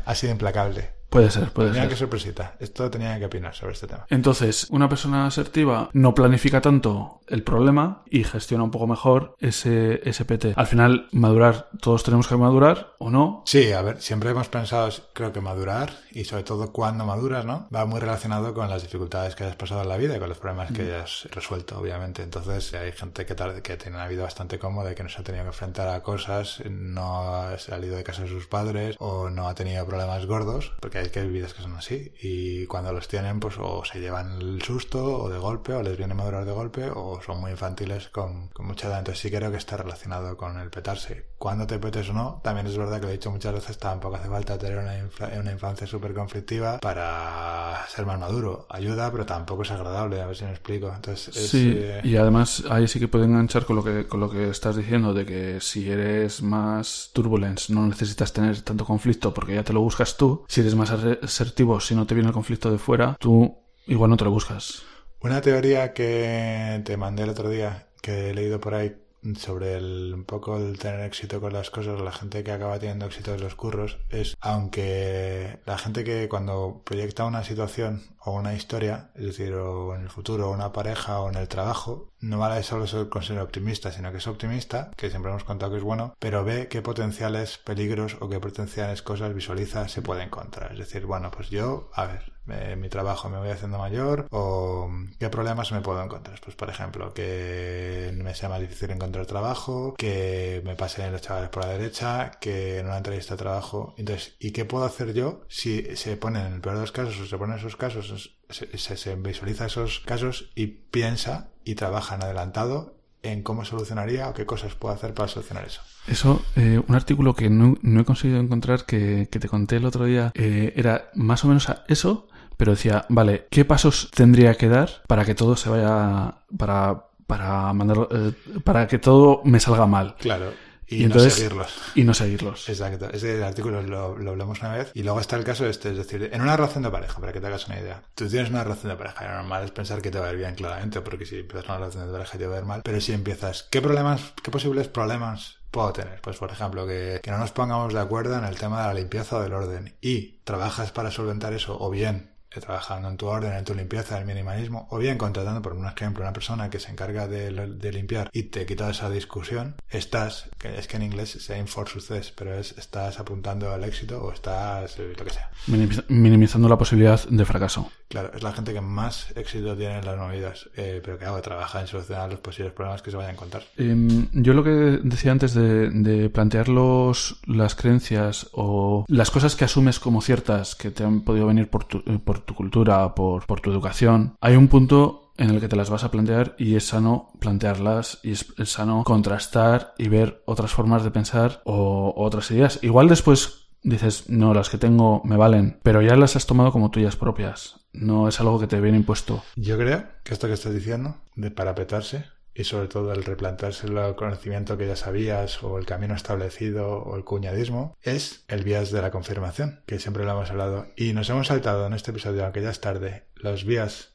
ha 0.05 0.15
sido 0.17 0.33
implacable. 0.33 0.91
Puede 1.15 1.31
ser, 1.31 1.53
puede 1.53 1.69
tenía 1.69 1.83
ser. 1.83 1.91
que 1.91 1.97
sorpresita. 1.97 2.57
Esto 2.59 2.91
tenía 2.91 3.17
que 3.21 3.27
opinar 3.27 3.55
sobre 3.55 3.73
este 3.75 3.87
tema. 3.87 4.05
Entonces, 4.11 4.67
una 4.71 4.89
persona 4.89 5.27
asertiva 5.27 5.89
no 5.93 6.13
planifica 6.13 6.61
tanto 6.61 7.21
el 7.29 7.45
problema 7.45 8.03
y 8.11 8.25
gestiona 8.25 8.65
un 8.65 8.73
poco 8.73 8.89
mejor 8.89 9.37
ese 9.39 10.01
SPT. 10.13 10.47
Al 10.57 10.67
final, 10.67 11.07
madurar, 11.13 11.69
todos 11.81 12.03
tenemos 12.03 12.27
que 12.27 12.37
madurar 12.37 12.95
o 12.99 13.11
no. 13.11 13.43
Sí, 13.47 13.73
a 13.73 13.81
ver, 13.83 14.03
siempre 14.03 14.31
hemos 14.31 14.49
pensado, 14.49 14.91
creo 15.13 15.33
que 15.33 15.41
madurar 15.41 15.93
y 16.11 16.25
sobre 16.25 16.43
todo 16.43 16.73
cuando 16.73 17.07
maduras, 17.07 17.45
¿no? 17.45 17.69
Va 17.73 17.87
muy 17.87 18.01
relacionado 18.01 18.53
con 18.53 18.69
las 18.69 18.83
dificultades 18.83 19.37
que 19.37 19.45
hayas 19.45 19.57
pasado 19.57 19.83
en 19.83 19.89
la 19.89 19.97
vida 19.97 20.17
y 20.17 20.19
con 20.19 20.29
los 20.29 20.39
problemas 20.39 20.73
que 20.73 20.83
hayas 20.83 21.29
resuelto, 21.31 21.79
obviamente. 21.79 22.25
Entonces, 22.25 22.75
hay 22.75 22.91
gente 22.91 23.25
que, 23.25 23.37
tarde, 23.37 23.63
que 23.63 23.77
tiene 23.77 23.97
una 23.99 24.09
vida 24.09 24.25
bastante 24.25 24.59
cómoda 24.59 24.91
y 24.91 24.95
que 24.97 25.05
no 25.05 25.09
se 25.09 25.21
ha 25.21 25.25
tenido 25.25 25.45
que 25.45 25.51
enfrentar 25.51 25.89
a 25.89 26.03
cosas, 26.03 26.61
no 26.69 27.37
ha 27.37 27.57
salido 27.59 27.97
de 27.97 28.03
casa 28.03 28.23
de 28.23 28.29
sus 28.29 28.49
padres 28.49 28.97
o 28.99 29.31
no 29.31 29.49
ha 29.49 29.55
tenido 29.55 29.87
problemas 29.87 30.27
gordos, 30.27 30.73
porque 30.81 30.99
hay 30.99 31.04
que 31.11 31.21
hay 31.21 31.29
vidas 31.29 31.55
que 31.55 31.63
son 31.63 31.75
así. 31.75 32.13
Y 32.21 32.67
cuando 32.67 32.93
los 32.93 33.09
tienen 33.09 33.41
pues 33.41 33.57
o 33.59 33.85
se 33.85 34.01
llevan 34.01 34.41
el 34.41 34.63
susto 34.63 35.23
o 35.23 35.29
de 35.29 35.39
golpe 35.39 35.73
o 35.75 35.83
les 35.83 35.97
viene 35.97 36.15
madurar 36.15 36.45
de 36.45 36.53
golpe 36.53 36.91
o 36.95 37.21
son 37.25 37.41
muy 37.41 37.53
infantiles 37.53 38.09
con, 38.09 38.49
con 38.49 38.67
mucha 38.67 38.89
edad. 38.89 38.99
Entonces 38.99 39.23
sí 39.23 39.31
creo 39.31 39.51
que 39.51 39.57
está 39.57 39.77
relacionado 39.77 40.37
con 40.37 40.59
el 40.59 40.71
petarse. 40.71 41.27
Cuando 41.39 41.67
te 41.67 41.79
petes 41.79 42.09
o 42.11 42.13
no 42.13 42.41
también 42.43 42.67
es 42.67 42.77
verdad 42.77 43.01
que 43.01 43.07
lo 43.07 43.09
he 43.09 43.13
dicho 43.13 43.31
muchas 43.31 43.53
veces 43.55 43.79
tampoco 43.79 44.17
hace 44.17 44.29
falta 44.29 44.59
tener 44.59 44.79
una, 44.79 44.95
una 45.41 45.53
infancia 45.53 45.87
súper 45.87 46.15
conflictiva 46.15 46.79
para 46.79 47.85
ser 47.89 48.07
más 48.07 48.19
maduro. 48.19 48.67
Ayuda 48.71 49.11
pero 49.11 49.27
tampoco 49.27 49.63
es 49.63 49.71
agradable 49.71 50.21
a 50.21 50.27
ver 50.27 50.37
si 50.37 50.45
me 50.45 50.51
explico. 50.51 50.93
Entonces 50.95 51.37
es, 51.37 51.51
Sí, 51.51 51.73
eh, 51.77 52.01
y 52.05 52.17
además 52.17 52.65
ahí 52.71 52.89
sí 52.89 52.99
que 52.99 53.09
puede 53.09 53.25
enganchar 53.25 53.65
con 53.65 53.77
lo 53.77 53.85
que, 53.85 54.07
con 54.07 54.21
lo 54.21 54.31
que 54.31 54.49
estás 54.49 54.77
diciendo 54.77 55.13
de 55.13 55.27
que 55.27 55.61
si 55.61 55.91
eres 55.91 56.43
más 56.43 57.11
turbulence 57.13 57.73
no 57.73 57.87
necesitas 57.87 58.33
tener 58.33 58.61
tanto 58.63 58.85
conflicto 58.85 59.33
porque 59.33 59.55
ya 59.55 59.65
te 59.65 59.73
lo 59.73 59.81
buscas 59.81 60.17
tú. 60.17 60.45
Si 60.49 60.61
eres 60.61 60.75
más 60.75 60.84
asertivo, 60.91 61.81
si 61.81 61.95
no 61.95 62.07
te 62.07 62.15
viene 62.15 62.29
el 62.29 62.35
conflicto 62.35 62.71
de 62.71 62.79
fuera, 62.79 63.17
tú 63.19 63.57
igual 63.87 64.11
no 64.11 64.17
te 64.17 64.25
lo 64.25 64.31
buscas. 64.31 64.83
Una 65.21 65.41
teoría 65.41 65.93
que 65.93 66.83
te 66.85 66.97
mandé 66.97 67.23
el 67.23 67.31
otro 67.31 67.49
día, 67.49 67.89
que 68.03 68.31
he 68.31 68.35
leído 68.35 68.61
por 68.61 68.75
ahí 68.75 68.95
sobre 69.37 69.77
el, 69.77 70.13
un 70.15 70.25
poco 70.25 70.57
el 70.57 70.79
tener 70.79 71.01
éxito 71.01 71.41
con 71.41 71.53
las 71.53 71.71
cosas, 71.71 72.01
la 72.01 72.13
gente 72.13 72.45
que 72.45 72.53
acaba 72.53 72.79
teniendo 72.79 73.07
éxito 73.07 73.35
en 73.35 73.41
los 73.41 73.55
curros, 73.55 73.99
es 74.11 74.37
aunque 74.41 75.61
la 75.67 75.79
gente 75.79 76.05
que 76.05 76.29
cuando 76.29 76.83
proyecta 76.85 77.25
una 77.25 77.45
situación 77.45 78.03
o 78.25 78.33
una 78.33 78.55
historia, 78.55 79.11
es 79.15 79.25
decir, 79.25 79.55
o 79.55 79.95
en 79.95 80.03
el 80.03 80.11
futuro, 80.11 80.51
una 80.51 80.73
pareja 80.73 81.21
o 81.21 81.29
en 81.29 81.37
el 81.37 81.49
trabajo, 81.49 82.11
no 82.21 82.39
vale 82.39 82.63
solo 82.63 82.87
ser 82.87 83.09
con 83.09 83.23
ser 83.23 83.39
optimista, 83.39 83.93
sino 83.93 84.11
que 84.11 84.19
es 84.19 84.27
optimista, 84.27 84.91
que 84.97 85.11
siempre 85.11 85.31
hemos 85.31 85.45
contado 85.45 85.73
que 85.73 85.79
es 85.79 85.85
bueno, 85.85 86.15
pero 86.19 86.45
ve 86.45 86.69
qué 86.69 86.83
potenciales 86.83 87.59
peligros 87.59 88.17
o 88.21 88.29
qué 88.29 88.41
potenciales 88.41 89.03
cosas 89.03 89.35
visualiza 89.35 89.89
se 89.89 90.03
puede 90.03 90.23
encontrar. 90.23 90.73
Es 90.73 90.79
decir, 90.79 91.07
bueno, 91.07 91.31
pues 91.31 91.51
yo, 91.51 91.91
a 91.95 92.07
ver, 92.07 92.34
eh, 92.49 92.77
mi 92.77 92.89
trabajo 92.89 93.31
me 93.31 93.39
voy 93.39 93.49
haciendo 93.49 93.79
mayor 93.79 94.27
o 94.31 94.91
qué 95.19 95.29
problemas 95.31 95.73
me 95.73 95.81
puedo 95.81 96.03
encontrar. 96.03 96.41
Pues 96.43 96.57
por 96.57 96.69
ejemplo, 96.69 97.15
que 97.15 98.13
me 98.15 98.35
sea 98.35 98.49
más 98.49 98.61
difícil 98.61 98.91
encontrar 98.91 99.27
trabajo, 99.27 99.95
que 99.97 100.63
me 100.65 100.77
pasen 100.77 101.13
los 101.13 101.23
chavales 101.23 101.51
por 101.51 101.65
la 101.65 101.73
derecha, 101.73 102.33
que 102.41 102.79
en 102.79 102.87
una 102.87 102.99
entrevista 102.99 103.35
de 103.35 103.39
trabajo. 103.39 103.95
Entonces, 103.97 104.37
¿y 104.39 104.53
qué 104.53 104.65
puedo 104.65 104.85
hacer 104.85 105.15
yo 105.15 105.43
si 105.49 105.97
se 105.97 106.17
ponen 106.17 106.47
en 106.47 106.53
el 106.55 106.61
peor 106.61 106.77
de 106.77 106.83
los 106.83 106.93
casos 106.93 107.19
o 107.21 107.27
se 107.27 107.39
ponen 107.39 107.59
esos 107.59 107.77
casos, 107.77 108.37
se, 108.49 109.17
visualiza 109.17 109.67
esos 109.67 110.01
casos 110.01 110.51
y 110.55 110.67
piensa 110.67 111.51
y 111.65 111.75
trabaja 111.75 112.15
en 112.15 112.25
adelantado 112.25 112.95
en 113.23 113.43
cómo 113.43 113.65
solucionaría 113.65 114.29
o 114.29 114.35
qué 114.35 114.45
cosas 114.45 114.75
puedo 114.75 114.95
hacer 114.95 115.15
para 115.15 115.29
solucionar 115.29 115.65
eso. 115.65 115.81
Eso, 116.07 116.43
eh, 116.57 116.81
un 116.87 116.95
artículo 116.95 117.35
que 117.35 117.49
no, 117.49 117.77
no, 117.81 118.01
he 118.03 118.05
conseguido 118.05 118.39
encontrar 118.39 118.85
que, 118.85 119.29
que 119.31 119.39
te 119.39 119.49
conté 119.49 119.77
el 119.77 119.87
otro 119.87 120.05
día, 120.05 120.31
eh, 120.35 120.75
era 120.77 121.09
más 121.15 121.43
o 121.45 121.49
menos 121.49 121.67
eso, 121.89 122.29
pero 122.57 122.73
decía, 122.73 123.05
vale, 123.09 123.47
¿qué 123.51 123.65
pasos 123.65 124.11
tendría 124.15 124.55
que 124.55 124.69
dar 124.69 125.03
para 125.07 125.25
que 125.25 125.35
todo 125.35 125.57
se 125.57 125.69
vaya, 125.71 126.35
para, 126.57 127.07
para 127.27 127.73
mandar, 127.73 128.09
eh, 128.11 128.33
para 128.65 128.87
que 128.87 128.99
todo 128.99 129.41
me 129.45 129.61
salga 129.61 129.87
mal? 129.87 130.17
Claro. 130.19 130.53
Y, 130.87 130.97
Y 130.97 131.05
entonces- 131.05 131.33
no 131.33 131.37
seguirlos. 131.39 131.75
Y 131.95 132.05
no 132.05 132.13
seguirlos. 132.15 132.69
Exacto. 132.69 133.09
Ese 133.11 133.43
artículo 133.43 133.81
lo, 133.83 134.19
lo 134.19 134.31
hablamos 134.33 134.61
una 134.61 134.75
vez. 134.75 134.91
Y 134.95 135.03
luego 135.03 135.19
está 135.19 135.37
el 135.37 135.43
caso 135.43 135.67
este, 135.67 135.91
es 135.93 135.97
decir, 135.97 136.29
en 136.31 136.43
una 136.43 136.57
relación 136.59 136.83
de 136.85 136.91
pareja, 136.91 137.19
para 137.21 137.33
que 137.33 137.41
te 137.41 137.47
hagas 137.47 137.67
una 137.69 137.81
idea. 137.81 138.03
Tú 138.15 138.29
tienes 138.29 138.51
una 138.51 138.63
relación 138.65 138.93
de 138.93 138.99
pareja, 138.99 139.25
lo 139.27 139.35
normal 139.37 139.65
es 139.65 139.71
pensar 139.71 140.03
que 140.03 140.11
te 140.11 140.19
va 140.19 140.29
a 140.29 140.33
ir 140.33 140.37
bien, 140.39 140.55
claramente, 140.55 141.01
porque 141.01 141.25
si 141.25 141.39
empiezas 141.39 141.65
una 141.71 141.79
relación 141.79 142.07
de 142.07 142.13
pareja 142.13 142.37
te 142.39 142.47
va 142.47 142.57
a 142.57 142.59
ir 142.59 142.65
mal. 142.67 142.83
Pero 142.85 143.01
si 143.01 143.13
empiezas, 143.15 143.67
¿qué 143.71 143.81
problemas, 143.81 144.35
qué 144.43 144.51
posibles 144.51 144.89
problemas 144.89 145.57
puedo 145.71 145.91
tener? 145.95 146.21
Pues, 146.21 146.37
por 146.37 146.51
ejemplo, 146.53 146.87
que, 146.87 147.19
que 147.23 147.31
no 147.31 147.39
nos 147.39 147.51
pongamos 147.53 147.93
de 147.95 148.01
acuerdo 148.01 148.37
en 148.39 148.45
el 148.45 148.57
tema 148.57 148.83
de 148.83 148.89
la 148.89 148.95
limpieza 149.01 149.39
o 149.39 149.43
del 149.43 149.55
orden. 149.55 149.97
Y 150.03 150.41
trabajas 150.45 150.93
para 150.93 151.11
solventar 151.11 151.55
eso, 151.55 151.79
o 151.81 151.89
bien 151.91 152.34
trabajando 152.61 153.09
en 153.09 153.17
tu 153.17 153.27
orden, 153.27 153.53
en 153.53 153.65
tu 153.65 153.75
limpieza, 153.75 154.17
en 154.17 154.23
el 154.23 154.27
minimalismo, 154.27 154.87
o 154.91 154.99
bien 154.99 155.19
contratando, 155.19 155.63
por 155.63 155.73
un 155.73 155.87
ejemplo, 155.87 156.23
una 156.23 156.33
persona 156.33 156.71
que 156.71 156.79
se 156.81 156.91
encarga 156.91 157.27
de, 157.29 157.51
de 157.53 157.93
limpiar 157.93 158.29
y 158.33 158.45
te 158.45 158.67
quita 158.67 158.91
esa 158.91 159.09
discusión, 159.11 159.77
estás, 159.91 160.49
que 160.59 160.79
es 160.79 160.87
que 160.87 160.97
en 160.97 161.03
inglés 161.03 161.31
se 161.41 161.55
aim 161.55 161.67
for 161.67 161.89
success, 161.89 162.33
pero 162.37 162.55
es 162.59 162.75
estás 162.79 163.19
apuntando 163.21 163.73
al 163.73 163.85
éxito 163.85 164.23
o 164.23 164.33
estás 164.33 164.99
eh, 164.99 165.13
lo 165.19 165.25
que 165.25 165.31
sea. 165.31 165.51
Minimiz- 165.69 166.05
minimizando 166.09 166.69
la 166.69 166.79
posibilidad 166.79 167.23
de 167.29 167.45
fracaso. 167.45 167.91
Claro, 168.15 168.31
es 168.33 168.45
la 168.45 168.53
gente 168.53 168.73
que 168.73 168.81
más 168.81 169.37
éxito 169.37 169.77
tiene 169.77 169.99
en 169.99 170.05
las 170.05 170.17
movidas, 170.17 170.71
eh, 170.77 171.01
pero 171.05 171.19
que 171.19 171.25
hago, 171.25 171.43
trabaja 171.43 171.81
en 171.81 171.89
solucionar 171.89 172.31
los 172.31 172.39
posibles 172.39 172.73
problemas 172.73 173.03
que 173.03 173.11
se 173.11 173.17
vayan 173.17 173.31
a 173.31 173.33
encontrar. 173.33 173.65
Em, 173.77 174.29
yo 174.33 174.55
lo 174.55 174.63
que 174.63 175.01
decía 175.03 175.33
antes 175.33 175.53
de, 175.53 175.91
de 175.91 176.31
plantear 176.31 176.69
las 176.69 177.75
creencias 177.75 178.49
o 178.53 179.05
las 179.09 179.33
cosas 179.33 179.57
que 179.57 179.65
asumes 179.65 179.99
como 179.99 180.23
ciertas 180.23 180.77
que 180.77 180.93
te 180.93 181.03
han 181.03 181.23
podido 181.23 181.49
venir 181.49 181.69
por 181.69 181.83
tu, 181.87 182.05
eh, 182.07 182.21
por 182.25 182.39
tu 182.39 182.55
cultura, 182.55 183.17
por, 183.17 183.45
tu 183.61 183.73
educación, 183.73 184.37
hay 184.41 184.55
un 184.55 184.69
punto 184.69 185.33
en 185.37 185.51
el 185.51 185.61
que 185.61 185.67
te 185.67 185.75
las 185.75 185.91
vas 185.91 186.05
a 186.05 186.13
plantear 186.13 186.55
y 186.57 186.77
es 186.77 186.87
sano 186.87 187.33
plantearlas 187.41 188.21
y 188.23 188.31
es, 188.31 188.47
sano 188.67 189.03
contrastar 189.03 189.93
y 189.99 190.09
ver 190.09 190.45
otras 190.47 190.73
formas 190.73 191.03
de 191.03 191.11
pensar 191.11 191.63
o 191.65 192.15
otras 192.17 192.49
ideas. 192.53 192.79
Igual 192.83 193.09
después 193.09 193.71
dices, 193.83 194.31
no, 194.31 194.55
las 194.55 194.71
que 194.71 194.79
tengo 194.79 195.21
me 195.25 195.37
valen, 195.37 195.81
pero 195.83 196.01
ya 196.01 196.15
las 196.15 196.37
has 196.37 196.47
tomado 196.47 196.71
como 196.71 196.93
tuyas 196.93 197.17
propias. 197.17 197.84
No 197.95 198.29
es 198.29 198.41
algo 198.41 198.61
que 198.61 198.67
te 198.67 198.81
viene 198.81 198.99
impuesto. 198.99 199.43
Yo 199.57 199.79
creo 199.79 200.05
que 200.25 200.35
esto 200.35 200.49
que 200.49 200.53
estás 200.53 200.75
diciendo, 200.75 201.17
de 201.37 201.51
parapetarse, 201.51 202.27
y 202.55 202.65
sobre 202.65 202.89
todo 202.89 203.13
el 203.13 203.25
replantearse 203.25 203.89
el 203.89 204.15
conocimiento 204.15 204.79
que 204.79 204.87
ya 204.87 204.97
sabías 204.97 205.63
o 205.63 205.79
el 205.79 205.87
camino 205.87 206.15
establecido 206.15 207.03
o 207.03 207.17
el 207.17 207.25
cuñadismo 207.25 207.97
es 208.01 208.45
el 208.49 208.63
vías 208.63 208.93
de 208.93 209.03
la 209.03 209.11
confirmación, 209.11 209.81
que 209.87 209.99
siempre 209.99 210.25
lo 210.25 210.31
hemos 210.33 210.51
hablado. 210.51 210.87
Y 210.97 211.13
nos 211.13 211.29
hemos 211.31 211.49
saltado 211.49 211.87
en 211.87 211.95
este 211.95 212.13
episodio, 212.13 212.45
aunque 212.45 212.63
ya 212.63 212.71
es 212.71 212.81
tarde, 212.81 213.25
los 213.35 213.65
vías 213.65 214.14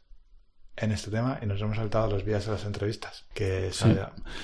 en 0.81 0.91
este 0.91 1.11
tema 1.11 1.39
y 1.41 1.45
nos 1.45 1.61
hemos 1.61 1.75
saltado 1.77 2.09
los 2.09 2.23
vías 2.23 2.45
de 2.45 2.51
las 2.53 2.65
entrevistas. 2.65 3.25
Que 3.33 3.69
Sí. 3.71 3.95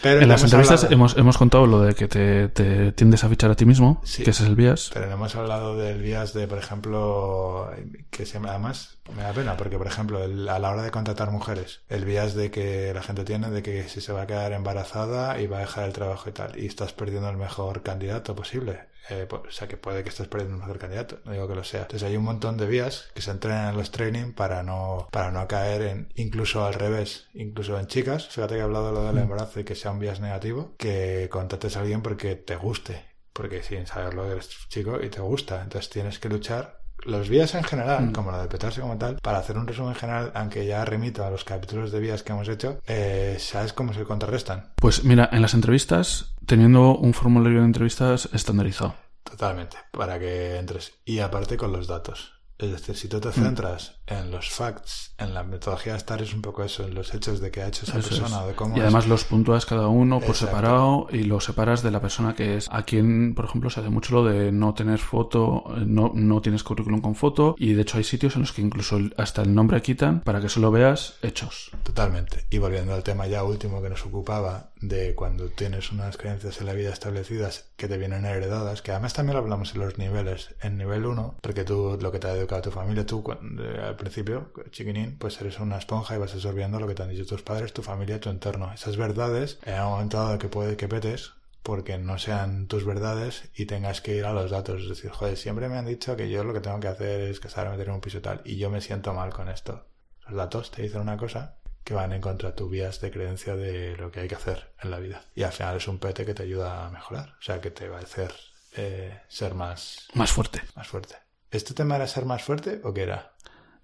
Pero 0.02 0.22
En 0.22 0.28
las 0.30 0.44
entrevistas 0.44 0.84
hablado- 0.84 0.94
hemos, 0.94 1.18
hemos 1.18 1.38
contado 1.38 1.66
lo 1.66 1.82
de 1.82 1.96
que 1.96 2.08
te, 2.08 2.50
te 2.50 2.92
tiendes 2.92 3.24
a 3.24 3.30
fichar 3.30 3.52
a 3.52 3.56
ti 3.56 3.66
mismo, 3.66 4.02
Sí. 4.04 4.24
que 4.24 4.32
ese 4.32 4.44
es 4.44 4.50
el 4.50 4.56
bias. 4.56 4.90
Pero 4.94 5.08
no 5.08 5.14
hemos 5.14 5.36
hablado 5.36 5.78
del 5.78 6.02
vías 6.02 6.34
de, 6.34 6.48
por 6.48 6.58
ejemplo, 6.58 7.72
que 8.10 8.26
se 8.26 8.40
me 8.40 8.50
además 8.50 8.98
me 9.16 9.22
da 9.24 9.34
pena, 9.34 9.56
porque 9.58 9.78
por 9.78 9.88
ejemplo, 9.88 10.24
el- 10.24 10.50
a 10.50 10.58
la 10.60 10.72
hora 10.72 10.82
de 10.82 10.92
contratar 10.92 11.32
mujeres, 11.32 11.82
el 11.90 12.06
vías 12.06 12.34
de 12.36 12.52
que 12.52 12.92
la 12.94 13.02
gente 13.04 13.24
tiene 13.24 13.50
de 13.52 13.62
que 13.64 13.88
si 13.88 14.02
se 14.02 14.12
va 14.14 14.24
a 14.24 14.28
quedar 14.28 14.52
embarazada 14.54 15.40
y 15.40 15.48
va 15.48 15.58
a 15.58 15.62
dejar 15.62 15.86
el 15.86 15.94
trabajo 15.94 16.30
y 16.30 16.34
tal, 16.34 16.58
y 16.60 16.66
estás 16.66 16.92
perdiendo 16.94 17.30
el 17.30 17.38
mejor 17.38 17.82
candidato 17.84 18.36
posible. 18.36 18.80
Eh, 19.10 19.28
o 19.30 19.52
sea, 19.52 19.68
que 19.68 19.78
puede 19.78 20.04
que 20.04 20.10
estés 20.10 20.28
perdiendo 20.28 20.56
un 20.56 20.62
mejor 20.62 20.80
candidato. 20.80 21.20
No 21.26 21.32
digo 21.32 21.48
que 21.48 21.56
lo 21.56 21.64
sea. 21.64 21.82
Entonces 21.84 22.08
hay 22.08 22.18
un 22.18 22.24
montón 22.24 22.58
de 22.58 22.66
vías 22.66 23.10
que 23.14 23.22
se 23.22 23.32
entrenan 23.32 23.70
en 23.70 23.78
los 23.78 23.92
training 23.92 24.34
para 24.34 24.64
no, 24.64 25.08
para 25.12 25.32
no 25.32 25.48
caer 25.48 25.82
en, 25.84 26.12
incluso 26.16 26.66
al 26.66 26.74
revés, 26.74 27.28
incluso 27.34 27.80
en 27.80 27.88
chicas. 27.88 28.28
Fíjate 28.28 28.56
que 28.56 28.60
he 28.62 28.64
hablado 28.64 28.88
de 28.88 28.94
lo 28.94 29.04
del 29.06 29.18
embarazo 29.18 29.60
y 29.60 29.64
que 29.64 29.76
sea 29.76 29.92
un 29.92 30.00
vías 30.00 30.20
negativo, 30.20 30.76
que 30.78 31.30
contactes 31.32 31.78
a 31.78 31.82
alguien 31.82 32.02
porque 32.02 32.36
te 32.36 32.56
guste. 32.56 33.06
Porque 33.34 33.64
sin 33.64 33.86
saberlo 33.86 34.32
eres 34.32 34.50
chico 34.70 35.00
y 35.04 35.10
te 35.10 35.22
gusta. 35.22 35.62
Entonces 35.62 35.90
tienes 35.90 36.20
que 36.20 36.30
luchar 36.30 36.85
los 37.06 37.30
vías 37.30 37.56
en 37.56 37.64
general, 37.64 38.12
como 38.12 38.32
la 38.32 38.42
de 38.42 38.48
petarse 38.48 38.82
como 38.82 38.98
tal, 38.98 39.18
para 39.22 39.38
hacer 39.38 39.58
un 39.58 39.68
resumen 39.68 39.96
general, 39.96 40.32
aunque 40.36 40.66
ya 40.66 40.84
remito 40.84 41.24
a 41.24 41.30
los 41.30 41.44
capítulos 41.44 41.92
de 41.92 42.00
vías 42.00 42.24
que 42.24 42.34
hemos 42.34 42.50
hecho, 42.50 42.80
eh, 42.88 43.38
¿sabes 43.40 43.74
cómo 43.74 43.94
se 43.94 44.04
contrarrestan? 44.04 44.74
Pues 44.76 45.04
mira, 45.04 45.30
en 45.32 45.42
las 45.42 45.54
entrevistas, 45.54 46.36
teniendo 46.46 46.98
un 46.98 47.14
formulario 47.14 47.60
de 47.60 47.66
entrevistas 47.66 48.30
estandarizado. 48.34 48.96
Totalmente, 49.24 49.78
para 49.92 50.20
que 50.20 50.58
entres. 50.58 50.94
Y 51.06 51.20
aparte 51.20 51.58
con 51.58 51.72
los 51.72 51.88
datos. 51.88 52.34
Es 52.58 52.72
decir, 52.72 52.96
si 52.96 53.08
tú 53.08 53.20
te 53.20 53.32
centras 53.32 53.95
en 54.08 54.32
los 54.32 54.50
facts, 54.50 55.14
en 55.18 55.34
la 55.34 55.44
metodología 55.44 55.94
de 55.94 55.98
estar, 55.98 56.22
es 56.22 56.34
un 56.34 56.42
poco 56.42 56.64
eso, 56.64 56.84
en 56.86 56.94
los 56.94 57.14
hechos 57.14 57.40
de 57.40 57.50
qué 57.52 57.64
ha 57.64 57.68
hecho 57.68 57.86
esa 57.86 57.98
Eso 58.00 58.10
persona, 58.10 58.42
es. 58.42 58.48
de 58.48 58.54
cómo 58.56 58.78
Y 58.78 58.80
además 58.82 59.08
los 59.08 59.24
puntúas 59.24 59.66
cada 59.66 59.88
uno 59.88 60.20
por 60.20 60.30
Exacto. 60.30 60.46
separado 60.46 61.08
y 61.12 61.24
lo 61.24 61.40
separas 61.40 61.82
de 61.82 61.92
la 61.92 62.02
persona 62.02 62.36
que 62.36 62.58
es. 62.58 62.68
Aquí, 62.72 62.98
en, 62.98 63.34
por 63.34 63.46
ejemplo, 63.46 63.70
se 63.70 63.80
hace 63.80 63.90
mucho 63.90 64.14
lo 64.14 64.24
de 64.26 64.52
no 64.52 64.74
tener 64.74 65.00
foto, 65.00 65.64
eh, 65.76 65.84
no, 65.86 66.12
no 66.14 66.42
tienes 66.42 66.64
currículum 66.64 67.02
con 67.02 67.16
foto 67.16 67.56
y 67.58 67.74
de 67.74 67.82
hecho 67.82 67.98
hay 67.98 68.04
sitios 68.04 68.36
en 68.36 68.42
los 68.42 68.54
que 68.54 68.62
incluso 68.62 69.00
hasta 69.18 69.42
el 69.42 69.54
nombre 69.54 69.82
quitan 69.82 70.22
para 70.22 70.40
que 70.42 70.50
solo 70.50 70.72
veas 70.72 71.16
hechos. 71.22 71.72
Totalmente. 71.84 72.46
Y 72.50 72.60
volviendo 72.60 72.94
al 72.94 73.04
tema 73.04 73.28
ya 73.28 73.44
último 73.44 73.82
que 73.82 73.90
nos 73.90 74.06
ocupaba, 74.06 74.70
de 74.82 75.16
cuando 75.16 75.50
tienes 75.50 75.92
unas 75.92 76.18
creencias 76.18 76.60
en 76.60 76.68
la 76.68 76.74
vida 76.74 76.92
establecidas 76.92 77.66
que 77.76 77.88
te 77.88 77.98
vienen 77.98 78.26
heredadas, 78.26 78.82
que 78.82 78.92
además 78.92 79.14
también 79.14 79.36
lo 79.36 79.42
hablamos 79.42 79.74
en 79.74 79.82
los 79.82 79.98
niveles. 79.98 80.54
En 80.62 80.78
nivel 80.78 81.06
1, 81.06 81.36
porque 81.42 81.64
tú, 81.64 81.98
lo 82.00 82.12
que 82.12 82.20
te 82.20 82.28
ha 82.28 82.34
educado 82.34 82.62
tu 82.62 82.72
familia, 82.72 83.06
tú 83.06 83.24
eh, 83.60 83.95
al 83.96 84.00
principio, 84.02 84.52
chiquinín, 84.72 85.18
pues 85.18 85.40
eres 85.40 85.60
una 85.60 85.78
esponja 85.78 86.16
y 86.16 86.18
vas 86.20 86.34
absorbiendo 86.34 86.80
lo 86.80 86.88
que 86.88 86.96
te 86.96 87.04
han 87.04 87.10
dicho 87.10 87.26
tus 87.26 87.42
padres, 87.42 87.72
tu 87.74 87.82
familia, 87.82 88.20
tu 88.20 88.30
entorno. 88.30 88.72
Esas 88.74 88.98
verdades, 88.98 89.58
en 89.66 89.80
un 89.82 89.90
momento 89.92 90.18
dado 90.18 90.38
que 90.38 90.50
puede 90.50 90.76
que 90.76 90.88
petes, 90.90 91.32
porque 91.64 91.98
no 91.98 92.20
sean 92.20 92.68
tus 92.68 92.86
verdades 92.86 93.50
y 93.56 93.66
tengas 93.66 94.02
que 94.02 94.16
ir 94.18 94.26
a 94.26 94.34
los 94.34 94.52
datos. 94.52 94.84
Es 94.84 94.90
decir, 94.90 95.10
joder, 95.12 95.38
siempre 95.38 95.70
me 95.70 95.78
han 95.78 95.86
dicho 95.86 96.16
que 96.18 96.30
yo 96.30 96.44
lo 96.44 96.54
que 96.54 96.60
tengo 96.60 96.80
que 96.80 96.90
hacer 96.90 97.22
es 97.22 97.40
casarme, 97.40 97.82
en 97.82 97.90
un 97.90 98.02
piso 98.02 98.18
y 98.18 98.22
tal, 98.22 98.42
y 98.46 98.58
yo 98.58 98.70
me 98.70 98.82
siento 98.82 99.14
mal 99.14 99.32
con 99.34 99.48
esto. 99.50 99.88
Los 100.28 100.36
datos 100.36 100.72
te 100.72 100.82
dicen 100.82 101.02
una 101.02 101.18
cosa 101.18 101.56
que 101.84 101.94
van 101.94 102.12
en 102.14 102.22
contra 102.22 102.50
de 102.50 102.56
tu 102.56 102.68
vías 102.68 103.00
de 103.00 103.12
creencia 103.12 103.56
de 103.56 103.96
lo 103.96 104.12
que 104.12 104.20
hay 104.20 104.28
que 104.28 104.36
hacer 104.36 104.74
en 104.84 104.92
la 104.92 105.00
vida. 105.00 105.24
Y 105.36 105.44
al 105.44 105.52
final 105.54 105.78
es 105.78 105.88
un 105.88 106.00
pete 106.00 106.26
que 106.26 106.34
te 106.34 106.44
ayuda 106.44 106.86
a 106.86 106.90
mejorar. 106.90 107.36
O 107.40 107.42
sea, 107.44 107.62
que 107.62 107.72
te 107.72 107.88
va 107.88 107.98
a 107.98 108.02
hacer 108.02 108.34
eh, 108.76 109.22
ser 109.28 109.54
más, 109.54 110.08
Más 110.14 110.32
fuerte. 110.32 110.62
más 110.76 110.88
fuerte. 110.88 111.16
¿Este 111.52 111.74
tema 111.74 111.96
era 111.96 112.08
ser 112.08 112.26
más 112.26 112.44
fuerte 112.44 112.82
o 112.84 112.94
qué 112.94 113.04
era? 113.04 113.34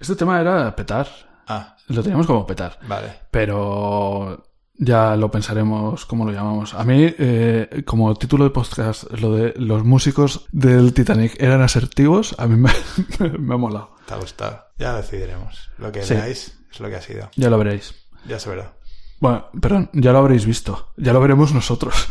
Este 0.02 0.16
tema 0.16 0.42
era 0.42 0.76
petar. 0.76 1.08
Ah, 1.48 1.78
Lo 1.88 2.02
teníamos 2.02 2.26
como 2.28 2.46
petar. 2.46 2.78
vale. 2.88 3.14
Pero 3.32 4.44
ya 4.76 5.16
lo 5.16 5.30
pensaremos 5.30 6.06
cómo 6.06 6.26
lo 6.26 6.32
llamamos. 6.32 6.74
A 6.74 6.84
mí, 6.84 7.14
eh, 7.18 7.84
como 7.86 8.14
título 8.16 8.44
de 8.46 8.50
podcast, 8.50 9.04
lo 9.12 9.36
de 9.36 9.54
los 9.58 9.84
músicos 9.84 10.48
del 10.52 10.94
Titanic 10.94 11.36
eran 11.40 11.62
asertivos, 11.62 12.36
a 12.40 12.48
mí 12.48 12.56
me, 13.20 13.30
me 13.38 13.54
ha 13.54 13.58
molado. 13.58 13.96
Te 14.08 14.14
ha 14.16 14.18
gustado. 14.18 14.66
Ya 14.80 14.96
decidiremos. 14.96 15.70
Lo 15.78 15.92
que 15.92 16.02
Sí. 16.04 16.16
veáis 16.16 16.60
es 16.72 16.80
lo 16.80 16.90
que 16.90 16.96
ha 16.96 17.02
sido. 17.02 17.30
Ya 17.36 17.50
lo 17.50 17.58
veréis. 17.60 17.94
Ya 18.28 18.40
se 18.40 18.50
verá. 18.50 18.74
Bueno, 19.20 19.46
perdón, 19.62 19.90
ya 19.94 20.12
lo 20.14 20.18
habréis 20.20 20.46
visto. 20.48 20.94
Ya 20.98 21.14
lo 21.14 21.22
veremos 21.22 21.54
nosotros. 21.54 22.08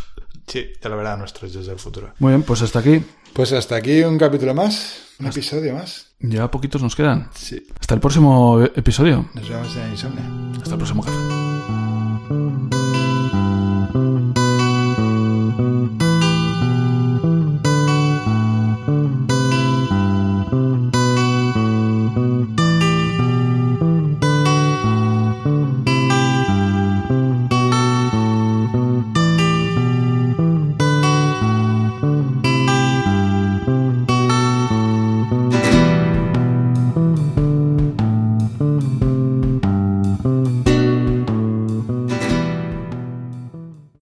Sí, 0.51 0.67
ya 0.81 0.89
lo 0.89 0.97
verán 0.97 1.19
nuestros 1.19 1.53
yo 1.53 1.63
del 1.63 1.79
futuro. 1.79 2.13
Muy 2.19 2.33
bien, 2.33 2.43
pues 2.43 2.61
hasta 2.61 2.79
aquí. 2.79 3.01
Pues 3.31 3.53
hasta 3.53 3.77
aquí 3.77 4.01
un 4.03 4.17
capítulo 4.17 4.53
más. 4.53 5.15
Un 5.17 5.27
episodio 5.27 5.73
más. 5.73 6.07
Ya 6.19 6.51
poquitos 6.51 6.83
nos 6.83 6.93
quedan. 6.93 7.29
Sí. 7.33 7.65
Hasta 7.79 7.93
el 7.93 8.01
próximo 8.01 8.61
episodio. 8.61 9.29
Nos 9.33 9.47
vemos 9.47 9.73
en 9.77 9.91
Insomnia. 9.91 10.25
Hasta 10.57 10.71
el 10.71 10.77
próximo 10.77 11.03
café. 11.03 11.80